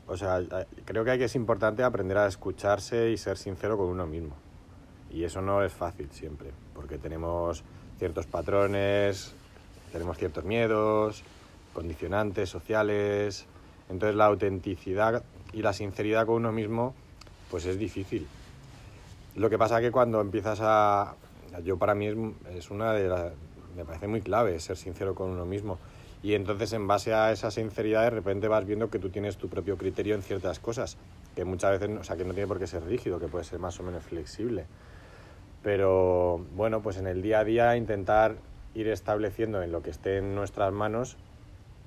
O 0.08 0.18
sea, 0.18 0.42
creo 0.86 1.04
que, 1.06 1.24
es 1.24 1.36
importante 1.36 1.84
aprender 1.84 2.18
a 2.18 2.28
escucharse 2.28 3.12
y 3.12 3.18
ser 3.18 3.38
sincero 3.38 3.78
con 3.78 3.88
uno 3.88 4.06
mismo. 4.06 4.36
Y 5.10 5.24
eso 5.24 5.42
no 5.42 5.64
es 5.64 5.74
fácil 5.74 6.10
siempre, 6.12 6.52
porque 6.74 6.98
tenemos 6.98 7.64
ciertos 7.98 8.26
patrones, 8.28 9.34
tenemos 9.92 10.18
ciertos 10.18 10.44
miedos, 10.44 11.24
condicionantes 11.74 12.50
sociales. 12.50 13.46
Entonces 13.90 14.16
la 14.16 14.26
autenticidad 14.26 15.24
y 15.54 15.62
la 15.62 15.74
sinceridad 15.74 16.26
con 16.26 16.36
uno 16.36 16.52
mismo, 16.52 16.94
pues 17.50 17.66
es 17.66 17.78
difícil. 17.78 18.28
Lo 19.36 19.50
que 19.50 19.58
pasa 19.58 19.82
que 19.82 19.92
cuando 19.92 20.22
empiezas 20.22 20.60
a... 20.62 21.16
Yo 21.64 21.78
para 21.78 21.96
mí 21.96 22.08
es, 22.56 22.72
una 22.72 22.94
de 22.94 23.08
las... 23.08 23.34
Me 23.76 23.86
parece 23.86 24.08
muy 24.08 24.22
clave 24.22 24.60
ser 24.60 24.78
sincero 24.78 25.16
con 25.16 25.30
uno 25.30 25.46
mismo. 25.46 25.78
Y 26.24 26.34
entonces 26.34 26.74
en 26.74 26.88
base 26.88 27.14
a 27.14 27.32
esa 27.32 27.52
sinceridad 27.52 28.04
de 28.04 28.10
repente 28.12 28.48
vas 28.48 28.66
viendo 28.66 28.90
que 28.90 29.00
tú 29.00 29.10
tienes 29.10 29.38
tu 29.38 29.50
propio 29.50 29.78
criterio 29.78 30.14
en 30.16 30.22
ciertas 30.22 30.60
cosas, 30.60 30.98
que 31.36 31.46
muchas 31.46 31.80
veces, 31.80 31.98
o 32.00 32.04
sea, 32.04 32.16
que 32.16 32.26
no 32.26 32.34
tiene 32.34 32.48
por 32.48 32.60
qué 32.60 32.68
ser 32.68 32.84
rígido, 32.84 33.20
que 33.20 33.28
puede 33.28 33.44
ser 33.44 33.60
más 33.60 33.80
o 33.80 33.84
menos 33.84 34.04
flexible. 34.04 34.66
Pero 35.64 36.46
bueno, 36.56 36.82
pues 36.82 36.98
en 36.98 37.08
el 37.08 37.22
día 37.22 37.40
a 37.40 37.44
día 37.44 37.76
intentar 37.76 38.36
ir 38.76 38.88
estableciendo 38.88 39.62
en 39.64 39.72
lo 39.72 39.82
que 39.82 39.90
esté 39.90 40.18
en 40.18 40.36
nuestras 40.36 40.72
manos 40.72 41.18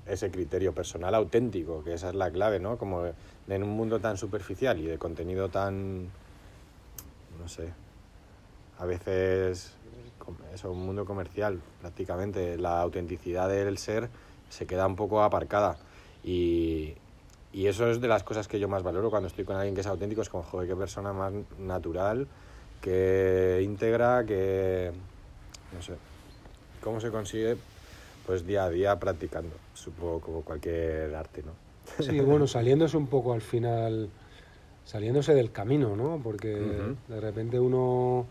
ese 0.05 0.29
criterio 0.31 0.73
personal 0.73 1.15
auténtico, 1.15 1.83
que 1.83 1.93
esa 1.93 2.09
es 2.09 2.15
la 2.15 2.29
clave, 2.29 2.59
¿no? 2.59 2.77
Como 2.77 3.05
en 3.47 3.63
un 3.63 3.69
mundo 3.69 3.99
tan 3.99 4.17
superficial 4.17 4.79
y 4.79 4.85
de 4.85 4.97
contenido 4.97 5.49
tan, 5.49 6.09
no 7.39 7.47
sé, 7.47 7.69
a 8.77 8.85
veces 8.85 9.75
eso, 10.53 10.71
un 10.71 10.85
mundo 10.85 11.05
comercial 11.05 11.59
prácticamente, 11.81 12.57
la 12.57 12.81
autenticidad 12.81 13.49
del 13.49 13.77
ser 13.77 14.09
se 14.49 14.65
queda 14.65 14.87
un 14.87 14.95
poco 14.95 15.21
aparcada. 15.21 15.77
Y, 16.23 16.95
y 17.53 17.67
eso 17.67 17.89
es 17.89 18.01
de 18.01 18.07
las 18.07 18.23
cosas 18.23 18.47
que 18.47 18.59
yo 18.59 18.67
más 18.67 18.83
valoro 18.83 19.09
cuando 19.09 19.27
estoy 19.27 19.45
con 19.45 19.55
alguien 19.55 19.75
que 19.75 19.81
es 19.81 19.87
auténtico, 19.87 20.21
es 20.21 20.29
como, 20.29 20.43
joder, 20.43 20.67
qué 20.67 20.75
persona 20.75 21.13
más 21.13 21.33
natural, 21.59 22.27
que 22.81 23.61
íntegra, 23.63 24.25
que... 24.25 24.91
no 25.73 25.81
sé. 25.81 25.93
¿Cómo 26.81 26.99
se 26.99 27.09
consigue? 27.11 27.57
Pues 28.25 28.45
día 28.45 28.63
a 28.63 28.69
día 28.69 28.99
practicando, 28.99 29.55
supongo 29.73 30.19
como 30.19 30.41
cualquier 30.41 31.13
arte, 31.15 31.43
¿no? 31.43 31.51
Sí, 32.03 32.19
bueno, 32.19 32.47
saliéndose 32.47 32.97
un 32.97 33.07
poco 33.07 33.33
al 33.33 33.41
final, 33.41 34.09
saliéndose 34.83 35.35
del 35.35 35.51
camino, 35.51 35.95
¿no? 35.95 36.19
Porque 36.23 36.49
de 37.07 37.21
repente 37.21 37.59
uno 37.59 38.25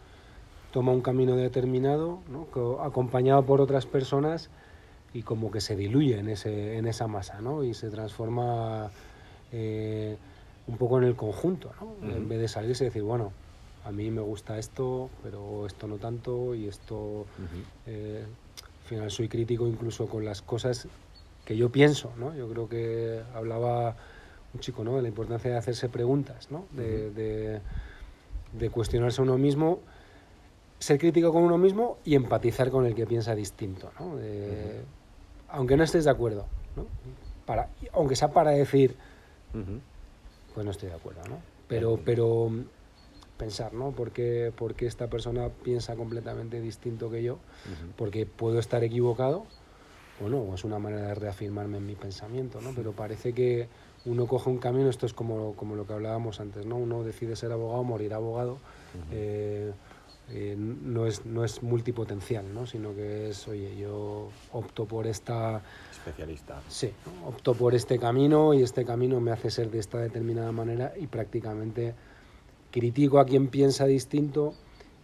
toma 0.74 0.90
un 0.90 1.02
camino 1.02 1.36
determinado, 1.36 2.18
¿no? 2.28 2.82
acompañado 2.82 3.46
por 3.46 3.60
otras 3.60 3.86
personas 3.86 4.50
y 5.12 5.22
como 5.22 5.52
que 5.52 5.60
se 5.60 5.76
diluye 5.76 6.18
en, 6.18 6.28
ese, 6.28 6.78
en 6.78 6.88
esa 6.88 7.06
masa 7.06 7.40
¿no? 7.40 7.62
y 7.62 7.74
se 7.74 7.90
transforma 7.90 8.90
eh, 9.52 10.16
un 10.66 10.76
poco 10.76 10.98
en 10.98 11.04
el 11.04 11.14
conjunto, 11.14 11.70
¿no? 11.80 12.10
en 12.10 12.28
vez 12.28 12.40
de 12.40 12.48
salirse 12.48 12.82
y 12.82 12.86
decir, 12.88 13.04
bueno, 13.04 13.30
a 13.84 13.92
mí 13.92 14.10
me 14.10 14.20
gusta 14.20 14.58
esto, 14.58 15.10
pero 15.22 15.64
esto 15.64 15.86
no 15.86 15.98
tanto 15.98 16.56
y 16.56 16.66
esto, 16.66 17.24
eh, 17.86 18.24
al 18.24 18.88
final 18.88 19.10
soy 19.12 19.28
crítico 19.28 19.68
incluso 19.68 20.08
con 20.08 20.24
las 20.24 20.42
cosas 20.42 20.88
que 21.44 21.56
yo 21.56 21.70
pienso, 21.70 22.10
¿no? 22.18 22.34
Yo 22.34 22.48
creo 22.48 22.68
que 22.68 23.22
hablaba 23.32 23.94
un 24.52 24.58
chico, 24.58 24.82
¿no? 24.82 24.96
De 24.96 25.02
la 25.02 25.08
importancia 25.08 25.52
de 25.52 25.56
hacerse 25.56 25.88
preguntas, 25.88 26.50
¿no? 26.50 26.64
De, 26.72 27.10
de, 27.10 27.60
de 28.58 28.70
cuestionarse 28.70 29.20
a 29.20 29.24
uno 29.24 29.38
mismo 29.38 29.78
ser 30.84 30.98
crítico 30.98 31.32
con 31.32 31.42
uno 31.42 31.56
mismo 31.56 31.96
y 32.04 32.14
empatizar 32.14 32.70
con 32.70 32.84
el 32.84 32.94
que 32.94 33.06
piensa 33.06 33.34
distinto, 33.34 33.90
¿no? 33.98 34.18
Aunque 35.48 35.78
no 35.78 35.84
estés 35.84 36.04
de 36.04 36.10
acuerdo, 36.10 36.44
¿no? 36.76 36.84
Para, 37.46 37.70
aunque 37.94 38.16
sea 38.16 38.32
para 38.32 38.50
decir, 38.50 38.94
pues 40.52 40.66
no 40.66 40.70
estoy 40.70 40.90
de 40.90 40.94
acuerdo, 40.94 41.22
¿no? 41.26 41.38
Pero, 41.68 41.98
pero 42.04 42.50
pensar, 43.38 43.72
¿no? 43.72 43.92
¿Por 43.92 44.10
qué, 44.10 44.52
porque 44.54 44.86
esta 44.86 45.06
persona 45.06 45.48
piensa 45.48 45.96
completamente 45.96 46.60
distinto 46.60 47.10
que 47.10 47.22
yo? 47.22 47.38
Porque 47.96 48.26
puedo 48.26 48.58
estar 48.58 48.84
equivocado 48.84 49.46
o 50.22 50.28
no, 50.28 50.54
es 50.54 50.64
una 50.64 50.78
manera 50.78 51.08
de 51.08 51.14
reafirmarme 51.14 51.78
en 51.78 51.86
mi 51.86 51.94
pensamiento, 51.94 52.60
¿no? 52.60 52.72
Pero 52.74 52.92
parece 52.92 53.32
que 53.32 53.68
uno 54.04 54.26
coge 54.26 54.50
un 54.50 54.58
camino, 54.58 54.90
esto 54.90 55.06
es 55.06 55.14
como, 55.14 55.54
como 55.54 55.76
lo 55.76 55.86
que 55.86 55.94
hablábamos 55.94 56.40
antes, 56.40 56.66
¿no? 56.66 56.76
Uno 56.76 57.04
decide 57.04 57.36
ser 57.36 57.52
abogado, 57.52 57.82
morir 57.84 58.12
abogado, 58.12 58.58
eh, 59.12 59.72
no, 60.32 61.06
es, 61.06 61.26
no 61.26 61.44
es 61.44 61.62
multipotencial, 61.62 62.52
¿no? 62.52 62.66
sino 62.66 62.94
que 62.94 63.30
es, 63.30 63.46
oye, 63.46 63.76
yo 63.76 64.30
opto 64.52 64.86
por 64.86 65.06
esta... 65.06 65.62
Especialista. 65.90 66.60
Sí, 66.68 66.90
opto 67.26 67.54
por 67.54 67.74
este 67.74 67.98
camino 67.98 68.54
y 68.54 68.62
este 68.62 68.84
camino 68.84 69.20
me 69.20 69.32
hace 69.32 69.50
ser 69.50 69.70
de 69.70 69.78
esta 69.78 69.98
determinada 69.98 70.52
manera 70.52 70.92
y 70.98 71.06
prácticamente 71.06 71.94
critico 72.70 73.20
a 73.20 73.26
quien 73.26 73.48
piensa 73.48 73.86
distinto 73.86 74.54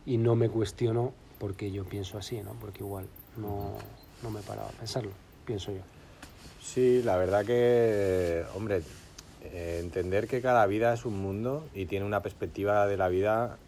y 0.07 0.17
no 0.17 0.37
me 0.37 0.49
cuestiono 0.49 1.13
porque 1.39 1.71
yo 1.71 1.85
pienso 1.85 2.19
así, 2.19 2.41
¿no? 2.41 2.53
porque 2.61 2.83
igual 2.83 3.07
no, 3.37 3.75
no 4.23 4.31
me 4.31 4.41
paraba 4.41 4.69
a 4.69 4.73
pensarlo, 4.73 5.13
pienso 5.45 5.73
yo. 5.73 5.83
Sí, 6.63 7.03
la 7.03 7.17
verdad 7.17 7.45
que, 7.45 8.45
hombre, 8.55 8.83
eh, 9.43 9.81
entender 9.83 10.27
que 10.29 10.43
cada 10.43 10.67
vida 10.67 10.93
es 10.93 11.05
un 11.05 11.19
mundo 11.21 11.67
y 11.75 11.87
tiene 11.87 12.05
una 12.05 12.23
perspectiva 12.23 12.87
de 12.87 12.97
la 12.97 13.09
vida 13.09 13.59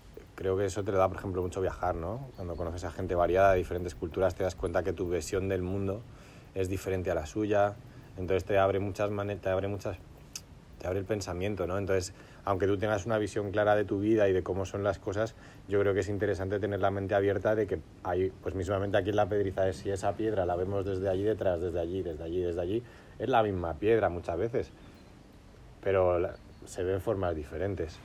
creo 0.43 0.57
que 0.57 0.65
eso 0.65 0.83
te 0.83 0.91
da, 0.91 1.07
por 1.07 1.19
ejemplo, 1.19 1.41
mucho 1.41 1.61
viajar, 1.61 1.95
¿no? 1.95 2.29
Cuando 2.35 2.57
conoces 2.57 2.83
a 2.83 2.91
gente 2.91 3.15
variada 3.15 3.53
de 3.53 3.59
diferentes 3.59 3.95
culturas 3.95 4.35
te 4.35 4.43
das 4.43 4.57
cuenta 4.57 4.83
que 4.83 4.93
tu 4.93 5.09
visión 5.09 5.49
del 5.49 5.63
mundo 5.63 6.03
es 6.57 6.69
diferente 6.69 7.13
a 7.13 7.15
la 7.15 7.27
suya, 7.27 7.77
entonces 8.19 8.45
te 8.45 8.59
abre 8.59 8.81
muchas 8.81 9.09
maneras, 9.13 9.41
te 9.41 9.51
abre 9.51 9.69
muchas 9.69 9.99
te 10.81 10.89
abre 10.89 10.99
el 10.99 11.05
pensamiento, 11.05 11.69
¿no? 11.69 11.79
Entonces, 11.79 12.13
aunque 12.45 12.67
tú 12.67 12.77
tengas 12.77 13.07
una 13.07 13.19
visión 13.19 13.53
clara 13.53 13.77
de 13.77 13.85
tu 13.85 14.01
vida 14.01 14.29
y 14.29 14.33
de 14.33 14.43
cómo 14.43 14.67
son 14.67 14.83
las 14.83 14.99
cosas, 14.99 15.37
yo 15.69 15.79
creo 15.79 15.95
que 15.95 16.01
es 16.01 16.09
interesante 16.09 16.59
tener 16.59 16.81
la 16.81 16.91
mente 16.91 17.15
abierta 17.15 17.55
de 17.55 17.69
que 17.69 17.79
hay, 18.03 18.33
pues 18.43 18.57
mismamente 18.57 18.97
aquí 18.97 19.11
en 19.11 19.17
la 19.17 19.29
pedriza, 19.29 19.69
es 19.69 19.77
si 19.77 19.91
esa 19.91 20.17
piedra 20.17 20.45
la 20.45 20.57
vemos 20.57 20.85
desde 20.85 21.09
allí 21.09 21.23
detrás, 21.23 21.61
desde 21.61 21.79
allí, 21.79 22.03
desde 22.03 22.25
allí, 22.25 22.41
desde 22.41 22.61
allí, 22.61 22.83
es 23.21 23.29
la 23.29 23.45
misma 23.45 23.75
piedra 23.75 24.09
muchas 24.09 24.37
veces, 24.37 24.73
pero 25.85 26.19
se 26.65 26.83
ven 26.83 27.01
formas 27.01 27.37
diferentes 27.37 28.01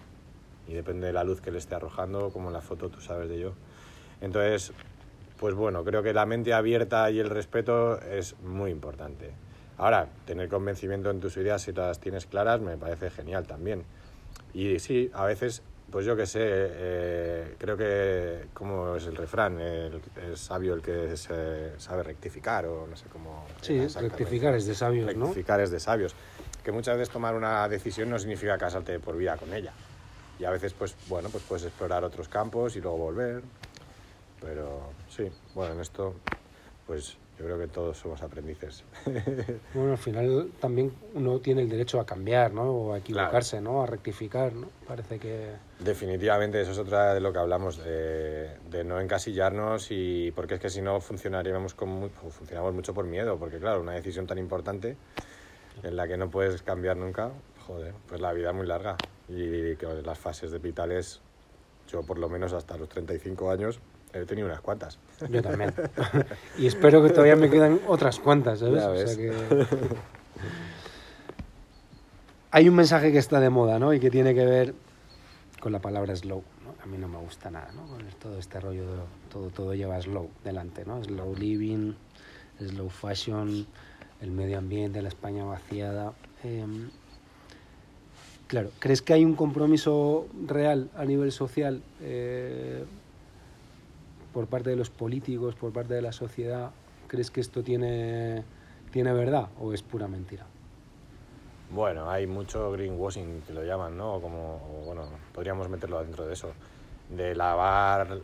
y 0.67 0.73
depende 0.73 1.07
de 1.07 1.13
la 1.13 1.23
luz 1.23 1.41
que 1.41 1.51
le 1.51 1.57
esté 1.57 1.75
arrojando, 1.75 2.29
como 2.29 2.49
en 2.49 2.53
la 2.53 2.61
foto 2.61 2.89
tú 2.89 3.01
sabes 3.01 3.29
de 3.29 3.35
ello. 3.35 3.53
Entonces, 4.21 4.73
pues 5.37 5.53
bueno, 5.53 5.83
creo 5.83 6.03
que 6.03 6.13
la 6.13 6.25
mente 6.25 6.53
abierta 6.53 7.09
y 7.11 7.19
el 7.19 7.29
respeto 7.29 8.01
es 8.01 8.37
muy 8.39 8.71
importante. 8.71 9.31
Ahora, 9.77 10.09
tener 10.25 10.49
convencimiento 10.49 11.09
en 11.11 11.19
tus 11.19 11.37
ideas 11.37 11.61
si 11.61 11.71
todas 11.71 11.89
las 11.89 11.99
tienes 11.99 12.25
claras 12.25 12.59
me 12.59 12.77
parece 12.77 13.11
genial 13.11 13.45
también. 13.45 13.83
Y 14.53 14.79
sí, 14.79 15.11
a 15.13 15.25
veces, 15.25 15.61
pues 15.91 16.05
yo 16.05 16.15
qué 16.15 16.25
sé, 16.25 16.41
eh, 16.43 17.55
creo 17.59 17.77
que, 17.77 18.47
como 18.55 18.95
es 18.95 19.05
el 19.05 19.15
refrán, 19.15 19.59
es 19.59 20.39
sabio 20.39 20.73
el 20.73 20.81
que 20.81 21.15
se 21.15 21.79
sabe 21.79 22.01
rectificar 22.01 22.65
o 22.65 22.87
no 22.87 22.95
sé 22.97 23.05
cómo... 23.13 23.45
Sí, 23.61 23.79
rectificar 23.87 24.55
es 24.55 24.65
de 24.65 24.73
sabios, 24.73 25.05
rectificar 25.05 25.61
es 25.61 25.69
de 25.69 25.79
sabios. 25.79 26.15
Que 26.63 26.71
muchas 26.71 26.97
veces 26.97 27.13
tomar 27.13 27.35
una 27.35 27.69
decisión 27.69 28.09
no 28.09 28.17
significa 28.17 28.57
casarte 28.57 28.99
por 28.99 29.15
vida 29.15 29.37
con 29.37 29.53
ella 29.53 29.71
y 30.39 30.45
a 30.45 30.51
veces 30.51 30.73
pues 30.73 30.95
bueno 31.07 31.29
pues 31.29 31.43
puedes 31.43 31.65
explorar 31.65 32.03
otros 32.03 32.27
campos 32.29 32.75
y 32.75 32.81
luego 32.81 32.97
volver. 32.97 33.43
Pero 34.41 34.91
sí 35.09 35.29
bueno 35.55 35.73
en 35.73 35.81
esto 35.81 36.13
pues 36.85 37.17
yo 37.37 37.45
creo 37.45 37.59
que 37.59 37.67
todos 37.67 37.97
somos 37.97 38.21
aprendices. 38.23 38.83
Bueno 39.73 39.91
al 39.91 39.97
final 39.97 40.51
también 40.59 40.91
uno 41.13 41.39
tiene 41.39 41.61
el 41.61 41.69
derecho 41.69 41.99
a 41.99 42.05
cambiar 42.05 42.53
no 42.53 42.63
o 42.63 42.93
a 42.93 42.99
equivocarse 42.99 43.61
no 43.61 43.83
a 43.83 43.85
rectificar 43.85 44.53
no 44.53 44.69
parece 44.87 45.19
que 45.19 45.51
definitivamente 45.79 46.61
eso 46.61 46.71
es 46.71 46.77
otra 46.79 47.13
de 47.13 47.19
lo 47.19 47.31
que 47.31 47.39
hablamos 47.39 47.77
de, 47.77 48.57
de 48.69 48.83
no 48.83 48.99
encasillarnos 48.99 49.87
y 49.91 50.31
porque 50.31 50.55
es 50.55 50.59
que 50.59 50.69
si 50.69 50.81
no 50.81 50.99
funcionaríamos 50.99 51.73
con 51.73 52.09
funcionamos 52.09 52.73
mucho 52.73 52.93
por 52.93 53.05
miedo 53.05 53.37
porque 53.37 53.59
claro 53.59 53.81
una 53.81 53.93
decisión 53.93 54.25
tan 54.25 54.37
importante 54.37 54.97
en 55.83 55.95
la 55.95 56.07
que 56.07 56.17
no 56.17 56.29
puedes 56.29 56.63
cambiar 56.63 56.97
nunca 56.97 57.31
joder 57.67 57.93
pues 58.07 58.19
la 58.21 58.33
vida 58.33 58.49
es 58.49 58.55
muy 58.55 58.65
larga 58.65 58.97
y 59.29 59.75
que 59.75 59.87
las 60.05 60.17
fases 60.17 60.51
de 60.51 60.59
vitales, 60.59 61.21
yo 61.89 62.03
por 62.03 62.17
lo 62.17 62.29
menos 62.29 62.53
hasta 62.53 62.77
los 62.77 62.89
35 62.89 63.51
años, 63.51 63.79
He 64.13 64.25
tenido 64.25 64.47
unas 64.47 64.61
cuantas. 64.61 64.97
Yo 65.29 65.41
también. 65.41 65.73
y 66.57 66.65
espero 66.65 67.03
que 67.03 67.09
todavía 67.09 67.35
me 67.35 67.49
quedan 67.49 67.81
otras 67.87 68.19
cuantas, 68.19 68.59
¿sabes? 68.59 68.81
Ya 68.81 68.89
O 68.89 68.95
sea 68.95 69.15
que- 69.17 69.67
Hay 72.51 72.69
un 72.69 72.75
mensaje 72.75 73.11
que 73.11 73.17
está 73.17 73.39
de 73.39 73.49
moda, 73.49 73.79
¿no? 73.79 73.93
Y 73.93 73.99
que 73.99 74.09
tiene 74.09 74.33
que 74.33 74.45
ver 74.45 74.73
con 75.59 75.71
la 75.73 75.79
palabra 75.79 76.15
slow. 76.15 76.41
¿no? 76.63 76.73
A 76.81 76.85
mí 76.85 76.97
no 76.97 77.07
me 77.09 77.17
gusta 77.17 77.51
nada, 77.51 77.71
¿no? 77.73 77.85
Con 77.87 78.05
todo 78.19 78.37
este 78.39 78.59
rollo, 78.59 78.83
de, 78.89 78.97
todo, 79.29 79.49
todo 79.49 79.73
lleva 79.75 80.01
slow 80.01 80.29
delante, 80.43 80.85
¿no? 80.85 81.03
Slow 81.03 81.35
living, 81.35 81.93
slow 82.59 82.89
fashion, 82.89 83.67
el 84.21 84.31
medio 84.31 84.57
ambiente, 84.57 85.01
la 85.01 85.09
España 85.09 85.43
vaciada. 85.43 86.13
Em, 86.43 86.89
claro, 88.47 88.71
¿crees 88.79 89.01
que 89.01 89.13
hay 89.13 89.25
un 89.25 89.35
compromiso 89.35 90.27
real 90.45 90.89
a 90.95 91.05
nivel 91.05 91.31
social 91.31 91.81
eh, 92.01 92.83
por 94.33 94.47
parte 94.47 94.69
de 94.69 94.75
los 94.75 94.89
políticos, 94.89 95.55
por 95.55 95.71
parte 95.71 95.93
de 95.93 96.01
la 96.01 96.11
sociedad? 96.11 96.71
¿Crees 97.07 97.31
que 97.31 97.41
esto 97.41 97.63
tiene, 97.63 98.43
tiene 98.91 99.13
verdad 99.13 99.49
o 99.59 99.73
es 99.73 99.83
pura 99.83 100.07
mentira? 100.07 100.45
Bueno, 101.69 102.09
hay 102.09 102.27
mucho 102.27 102.71
greenwashing 102.71 103.41
que 103.41 103.53
lo 103.53 103.63
llaman, 103.63 103.97
¿no? 103.97 104.21
Como, 104.21 104.83
bueno, 104.85 105.09
podríamos 105.33 105.67
meterlo 105.69 106.01
dentro 106.01 106.25
de 106.25 106.33
eso. 106.33 106.53
De 107.09 107.35
lavar 107.35 108.19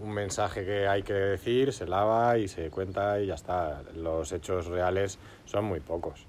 un 0.00 0.10
mensaje 0.12 0.64
que 0.64 0.86
hay 0.86 1.02
que 1.02 1.12
decir, 1.12 1.72
se 1.72 1.86
lava 1.86 2.38
y 2.38 2.46
se 2.46 2.70
cuenta 2.70 3.20
y 3.20 3.26
ya 3.26 3.34
está. 3.34 3.82
Los 3.96 4.32
hechos 4.32 4.66
reales 4.66 5.18
son 5.44 5.64
muy 5.64 5.80
pocos. 5.80 6.26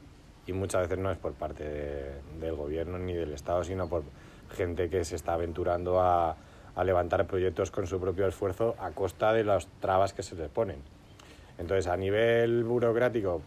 Y 0.48 0.54
muchas 0.54 0.84
veces 0.84 0.98
no 1.00 1.12
es 1.12 1.18
por 1.18 1.34
parte 1.34 1.64
de- 1.64 2.22
del 2.40 2.56
gobierno 2.56 2.98
ni 3.00 3.14
del 3.14 3.34
Estado, 3.34 3.64
sino 3.64 3.88
por 3.88 4.04
gente 4.56 4.90
que 4.90 5.04
se 5.04 5.16
está 5.16 5.34
aventurando 5.34 6.00
a, 6.00 6.36
levantar 6.84 7.26
proyectos 7.26 7.72
con 7.72 7.88
su 7.88 8.02
propio 8.02 8.28
esfuerzo 8.28 8.76
a 8.80 8.92
costa 8.92 9.32
de 9.32 9.46
las 9.46 9.66
trabas 9.80 10.12
que 10.12 10.24
se 10.24 10.36
les 10.36 10.50
ponen. 10.50 10.76
Entonces, 11.58 11.88
a 11.88 11.96
nivel 11.96 12.66
burocrático, 12.66 13.42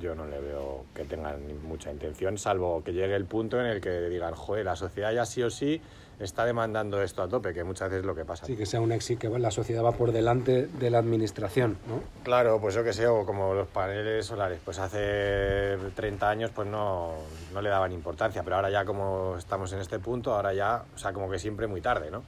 yo 0.00 0.14
no 0.14 0.24
le 0.24 0.40
veo 0.40 0.86
que 0.94 1.04
tengan 1.04 1.38
mucha 1.62 1.92
intención, 1.92 2.38
salvo 2.38 2.82
que 2.82 2.94
llegue 2.94 3.14
el 3.14 3.26
punto 3.26 3.60
en 3.60 3.66
el 3.66 3.82
que 3.82 4.08
digan, 4.08 4.34
joder, 4.34 4.64
la 4.64 4.74
sociedad 4.74 5.12
ya 5.12 5.26
sí 5.26 5.42
o 5.42 5.50
sí 5.50 5.82
está 6.20 6.44
demandando 6.44 7.02
esto 7.02 7.22
a 7.22 7.28
tope, 7.28 7.54
que 7.54 7.64
muchas 7.64 7.88
veces 7.88 8.00
es 8.00 8.06
lo 8.06 8.14
que 8.14 8.24
pasa. 8.24 8.46
Sí, 8.46 8.56
que 8.56 8.66
sea 8.66 8.80
un 8.80 8.92
éxito, 8.92 9.32
que 9.32 9.38
la 9.38 9.50
sociedad 9.50 9.82
va 9.82 9.92
por 9.92 10.12
delante 10.12 10.66
de 10.66 10.90
la 10.90 10.98
administración, 10.98 11.78
¿no? 11.88 12.02
Claro, 12.22 12.60
pues 12.60 12.74
yo 12.74 12.84
que 12.84 12.92
sé, 12.92 13.06
o 13.06 13.24
como 13.24 13.54
los 13.54 13.68
paneles 13.68 14.26
solares, 14.26 14.60
pues 14.64 14.78
hace 14.78 15.76
30 15.94 16.28
años 16.28 16.50
pues 16.54 16.68
no, 16.68 17.14
no 17.52 17.62
le 17.62 17.70
daban 17.70 17.92
importancia, 17.92 18.42
pero 18.42 18.56
ahora 18.56 18.70
ya 18.70 18.84
como 18.84 19.36
estamos 19.38 19.72
en 19.72 19.80
este 19.80 19.98
punto, 19.98 20.34
ahora 20.34 20.52
ya, 20.52 20.84
o 20.94 20.98
sea, 20.98 21.12
como 21.12 21.30
que 21.30 21.38
siempre 21.38 21.66
muy 21.66 21.80
tarde, 21.80 22.10
¿no? 22.10 22.22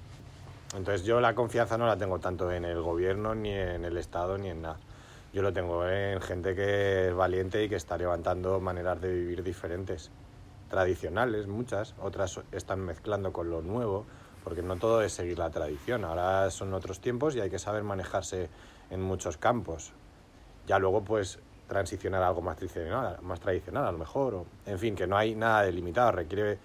Entonces 0.75 1.05
yo 1.05 1.21
la 1.21 1.35
confianza 1.35 1.77
no 1.77 1.87
la 1.87 1.99
tengo 1.99 2.19
tanto 2.19 2.51
en 2.51 2.65
el 2.65 2.81
gobierno, 2.81 3.35
ni 3.35 3.51
en 3.51 3.85
el 3.85 3.99
Estado, 3.99 4.39
ni 4.39 4.49
en 4.49 4.63
nada. 4.63 4.79
Yo 5.35 5.43
lo 5.43 5.53
tengo 5.53 5.87
en 5.87 6.21
gente 6.21 6.55
que 6.55 7.09
es 7.09 7.15
valiente 7.15 7.63
y 7.65 7.69
que 7.69 7.77
está 7.77 7.97
levantando 7.97 8.61
maneras 8.61 9.01
de 9.01 9.11
vivir 9.11 9.43
diferentes, 9.43 10.11
tradicionales 10.73 11.49
muchas, 11.49 11.95
otras 12.01 12.41
están 12.51 12.81
mezclando 12.81 13.31
con 13.31 13.51
lo 13.51 13.61
nuevo, 13.61 14.07
porque 14.43 14.63
no 14.63 14.77
todo 14.77 15.03
es 15.03 15.13
seguir 15.13 15.39
la 15.39 15.51
tradición, 15.51 16.03
ahora 16.03 16.51
son 16.51 16.73
otros 16.73 16.99
tiempos 16.99 17.37
y 17.37 17.41
hay 17.41 17.51
que 17.51 17.59
saber 17.59 17.83
manejarse 17.83 18.49
en 18.89 19.03
muchos 19.03 19.37
campos. 19.37 19.93
Ya 20.67 20.79
luego 20.79 21.05
pues 21.05 21.41
transicionar 21.69 22.23
a 22.23 22.29
algo 22.29 22.41
más 22.41 22.57
tradicional, 22.57 23.19
más 23.21 23.39
tradicional 23.39 23.85
a 23.85 23.93
lo 23.93 23.99
mejor, 23.99 24.35
o, 24.35 24.47
en 24.65 24.79
fin, 24.79 24.97
que 24.97 25.07
no 25.07 25.19
hay 25.19 25.35
nada 25.35 25.63
delimitado, 25.63 26.11
requiere 26.11 26.59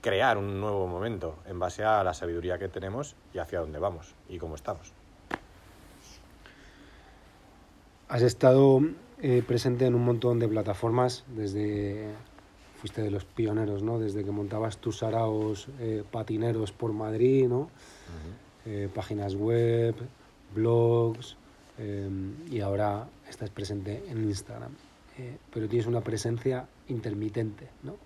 crear 0.00 0.38
un 0.38 0.58
nuevo 0.58 0.86
momento 0.86 1.36
en 1.44 1.58
base 1.58 1.84
a 1.84 2.02
la 2.02 2.14
sabiduría 2.14 2.58
que 2.58 2.68
tenemos 2.68 3.14
y 3.34 3.40
hacia 3.40 3.60
dónde 3.60 3.78
vamos 3.78 4.14
y 4.30 4.38
cómo 4.38 4.54
estamos. 4.54 4.94
Has 8.08 8.22
estado 8.22 8.80
eh, 9.20 9.44
presente 9.46 9.84
en 9.84 9.94
un 9.94 10.02
montón 10.06 10.38
de 10.38 10.48
plataformas 10.48 11.24
desde 11.28 12.08
fuiste 12.80 13.02
de 13.02 13.10
los 13.10 13.24
pioneros, 13.26 13.82
¿no? 13.82 13.98
Desde 13.98 14.24
que 14.24 14.30
montabas 14.30 14.78
tus 14.78 14.98
saraos 14.98 15.68
eh, 15.78 16.02
patineros 16.10 16.72
por 16.72 16.94
Madrid, 16.94 17.46
¿no? 17.46 17.68
Eh, 18.66 18.88
páginas 18.94 19.34
web, 19.34 19.94
blogs 20.54 21.36
eh, 21.78 22.08
y 22.50 22.60
ahora 22.60 23.06
estás 23.28 23.50
presente 23.50 24.04
en 24.08 24.24
Instagram. 24.24 24.72
Eh, 25.18 25.36
pero 25.52 25.68
tienes 25.68 25.86
una 25.86 26.00
presencia 26.00 26.66
intermitente, 26.88 27.68
¿no? 27.82 27.96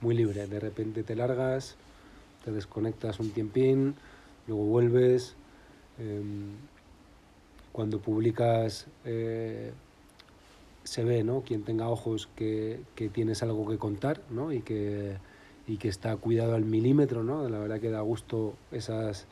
Muy 0.00 0.14
libre. 0.14 0.46
De 0.46 0.60
repente 0.60 1.02
te 1.02 1.16
largas, 1.16 1.74
te 2.44 2.52
desconectas 2.52 3.18
un 3.18 3.30
tiempín, 3.30 3.96
luego 4.46 4.62
vuelves. 4.64 5.34
em, 5.98 6.54
cuando 7.72 8.00
publicas 8.00 8.86
se 10.88 11.04
ve, 11.04 11.22
¿no? 11.22 11.42
Quien 11.42 11.62
tenga 11.62 11.88
ojos 11.88 12.28
que, 12.34 12.80
que 12.94 13.08
tienes 13.08 13.42
algo 13.42 13.68
que 13.68 13.78
contar, 13.78 14.22
¿no? 14.30 14.52
Y 14.52 14.60
que, 14.60 15.16
y 15.66 15.76
que 15.76 15.88
está 15.88 16.16
cuidado 16.16 16.54
al 16.54 16.64
milímetro, 16.64 17.22
¿no? 17.22 17.48
La 17.48 17.58
verdad 17.58 17.80
que 17.80 17.90
da 17.90 18.00
gusto 18.00 18.54
esas 18.72 19.26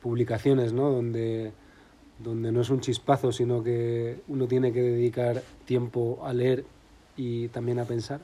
publicaciones, 0.00 0.72
¿no? 0.72 0.90
Donde, 0.90 1.52
donde 2.18 2.52
no 2.52 2.60
es 2.60 2.70
un 2.70 2.80
chispazo, 2.80 3.32
sino 3.32 3.62
que 3.62 4.20
uno 4.28 4.46
tiene 4.46 4.72
que 4.72 4.82
dedicar 4.82 5.42
tiempo 5.64 6.20
a 6.24 6.32
leer 6.32 6.64
y 7.16 7.48
también 7.48 7.80
a 7.80 7.84
pensar. 7.84 8.20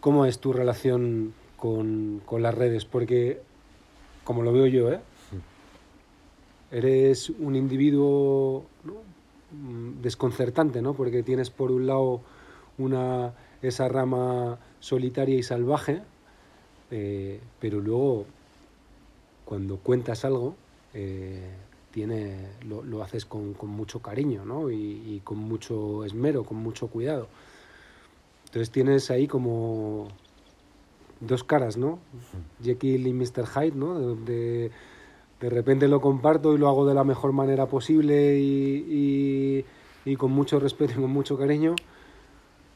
¿Cómo 0.00 0.26
es 0.26 0.38
tu 0.38 0.52
relación 0.52 1.34
con, 1.56 2.22
con 2.24 2.42
las 2.42 2.54
redes? 2.54 2.84
Porque, 2.84 3.40
como 4.24 4.42
lo 4.42 4.52
veo 4.52 4.66
yo, 4.66 4.92
¿eh? 4.92 5.00
eres 6.72 7.30
un 7.30 7.54
individuo 7.54 8.64
¿no? 8.84 9.11
Mm, 9.52 10.00
desconcertante, 10.02 10.80
¿no? 10.82 10.94
Porque 10.94 11.22
tienes 11.22 11.50
por 11.50 11.70
un 11.72 11.86
lado 11.86 12.20
una, 12.78 13.34
esa 13.60 13.88
rama 13.88 14.58
solitaria 14.80 15.36
y 15.36 15.42
salvaje, 15.42 16.02
eh, 16.90 17.40
pero 17.60 17.80
luego 17.80 18.24
cuando 19.44 19.76
cuentas 19.76 20.24
algo 20.24 20.54
eh, 20.94 21.50
tiene, 21.90 22.46
lo, 22.66 22.82
lo 22.82 23.02
haces 23.02 23.26
con, 23.26 23.52
con 23.54 23.68
mucho 23.70 24.00
cariño, 24.00 24.44
¿no? 24.46 24.70
Y, 24.70 24.76
y 25.06 25.20
con 25.22 25.38
mucho 25.38 26.04
esmero, 26.04 26.44
con 26.44 26.56
mucho 26.58 26.86
cuidado. 26.88 27.28
Entonces 28.46 28.70
tienes 28.70 29.10
ahí 29.10 29.26
como 29.26 30.08
dos 31.20 31.44
caras, 31.44 31.76
¿no? 31.76 31.98
Jekyll 32.62 33.06
y 33.06 33.12
Mr. 33.12 33.46
Hyde, 33.46 33.76
¿no? 33.76 33.98
De, 33.98 34.32
de- 34.32 34.70
de 35.42 35.50
repente 35.50 35.88
lo 35.88 36.00
comparto 36.00 36.54
y 36.54 36.58
lo 36.58 36.68
hago 36.68 36.86
de 36.86 36.94
la 36.94 37.02
mejor 37.02 37.32
manera 37.32 37.66
posible 37.66 38.38
y, 38.38 39.64
y- 40.06 40.12
y 40.12 40.16
con 40.16 40.30
mucho 40.30 40.60
respeto 40.60 40.92
y 40.92 41.00
con 41.02 41.10
mucho 41.10 41.36
cariño. 41.36 41.74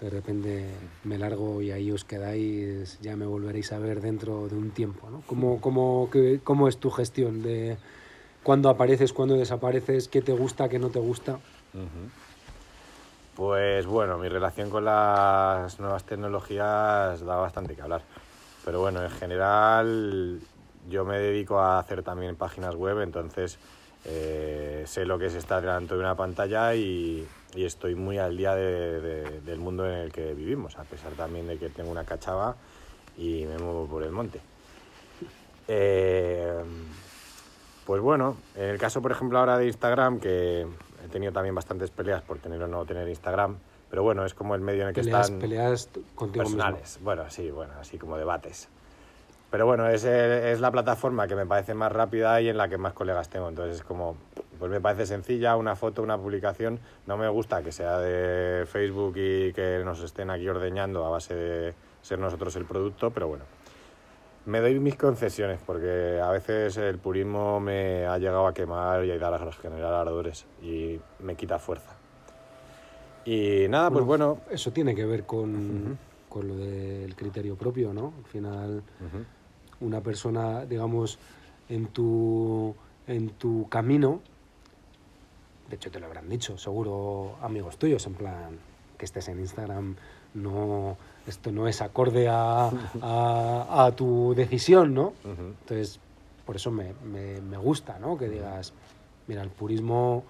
De 0.01 0.11
repente 0.11 0.75
me 1.05 1.17
largo 1.17 1.63
y 1.63 1.71
ahí 1.71 1.91
os 1.93 2.05
quedáis, 2.05 3.01
ya 3.01 3.17
me 3.17 3.25
volveréis 3.25 3.73
a 3.73 3.79
ver 3.79 4.01
dentro 4.01 4.49
de 4.49 4.57
un 4.57 4.71
tiempo. 4.73 5.09
¿no? 5.11 5.23
¿Cómo, 5.29 5.61
cómo, 5.61 6.11
qué- 6.11 6.41
cómo 6.43 6.67
es 6.69 6.79
tu 6.79 6.91
gestión 6.91 7.41
de 7.43 7.77
cuándo 8.43 8.69
apareces, 8.69 9.13
cuándo 9.13 9.37
desapareces, 9.37 10.09
qué 10.09 10.21
te 10.21 10.33
gusta, 10.33 10.69
qué 10.69 10.79
no 10.81 10.89
te 10.91 10.99
gusta? 10.99 11.39
Pues 13.37 13.87
bueno, 13.87 14.19
mi 14.19 14.29
relación 14.29 14.71
con 14.71 14.85
las 14.85 15.79
nuevas 15.79 16.05
tecnologías 16.05 17.21
da 17.25 17.37
bastante 17.37 17.77
que 17.77 17.83
hablar. 17.83 18.03
Pero 18.65 18.81
bueno, 18.81 19.03
en 19.05 19.11
general 19.11 20.41
yo 20.89 21.05
me 21.05 21.19
dedico 21.19 21.59
a 21.59 21.79
hacer 21.79 22.03
también 22.03 22.37
páginas 22.37 22.75
web, 22.75 23.01
entonces 23.01 23.59
eh, 24.05 24.85
sé 24.87 25.05
lo 25.05 25.19
que 25.19 25.27
es 25.27 25.35
estar 25.35 25.61
delante 25.61 25.95
de 25.95 26.01
una 26.01 26.15
pantalla 26.15 26.75
y, 26.75 27.27
y 27.55 27.65
estoy 27.65 27.95
muy 27.95 28.19
al 28.19 28.37
día 28.37 28.55
de- 28.55 29.01
de- 29.01 29.41
del 29.41 29.59
mundo 29.59 29.85
en 29.87 29.93
el 29.99 30.13
que 30.13 30.33
vivimos, 30.35 30.77
a 30.79 30.85
pesar 30.85 31.13
también 31.15 31.47
de 31.49 31.59
que 31.59 31.69
tengo 31.71 31.91
una 31.91 32.05
cachava 32.05 32.55
y 33.19 33.45
me 33.47 33.59
muevo 33.59 33.87
por 33.87 34.03
el 34.05 34.13
monte. 34.13 34.41
Eh, 35.69 36.63
pues 37.85 38.01
bueno, 38.01 38.37
en 38.55 38.65
el 38.71 38.79
caso, 38.79 39.01
por 39.03 39.13
ejemplo, 39.13 39.39
ahora 39.39 39.59
de 39.59 39.67
Instagram, 39.67 40.19
que 40.21 40.67
he 41.05 41.09
tenido 41.09 41.33
también 41.33 41.55
bastantes 41.55 41.91
peleas 41.91 42.23
por 42.23 42.39
tener 42.39 42.63
o 42.63 42.69
no 42.69 42.85
tener 42.85 43.09
Instagram, 43.09 43.57
pero 43.91 44.03
bueno, 44.03 44.25
es 44.25 44.35
como 44.35 44.55
el 44.55 44.61
medio 44.61 44.83
en 44.83 44.89
el 44.89 44.95
que 44.95 45.03
Peleas, 45.03 45.27
están 45.27 45.41
peleas 45.41 45.89
contigo 46.15 46.45
personales. 46.45 46.99
Bueno, 47.03 47.29
sí, 47.31 47.51
bueno, 47.51 47.73
así 47.81 47.99
como 47.99 48.17
debates. 48.17 48.69
Pero 49.57 49.65
bueno, 49.65 49.89
es, 49.89 50.05
es 50.05 50.61
la 50.61 50.71
plataforma 50.71 51.27
que 51.27 51.35
me 51.35 51.47
parece 51.47 51.73
más 51.73 51.91
rápida 51.91 52.43
y 52.43 52.51
en 52.51 52.59
la 52.59 52.69
que 52.69 52.77
más 52.77 52.93
colegas 52.93 53.31
tengo. 53.31 53.49
Entonces 53.49 53.77
es 53.77 53.83
como, 53.83 54.15
pues 54.59 54.71
me 54.71 54.83
parece 54.83 55.07
sencilla, 55.07 55.57
una 55.57 55.75
foto, 55.75 56.03
una 56.03 56.19
publicación. 56.19 56.79
No 57.07 57.17
me 57.17 57.27
gusta 57.31 57.63
que 57.63 57.73
sea 57.73 57.99
de 57.99 58.67
Facebook 58.67 59.15
y 59.17 59.55
que 59.55 59.81
nos 59.83 60.03
estén 60.03 60.29
aquí 60.29 60.47
ordeñando 60.47 61.07
a 61.07 61.09
base 61.09 61.35
de 61.35 61.75
ser 62.03 62.19
nosotros 62.19 62.55
el 62.57 62.67
producto, 62.67 63.11
pero 63.13 63.29
bueno. 63.29 63.45
Me 64.45 64.61
doy 64.61 64.79
mis 64.79 64.97
concesiones 64.97 65.59
porque 65.65 66.21
a 66.23 66.31
veces 66.33 66.77
el 66.77 66.99
purismo 66.99 67.59
me 67.59 68.05
ha 68.05 68.19
llegado 68.19 68.47
a 68.47 68.53
quemar 68.53 69.07
y 69.07 69.11
a 69.11 69.17
dar 69.17 69.43
a 69.43 69.53
generar 69.53 69.95
ardores 69.95 70.45
y 70.61 71.01
me 71.21 71.35
quita 71.35 71.59
fuerza. 71.59 71.93
Y 73.25 73.69
nada, 73.71 73.91
pues 73.91 74.05
bueno, 74.05 74.41
Eso 74.51 74.71
tiene 74.71 74.95
que 74.95 75.07
ver 75.07 75.25
con, 75.25 75.97
con 76.29 76.47
lo 76.47 76.57
del 76.57 77.17
criterio 77.17 77.57
propio, 77.57 77.95
¿no? 77.95 78.13
Al 78.19 78.25
final. 78.27 78.83
Una 79.81 80.01
persona, 80.01 80.65
digamos, 80.65 81.19
en 81.69 81.87
tu, 81.87 82.75
en 83.07 83.31
tu 83.31 83.69
camino, 83.69 84.21
de 85.69 85.77
hecho 85.77 85.91
te 85.91 85.99
lo 86.01 86.07
habrán 86.07 86.29
dicho, 86.29 86.57
seguro 86.59 87.37
amigos 87.43 87.77
tuyos, 87.77 88.07
en 88.07 88.15
plan, 88.15 88.59
que 88.97 89.05
estés 89.05 89.29
en 89.29 89.41
Instagram, 89.41 89.97
no, 90.35 90.97
esto 91.27 91.51
no 91.51 91.67
es 91.67 91.83
acorde 91.83 92.29
a, 92.29 92.71
a, 93.03 93.87
a 93.87 93.93
tu 93.97 94.35
decisión, 94.35 94.95
¿no? 94.95 95.13
Entonces, 95.25 95.99
por 96.45 96.57
eso 96.57 96.71
me, 96.71 96.95
me, 97.05 97.41
me 97.41 97.57
gusta, 97.57 97.99
¿no? 97.99 98.17
Que 98.17 98.29
digas, 98.29 98.73
mira, 99.27 99.43
el 99.43 99.51
purismo 99.51 100.25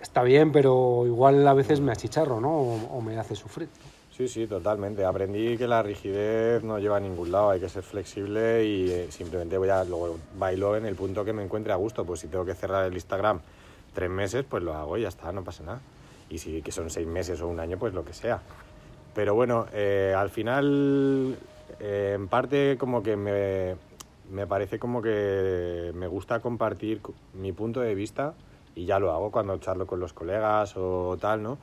está 0.00 0.22
bien, 0.22 0.52
pero 0.52 1.04
igual 1.06 1.46
a 1.46 1.54
veces 1.54 1.80
me 1.80 1.92
achicharro, 1.92 2.40
¿no? 2.40 2.50
O, 2.50 2.98
o 2.98 3.00
me 3.00 3.16
hace 3.18 3.36
sufrir. 3.36 3.68
Sí, 4.16 4.28
sí, 4.28 4.46
totalmente. 4.46 5.04
Aprendí 5.04 5.58
que 5.58 5.68
la 5.68 5.82
rigidez 5.82 6.62
no 6.62 6.78
lleva 6.78 6.96
a 6.96 7.00
ningún 7.00 7.30
lado, 7.30 7.50
hay 7.50 7.60
que 7.60 7.68
ser 7.68 7.82
flexible 7.82 8.64
y 8.64 8.90
eh, 8.90 9.08
simplemente 9.10 9.58
voy 9.58 9.68
a 9.68 9.84
luego 9.84 10.16
bailo 10.38 10.74
en 10.74 10.86
el 10.86 10.94
punto 10.94 11.22
que 11.22 11.34
me 11.34 11.44
encuentre 11.44 11.74
a 11.74 11.76
gusto. 11.76 12.06
Pues 12.06 12.20
si 12.20 12.28
tengo 12.28 12.46
que 12.46 12.54
cerrar 12.54 12.86
el 12.86 12.94
Instagram 12.94 13.40
tres 13.92 14.08
meses, 14.08 14.46
pues 14.48 14.62
lo 14.62 14.72
hago 14.72 14.96
y 14.96 15.02
ya 15.02 15.08
está, 15.08 15.30
no 15.32 15.44
pasa 15.44 15.64
nada. 15.64 15.80
Y 16.30 16.38
si 16.38 16.62
que 16.62 16.72
son 16.72 16.88
seis 16.88 17.06
meses 17.06 17.42
o 17.42 17.48
un 17.48 17.60
año, 17.60 17.78
pues 17.78 17.92
lo 17.92 18.06
que 18.06 18.14
sea. 18.14 18.40
Pero 19.14 19.34
bueno, 19.34 19.66
eh, 19.74 20.14
al 20.16 20.30
final, 20.30 21.36
eh, 21.78 22.12
en 22.14 22.28
parte 22.28 22.78
como 22.78 23.02
que 23.02 23.16
me, 23.16 23.76
me 24.30 24.46
parece 24.46 24.78
como 24.78 25.02
que 25.02 25.92
me 25.94 26.06
gusta 26.06 26.40
compartir 26.40 27.02
mi 27.34 27.52
punto 27.52 27.80
de 27.80 27.94
vista 27.94 28.32
y 28.74 28.86
ya 28.86 28.98
lo 28.98 29.12
hago 29.12 29.30
cuando 29.30 29.58
charlo 29.58 29.86
con 29.86 30.00
los 30.00 30.14
colegas 30.14 30.74
o 30.78 31.18
tal, 31.20 31.42
¿no? 31.42 31.58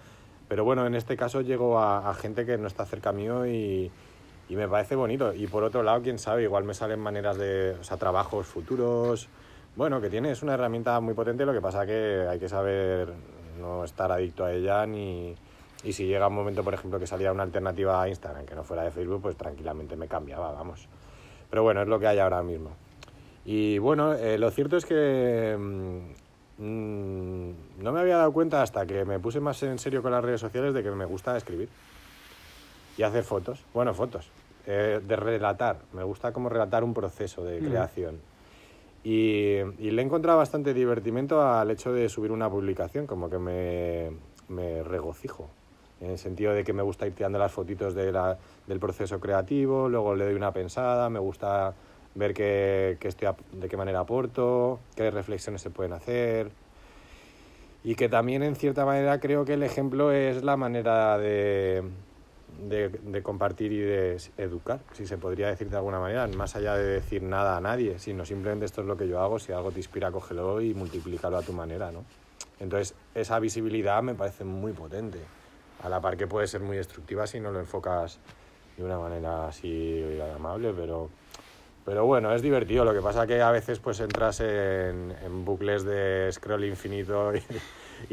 Pero 0.54 0.66
bueno, 0.66 0.86
en 0.86 0.94
este 0.94 1.18
caso 1.18 1.42
llego 1.42 1.80
a, 1.80 2.14
gente 2.14 2.46
que 2.46 2.60
no 2.60 2.68
está 2.68 2.86
cerca 2.86 3.12
mío 3.12 3.48
y, 3.48 3.92
me 4.50 4.68
parece 4.68 4.94
bonito. 4.94 5.34
Y 5.34 5.48
por 5.48 5.64
otro 5.64 5.82
lado, 5.82 6.04
quién 6.04 6.20
sabe, 6.20 6.44
igual 6.44 6.64
me 6.64 6.76
salen 6.76 7.00
maneras 7.00 7.40
de, 7.40 7.76
trabajos 7.98 8.46
futuros. 8.46 9.30
Bueno, 9.76 10.00
que 10.00 10.12
tiene, 10.12 10.30
es 10.30 10.44
una 10.44 10.54
herramienta 10.54 11.00
muy 11.00 11.16
potente, 11.16 11.44
lo 11.44 11.54
que 11.54 11.60
pasa 11.60 11.88
que 11.88 12.28
hay 12.30 12.38
que 12.38 12.48
saber 12.48 13.12
no 13.60 13.84
estar 13.84 14.12
adicto 14.12 14.46
a 14.46 14.54
ella 14.54 14.86
ni... 14.86 15.36
Y 15.84 15.94
si 15.94 16.06
llega 16.06 16.28
un 16.28 16.36
momento, 16.36 16.64
por 16.64 16.76
ejemplo, 16.76 17.00
que 17.00 17.08
salía 17.08 17.32
una 17.32 17.42
alternativa 17.42 18.00
a 18.00 18.08
Instagram 18.08 18.46
que 18.46 18.54
no 18.54 18.64
fuera 18.64 18.84
de 18.84 18.92
Facebook, 18.92 19.24
pues 19.24 19.36
tranquilamente 19.36 19.96
me 19.96 20.08
cambiaba, 20.08 20.52
vamos. 20.52 20.88
Pero 21.50 21.64
bueno, 21.64 21.82
es 21.82 21.88
lo 21.88 22.00
que 22.00 22.06
hay 22.06 22.20
ahora 22.20 22.44
mismo. 22.44 22.76
Y 23.44 23.80
bueno, 23.80 24.14
eh, 24.14 24.38
lo 24.38 24.52
cierto 24.52 24.78
es 24.78 24.86
que 24.86 25.58
mm, 26.58 27.52
no 27.84 27.92
me 27.92 28.00
había 28.00 28.18
dado 28.18 28.32
cuenta 28.34 28.62
hasta 28.62 28.86
que 28.86 29.06
me 29.06 29.20
puse 29.20 29.40
más 29.40 29.62
en 29.64 29.80
serio 29.80 30.02
con 30.02 30.12
las 30.12 30.24
redes 30.24 30.42
sociales 30.42 30.74
de 30.74 30.84
que 30.84 30.92
me 30.92 31.06
gusta 31.06 31.36
escribir 31.38 31.70
y 32.98 33.04
hacer 33.04 33.24
fotos. 33.24 33.64
Bueno, 33.74 33.94
fotos. 33.94 34.30
eh, 34.66 35.02
de 35.06 35.16
relatar. 35.18 35.80
Me 35.92 36.04
gusta 36.04 36.32
como 36.32 36.48
relatar 36.48 36.86
un 36.86 36.94
proceso 36.94 37.44
de 37.44 37.60
Mm. 37.60 37.66
creación. 37.66 38.22
Y, 39.04 39.58
y 39.78 39.92
le 39.92 40.02
he 40.02 40.06
encontrado 40.06 40.38
bastante 40.38 40.74
divertimento 40.74 41.42
al 41.42 41.70
hecho 41.70 41.92
de 41.92 42.08
subir 42.08 42.32
una 42.32 42.50
publicación, 42.50 43.06
como 43.06 43.30
que 43.30 43.38
me, 43.40 44.12
me 44.48 44.82
regocijo. 44.84 45.50
En 46.00 46.12
el 46.12 46.18
sentido 46.18 46.54
de 46.54 46.64
que 46.64 46.72
me 46.72 46.82
gusta 46.82 47.06
ir 47.06 47.14
tirando 47.14 47.38
las 47.40 47.52
fotitos 47.52 47.94
de 47.94 48.14
la- 48.14 48.38
del 48.66 48.80
proceso 48.80 49.20
creativo, 49.20 49.90
luego 49.90 50.16
le 50.16 50.24
doy 50.24 50.34
una 50.36 50.54
pensada, 50.54 51.10
me 51.10 51.20
gusta 51.20 51.74
ver 52.16 52.34
qué, 52.34 52.98
qué 53.00 53.08
estoy, 53.08 53.30
de 53.52 53.70
qué 53.70 53.78
manera 53.78 54.02
aporto, 54.02 54.80
qué 54.96 55.10
reflexiones 55.12 55.62
se 55.62 55.70
pueden 55.70 55.94
hacer. 55.94 56.52
Y 57.84 57.96
que 57.96 58.08
también 58.08 58.44
en 58.44 58.56
cierta 58.56 58.86
manera 58.86 59.20
creo 59.20 59.46
que 59.46 59.54
el 59.54 59.64
ejemplo 59.64 60.12
es 60.12 60.44
la 60.44 60.56
manera 60.56 61.18
de, 61.18 61.84
de, 62.62 63.24
compartir 63.24 63.72
y 63.72 63.80
de 63.80 64.18
educar, 64.38 64.80
si 64.94 65.06
se 65.06 65.18
podría 65.18 65.48
decir 65.48 65.70
de 65.70 65.78
alguna 65.78 66.00
manera, 66.00 66.28
más 66.28 66.56
allá 66.56 66.76
de 66.76 66.86
decir 66.86 67.24
nada 67.24 67.58
a 67.58 67.62
nadie, 67.62 68.00
sino 68.00 68.26
simplemente 68.26 68.66
esto 68.66 68.82
es 68.82 68.88
lo 68.88 68.98
que 68.98 69.08
yo 69.08 69.20
hago, 69.20 69.40
si 69.40 69.52
algo 69.52 69.72
te 69.72 69.80
inspira, 69.80 70.12
cógelo 70.12 70.62
y 70.62 70.74
multiplícalo 70.74 71.38
a 71.38 71.42
tu 71.42 71.54
manera, 71.54 71.92
¿no? 71.92 72.06
Entonces, 72.60 72.96
esa 73.16 73.40
visibilidad 73.40 74.02
me 74.04 74.16
parece 74.16 74.44
muy 74.44 74.72
potente, 74.72 75.20
a 75.82 75.90
la 75.90 76.00
par 76.00 76.16
que 76.16 76.28
puede 76.28 76.48
ser 76.48 76.62
muy 76.62 76.78
destructiva 76.78 77.28
si 77.28 77.40
no 77.40 77.52
lo 77.52 77.60
enfocas 77.60 78.20
de 78.78 78.84
una 78.84 78.98
manera 78.98 79.48
así 79.48 80.20
amable, 80.36 80.74
pero, 80.74 81.10
pero 81.86 82.06
bueno, 82.06 82.34
es 82.34 82.42
divertido. 82.42 82.86
Lo 82.86 82.94
que 82.94 83.02
pasa 83.02 83.28
que 83.28 83.42
a 83.42 83.52
veces 83.52 83.80
pues 83.80 84.00
entras 84.00 84.40
en, 84.40 85.14
en 85.24 85.46
bucles 85.46 85.84
de 85.84 86.30
scroll 86.32 86.64
infinito 86.66 87.34
y, 87.36 87.42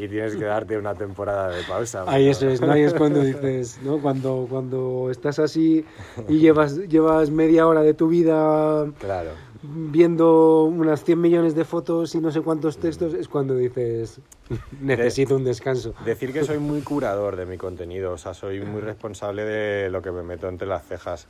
y 0.03 0.07
tienes 0.07 0.35
que 0.35 0.45
darte 0.45 0.77
una 0.77 0.93
temporada 0.93 1.49
de 1.49 1.63
pausa. 1.63 2.03
Ahí 2.07 2.29
eso 2.29 2.49
es, 2.49 2.61
¿no? 2.61 2.71
Ahí 2.71 2.81
es 2.83 2.93
cuando 2.93 3.21
dices, 3.21 3.79
¿no? 3.83 3.99
Cuando, 3.99 4.47
cuando 4.49 5.09
estás 5.11 5.39
así 5.39 5.85
y 6.27 6.39
llevas, 6.39 6.77
llevas 6.87 7.29
media 7.29 7.67
hora 7.67 7.81
de 7.81 7.93
tu 7.93 8.07
vida 8.07 8.85
Claro. 8.99 9.31
viendo 9.63 10.63
unas 10.65 11.03
100 11.03 11.19
millones 11.21 11.55
de 11.55 11.65
fotos 11.65 12.13
y 12.15 12.19
no 12.19 12.31
sé 12.31 12.41
cuántos 12.41 12.77
textos, 12.77 13.13
es 13.13 13.27
cuando 13.27 13.55
dices, 13.55 14.19
necesito 14.81 15.35
un 15.35 15.43
descanso. 15.43 15.93
Decir 16.05 16.33
que 16.33 16.43
soy 16.43 16.57
muy 16.59 16.81
curador 16.81 17.35
de 17.35 17.45
mi 17.45 17.57
contenido, 17.57 18.13
o 18.13 18.17
sea, 18.17 18.33
soy 18.33 18.61
muy 18.61 18.81
responsable 18.81 19.43
de 19.45 19.89
lo 19.89 20.01
que 20.01 20.11
me 20.11 20.23
meto 20.23 20.47
entre 20.49 20.67
las 20.67 20.85
cejas. 20.85 21.27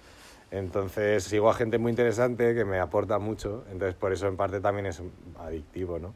Entonces 0.52 1.24
sigo 1.24 1.50
a 1.50 1.54
gente 1.54 1.78
muy 1.78 1.92
interesante 1.92 2.54
que 2.54 2.66
me 2.66 2.80
aporta 2.80 3.18
mucho, 3.20 3.64
entonces 3.72 3.96
por 3.96 4.12
eso 4.12 4.28
en 4.28 4.36
parte 4.36 4.60
también 4.60 4.86
es 4.86 5.02
adictivo, 5.40 5.98
¿no? 5.98 6.14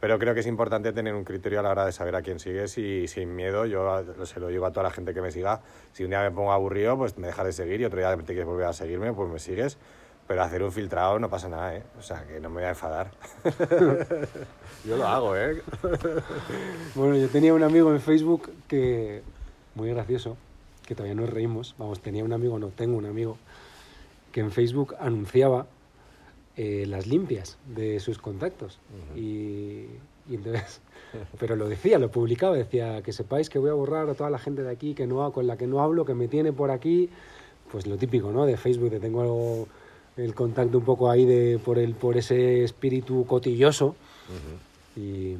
Pero 0.00 0.18
creo 0.18 0.34
que 0.34 0.40
es 0.40 0.46
importante 0.46 0.92
tener 0.92 1.14
un 1.14 1.24
criterio 1.24 1.60
a 1.60 1.62
la 1.62 1.70
hora 1.70 1.86
de 1.86 1.92
saber 1.92 2.16
a 2.16 2.22
quién 2.22 2.38
sigues 2.38 2.76
y 2.78 3.06
sin 3.08 3.34
miedo, 3.36 3.66
yo 3.66 3.90
a- 3.90 4.04
se 4.26 4.40
lo 4.40 4.48
digo 4.48 4.64
a 4.66 4.70
toda 4.70 4.84
la 4.84 4.90
gente 4.90 5.12
que 5.14 5.20
me 5.20 5.30
siga, 5.30 5.60
si 5.92 6.04
un 6.04 6.10
día 6.10 6.20
me 6.22 6.30
pongo 6.30 6.52
aburrido, 6.52 6.96
pues 6.96 7.16
me 7.18 7.26
dejas 7.28 7.46
de 7.46 7.52
seguir 7.52 7.80
y 7.80 7.84
otro 7.84 7.98
día 7.98 8.14
te 8.16 8.24
quieres 8.24 8.46
volver 8.46 8.66
a 8.66 8.72
seguirme, 8.72 9.12
pues 9.12 9.30
me 9.30 9.38
sigues, 9.38 9.76
pero 10.26 10.42
hacer 10.42 10.62
un 10.62 10.72
filtrado 10.72 11.18
no 11.18 11.28
pasa 11.30 11.48
nada, 11.48 11.76
¿eh? 11.76 11.82
O 11.98 12.02
sea, 12.02 12.26
que 12.26 12.40
no 12.40 12.48
me 12.48 12.56
voy 12.56 12.64
a 12.64 12.70
enfadar. 12.70 13.10
yo 14.84 14.96
lo 14.96 15.06
hago, 15.06 15.36
¿eh? 15.36 15.62
Bueno, 16.94 17.16
yo 17.16 17.28
tenía 17.28 17.52
un 17.52 17.62
amigo 17.62 17.90
en 17.92 18.00
Facebook 18.00 18.50
que, 18.68 19.22
muy 19.74 19.90
gracioso, 19.90 20.36
que 20.86 20.94
todavía 20.94 21.14
nos 21.14 21.28
reímos, 21.30 21.74
vamos, 21.78 22.00
tenía 22.00 22.24
un 22.24 22.32
amigo, 22.32 22.58
no, 22.58 22.68
tengo 22.68 22.96
un 22.96 23.06
amigo, 23.06 23.36
que 24.36 24.40
en 24.40 24.52
Facebook 24.52 24.94
anunciaba 25.00 25.66
eh, 26.58 26.84
las 26.86 27.06
limpias 27.06 27.56
de 27.74 27.98
sus 28.00 28.18
contactos. 28.18 28.78
Y, 29.16 29.86
y 30.28 30.34
entonces, 30.34 30.82
pero 31.40 31.56
lo 31.56 31.66
decía, 31.70 31.98
lo 31.98 32.10
publicaba, 32.10 32.54
decía 32.54 33.00
que 33.00 33.14
sepáis 33.14 33.48
que 33.48 33.58
voy 33.58 33.70
a 33.70 33.72
borrar 33.72 34.10
a 34.10 34.12
toda 34.12 34.28
la 34.28 34.38
gente 34.38 34.62
de 34.62 34.70
aquí 34.70 34.92
que 34.92 35.06
no, 35.06 35.32
con 35.32 35.46
la 35.46 35.56
que 35.56 35.66
no 35.66 35.80
hablo, 35.80 36.04
que 36.04 36.12
me 36.12 36.28
tiene 36.28 36.52
por 36.52 36.70
aquí, 36.70 37.08
pues 37.72 37.86
lo 37.86 37.96
típico, 37.96 38.30
¿no? 38.30 38.44
De 38.44 38.58
Facebook, 38.58 38.90
que 38.90 39.00
tengo 39.00 39.68
el 40.18 40.34
contacto 40.34 40.76
un 40.76 40.84
poco 40.84 41.10
ahí 41.10 41.24
de, 41.24 41.58
por, 41.58 41.78
el, 41.78 41.94
por 41.94 42.18
ese 42.18 42.62
espíritu 42.62 43.24
cotilloso. 43.24 43.96
Y, 44.96 45.36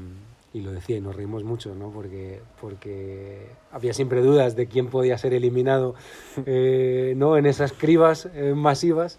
y 0.57 0.61
lo 0.63 0.73
decía, 0.73 0.97
y 0.97 1.01
nos 1.01 1.15
reímos 1.15 1.45
mucho, 1.45 1.75
¿no? 1.75 1.91
Porque, 1.91 2.41
porque 2.61 3.47
había 3.73 3.93
siempre 3.93 4.23
dudas 4.23 4.57
de 4.57 4.67
quién 4.67 4.87
podía 4.89 5.19
ser 5.19 5.35
eliminado, 5.35 5.95
eh, 6.47 7.13
¿no? 7.17 7.37
En 7.37 7.45
esas 7.47 7.73
cribas 7.73 8.29
eh, 8.35 8.55
masivas. 8.57 9.19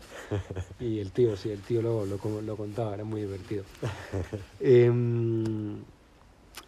Y 0.79 0.99
el 0.99 1.11
tío, 1.11 1.37
sí, 1.37 1.51
el 1.51 1.61
tío 1.61 1.81
lo, 1.81 2.05
lo, 2.05 2.17
co- 2.17 2.41
lo 2.41 2.55
contaba, 2.55 2.93
era 2.95 3.03
muy 3.03 3.21
divertido. 3.21 3.63
Em, 4.59 5.77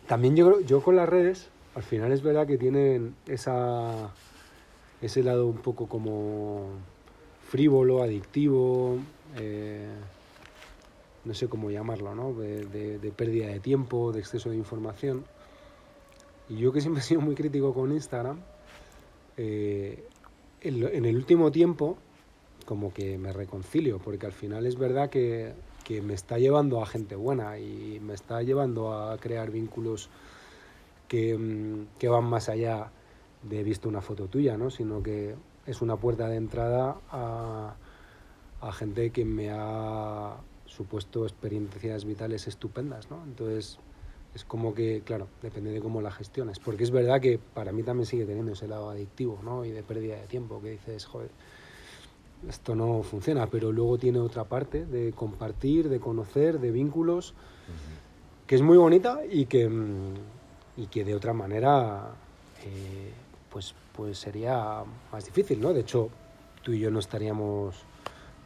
también 0.08 0.36
yo, 0.36 0.48
creo- 0.48 0.62
yo 0.62 0.82
con 0.82 0.96
las 0.96 1.10
redes, 1.10 1.50
al 1.76 1.84
final 1.84 2.12
es 2.12 2.22
verdad 2.22 2.46
que 2.46 2.58
tienen 2.58 3.16
esa, 3.28 4.12
ese 5.02 5.24
lado 5.24 5.48
un 5.48 5.58
poco 5.58 5.88
como 5.88 6.68
frívolo, 7.48 8.04
adictivo, 8.04 8.98
eh, 9.38 9.88
no 11.26 11.34
sé 11.34 11.48
cómo 11.48 11.70
llamarlo, 11.72 12.16
¿no? 12.16 12.34
De, 12.34 13.14
pérdida 13.16 13.48
de 13.48 13.60
tiempo, 13.60 14.12
de 14.12 14.20
exceso 14.20 14.50
de 14.50 14.58
información. 14.58 15.26
Y 16.48 16.58
yo 16.58 16.72
que 16.72 16.82
siempre 16.82 17.02
he 17.02 17.06
sido 17.06 17.22
muy 17.22 17.36
crítico 17.36 17.74
con 17.74 17.92
Instagram, 17.92 18.40
eh, 19.38 20.04
en, 20.62 20.84
en 20.84 21.06
el 21.06 21.16
último 21.16 21.52
tiempo 21.52 21.98
como 22.66 22.94
que 22.94 23.18
me 23.18 23.34
reconcilio, 23.34 24.00
porque 24.00 24.26
al 24.26 24.32
final 24.32 24.66
es 24.66 24.78
verdad 24.78 25.10
que, 25.10 25.54
que 25.84 26.04
me 26.04 26.14
está 26.14 26.38
llevando 26.38 26.84
a 26.84 26.86
gente 26.86 27.16
buena 27.16 27.58
y 27.58 28.00
me 28.00 28.14
está 28.14 28.44
llevando 28.44 28.94
a 28.94 29.18
crear 29.18 29.50
vínculos 29.50 30.12
que, 31.08 31.36
mm, 31.36 31.98
que 31.98 32.08
van 32.08 32.26
más 32.26 32.48
allá 32.48 32.92
de 33.42 33.64
visto 33.64 33.90
una 33.90 34.02
foto 34.02 34.28
tuya, 34.28 34.56
¿no? 34.56 34.70
sino 34.70 35.02
que 35.02 35.34
es 35.66 35.82
una 35.82 35.96
puerta 35.98 36.28
de 36.28 36.36
entrada 36.36 36.98
a, 37.10 37.76
a 38.62 38.72
gente 38.72 39.10
que 39.10 39.26
me 39.26 39.50
ha 39.52 40.36
supuesto 40.70 41.24
experiencias 41.24 42.06
vitales 42.06 42.48
estupendas. 42.48 43.10
¿no? 43.10 43.24
Entonces 43.26 43.80
es 44.34 44.46
como 44.46 44.74
que, 44.74 45.02
claro, 45.04 45.28
depende 45.42 45.72
de 45.72 45.82
cómo 45.82 46.02
la 46.02 46.12
gestiones, 46.12 46.60
porque 46.60 46.84
es 46.84 46.92
verdad 46.92 47.20
que 47.20 47.40
para 47.40 47.72
mí 47.72 47.84
también 47.84 48.06
sigue 48.06 48.26
teniendo 48.26 48.54
ese 48.54 48.68
lado 48.68 48.90
adictivo 48.90 49.40
¿no? 49.44 49.66
y 49.66 49.72
de 49.72 49.84
pérdida 49.84 50.18
de 50.18 50.28
tiempo, 50.28 50.62
que 50.62 50.72
dices, 50.72 51.06
joder, 51.06 51.32
esto 52.48 52.76
no 52.76 53.04
funciona, 53.04 53.48
pero 53.48 53.72
luego 53.72 53.98
tiene 53.98 54.20
otra 54.20 54.46
parte 54.46 54.86
de 54.86 55.12
compartir, 55.12 55.90
de 55.90 56.00
conocer, 56.00 56.60
de 56.60 56.72
vínculos, 56.72 57.34
que 58.48 58.56
es 58.56 58.62
muy 58.62 58.78
bonita 58.78 59.20
y 59.30 59.46
que, 59.46 59.68
mm, 59.68 60.14
y 60.78 60.88
que 60.88 61.04
de 61.04 61.16
otra 61.16 61.34
manera 61.34 62.14
eh, 62.66 63.12
pues, 63.50 63.74
pues 63.96 64.18
sería 64.18 64.84
más 65.12 65.26
difícil, 65.26 65.60
¿no? 65.60 65.74
De 65.74 65.82
hecho, 65.82 66.10
tú 66.62 66.74
y 66.74 66.80
yo 66.80 66.92
no 66.92 67.00
estaríamos, 67.00 67.76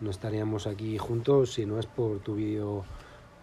no 0.04 0.12
estaríamos 0.12 0.68
aquí 0.68 0.98
juntos 0.98 1.54
si 1.54 1.66
no 1.66 1.80
es 1.80 1.86
por 1.88 2.20
tu 2.20 2.36
vídeo 2.36 2.84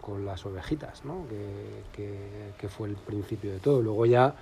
con 0.01 0.25
las 0.25 0.45
ovejitas, 0.47 1.05
¿no? 1.05 1.27
Que, 1.29 1.83
que- 1.95 2.53
que 2.59 2.69
fue 2.69 2.89
el 2.89 2.95
principio 2.97 3.51
de 3.53 3.59
todo. 3.59 3.83
Luego 3.83 4.07
ya 4.07 4.35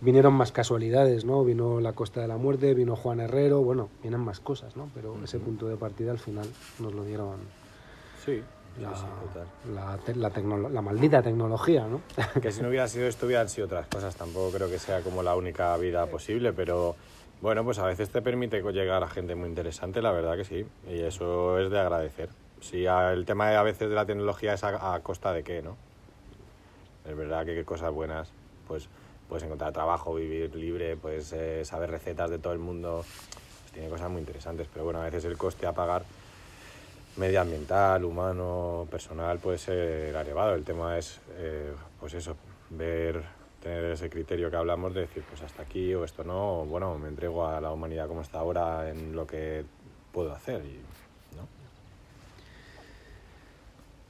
vinieron 0.00 0.32
más 0.34 0.50
casualidades, 0.52 1.24
¿no? 1.24 1.44
Vino 1.44 1.80
la 1.80 1.92
Costa 1.92 2.20
de 2.20 2.28
la 2.28 2.36
Muerte, 2.36 2.74
vino 2.74 2.96
Juan 2.96 3.20
Herrero, 3.20 3.60
bueno, 3.62 3.88
vienen 4.02 4.20
más 4.20 4.40
cosas, 4.40 4.76
¿no? 4.76 4.88
Pero 4.94 5.16
ese 5.24 5.38
punto 5.38 5.66
de 5.68 5.76
partida 5.76 6.10
al 6.12 6.18
final 6.18 6.46
nos 6.78 6.94
lo 6.94 7.04
dieron 7.04 7.36
Sí, 8.24 8.42
la, 8.80 8.94
sí, 8.96 9.04
la, 9.74 9.98
te- 9.98 10.14
la 10.14 10.30
tecnolo- 10.30 10.70
la 10.70 10.80
maldita 10.82 11.22
tecnología, 11.22 11.86
¿no? 11.86 12.00
Que 12.40 12.52
si 12.52 12.62
no 12.62 12.68
hubiera 12.68 12.86
sido 12.88 13.06
esto, 13.08 13.26
hubieran 13.26 13.48
sido 13.48 13.66
otras 13.66 13.86
cosas. 13.88 14.14
Tampoco 14.16 14.50
creo 14.52 14.68
que 14.70 14.78
sea 14.78 15.00
como 15.02 15.22
la 15.22 15.34
única 15.36 15.76
vida 15.76 16.06
posible, 16.06 16.52
pero 16.52 16.96
bueno, 17.40 17.64
pues 17.64 17.78
a 17.78 17.86
veces 17.86 18.10
te 18.10 18.20
permite 18.20 18.62
llegar 18.72 19.02
a 19.02 19.08
gente 19.08 19.34
muy 19.34 19.48
interesante, 19.48 20.02
la 20.02 20.12
verdad 20.12 20.36
que 20.36 20.44
sí. 20.44 20.66
Y 20.88 21.00
eso 21.00 21.58
es 21.58 21.70
de 21.70 21.78
agradecer. 21.78 22.28
A- 22.88 23.12
el 23.12 23.24
tema 23.24 23.48
de, 23.50 23.56
a 23.56 23.62
veces 23.62 23.88
de 23.88 23.94
la 23.94 24.04
tecnología 24.04 24.54
es 24.54 24.64
a, 24.64 25.00
costa 25.02 25.32
de 25.32 25.42
qué, 25.42 25.62
¿no? 25.62 25.76
Es 27.08 27.16
verdad 27.16 27.46
que 27.46 27.64
cosas 27.64 27.90
buenas, 27.92 28.28
pues 28.68 28.88
puedes 29.28 29.44
encontrar 29.44 29.72
trabajo, 29.72 30.14
vivir 30.14 30.54
libre, 30.54 30.96
puedes 30.96 31.32
eh, 31.32 31.64
saber 31.64 31.90
recetas 31.90 32.28
de 32.28 32.38
todo 32.38 32.52
el 32.52 32.58
mundo. 32.58 33.04
Pues 33.62 33.72
tiene 33.72 33.88
cosas 33.88 34.10
muy 34.10 34.20
interesantes, 34.20 34.68
pero 34.70 34.84
bueno, 34.84 35.00
a 35.00 35.04
veces 35.04 35.24
el 35.24 35.38
coste 35.38 35.66
a 35.66 35.72
pagar 35.72 36.04
medioambiental, 37.16 38.04
humano, 38.04 38.86
personal 38.90 39.38
puede 39.38 39.58
ser 39.58 40.14
elevado. 40.14 40.54
El 40.54 40.64
tema 40.64 40.98
es, 40.98 41.20
eh, 41.36 41.72
pues 41.98 42.14
eso, 42.14 42.36
ver, 42.70 43.22
tener 43.60 43.84
ese 43.84 44.08
criterio 44.08 44.50
que 44.50 44.56
hablamos 44.56 44.94
de 44.94 45.02
decir, 45.02 45.22
pues 45.28 45.42
hasta 45.42 45.62
aquí 45.62 45.94
o 45.94 46.04
esto 46.04 46.24
no, 46.24 46.62
o 46.62 46.64
bueno, 46.64 46.98
me 46.98 47.08
entrego 47.08 47.46
a 47.46 47.60
la 47.60 47.70
humanidad 47.70 48.08
como 48.08 48.22
está 48.22 48.38
ahora 48.38 48.90
en 48.90 49.14
lo 49.14 49.26
que 49.26 49.64
puedo 50.12 50.32
hacer. 50.32 50.64
Y, 50.64 50.80
¿no? 51.36 51.46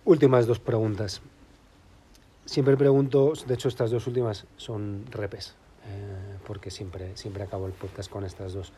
Últimas 0.04 0.46
dos 0.46 0.60
preguntas. 0.60 1.20
Siempre 2.44 2.76
pregunto, 2.76 3.32
de 3.46 3.54
hecho 3.54 3.68
estas 3.68 3.90
dos 3.90 4.06
últimas 4.06 4.46
son 4.56 5.04
repes, 5.10 5.54
eh, 5.86 6.38
porque 6.46 6.70
siempre, 6.70 7.16
siempre 7.16 7.42
acabo 7.42 7.66
el 7.66 7.72
podcast 7.72 8.10
con 8.10 8.24
estas 8.24 8.52
dos. 8.52 8.72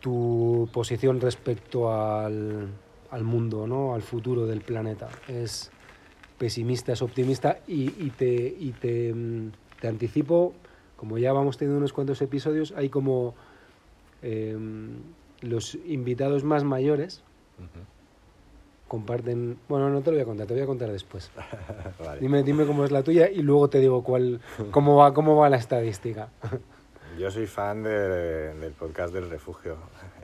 Tu 0.00 0.68
posición 0.72 1.20
respecto 1.20 1.92
al, 1.92 2.68
al 3.10 3.24
mundo, 3.24 3.66
¿no? 3.66 3.94
al 3.94 4.02
futuro 4.02 4.46
del 4.46 4.60
planeta, 4.60 5.08
¿es 5.26 5.70
pesimista, 6.38 6.92
es 6.92 7.02
optimista? 7.02 7.58
Y, 7.66 7.86
y 8.04 8.10
te, 8.16 8.26
y 8.58 8.72
te, 8.80 9.12
mm, 9.12 9.50
te 9.80 9.88
anticipo, 9.88 10.54
como 10.96 11.18
ya 11.18 11.32
vamos 11.32 11.58
teniendo 11.58 11.78
unos 11.78 11.92
cuantos 11.92 12.22
episodios, 12.22 12.72
hay 12.76 12.88
como 12.88 13.34
em, 14.22 14.96
los 15.42 15.76
invitados 15.86 16.44
más 16.44 16.64
mayores 16.64 17.22
comparten. 18.88 19.58
Bueno, 19.68 19.90
no 19.90 20.00
te 20.00 20.10
lo 20.10 20.16
voy 20.16 20.22
a 20.22 20.24
contar, 20.24 20.46
te 20.46 20.54
voy 20.54 20.62
a 20.62 20.66
contar 20.66 20.90
después. 20.90 21.30
Vale. 22.04 22.20
Dime, 22.20 22.42
dime 22.42 22.64
cómo 22.66 22.84
es 22.84 22.90
la 22.90 23.02
tuya 23.02 23.28
y 23.28 23.42
luego 23.42 23.68
te 23.68 23.80
digo 23.80 24.02
cuál, 24.02 24.40
cómo 24.70 24.96
va, 24.96 25.12
cómo 25.12 25.36
va 25.36 25.48
la 25.50 25.56
estadística. 25.58 26.28
Yo 27.18 27.30
soy 27.32 27.46
fan 27.46 27.82
de- 27.82 28.54
del 28.54 28.72
podcast 28.72 29.12
del 29.12 29.28
refugio, 29.28 29.76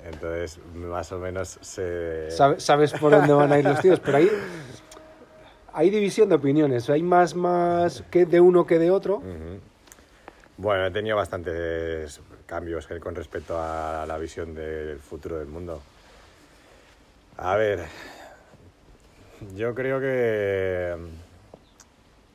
entonces 0.04 0.60
más 0.76 1.10
o 1.10 1.18
menos 1.18 1.58
se... 1.60 2.30
Sabe- 2.30 2.60
Sabes 2.60 2.92
por 2.92 3.10
dónde 3.10 3.32
van 3.32 3.50
a 3.52 3.58
ir 3.58 3.64
los 3.64 3.80
tíos, 3.80 3.98
pero 3.98 4.18
hay, 4.18 4.30
hay 5.74 5.90
división 5.90 6.28
de 6.28 6.36
opiniones. 6.36 6.88
Hay 6.88 7.02
más, 7.02 7.34
más 7.34 8.02
que 8.10 8.24
de 8.26 8.40
uno 8.40 8.66
que 8.66 8.78
de 8.78 8.90
otro. 8.90 9.22
Bueno, 10.56 10.86
he 10.86 10.90
tenido 10.92 11.16
bastantes 11.16 12.20
cambios 12.46 12.88
eh, 12.90 13.01
con 13.01 13.14
respecto 13.14 13.59
a 13.60 14.05
la 14.06 14.16
visión 14.18 14.55
del 14.55 14.98
futuro 15.01 15.38
del 15.38 15.48
mundo. 15.48 15.82
A 17.36 17.56
ver, 17.56 17.84
yo 19.56 19.74
creo 19.74 19.98
que, 20.01 20.94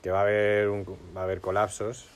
que 0.03 0.11
va, 0.11 0.19
a 0.19 0.23
haber 0.23 0.67
un- 0.69 0.85
va 1.15 1.21
a 1.21 1.23
haber 1.23 1.39
colapsos. 1.39 2.07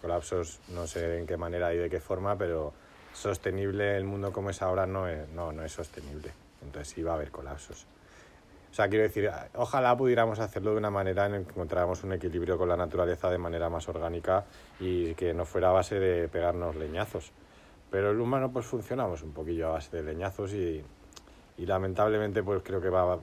Colapsos 0.00 0.58
no 0.68 0.88
sé 0.88 1.18
en 1.18 1.26
qué 1.28 1.36
manera 1.36 1.72
y 1.72 1.76
de 1.78 1.88
qué 1.88 2.00
forma, 2.00 2.36
pero 2.36 2.72
sostenible 3.12 3.96
el 3.96 4.04
mundo 4.04 4.32
como 4.32 4.50
es 4.50 4.60
ahora 4.62 4.86
no 4.86 5.06
no, 5.34 5.52
no 5.52 5.64
es 5.64 5.70
sostenible. 5.72 6.32
Entonces 6.62 6.92
sí 6.92 7.02
va 7.04 7.12
a 7.12 7.14
haber 7.14 7.30
colapsos. 7.30 7.86
O 8.72 8.74
sea, 8.74 8.88
quiero 8.88 9.02
decir, 9.02 9.30
ojalá 9.54 9.94
pudiéramos 9.94 10.38
hacerlo 10.38 10.70
de 10.70 10.78
una 10.78 10.90
manera 10.90 11.26
en 11.26 11.32
la 11.32 11.38
que 11.40 11.50
encontráramos 11.50 12.02
un 12.04 12.14
equilibrio 12.14 12.56
con 12.56 12.70
la 12.70 12.76
naturaleza 12.76 13.28
de 13.28 13.36
manera 13.36 13.68
más 13.68 13.86
orgánica 13.86 14.46
y 14.80 15.12
que 15.12 15.34
no 15.34 15.44
fuera 15.44 15.68
a 15.68 15.72
base 15.72 16.00
de 16.00 16.26
pegarnos 16.28 16.74
leñazos. 16.76 17.32
Pero 17.90 18.12
el 18.12 18.18
humano 18.18 18.50
pues 18.50 18.64
funcionamos 18.64 19.22
un 19.22 19.32
poquillo 19.32 19.68
a 19.68 19.72
base 19.72 19.94
de 19.94 20.02
leñazos 20.02 20.54
y, 20.54 20.82
y 21.58 21.66
lamentablemente 21.66 22.42
pues 22.42 22.62
creo 22.64 22.80
que 22.80 22.88
va, 22.88 23.18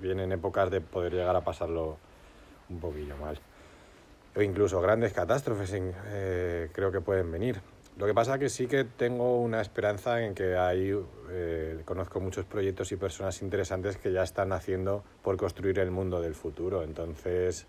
vienen 0.00 0.32
épocas 0.32 0.68
de 0.68 0.80
poder 0.80 1.12
llegar 1.12 1.36
a 1.36 1.42
pasarlo 1.42 1.96
un 2.68 2.80
poquillo 2.80 3.16
mal. 3.18 3.38
O 4.34 4.42
incluso 4.42 4.80
grandes 4.80 5.12
catástrofes 5.12 5.72
eh, 5.76 6.70
creo 6.72 6.90
que 6.90 7.00
pueden 7.00 7.30
venir. 7.30 7.60
Lo 7.98 8.06
que 8.06 8.14
pasa 8.14 8.38
que 8.38 8.48
sí 8.48 8.68
que 8.68 8.84
tengo 8.84 9.40
una 9.40 9.60
esperanza 9.60 10.22
en 10.24 10.32
que 10.34 10.56
hay, 10.56 10.94
eh, 11.30 11.82
conozco 11.84 12.20
muchos 12.20 12.44
proyectos 12.44 12.92
y 12.92 12.96
personas 12.96 13.42
interesantes 13.42 13.96
que 13.96 14.12
ya 14.12 14.22
están 14.22 14.52
haciendo 14.52 15.02
por 15.22 15.36
construir 15.36 15.80
el 15.80 15.90
mundo 15.90 16.20
del 16.20 16.34
futuro. 16.36 16.84
Entonces, 16.84 17.66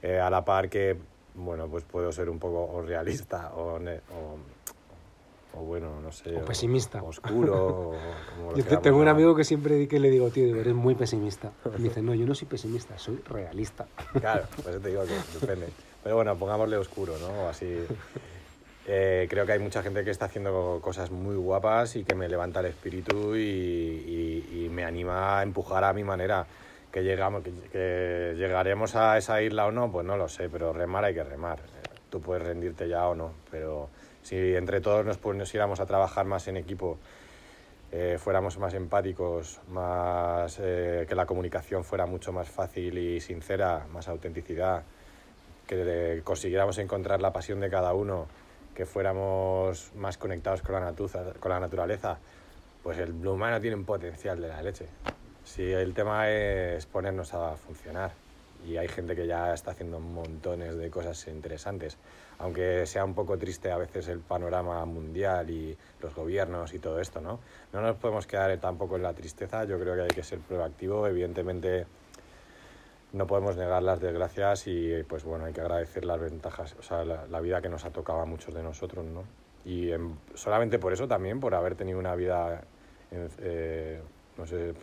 eh, 0.00 0.18
a 0.18 0.30
la 0.30 0.46
par 0.46 0.70
que, 0.70 0.96
bueno, 1.34 1.68
pues 1.68 1.84
puedo 1.84 2.10
ser 2.10 2.30
un 2.30 2.38
poco 2.38 2.64
o 2.72 2.80
realista 2.80 3.52
o, 3.54 3.74
o, 3.76 4.38
o 5.58 5.62
bueno, 5.62 6.00
no 6.00 6.10
sé. 6.10 6.34
O 6.40 6.44
pesimista. 6.46 7.02
Oscuro. 7.02 7.54
o 7.66 8.14
como 8.34 8.52
lo 8.52 8.56
Yo 8.56 8.62
te- 8.62 8.62
queramos 8.64 8.82
tengo 8.82 8.98
un 9.00 9.08
amigo 9.08 9.36
que 9.36 9.44
siempre 9.44 9.86
que 9.88 10.00
le 10.00 10.08
digo, 10.08 10.30
tío, 10.30 10.46
eres 10.58 10.74
muy 10.74 10.94
pesimista. 10.94 11.52
Y 11.66 11.82
me 11.82 11.88
dice, 11.90 12.00
no, 12.00 12.14
yo 12.14 12.24
no 12.24 12.34
soy 12.34 12.48
pesimista, 12.48 12.96
soy 12.98 13.20
realista. 13.28 13.86
Claro, 14.20 14.46
por 14.62 14.70
eso 14.72 14.80
te 14.80 14.88
digo 14.88 15.02
que 15.02 15.38
depende. 15.38 15.68
Pero 16.02 16.16
bueno, 16.16 16.34
pongámosle 16.36 16.78
oscuro, 16.78 17.12
¿no? 17.18 17.46
Así. 17.46 17.66
Eh, 18.88 19.26
creo 19.28 19.44
que 19.44 19.52
hay 19.52 19.58
mucha 19.58 19.82
gente 19.82 20.04
que 20.04 20.10
está 20.10 20.26
haciendo 20.26 20.78
cosas 20.80 21.10
muy 21.10 21.34
guapas 21.34 21.96
y 21.96 22.04
que 22.04 22.14
me 22.14 22.28
levanta 22.28 22.60
el 22.60 22.66
espíritu 22.66 23.36
y, 23.36 24.68
me 24.70 24.84
anima 24.84 25.38
a 25.38 25.42
empujar 25.42 25.84
a 25.84 25.92
mi 25.92 26.04
manera. 26.04 26.46
Que, 26.92 27.02
llegamos, 27.02 27.42
que, 27.42 27.52
que 27.72 28.34
llegaremos 28.36 28.94
a 28.94 29.18
esa 29.18 29.42
isla 29.42 29.66
o 29.66 29.72
no, 29.72 29.90
pues 29.90 30.06
no 30.06 30.16
lo 30.16 30.28
sé, 30.28 30.48
pero 30.48 30.72
remar 30.72 31.04
hay 31.04 31.14
que 31.14 31.24
remar. 31.24 31.58
Tú 32.10 32.20
puedes 32.20 32.42
rendirte 32.42 32.88
ya 32.88 33.06
o 33.08 33.14
no, 33.14 33.32
pero 33.50 33.90
si 34.22 34.54
entre 34.54 34.80
todos 34.80 35.04
nos 35.04 35.18
pusiéramos 35.18 35.80
a 35.80 35.86
trabajar 35.86 36.24
más 36.24 36.48
en 36.48 36.56
equipo, 36.56 36.98
eh, 37.92 38.18
fuéramos 38.18 38.58
más 38.58 38.74
empáticos, 38.74 39.60
más, 39.68 40.58
eh, 40.60 41.06
que 41.08 41.14
la 41.14 41.26
comunicación 41.26 41.84
fuera 41.84 42.06
mucho 42.06 42.32
más 42.32 42.48
fácil 42.48 42.98
y 42.98 43.20
sincera, 43.20 43.86
más 43.92 44.08
autenticidad, 44.08 44.82
que 45.66 46.20
consiguiéramos 46.24 46.78
encontrar 46.78 47.20
la 47.20 47.32
pasión 47.32 47.60
de 47.60 47.70
cada 47.70 47.94
uno, 47.94 48.26
que 48.76 48.86
fuéramos 48.86 49.94
más 49.94 50.18
conectados 50.18 50.62
con 50.62 50.74
la, 50.76 50.80
natuza- 50.92 51.34
con 51.40 51.50
la 51.50 51.60
naturaleza, 51.60 52.20
pues 52.82 52.98
el 52.98 53.26
humano 53.26 53.60
tiene 53.60 53.76
un 53.76 53.84
potencial 53.86 54.40
de 54.40 54.48
la 54.48 54.62
leche. 54.62 54.86
Si 55.42 55.62
el 55.72 55.94
tema 55.94 56.30
es 56.30 56.86
ponernos 56.86 57.32
a 57.34 57.56
funcionar 57.56 58.12
y 58.64 58.76
hay 58.76 58.88
gente 58.88 59.14
que 59.16 59.26
ya 59.26 59.52
está 59.54 59.72
haciendo 59.72 60.00
montones 60.00 60.76
de 60.76 60.90
cosas 60.90 61.26
interesantes, 61.28 61.98
aunque 62.38 62.86
sea 62.86 63.04
un 63.04 63.14
poco 63.14 63.38
triste 63.38 63.70
a 63.70 63.76
veces 63.78 64.08
el 64.08 64.20
panorama 64.20 64.84
mundial 64.86 65.50
y 65.50 65.78
los 66.00 66.14
gobiernos 66.14 66.74
y 66.74 66.78
todo 66.78 67.00
esto, 67.00 67.20
¿no? 67.20 67.40
No 67.72 67.80
nos 67.80 67.96
podemos 67.96 68.26
quedar 68.26 68.58
tampoco 68.60 68.96
en 68.96 69.02
la 69.02 69.14
tristeza, 69.14 69.64
yo 69.64 69.78
creo 69.78 69.94
que 69.94 70.02
hay 70.02 70.14
que 70.14 70.22
ser 70.22 70.40
proactivo, 70.42 71.06
evidentemente 71.06 71.86
no 73.16 73.26
podemos 73.26 73.56
negar 73.56 73.82
las 73.82 74.00
desgracias 74.00 74.66
y 74.66 75.02
pues 75.04 75.24
bueno, 75.24 75.46
hay 75.46 75.52
que 75.52 75.62
agradecer 75.62 76.04
las 76.04 76.20
ventajas, 76.20 76.76
o 76.78 76.82
sea, 76.82 77.04
la, 77.04 77.40
vida 77.40 77.62
que 77.62 77.68
nos 77.68 77.84
ha 77.84 77.90
tocado 77.90 78.20
a 78.20 78.26
muchos 78.26 78.54
de 78.54 78.62
nosotros, 78.62 79.04
¿no? 79.06 79.24
Y 79.64 79.90
solamente 80.34 80.78
por 80.78 80.92
eso 80.92 81.08
también, 81.08 81.40
por 81.40 81.54
haber 81.54 81.74
tenido 81.74 81.98
una 81.98 82.14
vida, 82.14 82.62
eh, 83.10 84.00
no 84.36 84.46
sé, 84.46 84.74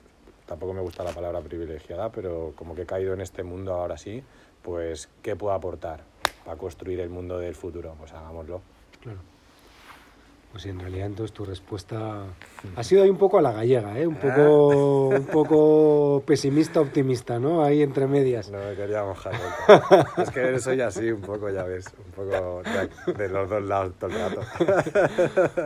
tampoco 0.45 0.73
me 0.73 0.81
gusta 0.81 1.03
la 1.03 1.11
palabra 1.11 1.41
privilegiada, 1.41 2.11
pero 2.11 2.53
como 2.55 2.75
que 2.75 2.81
he 2.81 2.85
caído 2.85 3.13
en 3.13 3.21
este 3.21 3.43
mundo 3.43 3.73
ahora 3.75 3.97
sí, 3.97 4.23
pues 4.61 5.09
¿qué 5.21 5.35
puedo 5.35 5.53
aportar 5.53 6.01
para 6.43 6.57
construir 6.57 6.99
el 6.99 7.09
mundo 7.09 7.37
del 7.37 7.55
futuro? 7.55 7.95
Pues 7.99 8.13
hagámoslo. 8.13 8.61
Claro. 9.01 9.32
Pues 10.53 10.67
en 10.67 10.79
realidad 10.79 11.07
entonces 11.07 11.33
tu 11.33 11.45
respuesta 11.45 12.25
ha 12.75 12.83
sido 12.83 13.01
ahí 13.01 13.09
un 13.09 13.17
poco 13.17 13.39
a 13.39 13.41
la 13.41 13.51
gallega, 13.53 13.97
¿eh? 13.99 14.05
Un 14.05 14.17
poco, 14.17 15.07
un 15.07 15.25
poco 15.25 16.23
pesimista, 16.27 16.79
optimista, 16.79 17.39
¿no? 17.39 17.63
Ahí 17.63 17.81
entre 17.81 18.05
medias. 18.05 18.51
No 18.51 18.59
me 18.59 18.75
quería 18.75 19.03
mojar 19.03 19.33
nunca. 19.33 20.07
es 20.21 20.29
que 20.29 20.59
soy 20.59 20.79
así 20.81 21.09
un 21.11 21.21
poco, 21.21 21.49
ya 21.49 21.63
ves, 21.63 21.87
un 22.05 22.11
poco 22.11 22.61
de, 23.07 23.13
de 23.13 23.29
los 23.29 23.49
dos 23.49 23.63
lados 23.63 23.93
todo 23.99 24.11
el 24.11 24.15
rato. 24.19 24.41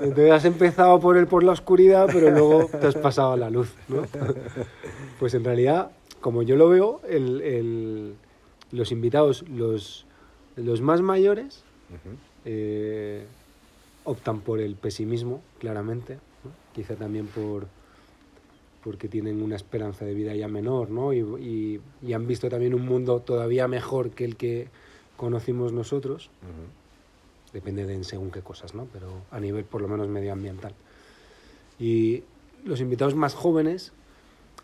Entonces 0.03 0.31
has 0.31 0.45
empezado 0.45 0.97
por 1.01 1.17
el 1.17 1.27
por 1.27 1.43
la 1.43 1.51
oscuridad, 1.51 2.07
pero 2.11 2.31
luego 2.31 2.67
te 2.67 2.87
has 2.87 2.95
pasado 2.95 3.33
a 3.33 3.37
la 3.37 3.49
luz, 3.49 3.73
¿no? 3.89 4.03
Pues 5.19 5.33
en 5.33 5.43
realidad, 5.43 5.91
como 6.21 6.43
yo 6.43 6.55
lo 6.55 6.69
veo, 6.69 7.01
el- 7.09 7.41
el- 7.41 8.15
los 8.71 8.93
invitados, 8.93 9.43
los, 9.49 10.05
los 10.55 10.79
más 10.79 11.01
mayores, 11.01 11.61
eh, 12.45 13.25
optan 14.07 14.39
por 14.39 14.59
el 14.61 14.75
pesimismo, 14.75 15.41
claramente. 15.59 16.15
¿no? 16.15 16.51
Quizá 16.73 16.95
también 16.95 17.27
por, 17.27 17.67
porque 18.83 19.09
tienen 19.09 19.41
una 19.41 19.57
esperanza 19.57 20.05
de 20.05 20.13
vida 20.13 20.33
ya 20.33 20.47
menor, 20.47 20.89
¿no? 20.89 21.11
Y, 21.11 21.19
y- 21.19 21.81
y 22.01 22.13
han 22.13 22.25
visto 22.25 22.47
también 22.49 22.73
un 22.73 22.85
mundo 22.85 23.19
todavía 23.19 23.67
mejor 23.67 24.11
que 24.11 24.23
el 24.23 24.37
que 24.37 24.69
conocimos 25.17 25.73
nosotros, 25.73 26.29
Ujú. 26.41 27.51
depende 27.53 27.85
de 27.85 27.95
en 27.95 28.05
según 28.05 28.31
qué 28.31 28.41
cosas, 28.41 28.73
¿no? 28.75 28.87
Pero 28.93 29.07
a 29.29 29.39
nivel 29.41 29.65
por 29.65 29.81
lo 29.81 29.89
menos 29.89 30.07
medioambiental. 30.07 30.73
Y 31.79 32.23
los 32.63 32.79
invitados 32.79 33.13
más 33.15 33.33
jóvenes 33.35 33.91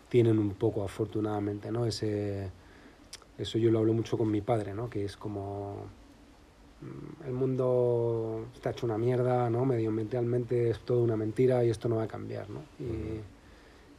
tienen 0.08 0.38
un 0.38 0.50
poco, 0.54 0.84
afortunadamente, 0.84 1.70
¿no? 1.70 1.84
Ese, 1.86 2.50
eso 3.36 3.58
yo 3.58 3.70
lo 3.70 3.80
hablo 3.80 3.92
mucho 3.92 4.16
con 4.16 4.30
mi 4.30 4.40
padre, 4.40 4.72
¿no? 4.74 4.88
Que 4.88 5.04
es 5.04 5.16
como 5.18 5.84
el 7.26 7.32
mundo 7.32 8.46
está 8.54 8.70
hecho 8.70 8.86
una 8.86 8.98
mierda, 8.98 9.48
¿no? 9.50 9.64
Medioambientalmente 9.64 10.70
es 10.70 10.80
todo 10.80 11.02
una 11.02 11.16
mentira 11.16 11.64
y 11.64 11.70
esto 11.70 11.88
no 11.88 11.96
va 11.96 12.04
a 12.04 12.08
cambiar, 12.08 12.48
¿no? 12.50 12.60
Y, 12.78 13.20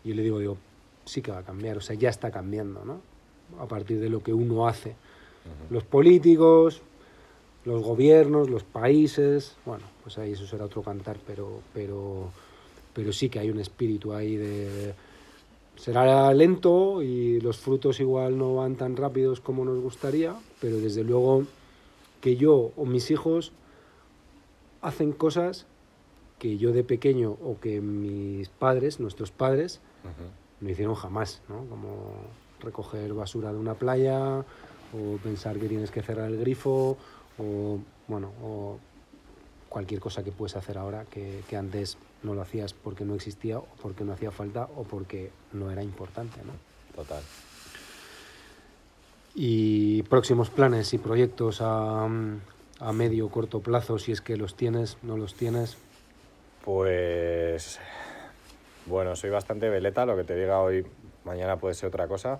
y 0.03 0.09
yo 0.09 0.15
le 0.15 0.21
digo, 0.21 0.39
digo, 0.39 0.57
sí 1.05 1.21
que 1.21 1.31
va 1.31 1.39
a 1.39 1.43
cambiar, 1.43 1.77
o 1.77 1.81
sea, 1.81 1.95
ya 1.95 2.09
está 2.09 2.31
cambiando, 2.31 2.83
¿no? 2.83 3.01
A 3.59 3.67
partir 3.67 3.99
de 3.99 4.09
lo 4.09 4.21
que 4.21 4.33
uno 4.33 4.67
hace. 4.67 4.95
Los 5.69 5.83
políticos, 5.83 6.81
los 7.65 7.83
gobiernos, 7.83 8.49
los 8.49 8.63
países, 8.63 9.55
bueno, 9.65 9.83
pues 10.03 10.17
ahí 10.17 10.31
eso 10.31 10.47
será 10.47 10.65
otro 10.65 10.81
cantar, 10.81 11.17
pero, 11.25 11.61
pero, 11.73 12.31
pero 12.93 13.13
sí 13.13 13.29
que 13.29 13.39
hay 13.39 13.49
un 13.49 13.59
espíritu 13.59 14.13
ahí 14.13 14.35
de... 14.35 14.93
Será 15.75 16.33
lento 16.33 17.03
y 17.03 17.41
los 17.41 17.57
frutos 17.57 17.99
igual 17.99 18.37
no 18.37 18.55
van 18.55 18.75
tan 18.75 18.95
rápidos 18.95 19.41
como 19.41 19.65
nos 19.65 19.81
gustaría, 19.81 20.33
pero 20.61 20.77
desde 20.77 21.03
luego 21.03 21.43
que 22.25 22.37
yo 22.37 22.71
o 22.75 22.85
mis 22.85 23.11
hijos 23.11 23.51
hacen 24.81 25.11
cosas 25.11 25.67
que 26.39 26.57
yo 26.57 26.71
de 26.71 26.83
pequeño 26.83 27.33
o 27.33 27.59
que 27.61 27.81
mis 27.81 28.49
padres, 28.49 28.99
nuestros 28.99 29.29
padres, 29.29 29.79
no 30.59 30.67
hicieron 30.67 30.95
jamás, 30.95 31.43
¿no? 31.47 31.65
Como 31.69 32.13
recoger 32.61 33.13
basura 33.13 33.53
de 33.53 33.59
una 33.59 33.75
playa 33.75 34.39
o 34.39 35.17
pensar 35.21 35.59
que 35.59 35.67
tienes 35.67 35.91
que 35.91 36.01
cerrar 36.01 36.31
el 36.31 36.39
grifo 36.39 36.97
o, 37.37 37.77
bueno, 38.07 38.31
o 38.41 38.79
cualquier 39.69 39.99
cosa 39.99 40.23
que 40.23 40.31
puedes 40.31 40.55
hacer 40.55 40.79
ahora 40.79 41.05
que, 41.05 41.43
que 41.47 41.57
antes 41.57 41.95
no 42.23 42.33
lo 42.33 42.41
hacías 42.41 42.73
porque 42.73 43.05
no 43.05 43.13
existía 43.13 43.59
o 43.59 43.67
porque 43.83 44.03
no 44.03 44.13
hacía 44.13 44.31
falta 44.31 44.67
o 44.75 44.81
porque 44.81 45.29
no 45.53 45.69
era 45.69 45.83
importante, 45.83 46.39
¿no? 46.43 46.53
Total. 46.95 47.21
Y 49.35 50.03
próximos 50.03 50.49
planes 50.49 50.93
y 50.93 50.97
proyectos 50.97 51.61
a, 51.61 52.05
a 52.05 52.93
medio 52.93 53.25
o 53.25 53.29
corto 53.29 53.59
plazo, 53.59 53.99
si 53.99 54.11
es 54.13 54.21
que 54.21 54.37
los 54.37 54.55
tienes, 54.55 54.97
no 55.03 55.17
los 55.17 55.35
tienes. 55.35 55.77
Pues 56.63 57.79
bueno, 58.85 59.15
soy 59.15 59.29
bastante 59.29 59.69
veleta, 59.69 60.05
lo 60.05 60.15
que 60.15 60.23
te 60.23 60.35
diga 60.35 60.59
hoy, 60.59 60.85
mañana 61.23 61.57
puede 61.57 61.73
ser 61.73 61.89
otra 61.89 62.07
cosa. 62.07 62.39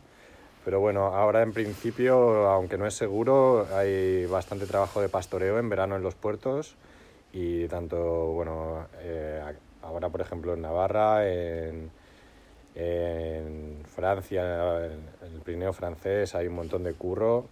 Pero 0.64 0.80
bueno, 0.80 1.08
ahora 1.08 1.44
en 1.44 1.54
principio, 1.54 2.48
aunque 2.50 2.78
no 2.78 2.88
es 2.88 2.96
seguro, 2.96 3.68
hay 3.76 4.26
bastante 4.26 4.66
trabajo 4.66 5.00
de 5.00 5.10
pastoreo 5.10 5.60
en 5.60 5.70
verano 5.70 5.96
en 5.96 6.02
los 6.02 6.16
puertos 6.16 6.76
y 7.34 7.68
tanto, 7.68 7.98
bueno, 7.98 8.88
eh, 9.00 9.44
ahora 9.84 10.10
por 10.10 10.22
ejemplo 10.22 10.54
en 10.54 10.62
Navarra, 10.62 11.28
en, 11.30 11.92
en 12.76 13.84
Francia, 13.86 14.86
en 14.86 15.34
el 15.34 15.42
Pirineo 15.44 15.74
francés 15.74 16.36
hay 16.36 16.48
un 16.48 16.56
montón 16.56 16.84
de 16.84 16.94
curro 16.94 17.46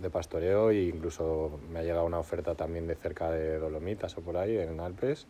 de 0.00 0.08
pastoreo 0.08 0.70
e 0.70 0.84
incluso 0.84 1.60
me 1.70 1.80
ha 1.80 1.82
llegado 1.82 2.06
una 2.06 2.18
oferta 2.18 2.54
también 2.54 2.86
de 2.86 2.94
cerca 2.94 3.30
de 3.30 3.58
Dolomitas 3.58 4.16
o 4.16 4.22
por 4.22 4.36
ahí, 4.38 4.56
en 4.56 4.80
Alpes. 4.80 5.26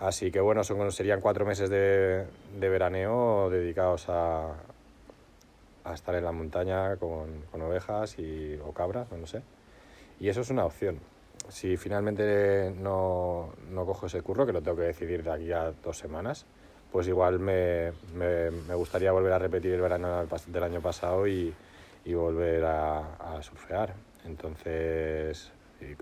Así 0.00 0.30
que 0.30 0.40
bueno, 0.40 0.64
son, 0.64 0.90
serían 0.92 1.20
cuatro 1.20 1.44
meses 1.44 1.70
de, 1.70 2.24
de 2.58 2.68
veraneo 2.68 3.50
dedicados 3.50 4.08
a, 4.08 4.54
a 5.84 5.94
estar 5.94 6.14
en 6.14 6.24
la 6.24 6.32
montaña 6.32 6.96
con, 6.96 7.42
con 7.50 7.62
ovejas 7.62 8.18
y, 8.18 8.58
o 8.64 8.72
cabras, 8.72 9.10
no 9.12 9.26
sé. 9.26 9.42
Y 10.20 10.28
eso 10.28 10.40
es 10.40 10.50
una 10.50 10.64
opción. 10.64 10.98
Si 11.48 11.76
finalmente 11.76 12.74
no, 12.76 13.50
no 13.70 13.86
cojo 13.86 14.06
ese 14.06 14.22
curro, 14.22 14.44
que 14.44 14.52
lo 14.52 14.60
tengo 14.62 14.76
que 14.76 14.84
decidir 14.84 15.22
de 15.22 15.32
aquí 15.32 15.52
a 15.52 15.72
dos 15.82 15.96
semanas, 15.96 16.44
pues 16.92 17.08
igual 17.08 17.38
me, 17.38 17.92
me, 18.14 18.50
me 18.50 18.74
gustaría 18.74 19.12
volver 19.12 19.32
a 19.32 19.38
repetir 19.38 19.74
el 19.74 19.80
verano 19.80 20.26
del 20.46 20.62
año 20.62 20.80
pasado 20.80 21.26
y, 21.26 21.54
y 22.08 22.14
volver 22.14 22.64
a, 22.64 23.38
surfear. 23.42 23.94
Entonces, 24.24 25.50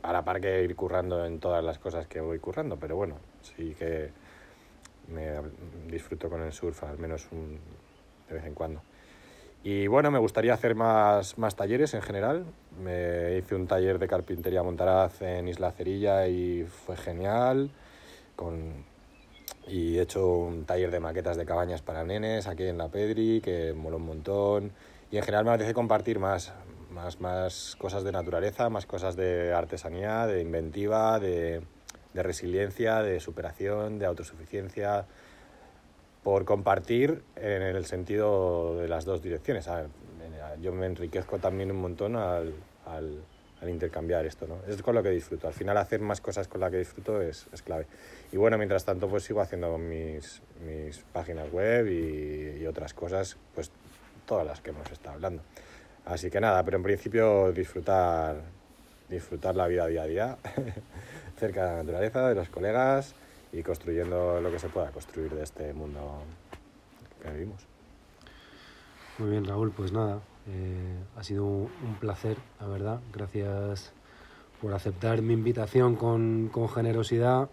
a 0.02 0.12
la 0.12 0.24
par 0.24 0.40
que 0.40 0.62
ir 0.62 0.76
currando 0.76 1.26
en 1.26 1.40
todas 1.40 1.64
las 1.64 1.80
cosas 1.80 2.06
que 2.06 2.20
voy 2.20 2.38
currando, 2.38 2.76
pero 2.76 2.94
bueno, 2.94 3.16
sí 3.42 3.74
que 3.76 4.10
me 5.12 5.32
disfruto 5.88 6.30
con 6.30 6.42
el 6.42 6.52
surf, 6.52 6.84
al 6.84 6.98
menos 6.98 7.26
de 8.28 8.34
vez 8.34 8.44
en 8.44 8.54
cuando. 8.54 8.82
Y 9.64 9.88
bueno, 9.88 10.12
me 10.12 10.20
gustaría 10.20 10.54
hacer 10.54 10.76
más, 10.76 11.38
más 11.38 11.56
talleres 11.56 11.92
en 11.94 12.02
general. 12.02 12.44
Me 12.80 13.38
hice 13.38 13.56
un 13.56 13.66
taller 13.66 13.98
de 13.98 14.06
carpintería 14.06 14.62
montaraz 14.62 15.20
en 15.22 15.48
Isla 15.48 15.72
Cerilla 15.72 16.28
y 16.28 16.64
fue 16.64 16.96
genial. 16.96 17.70
Con, 18.36 18.84
y 19.66 19.98
he 19.98 20.02
hecho 20.02 20.26
un 20.26 20.64
taller 20.64 20.90
de 20.90 21.00
maquetas 21.00 21.36
de 21.36 21.44
cabañas 21.44 21.82
para 21.82 22.04
nenes 22.04 22.46
aquí 22.46 22.64
en 22.64 22.78
La 22.78 22.88
Pedri, 22.88 23.40
que 23.40 23.72
moló 23.74 23.96
un 23.96 24.06
montón. 24.06 24.72
Y 25.10 25.16
en 25.16 25.22
general 25.22 25.44
me 25.44 25.50
apetece 25.52 25.74
compartir 25.74 26.18
más, 26.18 26.52
más, 26.90 27.20
más 27.20 27.76
cosas 27.76 28.04
de 28.04 28.12
naturaleza, 28.12 28.68
más 28.70 28.86
cosas 28.86 29.16
de 29.16 29.52
artesanía, 29.52 30.26
de 30.26 30.40
inventiva, 30.40 31.18
de, 31.20 31.62
de 32.14 32.22
resiliencia, 32.22 33.02
de 33.02 33.20
superación, 33.20 33.98
de 33.98 34.06
autosuficiencia, 34.06 35.06
por 36.22 36.44
compartir 36.44 37.22
en 37.36 37.62
el 37.62 37.86
sentido 37.86 38.76
de 38.76 38.88
las 38.88 39.04
dos 39.04 39.22
direcciones. 39.22 39.68
Yo 40.60 40.72
me 40.72 40.86
enriquezco 40.86 41.38
también 41.38 41.70
un 41.70 41.80
montón 41.80 42.16
al, 42.16 42.54
al- 42.84 43.22
al 43.60 43.70
intercambiar 43.70 44.26
esto, 44.26 44.46
¿no? 44.46 44.58
Es 44.66 44.82
con 44.82 44.94
lo 44.94 45.02
que 45.02 45.10
disfruto. 45.10 45.48
Al 45.48 45.54
final 45.54 45.76
hacer 45.78 46.00
más 46.00 46.20
cosas 46.20 46.48
con 46.48 46.60
las 46.60 46.70
que 46.70 46.78
disfruto 46.78 47.22
es, 47.22 47.46
es 47.52 47.62
clave. 47.62 47.86
Y 48.32 48.36
bueno, 48.36 48.58
mientras 48.58 48.84
tanto 48.84 49.08
pues 49.08 49.24
sigo 49.24 49.40
haciendo 49.40 49.78
mis, 49.78 50.42
mis 50.64 50.98
páginas 51.12 51.50
web 51.50 51.86
y, 51.88 52.62
y 52.62 52.66
otras 52.66 52.92
cosas, 52.92 53.36
pues 53.54 53.70
todas 54.26 54.46
las 54.46 54.60
que 54.60 54.70
hemos 54.70 54.90
estado 54.90 55.14
hablando. 55.14 55.42
Así 56.04 56.30
que 56.30 56.40
nada, 56.40 56.62
pero 56.64 56.76
en 56.76 56.82
principio 56.82 57.52
disfrutar, 57.52 58.42
disfrutar 59.08 59.56
la 59.56 59.66
vida 59.66 59.86
día 59.86 60.02
a 60.02 60.06
día, 60.06 60.36
cerca 61.38 61.64
de 61.64 61.70
la 61.70 61.76
naturaleza, 61.78 62.28
de 62.28 62.34
los 62.34 62.48
colegas 62.48 63.14
y 63.52 63.62
construyendo 63.62 64.40
lo 64.40 64.50
que 64.50 64.58
se 64.58 64.68
pueda 64.68 64.90
construir 64.90 65.32
de 65.34 65.42
este 65.42 65.72
mundo 65.72 66.22
que 67.22 67.30
vivimos. 67.30 67.66
Muy 69.18 69.30
bien, 69.30 69.44
Raúl, 69.46 69.72
pues 69.72 69.92
nada, 69.92 70.20
eh, 70.48 70.96
ha 71.16 71.22
sido 71.22 71.44
un 71.44 71.96
placer, 72.00 72.36
la 72.60 72.68
verdad. 72.68 73.00
Gracias 73.12 73.92
por 74.60 74.72
aceptar 74.74 75.20
mi 75.22 75.34
invitación 75.34 75.96
con, 75.96 76.48
con 76.52 76.68
generosidad, 76.68 77.48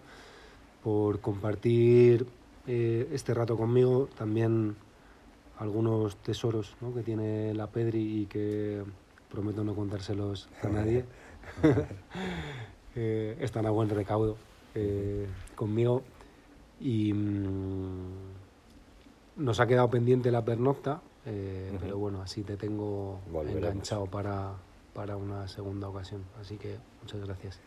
por 0.82 1.20
compartir 1.20 2.26
eh, 2.66 3.08
este 3.12 3.34
rato 3.34 3.56
conmigo, 3.56 4.08
también 4.16 4.76
algunos 5.58 6.16
tesoros 6.18 6.76
¿no? 6.80 6.94
que 6.94 7.02
tiene 7.02 7.52
la 7.54 7.66
Pedri 7.66 8.22
y 8.22 8.26
que 8.26 8.82
prometo 9.30 9.64
no 9.64 9.74
contárselos 9.74 10.48
a 10.62 10.68
nadie. 10.68 11.04
Eh, 12.96 13.36
están 13.40 13.66
a 13.66 13.70
buen 13.70 13.88
recaudo 13.90 14.36
conmigo 15.56 16.04
y 16.80 17.12
mm, 17.12 18.12
nos 19.38 19.58
ha 19.58 19.66
quedado 19.66 19.90
pendiente 19.90 20.30
la 20.30 20.44
pernocta, 20.44 21.00
eh, 21.26 21.70
Ujú. 21.74 21.78
pero 21.82 21.98
bueno, 21.98 22.22
así 22.22 22.42
te 22.42 22.56
tengo 22.56 23.20
Volveremos. 23.30 23.62
enganchado 23.70 24.06
para, 24.06 24.52
para 24.94 25.16
una 25.16 25.48
segunda 25.48 25.88
ocasión. 25.88 26.22
Así 26.40 26.56
que 26.56 26.76
muchas 27.02 27.20
gracias. 27.24 27.60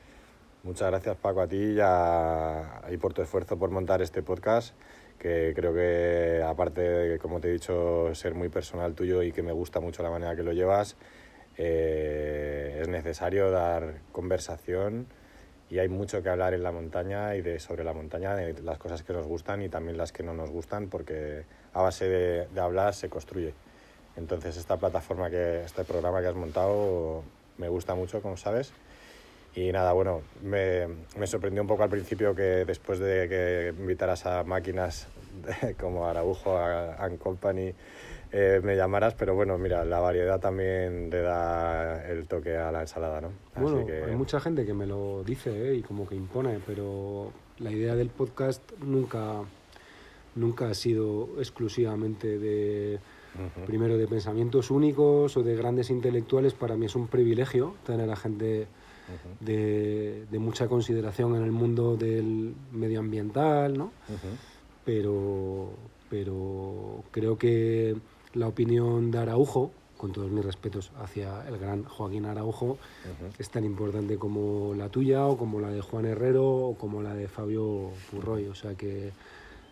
Muchas 0.64 0.90
gracias 0.90 1.16
Paco 1.18 1.42
a 1.42 1.48
ti 1.48 1.56
y, 1.58 1.78
a- 1.82 2.82
y 2.92 2.98
por 2.98 3.14
tu 3.14 3.22
esfuerzo 3.22 3.58
por 3.58 3.70
montar 3.70 4.02
este 4.02 4.22
podcast, 4.24 4.76
que 5.20 5.54
creo 5.56 5.74
que 5.74 6.44
aparte 6.46 6.82
de, 6.82 7.20
como 7.20 7.40
te 7.40 7.50
he 7.50 7.54
dicho, 7.54 8.14
ser 8.16 8.34
muy 8.34 8.50
personal 8.50 8.94
tuyo 8.94 9.24
y 9.24 9.32
que 9.32 9.44
me 9.44 9.52
gusta 9.54 9.80
mucho 9.80 10.04
la 10.04 10.10
manera 10.10 10.36
que 10.36 10.44
lo 10.44 10.52
llevas, 10.54 10.96
eh, 11.58 12.80
es 12.82 12.88
necesario 12.88 13.50
dar 13.52 13.96
conversación 14.12 15.08
y 15.70 15.80
hay 15.80 15.90
mucho 15.90 16.22
que 16.24 16.30
hablar 16.30 16.54
en 16.54 16.64
la 16.64 16.72
montaña 16.72 17.36
y 17.36 17.42
de 17.42 17.60
sobre 17.60 17.84
la 17.84 17.94
montaña, 17.94 18.36
de 18.36 18.62
las 18.62 18.78
cosas 18.78 19.04
que 19.04 19.14
nos 19.14 19.26
gustan 19.28 19.62
y 19.62 19.70
también 19.70 19.98
las 19.98 20.12
que 20.12 20.24
no 20.24 20.34
nos 20.34 20.50
gustan, 20.50 20.88
porque 20.90 21.44
a 21.78 21.82
base 21.82 22.08
de, 22.10 22.48
de 22.48 22.62
hablar 22.62 22.94
se 22.94 23.10
construye. 23.10 23.54
Entonces 24.16 24.58
esta 24.58 24.78
plataforma, 24.78 25.30
que 25.30 25.64
este 25.64 25.84
programa 25.84 26.22
que 26.22 26.28
has 26.28 26.36
montado 26.36 27.24
me 27.58 27.70
gusta 27.70 27.94
mucho, 27.96 28.22
como 28.22 28.36
sabes. 28.38 28.72
Y 29.56 29.72
nada, 29.72 29.92
bueno, 29.94 30.22
me, 30.44 30.88
me 31.18 31.26
sorprendió 31.26 31.62
un 31.62 31.68
poco 31.68 31.84
al 31.84 31.90
principio 31.90 32.36
que 32.36 32.66
después 32.66 33.00
de 33.00 33.28
que 33.28 33.74
invitaras 33.80 34.26
a 34.26 34.44
máquinas 34.44 35.08
como 35.80 36.08
Araujo, 36.08 36.58
a 36.58 36.96
and 36.96 37.18
Company, 37.18 37.74
eh, 38.32 38.60
me 38.64 38.76
llamaras, 38.76 39.14
pero 39.14 39.36
bueno, 39.36 39.58
mira, 39.58 39.86
la 39.86 40.00
variedad 40.00 40.40
también 40.40 41.10
le 41.10 41.22
da 41.22 42.06
el 42.08 42.28
toque 42.28 42.58
a 42.58 42.72
la 42.72 42.82
ensalada, 42.82 43.22
¿no? 43.22 43.30
Así 43.54 43.62
Bueno, 43.64 43.86
que 43.86 44.04
hay 44.04 44.16
mucha 44.16 44.40
gente 44.40 44.66
que 44.66 44.74
me 44.74 44.86
lo 44.86 45.24
dice 45.24 45.72
¿eh? 45.72 45.76
y 45.76 45.82
como 45.82 46.08
que 46.08 46.16
impone, 46.16 46.60
pero 46.66 47.32
la 47.58 47.72
idea 47.72 47.96
del 47.96 48.10
podcast 48.10 48.62
nunca, 48.80 49.42
nunca 50.38 50.70
ha 50.70 50.74
sido 50.74 51.30
exclusivamente 51.40 52.40
de, 52.40 53.00
primero, 53.66 53.98
de 53.98 54.08
pensamientos 54.08 54.72
únicos 54.72 55.36
o 55.36 55.44
de 55.44 55.56
grandes 55.56 55.90
intelectuales. 55.90 56.54
Para 56.54 56.78
mí 56.78 56.86
es 56.86 56.96
un 56.96 57.08
privilegio 57.08 57.76
tener 57.86 58.10
a 58.10 58.16
gente 58.16 58.68
de, 59.40 60.26
mucha 60.40 60.68
consideración 60.68 61.36
en 61.36 61.44
el 61.44 61.52
mundo 61.52 61.98
del 61.98 62.56
medioambiental, 62.72 63.78
¿no? 63.78 63.92
pero, 64.86 65.72
pero 66.10 67.04
creo 67.12 67.38
que 67.38 67.96
la 68.34 68.48
opinión 68.48 69.12
de 69.12 69.18
Araujo, 69.20 69.72
con 69.98 70.12
todos 70.12 70.30
mis 70.30 70.46
respetos 70.46 70.92
hacia 71.00 71.48
el 71.48 71.58
gran 71.58 71.84
Joaquín 71.84 72.26
Araujo, 72.26 72.78
es 73.40 73.50
tan 73.50 73.66
importante 73.66 74.18
como 74.18 74.74
la 74.76 74.90
tuya 74.90 75.26
o 75.26 75.38
como 75.38 75.60
la 75.60 75.70
de 75.72 75.82
Juan 75.82 76.06
Herrero 76.06 76.46
o 76.46 76.76
como 76.76 77.02
la 77.02 77.16
de 77.16 77.28
Fabio 77.28 77.90
Purroy. 78.12 78.46
O 78.48 78.56
sea 78.56 78.76
que 78.76 79.12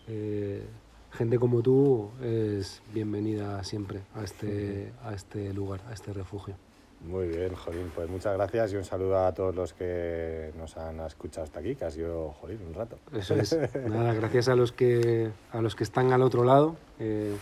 eh, 0.07 0.63
gente 1.11 1.39
como 1.39 1.61
tú 1.61 2.09
es 2.21 2.81
bienvenida 2.93 3.63
siempre 3.63 4.01
a 4.13 4.23
este, 4.23 4.91
a 5.03 5.13
este 5.13 5.53
lugar, 5.53 5.81
a 5.89 5.93
este 5.93 6.13
refugio. 6.13 6.55
Muy 7.01 7.27
bien, 7.27 7.53
Jolín, 7.53 7.91
pues 7.93 8.09
muchas 8.09 8.33
gracias 8.33 8.73
y 8.73 8.77
un 8.77 8.83
saludo 8.83 9.25
a 9.25 9.33
todos 9.33 9.55
los 9.55 9.73
que 9.73 10.51
nos 10.57 10.75
han 10.77 10.99
escuchado 11.01 11.43
hasta 11.43 11.59
aquí, 11.59 11.75
que 11.75 11.85
ha 11.85 11.91
sido, 11.91 12.31
Jolín, 12.41 12.59
un 12.67 12.73
rato. 12.73 12.97
Eso 13.13 13.35
es. 13.35 13.57
Nada, 13.89 14.13
gracias 14.13 14.49
a 14.49 14.55
los 14.55 14.71
que, 14.71 15.29
a 15.51 15.61
los 15.61 15.75
que 15.75 15.83
están 15.83 16.13
al 16.13 16.23
otro 16.23 16.43
lado. 16.43 16.75
Eh, 16.99 17.35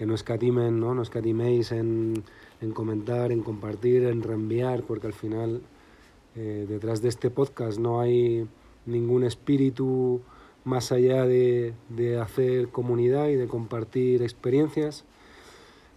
que 0.00 0.06
no 0.06 0.14
escatimen, 0.14 0.80
¿no? 0.80 0.94
No 0.94 1.02
escatiméis 1.02 1.72
en, 1.72 2.24
en 2.62 2.72
comentar, 2.72 3.32
en 3.32 3.42
compartir, 3.42 4.04
en 4.04 4.22
reenviar, 4.22 4.82
porque 4.84 5.06
al 5.06 5.12
final 5.12 5.60
eh, 6.36 6.64
detrás 6.66 7.02
de 7.02 7.10
este 7.10 7.28
podcast 7.28 7.78
no 7.78 8.00
hay 8.00 8.48
ningún 8.86 9.24
espíritu 9.24 10.22
más 10.64 10.92
allá 10.92 11.26
de, 11.26 11.74
de, 11.88 12.18
hacer 12.18 12.68
comunidad 12.68 13.28
y 13.28 13.36
de 13.36 13.46
compartir 13.46 14.22
experiencias. 14.22 15.04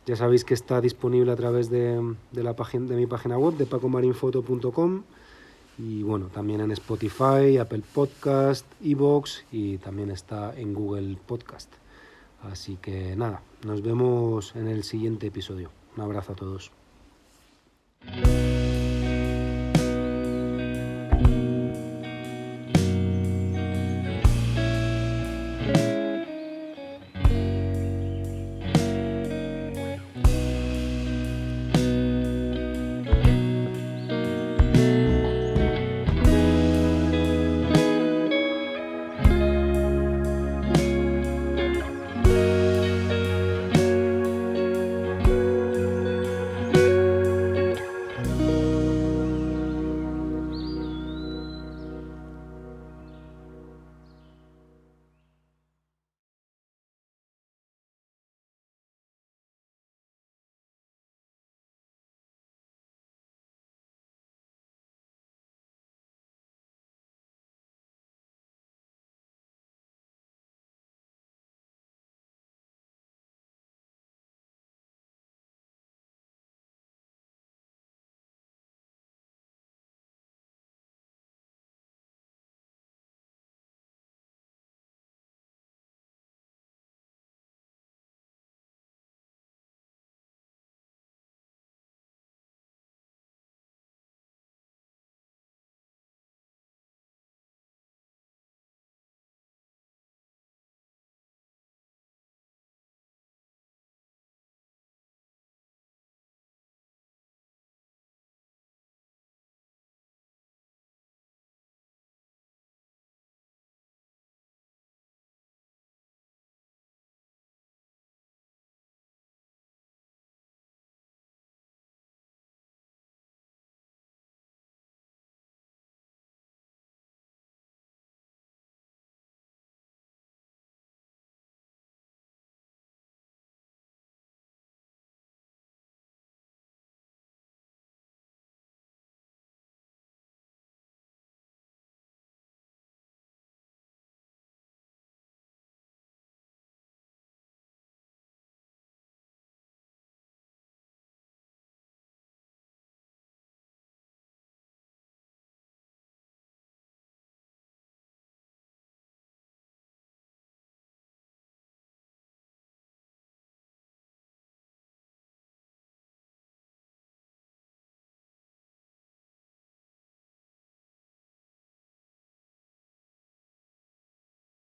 Ya 0.06 0.15
sabéis 0.15 0.44
que 0.44 0.53
está 0.53 0.81
disponible 0.81 1.31
a 1.31 1.35
través 1.35 1.69
de, 1.69 2.15
de 2.31 2.44
la 2.44 2.56
página, 2.56 2.88
de 2.88 2.95
mi 2.95 3.06
página 3.06 3.38
web, 3.38 3.56
de 3.56 3.65
pacomarinfoto.com 3.65 5.03
y 5.77 6.03
bueno, 6.03 6.27
también 6.27 6.61
en 6.61 6.72
Spotify, 6.72 7.57
Apple 7.60 7.81
Podcast, 7.94 8.65
Evox 8.84 9.44
y 9.52 9.77
también 9.77 10.11
está 10.11 10.53
en 10.57 10.73
Google 10.73 11.18
Podcast. 11.26 11.72
Así 12.44 12.77
que 12.81 13.15
nada, 13.15 13.41
nos 13.65 13.81
vemos 13.81 14.56
en 14.56 14.68
el 14.68 14.84
siguiente 14.84 15.27
episodio. 15.27 15.69
Un 15.95 16.03
abrazo 16.03 16.34
a 16.34 16.35
todos. 16.35 16.72